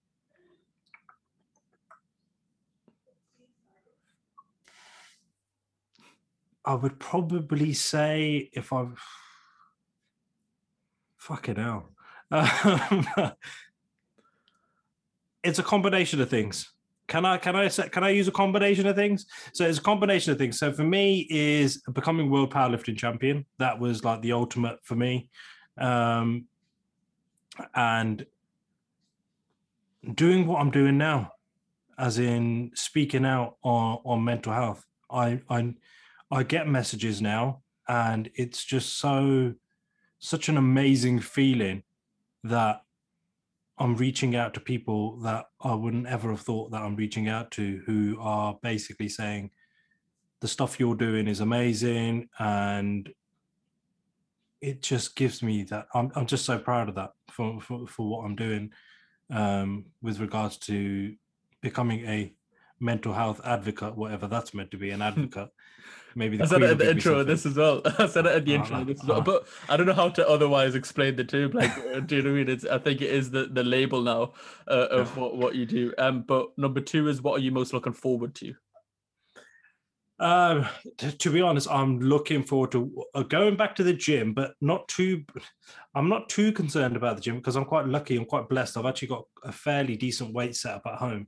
I 6.64 6.74
would 6.74 6.98
probably 6.98 7.72
say 7.72 8.51
if 8.52 8.72
I 8.72 8.86
fucking 11.18 11.56
hell. 11.56 11.90
Um, 12.31 13.06
it's 15.43 15.59
a 15.59 15.62
combination 15.62 16.20
of 16.20 16.28
things. 16.28 16.70
Can 17.06 17.26
I 17.26 17.36
can 17.36 17.55
I 17.55 17.68
can 17.68 18.02
I 18.02 18.10
use 18.10 18.28
a 18.28 18.32
combination 18.32 18.86
of 18.86 18.97
things? 18.97 19.26
So 19.52 19.66
it's 19.66 19.78
a 19.78 19.82
combination 19.82 20.32
of 20.32 20.39
things. 20.39 20.59
So 20.59 20.72
for 20.72 20.85
me 20.85 21.26
is 21.31 21.82
becoming 21.93 22.31
world 22.31 22.52
powerlifting 22.52 22.97
champion. 22.97 23.44
That 23.59 23.78
was 23.78 24.05
like 24.05 24.22
the 24.22 24.32
ultimate 24.32 24.78
for 24.85 24.97
me. 24.97 25.28
Um 25.76 26.46
and 27.74 28.26
doing 30.14 30.46
what 30.46 30.60
I'm 30.60 30.70
doing 30.70 30.98
now, 30.98 31.32
as 31.98 32.18
in 32.18 32.70
speaking 32.74 33.24
out 33.24 33.56
on, 33.62 33.98
on 34.05 34.24
mental 34.24 34.52
health. 34.52 34.84
I 35.10 35.40
I 35.48 35.74
I 36.30 36.42
get 36.42 36.66
messages 36.68 37.22
now, 37.22 37.62
and 37.88 38.30
it's 38.34 38.64
just 38.64 38.98
so 38.98 39.55
such 40.18 40.48
an 40.48 40.56
amazing 40.56 41.20
feeling 41.20 41.82
that 42.42 42.82
I'm 43.78 43.96
reaching 43.96 44.36
out 44.36 44.55
to 44.55 44.60
people 44.60 45.16
that 45.18 45.46
I 45.60 45.74
wouldn't 45.74 46.06
ever 46.06 46.30
have 46.30 46.40
thought 46.40 46.70
that 46.70 46.82
I'm 46.82 46.96
reaching 46.96 47.28
out 47.28 47.51
to, 47.52 47.82
who 47.86 48.16
are 48.20 48.59
basically 48.62 49.09
saying 49.09 49.51
the 50.40 50.48
stuff 50.48 50.78
you're 50.78 50.94
doing 50.94 51.28
is 51.28 51.40
amazing, 51.40 52.28
and 52.38 53.09
it 54.65 54.82
just 54.82 55.15
gives 55.15 55.43
me 55.43 55.62
that 55.65 55.86
I'm 55.95 56.11
I'm 56.15 56.27
just 56.27 56.45
so 56.45 56.59
proud 56.59 56.89
of 56.89 56.95
that 56.95 57.12
for 57.31 57.61
for, 57.61 57.86
for 57.86 58.09
what 58.09 58.24
I'm 58.24 58.35
doing 58.35 58.73
um, 59.31 59.86
with 60.03 60.20
regards 60.20 60.57
to 60.59 61.15
becoming 61.61 62.07
a 62.07 62.32
mental 62.81 63.12
health 63.12 63.41
advocate, 63.45 63.97
whatever 63.97 64.27
that's 64.27 64.55
meant 64.55 64.70
to 64.70 64.77
be, 64.77 64.91
an 64.91 65.03
advocate. 65.03 65.51
Maybe 66.16 66.36
the 66.36 66.45
I 66.45 66.47
said 66.47 66.62
it 66.62 66.70
at 66.70 66.78
the 66.78 66.91
intro 66.91 67.19
of 67.19 67.27
this 67.27 67.45
as 67.45 67.57
well. 67.57 67.82
I 67.99 68.07
said 68.07 68.27
it 68.27 68.36
at 68.36 68.45
the 68.45 68.55
intro 68.55 68.81
of 68.81 68.86
this 68.86 69.03
as 69.03 69.09
well. 69.09 69.19
ah. 69.19 69.23
But 69.23 69.49
I 69.69 69.77
don't 69.77 69.86
know 69.86 69.95
how 69.95 70.11
to 70.11 70.28
otherwise 70.28 70.77
explain 70.77 71.16
the 71.16 71.24
term. 71.24 71.51
Like, 71.51 71.77
uh, 71.77 72.01
do 72.01 72.16
you 72.16 72.23
know 72.23 72.31
what 72.31 72.36
I 72.36 72.45
mean? 72.45 72.49
It's, 72.51 72.65
I 72.65 72.78
think 72.78 73.03
it 73.03 73.11
is 73.11 73.32
the, 73.32 73.47
the 73.47 73.65
label 73.65 74.01
now 74.01 74.35
uh, 74.69 74.89
of 74.91 75.16
what, 75.16 75.36
what 75.36 75.57
you 75.57 75.66
do. 75.66 75.93
Um, 75.99 76.23
but 76.23 76.57
number 76.57 76.81
two 76.81 77.09
is 77.09 77.20
what 77.20 77.41
are 77.41 77.43
you 77.43 77.51
most 77.51 77.73
looking 77.73 77.95
forward 77.95 78.35
to? 78.36 78.55
Um, 80.20 80.66
t- 80.97 81.11
to 81.11 81.31
be 81.31 81.41
honest, 81.41 81.69
I'm 81.70 82.01
looking 82.01 82.45
forward 82.45 82.73
to 82.73 83.05
uh, 83.15 83.23
going 83.23 83.57
back 83.57 83.74
to 83.77 83.82
the 83.82 83.93
gym, 83.93 84.32
but 84.32 84.55
not 84.61 84.86
too. 84.89 85.24
I'm 85.95 86.09
not 86.09 86.28
too 86.28 86.53
concerned 86.53 86.97
about 86.97 87.16
the 87.16 87.23
gym 87.23 87.36
because 87.36 87.57
I'm 87.57 87.65
quite 87.65 87.86
lucky. 87.86 88.16
I'm 88.16 88.24
quite 88.24 88.49
blessed. 88.49 88.77
I've 88.77 88.86
actually 88.86 89.09
got 89.09 89.24
a 89.43 89.53
fairly 89.53 89.97
decent 89.97 90.32
weight 90.32 90.57
set 90.57 90.77
up 90.77 90.86
at 90.86 90.99
home. 90.99 91.27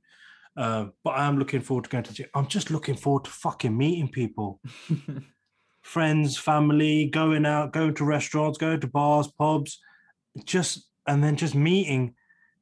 Uh, 0.57 0.87
but 1.05 1.11
I 1.11 1.27
am 1.27 1.39
looking 1.39 1.61
forward 1.61 1.85
to 1.85 1.91
going 1.91 2.05
to 2.05 2.11
the 2.11 2.17
gym. 2.17 2.29
I'm 2.35 2.47
just 2.47 2.71
looking 2.71 2.97
forward 2.97 3.25
to 3.25 3.31
fucking 3.31 3.77
meeting 3.77 4.09
people, 4.09 4.61
friends, 5.83 6.39
family, 6.39 7.07
going 7.07 7.45
out, 7.45 7.73
going 7.73 7.95
to 7.95 8.05
restaurants, 8.05 8.57
going 8.57 8.81
to 8.81 8.87
bars, 8.87 9.29
pubs, 9.39 9.81
just 10.45 10.89
and 11.07 11.23
then 11.23 11.37
just 11.37 11.55
meeting 11.55 12.15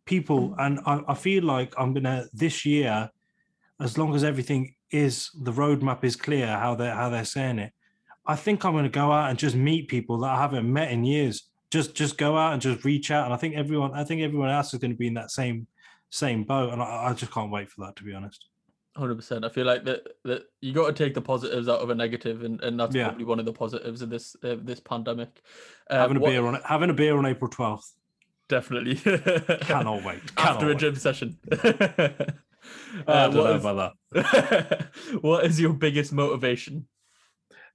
people. 0.06 0.54
And 0.58 0.80
I, 0.86 1.00
I 1.08 1.14
feel 1.14 1.44
like 1.44 1.74
I'm 1.78 1.94
gonna 1.94 2.26
this 2.32 2.64
year, 2.64 3.10
as 3.80 3.96
long 3.96 4.14
as 4.14 4.24
everything 4.24 4.74
is 4.94 5.30
the 5.34 5.52
roadmap 5.52 6.04
is 6.04 6.16
clear, 6.16 6.46
how 6.46 6.74
they're 6.74 6.94
how 6.94 7.08
they're 7.10 7.24
saying 7.24 7.58
it. 7.58 7.72
I 8.26 8.36
think 8.36 8.64
I'm 8.64 8.72
gonna 8.74 8.88
go 8.88 9.10
out 9.12 9.28
and 9.30 9.38
just 9.38 9.56
meet 9.56 9.88
people 9.88 10.18
that 10.20 10.30
I 10.30 10.38
haven't 10.40 10.72
met 10.72 10.90
in 10.92 11.04
years. 11.04 11.48
Just 11.70 11.94
just 11.94 12.16
go 12.16 12.36
out 12.38 12.52
and 12.52 12.62
just 12.62 12.84
reach 12.84 13.10
out. 13.10 13.24
And 13.24 13.34
I 13.34 13.36
think 13.36 13.54
everyone 13.56 13.92
I 13.92 14.04
think 14.04 14.22
everyone 14.22 14.50
else 14.50 14.72
is 14.72 14.78
gonna 14.80 14.94
be 14.94 15.08
in 15.08 15.14
that 15.14 15.30
same 15.30 15.66
same 16.10 16.44
boat. 16.44 16.72
And 16.72 16.80
I, 16.80 17.08
I 17.08 17.12
just 17.14 17.32
can't 17.32 17.50
wait 17.50 17.68
for 17.70 17.84
that 17.84 17.96
to 17.96 18.04
be 18.04 18.14
honest. 18.14 18.46
Hundred 18.96 19.16
percent. 19.16 19.44
I 19.44 19.48
feel 19.48 19.66
like 19.66 19.84
that 19.84 20.06
that 20.24 20.42
you 20.60 20.72
got 20.72 20.86
to 20.86 20.92
take 20.92 21.14
the 21.14 21.20
positives 21.20 21.68
out 21.68 21.80
of 21.80 21.90
a 21.90 21.94
negative, 21.96 22.44
and, 22.44 22.62
and 22.62 22.78
that's 22.78 22.94
Yeah. 22.94 23.08
probably 23.08 23.24
one 23.24 23.40
of 23.40 23.44
the 23.44 23.52
positives 23.52 24.02
of 24.02 24.08
this 24.08 24.36
uh, 24.44 24.54
this 24.62 24.78
pandemic. 24.78 25.42
Uh, 25.90 25.96
having 25.98 26.16
a 26.16 26.20
what- 26.20 26.30
beer 26.30 26.46
on 26.46 26.60
having 26.64 26.90
a 26.90 26.94
beer 26.94 27.16
on 27.18 27.26
April 27.26 27.50
12th. 27.50 27.90
definitely 28.48 28.94
Cannot 29.66 30.04
wait. 30.04 30.20
after 30.36 30.36
Cannot 30.36 30.62
a 30.62 30.66
wait. 30.68 30.78
gym 30.78 30.94
session. 30.94 31.38
I 33.06 33.26
don't 33.28 33.34
what 33.36 33.44
know 33.44 33.54
is- 33.56 33.64
about 33.64 33.92
that. 34.12 34.88
what 35.20 35.44
is 35.46 35.60
your 35.60 35.72
biggest 35.74 36.12
motivation? 36.12 36.86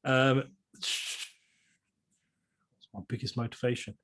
Um, 0.03 0.43
it's 0.75 1.27
my 2.93 3.01
biggest 3.07 3.37
motivation. 3.37 3.95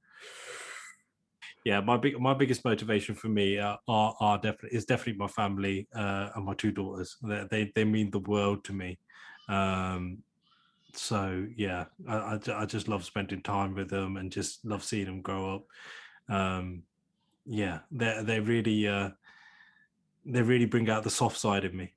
Yeah, 1.64 1.82
my 1.82 1.98
big 1.98 2.20
my 2.20 2.34
biggest 2.36 2.64
motivation 2.64 3.16
for 3.16 3.28
me 3.28 3.58
uh, 3.58 3.78
are 3.88 4.16
are 4.20 4.38
definitely 4.38 4.78
is 4.78 4.86
definitely 4.86 5.18
my 5.18 5.28
family 5.28 5.88
uh, 5.96 6.30
and 6.36 6.46
my 6.46 6.54
two 6.54 6.72
daughters. 6.72 7.18
They, 7.24 7.48
they 7.50 7.72
they 7.74 7.84
mean 7.86 8.12
the 8.12 8.20
world 8.20 8.64
to 8.66 8.74
me. 8.74 9.00
Um, 9.50 10.20
so 10.94 11.48
yeah, 11.58 11.86
I, 12.08 12.16
I 12.16 12.40
I 12.62 12.66
just 12.68 12.88
love 12.88 13.04
spending 13.04 13.42
time 13.42 13.74
with 13.74 13.90
them 13.90 14.18
and 14.18 14.32
just 14.32 14.64
love 14.64 14.84
seeing 14.84 15.06
them 15.06 15.22
grow 15.22 15.56
up. 15.56 15.66
Um, 16.30 16.84
yeah, 17.48 17.80
they 17.92 18.22
they 18.24 18.40
really 18.40 18.88
uh, 18.88 19.10
they 20.26 20.42
really 20.42 20.66
bring 20.66 20.90
out 20.90 21.04
the 21.04 21.10
soft 21.10 21.38
side 21.38 21.66
in 21.66 21.76
me. 21.76 21.94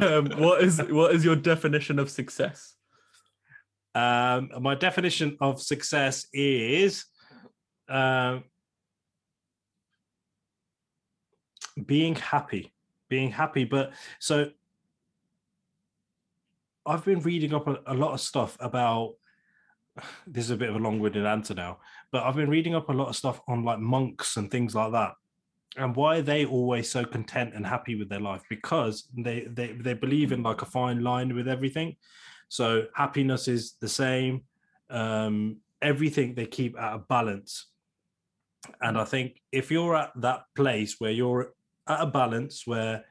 Um, 0.00 0.26
what 0.36 0.62
is 0.62 0.80
what 0.88 1.14
is 1.14 1.24
your 1.24 1.36
definition 1.36 1.98
of 1.98 2.10
success? 2.10 2.74
Um, 3.94 4.50
my 4.60 4.74
definition 4.74 5.36
of 5.40 5.60
success 5.62 6.26
is 6.32 7.04
um, 7.88 8.44
being 11.84 12.14
happy, 12.14 12.72
being 13.08 13.30
happy. 13.30 13.64
But 13.64 13.92
so 14.20 14.50
I've 16.86 17.04
been 17.04 17.20
reading 17.20 17.54
up 17.54 17.66
a, 17.66 17.80
a 17.86 17.94
lot 17.94 18.12
of 18.12 18.20
stuff 18.20 18.56
about. 18.60 19.14
This 20.26 20.44
is 20.44 20.50
a 20.50 20.56
bit 20.56 20.70
of 20.70 20.76
a 20.76 20.78
long-winded 20.78 21.24
answer 21.24 21.54
now, 21.54 21.78
but 22.10 22.24
I've 22.24 22.34
been 22.34 22.50
reading 22.50 22.74
up 22.74 22.88
a 22.88 22.92
lot 22.92 23.08
of 23.08 23.16
stuff 23.16 23.40
on 23.46 23.64
like 23.64 23.78
monks 23.78 24.36
and 24.36 24.50
things 24.50 24.74
like 24.74 24.90
that, 24.90 25.12
and 25.76 25.96
why 25.96 26.18
are 26.18 26.22
they 26.22 26.44
always 26.44 26.90
so 26.90 27.04
content 27.04 27.54
and 27.54 27.66
happy 27.66 27.94
with 27.94 28.08
their 28.08 28.20
life 28.20 28.42
because 28.48 29.08
they 29.16 29.46
they 29.50 29.72
they 29.72 29.94
believe 29.94 30.32
in 30.32 30.42
like 30.42 30.62
a 30.62 30.66
fine 30.66 31.02
line 31.02 31.34
with 31.34 31.48
everything. 31.48 31.96
So 32.48 32.86
happiness 32.94 33.48
is 33.48 33.74
the 33.80 33.88
same. 33.88 34.42
Um, 34.90 35.58
everything 35.82 36.34
they 36.34 36.46
keep 36.46 36.78
at 36.78 36.94
a 36.94 36.98
balance. 36.98 37.66
And 38.80 38.96
I 38.96 39.04
think 39.04 39.40
if 39.52 39.70
you're 39.70 39.96
at 39.96 40.12
that 40.16 40.44
place 40.54 40.96
where 40.98 41.10
you're 41.10 41.52
at 41.88 42.00
a 42.00 42.06
balance 42.06 42.66
where 42.66 43.04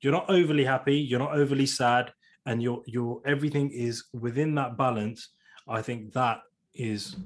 you're 0.00 0.12
not 0.12 0.30
overly 0.30 0.64
happy, 0.64 0.96
you're 0.96 1.18
not 1.18 1.34
overly 1.34 1.66
sad, 1.66 2.12
and 2.46 2.62
your 2.62 2.82
your 2.86 3.20
everything 3.26 3.70
is 3.70 4.04
within 4.12 4.54
that 4.54 4.76
balance, 4.76 5.30
I 5.68 5.82
think 5.82 6.12
that 6.12 6.40
is 6.74 7.16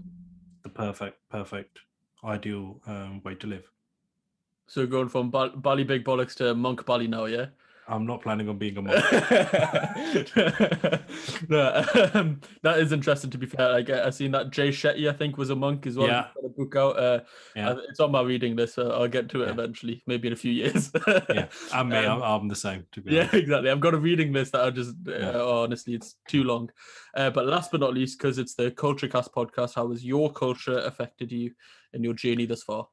the 0.62 0.70
perfect, 0.70 1.18
perfect, 1.30 1.78
ideal 2.24 2.80
um, 2.86 3.22
way 3.24 3.34
to 3.36 3.46
live. 3.46 3.73
So 4.66 4.86
going 4.86 5.08
from 5.08 5.30
Bal- 5.30 5.56
Bally 5.56 5.84
Big 5.84 6.04
Bollocks 6.04 6.34
to 6.36 6.54
Monk 6.54 6.84
Bally 6.86 7.06
now, 7.06 7.26
yeah? 7.26 7.46
I'm 7.86 8.06
not 8.06 8.22
planning 8.22 8.48
on 8.48 8.56
being 8.56 8.78
a 8.78 8.82
monk. 8.82 8.96
no, 11.50 11.84
um, 12.14 12.40
that 12.62 12.78
is 12.78 12.92
interesting. 12.92 13.28
To 13.30 13.36
be 13.36 13.44
fair, 13.44 13.72
like 13.72 13.90
I 13.90 14.08
seen 14.08 14.30
that 14.30 14.50
Jay 14.50 14.70
Shetty, 14.70 15.06
I 15.08 15.12
think, 15.12 15.36
was 15.36 15.50
a 15.50 15.54
monk 15.56 15.86
as 15.86 15.98
well. 15.98 16.06
Yeah. 16.08 16.28
Got 16.34 16.44
a 16.46 16.48
book 16.48 16.76
out. 16.76 16.98
Uh, 16.98 17.20
Yeah. 17.54 17.68
uh, 17.70 17.76
it's 17.90 18.00
on 18.00 18.10
my 18.10 18.22
reading 18.22 18.56
list. 18.56 18.76
So 18.76 18.90
I'll 18.90 19.06
get 19.08 19.28
to 19.30 19.42
it 19.42 19.46
Yeah. 19.48 19.52
eventually, 19.52 20.02
maybe 20.06 20.28
in 20.28 20.32
a 20.32 20.36
few 20.36 20.52
years. 20.52 20.90
yeah, 21.28 21.48
and 21.74 21.90
me, 21.90 21.96
Um, 21.98 22.22
I'm, 22.22 22.42
I'm 22.42 22.48
the 22.48 22.56
same. 22.56 22.86
To 22.92 23.02
be 23.02 23.12
Yeah, 23.12 23.20
honest. 23.22 23.34
exactly. 23.34 23.70
I've 23.70 23.80
got 23.80 23.92
a 23.92 23.98
reading 23.98 24.32
list 24.32 24.52
that 24.52 24.62
I 24.64 24.70
just 24.70 24.94
uh, 25.06 25.18
Yeah. 25.18 25.42
honestly, 25.42 25.92
it's 25.94 26.16
too 26.26 26.44
long. 26.44 26.70
Uh, 27.14 27.28
but 27.28 27.46
last 27.46 27.70
but 27.70 27.80
not 27.80 27.92
least, 27.92 28.18
because 28.18 28.38
it's 28.38 28.54
the 28.54 28.70
KultureKast 28.70 29.30
podcast, 29.34 29.74
how 29.74 29.90
has 29.90 30.02
your 30.02 30.32
culture 30.32 30.78
affected 30.78 31.30
you 31.32 31.52
in 31.92 32.02
your 32.02 32.14
journey 32.14 32.46
thus 32.46 32.62
far? 32.62 32.88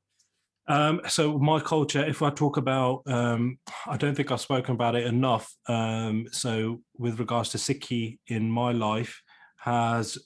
Um, 0.67 1.01
so 1.07 1.37
my 1.39 1.59
culture, 1.59 2.05
if 2.05 2.21
I 2.21 2.29
talk 2.29 2.57
about, 2.57 3.01
um, 3.07 3.57
I 3.87 3.97
don't 3.97 4.15
think 4.15 4.31
I've 4.31 4.41
spoken 4.41 4.75
about 4.75 4.95
it 4.95 5.05
enough. 5.05 5.53
Um, 5.67 6.27
so 6.31 6.81
with 6.97 7.19
regards 7.19 7.49
to 7.49 7.57
Sikhi 7.57 8.19
in 8.27 8.49
my 8.49 8.71
life, 8.71 9.21
has 9.57 10.17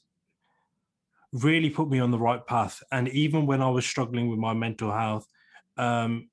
really 1.33 1.69
put 1.69 1.89
me 1.89 1.99
on 1.99 2.11
the 2.11 2.19
right 2.19 2.45
path. 2.45 2.81
And 2.91 3.07
even 3.09 3.45
when 3.45 3.61
I 3.61 3.69
was 3.69 3.85
struggling 3.85 4.29
with 4.29 4.39
my 4.39 4.53
mental 4.53 4.91
health, 4.91 5.27
um, 5.77 6.29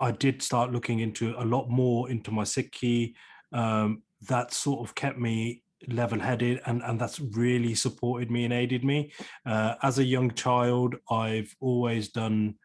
I 0.00 0.10
did 0.10 0.42
start 0.42 0.72
looking 0.72 1.00
into 1.00 1.34
a 1.38 1.44
lot 1.44 1.70
more 1.70 2.10
into 2.10 2.30
my 2.30 2.42
Sikhi. 2.42 3.14
Um, 3.52 4.02
that 4.28 4.52
sort 4.52 4.86
of 4.86 4.94
kept 4.94 5.18
me 5.18 5.62
level-headed, 5.88 6.60
and 6.66 6.82
and 6.82 6.98
that's 6.98 7.20
really 7.20 7.74
supported 7.74 8.30
me 8.30 8.44
and 8.44 8.52
aided 8.52 8.84
me. 8.84 9.12
Uh, 9.46 9.74
as 9.82 9.98
a 9.98 10.04
young 10.04 10.30
child, 10.32 10.96
I've 11.10 11.54
always 11.60 12.08
done 12.08 12.56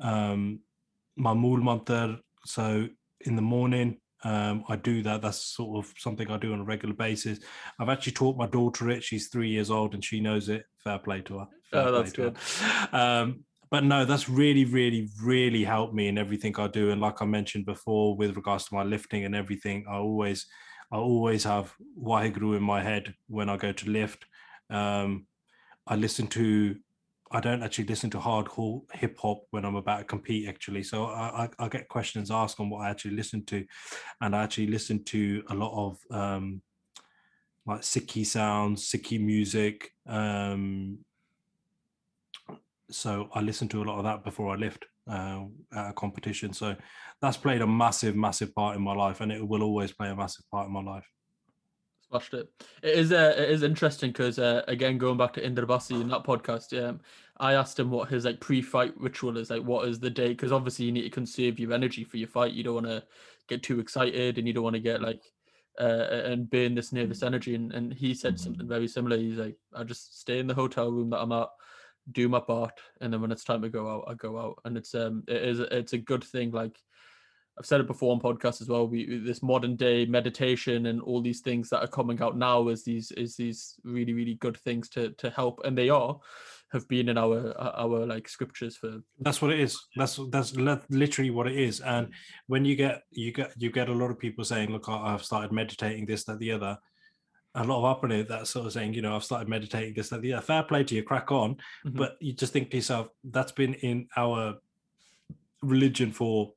um, 0.00 0.60
my 1.16 1.34
mool 1.34 1.58
mantra. 1.58 2.18
So 2.44 2.88
in 3.22 3.36
the 3.36 3.42
morning, 3.42 3.98
um, 4.22 4.64
I 4.68 4.76
do 4.76 5.02
that. 5.02 5.22
That's 5.22 5.42
sort 5.42 5.84
of 5.84 5.92
something 5.98 6.30
I 6.30 6.36
do 6.36 6.52
on 6.52 6.60
a 6.60 6.64
regular 6.64 6.94
basis. 6.94 7.38
I've 7.78 7.88
actually 7.88 8.12
taught 8.12 8.36
my 8.36 8.46
daughter 8.46 8.90
it. 8.90 9.02
She's 9.02 9.28
three 9.28 9.48
years 9.48 9.70
old 9.70 9.94
and 9.94 10.04
she 10.04 10.20
knows 10.20 10.48
it. 10.48 10.64
Fair 10.84 10.98
play 10.98 11.22
to 11.22 11.38
her. 11.38 11.46
Fair 11.70 11.88
Oh, 11.88 11.92
that's 11.92 12.16
her. 12.16 12.32
Um, 12.92 13.44
but 13.70 13.84
no, 13.84 14.04
that's 14.04 14.28
really, 14.28 14.64
really, 14.64 15.08
really 15.22 15.64
helped 15.64 15.94
me 15.94 16.08
in 16.08 16.18
everything 16.18 16.54
I 16.58 16.66
do. 16.66 16.90
And 16.90 17.00
like 17.00 17.22
I 17.22 17.24
mentioned 17.24 17.66
before, 17.66 18.16
with 18.16 18.36
regards 18.36 18.64
to 18.66 18.74
my 18.74 18.82
lifting 18.82 19.24
and 19.24 19.34
everything, 19.34 19.84
I 19.88 19.94
always, 19.94 20.46
I 20.92 20.96
always 20.96 21.44
have 21.44 21.72
Waheguru 21.98 22.56
in 22.56 22.62
my 22.62 22.82
head 22.82 23.14
when 23.28 23.48
I 23.48 23.56
go 23.56 23.72
to 23.72 23.90
lift. 23.90 24.26
Um, 24.70 25.26
I 25.86 25.94
listen 25.94 26.26
to 26.28 26.76
I 27.32 27.40
don't 27.40 27.62
actually 27.62 27.84
listen 27.84 28.10
to 28.10 28.18
hardcore 28.18 28.82
hip 28.92 29.16
hop 29.18 29.44
when 29.50 29.64
I'm 29.64 29.76
about 29.76 29.98
to 29.98 30.04
compete, 30.04 30.48
actually. 30.48 30.82
So 30.82 31.06
I, 31.06 31.44
I, 31.44 31.64
I 31.64 31.68
get 31.68 31.88
questions 31.88 32.30
asked 32.30 32.58
on 32.58 32.70
what 32.70 32.80
I 32.80 32.90
actually 32.90 33.14
listen 33.14 33.44
to, 33.46 33.64
and 34.20 34.34
I 34.34 34.42
actually 34.42 34.66
listen 34.66 35.04
to 35.04 35.42
a 35.48 35.54
lot 35.54 35.72
of 35.72 35.98
um, 36.10 36.62
like 37.66 37.82
Sikhi 37.82 38.26
sounds, 38.26 38.90
Sikhi 38.90 39.20
music. 39.20 39.90
Um, 40.06 40.98
so 42.90 43.28
I 43.32 43.40
listen 43.40 43.68
to 43.68 43.82
a 43.82 43.84
lot 43.84 43.98
of 43.98 44.04
that 44.04 44.24
before 44.24 44.52
I 44.52 44.56
lift 44.56 44.84
uh, 45.08 45.44
at 45.72 45.90
a 45.90 45.92
competition. 45.92 46.52
So 46.52 46.74
that's 47.22 47.36
played 47.36 47.62
a 47.62 47.66
massive, 47.66 48.16
massive 48.16 48.52
part 48.54 48.76
in 48.76 48.82
my 48.82 48.94
life, 48.94 49.20
and 49.20 49.30
it 49.30 49.46
will 49.46 49.62
always 49.62 49.92
play 49.92 50.08
a 50.08 50.16
massive 50.16 50.44
part 50.50 50.66
in 50.66 50.72
my 50.72 50.82
life. 50.82 51.06
Smashed 52.10 52.34
it. 52.34 52.48
It 52.82 52.98
is 52.98 53.12
uh, 53.12 53.34
it 53.38 53.50
is 53.50 53.62
interesting 53.62 54.10
because 54.10 54.40
uh, 54.40 54.62
again 54.66 54.98
going 54.98 55.16
back 55.16 55.32
to 55.34 55.42
Inder 55.42 55.64
Basi 55.64 56.00
in 56.00 56.08
that 56.08 56.24
podcast, 56.24 56.76
um, 56.84 57.00
I 57.38 57.52
asked 57.52 57.78
him 57.78 57.90
what 57.90 58.08
his 58.08 58.24
like 58.24 58.40
pre-fight 58.40 58.94
ritual 58.96 59.38
is 59.38 59.48
like. 59.48 59.62
What 59.62 59.86
is 59.88 60.00
the 60.00 60.10
day? 60.10 60.28
Because 60.28 60.50
obviously 60.50 60.86
you 60.86 60.92
need 60.92 61.02
to 61.02 61.10
conserve 61.10 61.60
your 61.60 61.72
energy 61.72 62.02
for 62.02 62.16
your 62.16 62.26
fight. 62.26 62.52
You 62.52 62.64
don't 62.64 62.74
want 62.74 62.86
to 62.86 63.04
get 63.48 63.62
too 63.62 63.78
excited, 63.78 64.38
and 64.38 64.46
you 64.48 64.52
don't 64.52 64.64
want 64.64 64.74
to 64.74 64.80
get 64.80 65.00
like 65.00 65.22
uh, 65.78 65.84
and 66.24 66.50
burn 66.50 66.74
this 66.74 66.92
nervous 66.92 67.22
energy. 67.22 67.54
And 67.54 67.72
and 67.72 67.94
he 67.94 68.12
said 68.12 68.40
something 68.40 68.66
very 68.66 68.88
similar. 68.88 69.16
He's 69.16 69.38
like, 69.38 69.56
I 69.72 69.84
just 69.84 70.18
stay 70.20 70.40
in 70.40 70.48
the 70.48 70.54
hotel 70.54 70.90
room 70.90 71.10
that 71.10 71.20
I'm 71.20 71.30
at, 71.30 71.48
do 72.10 72.28
my 72.28 72.40
part, 72.40 72.72
and 73.00 73.12
then 73.12 73.20
when 73.20 73.30
it's 73.30 73.44
time 73.44 73.62
to 73.62 73.68
go 73.68 73.88
out, 73.88 74.06
I 74.08 74.14
go 74.14 74.36
out. 74.36 74.60
And 74.64 74.76
it's 74.76 74.96
um 74.96 75.22
it 75.28 75.44
is 75.44 75.60
it's 75.60 75.92
a 75.92 75.98
good 75.98 76.24
thing. 76.24 76.50
Like 76.50 76.76
I've 77.60 77.66
said 77.66 77.80
it 77.82 77.86
before 77.86 78.14
on 78.14 78.20
podcasts 78.20 78.62
as 78.62 78.68
well. 78.68 78.88
We 78.88 79.18
this 79.18 79.42
modern 79.42 79.76
day 79.76 80.06
meditation 80.06 80.86
and 80.86 81.02
all 81.02 81.20
these 81.20 81.40
things 81.40 81.68
that 81.68 81.84
are 81.84 81.88
coming 81.88 82.22
out 82.22 82.38
now 82.38 82.68
is 82.68 82.84
these 82.84 83.10
is 83.12 83.36
these 83.36 83.74
really 83.84 84.14
really 84.14 84.36
good 84.36 84.56
things 84.56 84.88
to 84.90 85.10
to 85.18 85.28
help, 85.28 85.60
and 85.64 85.76
they 85.76 85.90
are 85.90 86.18
have 86.72 86.88
been 86.88 87.10
in 87.10 87.18
our 87.18 87.54
our 87.58 88.06
like 88.06 88.30
scriptures 88.30 88.78
for 88.78 89.02
That's 89.18 89.42
what 89.42 89.52
it 89.52 89.60
is. 89.60 89.78
That's 89.94 90.18
that's 90.30 90.56
literally 90.56 91.30
what 91.30 91.48
it 91.48 91.56
is. 91.56 91.80
And 91.80 92.14
when 92.46 92.64
you 92.64 92.76
get 92.76 93.02
you 93.10 93.30
get 93.30 93.52
you 93.58 93.70
get 93.70 93.90
a 93.90 93.92
lot 93.92 94.10
of 94.10 94.18
people 94.18 94.42
saying, 94.42 94.70
"Look, 94.70 94.88
I've 94.88 95.22
started 95.22 95.52
meditating 95.52 96.06
this, 96.06 96.24
that, 96.24 96.38
the 96.38 96.52
other." 96.52 96.78
A 97.56 97.64
lot 97.64 97.80
of 97.80 97.84
up 97.84 98.04
in 98.04 98.12
it 98.12 98.28
that 98.28 98.46
sort 98.46 98.66
of 98.66 98.72
saying, 98.72 98.94
you 98.94 99.02
know, 99.02 99.16
I've 99.16 99.24
started 99.24 99.48
meditating 99.48 99.94
this, 99.94 100.08
that, 100.10 100.22
the 100.22 100.34
other. 100.34 100.42
Fair 100.42 100.62
play 100.62 100.84
to 100.84 100.94
you, 100.94 101.02
crack 101.02 101.32
on. 101.32 101.56
Mhm. 101.84 101.96
But 101.96 102.16
you 102.20 102.32
just 102.32 102.52
think 102.52 102.70
to 102.70 102.76
yourself, 102.76 103.08
that's 103.24 103.50
been 103.52 103.74
in 103.74 104.06
our 104.16 104.54
religion 105.60 106.12
for 106.12 106.54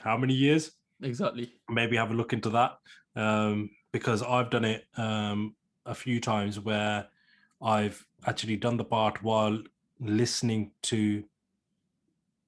how 0.00 0.16
many 0.16 0.34
years? 0.34 0.72
exactly. 1.02 1.52
maybe 1.68 1.96
have 1.96 2.10
a 2.10 2.14
look 2.14 2.32
into 2.32 2.50
that 2.50 2.78
um, 3.16 3.70
because 3.92 4.22
I've 4.22 4.50
done 4.50 4.64
it 4.64 4.84
um, 4.96 5.54
a 5.86 5.94
few 5.94 6.20
times 6.20 6.58
where 6.58 7.06
I've 7.62 8.04
actually 8.26 8.56
done 8.56 8.76
the 8.76 8.84
part 8.84 9.22
while 9.22 9.62
listening 10.00 10.72
to 10.82 11.24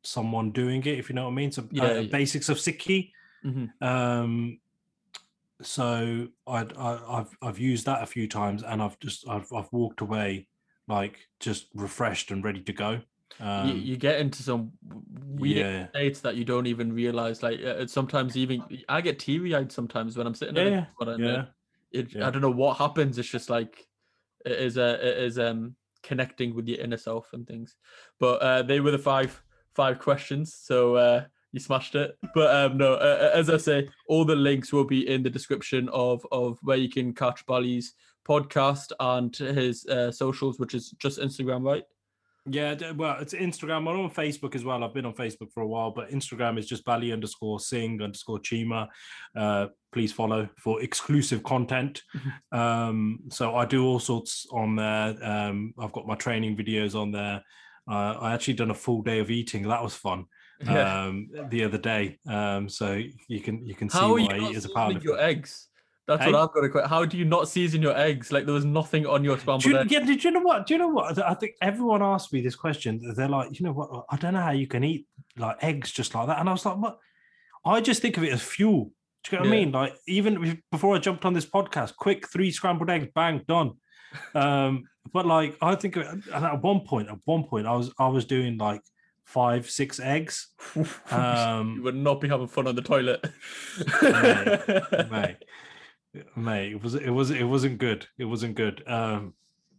someone 0.02 0.50
doing 0.50 0.80
it, 0.80 0.98
if 0.98 1.08
you 1.08 1.14
know 1.14 1.24
what 1.24 1.32
I 1.32 1.34
mean. 1.34 1.52
So 1.52 1.68
Yeah, 1.70 1.84
uh, 1.84 1.94
yeah. 2.00 2.08
basics 2.10 2.48
of 2.48 2.58
Sikhi. 2.58 3.12
Mhm. 3.44 3.70
Um, 3.82 4.60
so 5.62 6.28
I'd, 6.46 6.76
I, 6.76 6.98
I've 7.08 7.36
I've 7.42 7.58
used 7.58 7.86
that 7.86 8.02
a 8.02 8.06
few 8.06 8.26
times, 8.26 8.62
and 8.62 8.80
I've 8.80 8.98
just 8.98 9.28
I've 9.28 9.52
I've 9.52 9.70
walked 9.72 10.00
away 10.00 10.48
like 10.88 11.18
just 11.38 11.68
refreshed 11.74 12.30
and 12.30 12.44
ready 12.44 12.62
to 12.62 12.72
go. 12.72 13.00
Um, 13.38 13.68
you, 13.68 13.74
you 13.74 13.96
get 13.96 14.20
into 14.20 14.42
some 14.42 14.72
weird 15.26 15.58
yeah, 15.58 15.88
states 15.88 16.20
that 16.20 16.36
you 16.36 16.44
don't 16.44 16.66
even 16.66 16.92
realize. 16.92 17.42
Like 17.42 17.62
uh, 17.62 17.86
sometimes 17.86 18.36
even 18.36 18.62
I 18.88 19.00
get 19.00 19.18
teary 19.18 19.54
eyed 19.54 19.72
sometimes 19.72 20.16
when 20.16 20.26
I'm 20.26 20.34
sitting. 20.34 20.56
in 20.56 20.72
Yeah, 20.72 20.86
it, 21.00 21.08
I'm, 21.08 21.20
yeah. 21.20 21.32
uh, 21.32 21.44
it, 21.92 22.14
yeah. 22.14 22.26
I 22.26 22.30
don't 22.30 22.42
know 22.42 22.50
what 22.50 22.76
happens. 22.76 23.18
It's 23.18 23.28
just 23.28 23.50
like 23.50 23.86
it 24.44 24.52
is 24.52 24.76
a 24.76 24.94
it 25.06 25.18
is 25.18 25.38
um 25.38 25.76
connecting 26.02 26.54
with 26.54 26.66
your 26.66 26.80
inner 26.80 26.96
self 26.96 27.32
and 27.32 27.46
things. 27.46 27.76
But 28.18 28.42
uh, 28.42 28.62
they 28.62 28.80
were 28.80 28.90
the 28.90 28.98
five 28.98 29.42
five 29.74 29.98
questions, 29.98 30.54
so 30.54 30.96
uh, 30.96 31.24
you 31.52 31.60
smashed 31.60 31.94
it. 31.94 32.16
But 32.34 32.54
um, 32.54 32.78
no, 32.78 32.94
uh, 32.94 33.30
as 33.34 33.50
I 33.50 33.56
say, 33.56 33.88
all 34.08 34.24
the 34.24 34.36
links 34.36 34.72
will 34.72 34.84
be 34.84 35.08
in 35.08 35.22
the 35.22 35.30
description 35.30 35.88
of 35.90 36.26
of 36.32 36.58
where 36.62 36.76
you 36.76 36.88
can 36.88 37.14
catch 37.14 37.44
Bally's 37.46 37.94
podcast 38.26 38.92
and 39.00 39.34
his 39.34 39.86
uh, 39.86 40.12
socials, 40.12 40.58
which 40.58 40.74
is 40.74 40.90
just 40.98 41.18
Instagram, 41.18 41.64
right? 41.64 41.84
Yeah, 42.46 42.92
well, 42.92 43.18
it's 43.20 43.34
Instagram. 43.34 43.78
I'm 43.78 43.88
on 43.88 44.10
Facebook 44.10 44.54
as 44.54 44.64
well. 44.64 44.82
I've 44.82 44.94
been 44.94 45.04
on 45.04 45.14
Facebook 45.14 45.52
for 45.52 45.62
a 45.62 45.66
while, 45.66 45.90
but 45.90 46.10
Instagram 46.10 46.58
is 46.58 46.66
just 46.66 46.84
Bally 46.84 47.12
underscore 47.12 47.60
Singh 47.60 48.00
underscore 48.00 48.38
Cheema. 48.38 48.88
Uh, 49.36 49.66
please 49.92 50.12
follow 50.12 50.48
for 50.56 50.82
exclusive 50.82 51.42
content. 51.42 52.02
um, 52.52 53.20
so 53.30 53.56
I 53.56 53.66
do 53.66 53.84
all 53.84 53.98
sorts 53.98 54.46
on 54.52 54.76
there. 54.76 55.16
Um, 55.22 55.74
I've 55.78 55.92
got 55.92 56.06
my 56.06 56.14
training 56.14 56.56
videos 56.56 56.94
on 56.94 57.12
there. 57.12 57.42
Uh, 57.90 58.14
I 58.20 58.32
actually 58.32 58.54
done 58.54 58.70
a 58.70 58.74
full 58.74 59.02
day 59.02 59.18
of 59.18 59.30
eating. 59.30 59.68
That 59.68 59.82
was 59.82 59.94
fun. 59.94 60.24
Um, 60.66 61.30
the 61.48 61.64
other 61.64 61.78
day. 61.78 62.18
Um, 62.28 62.68
so 62.68 63.02
you 63.28 63.40
can 63.40 63.66
you 63.66 63.74
can 63.74 63.88
see 63.88 63.98
How 63.98 64.12
what 64.12 64.32
I 64.32 64.50
eat 64.50 64.56
as 64.56 64.66
a 64.66 64.70
part 64.70 64.94
of 64.94 65.02
your 65.02 65.18
eggs? 65.18 65.69
That's 66.18 66.26
what 66.26 66.34
I've 66.34 66.52
got 66.52 66.60
to 66.62 66.68
quit. 66.68 66.86
How 66.86 67.04
do 67.04 67.16
you 67.16 67.24
not 67.24 67.48
season 67.48 67.80
your 67.82 67.96
eggs? 67.96 68.32
Like 68.32 68.44
there 68.44 68.54
was 68.54 68.64
nothing 68.64 69.06
on 69.06 69.22
your 69.24 69.36
Do 69.36 69.40
scrambled 69.42 69.64
you, 69.64 69.78
egg. 69.78 69.90
yeah, 69.90 70.00
do 70.04 70.12
you 70.12 70.30
know 70.30 70.40
what? 70.40 70.66
Do 70.66 70.74
you 70.74 70.78
know 70.78 70.88
what? 70.88 71.18
I 71.22 71.34
think 71.34 71.54
everyone 71.62 72.02
asked 72.02 72.32
me 72.32 72.40
this 72.40 72.56
question. 72.56 73.00
They're 73.16 73.28
like, 73.28 73.58
you 73.58 73.64
know 73.66 73.72
what? 73.72 74.04
I 74.10 74.16
don't 74.16 74.34
know 74.34 74.40
how 74.40 74.50
you 74.52 74.66
can 74.66 74.84
eat 74.84 75.06
like 75.36 75.56
eggs 75.62 75.90
just 75.92 76.14
like 76.14 76.26
that. 76.26 76.38
And 76.40 76.48
I 76.48 76.52
was 76.52 76.66
like, 76.66 76.76
what? 76.78 76.98
I 77.64 77.80
just 77.80 78.02
think 78.02 78.16
of 78.16 78.24
it 78.24 78.32
as 78.32 78.42
fuel. 78.42 78.90
Do 79.24 79.36
you 79.36 79.38
get 79.38 79.40
what 79.40 79.48
I 79.48 79.50
mean? 79.50 79.72
Like 79.72 79.94
even 80.08 80.62
before 80.70 80.96
I 80.96 80.98
jumped 80.98 81.24
on 81.24 81.32
this 81.34 81.46
podcast, 81.46 81.94
quick 81.96 82.26
three 82.28 82.50
scrambled 82.50 82.90
eggs, 82.90 83.08
bang, 83.14 83.42
done. 83.46 83.72
Um, 84.34 84.84
but 85.12 85.26
like 85.26 85.56
I 85.62 85.74
think 85.74 85.96
of 85.96 86.02
it, 86.02 86.08
and 86.34 86.44
at 86.44 86.62
one 86.62 86.80
point, 86.80 87.08
at 87.08 87.18
one 87.24 87.44
point, 87.44 87.66
I 87.66 87.74
was 87.76 87.92
I 87.98 88.08
was 88.08 88.24
doing 88.24 88.56
like 88.58 88.80
five, 89.24 89.68
six 89.70 90.00
eggs. 90.00 90.48
you 90.74 90.86
Um, 91.10 91.82
would 91.84 91.94
not 91.94 92.20
be 92.20 92.28
having 92.28 92.48
fun 92.48 92.66
on 92.66 92.74
the 92.74 92.82
toilet. 92.82 93.24
Mate, 94.02 95.10
mate. 95.10 95.36
mate. 96.36 96.72
It 96.72 96.82
was 96.82 96.94
it 96.94 97.10
was 97.10 97.30
it 97.30 97.44
wasn't 97.44 97.78
good. 97.78 98.06
It 98.18 98.24
wasn't 98.24 98.54
good. 98.54 98.82
Um, 98.86 99.34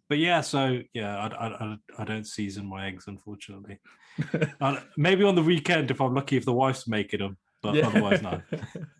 but 0.09 0.17
yeah, 0.17 0.41
so 0.41 0.81
yeah, 0.93 1.17
I 1.17 1.47
I 1.47 1.77
I, 1.99 2.03
don't 2.03 2.27
season 2.27 2.65
my 2.65 2.87
eggs 2.87 3.05
unfortunately. 3.07 3.79
Uh, 4.59 4.77
maybe 4.97 5.23
on 5.23 5.35
the 5.35 5.41
weekend 5.41 5.89
if 5.89 6.01
I'm 6.01 6.13
lucky 6.13 6.35
if 6.35 6.43
the 6.43 6.51
wife's 6.53 6.85
making 6.85 7.21
them, 7.21 7.37
but 7.63 7.81
otherwise 7.81 8.21
not. 8.21 8.41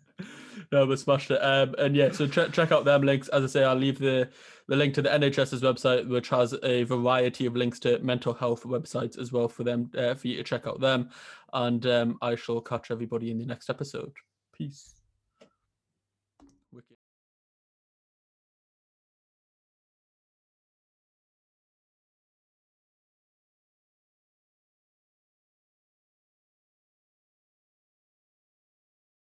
no, 0.72 0.86
but 0.86 0.98
smashed 0.98 1.30
it. 1.30 1.36
Um, 1.36 1.74
and 1.78 1.94
yeah, 1.94 2.10
so 2.12 2.26
ch- 2.26 2.50
check 2.50 2.72
out 2.72 2.86
them 2.86 3.02
links. 3.02 3.28
As 3.28 3.44
I 3.44 3.46
say, 3.46 3.62
I'll 3.62 3.76
leave 3.76 3.98
the 3.98 4.30
the 4.68 4.74
link 4.74 4.94
to 4.94 5.02
the 5.02 5.10
NHS's 5.10 5.60
website, 5.60 6.08
which 6.08 6.30
has 6.30 6.54
a 6.62 6.84
variety 6.84 7.44
of 7.44 7.54
links 7.54 7.78
to 7.80 7.98
mental 7.98 8.32
health 8.32 8.64
websites 8.64 9.18
as 9.18 9.32
well 9.32 9.48
for 9.48 9.64
them 9.64 9.90
uh, 9.96 10.14
for 10.14 10.28
you 10.28 10.38
to 10.38 10.42
check 10.42 10.66
out 10.66 10.80
them. 10.80 11.10
And 11.52 11.84
um, 11.86 12.18
I 12.22 12.34
shall 12.36 12.62
catch 12.62 12.90
everybody 12.90 13.30
in 13.30 13.38
the 13.38 13.46
next 13.46 13.68
episode. 13.68 14.14
Peace. 14.56 15.01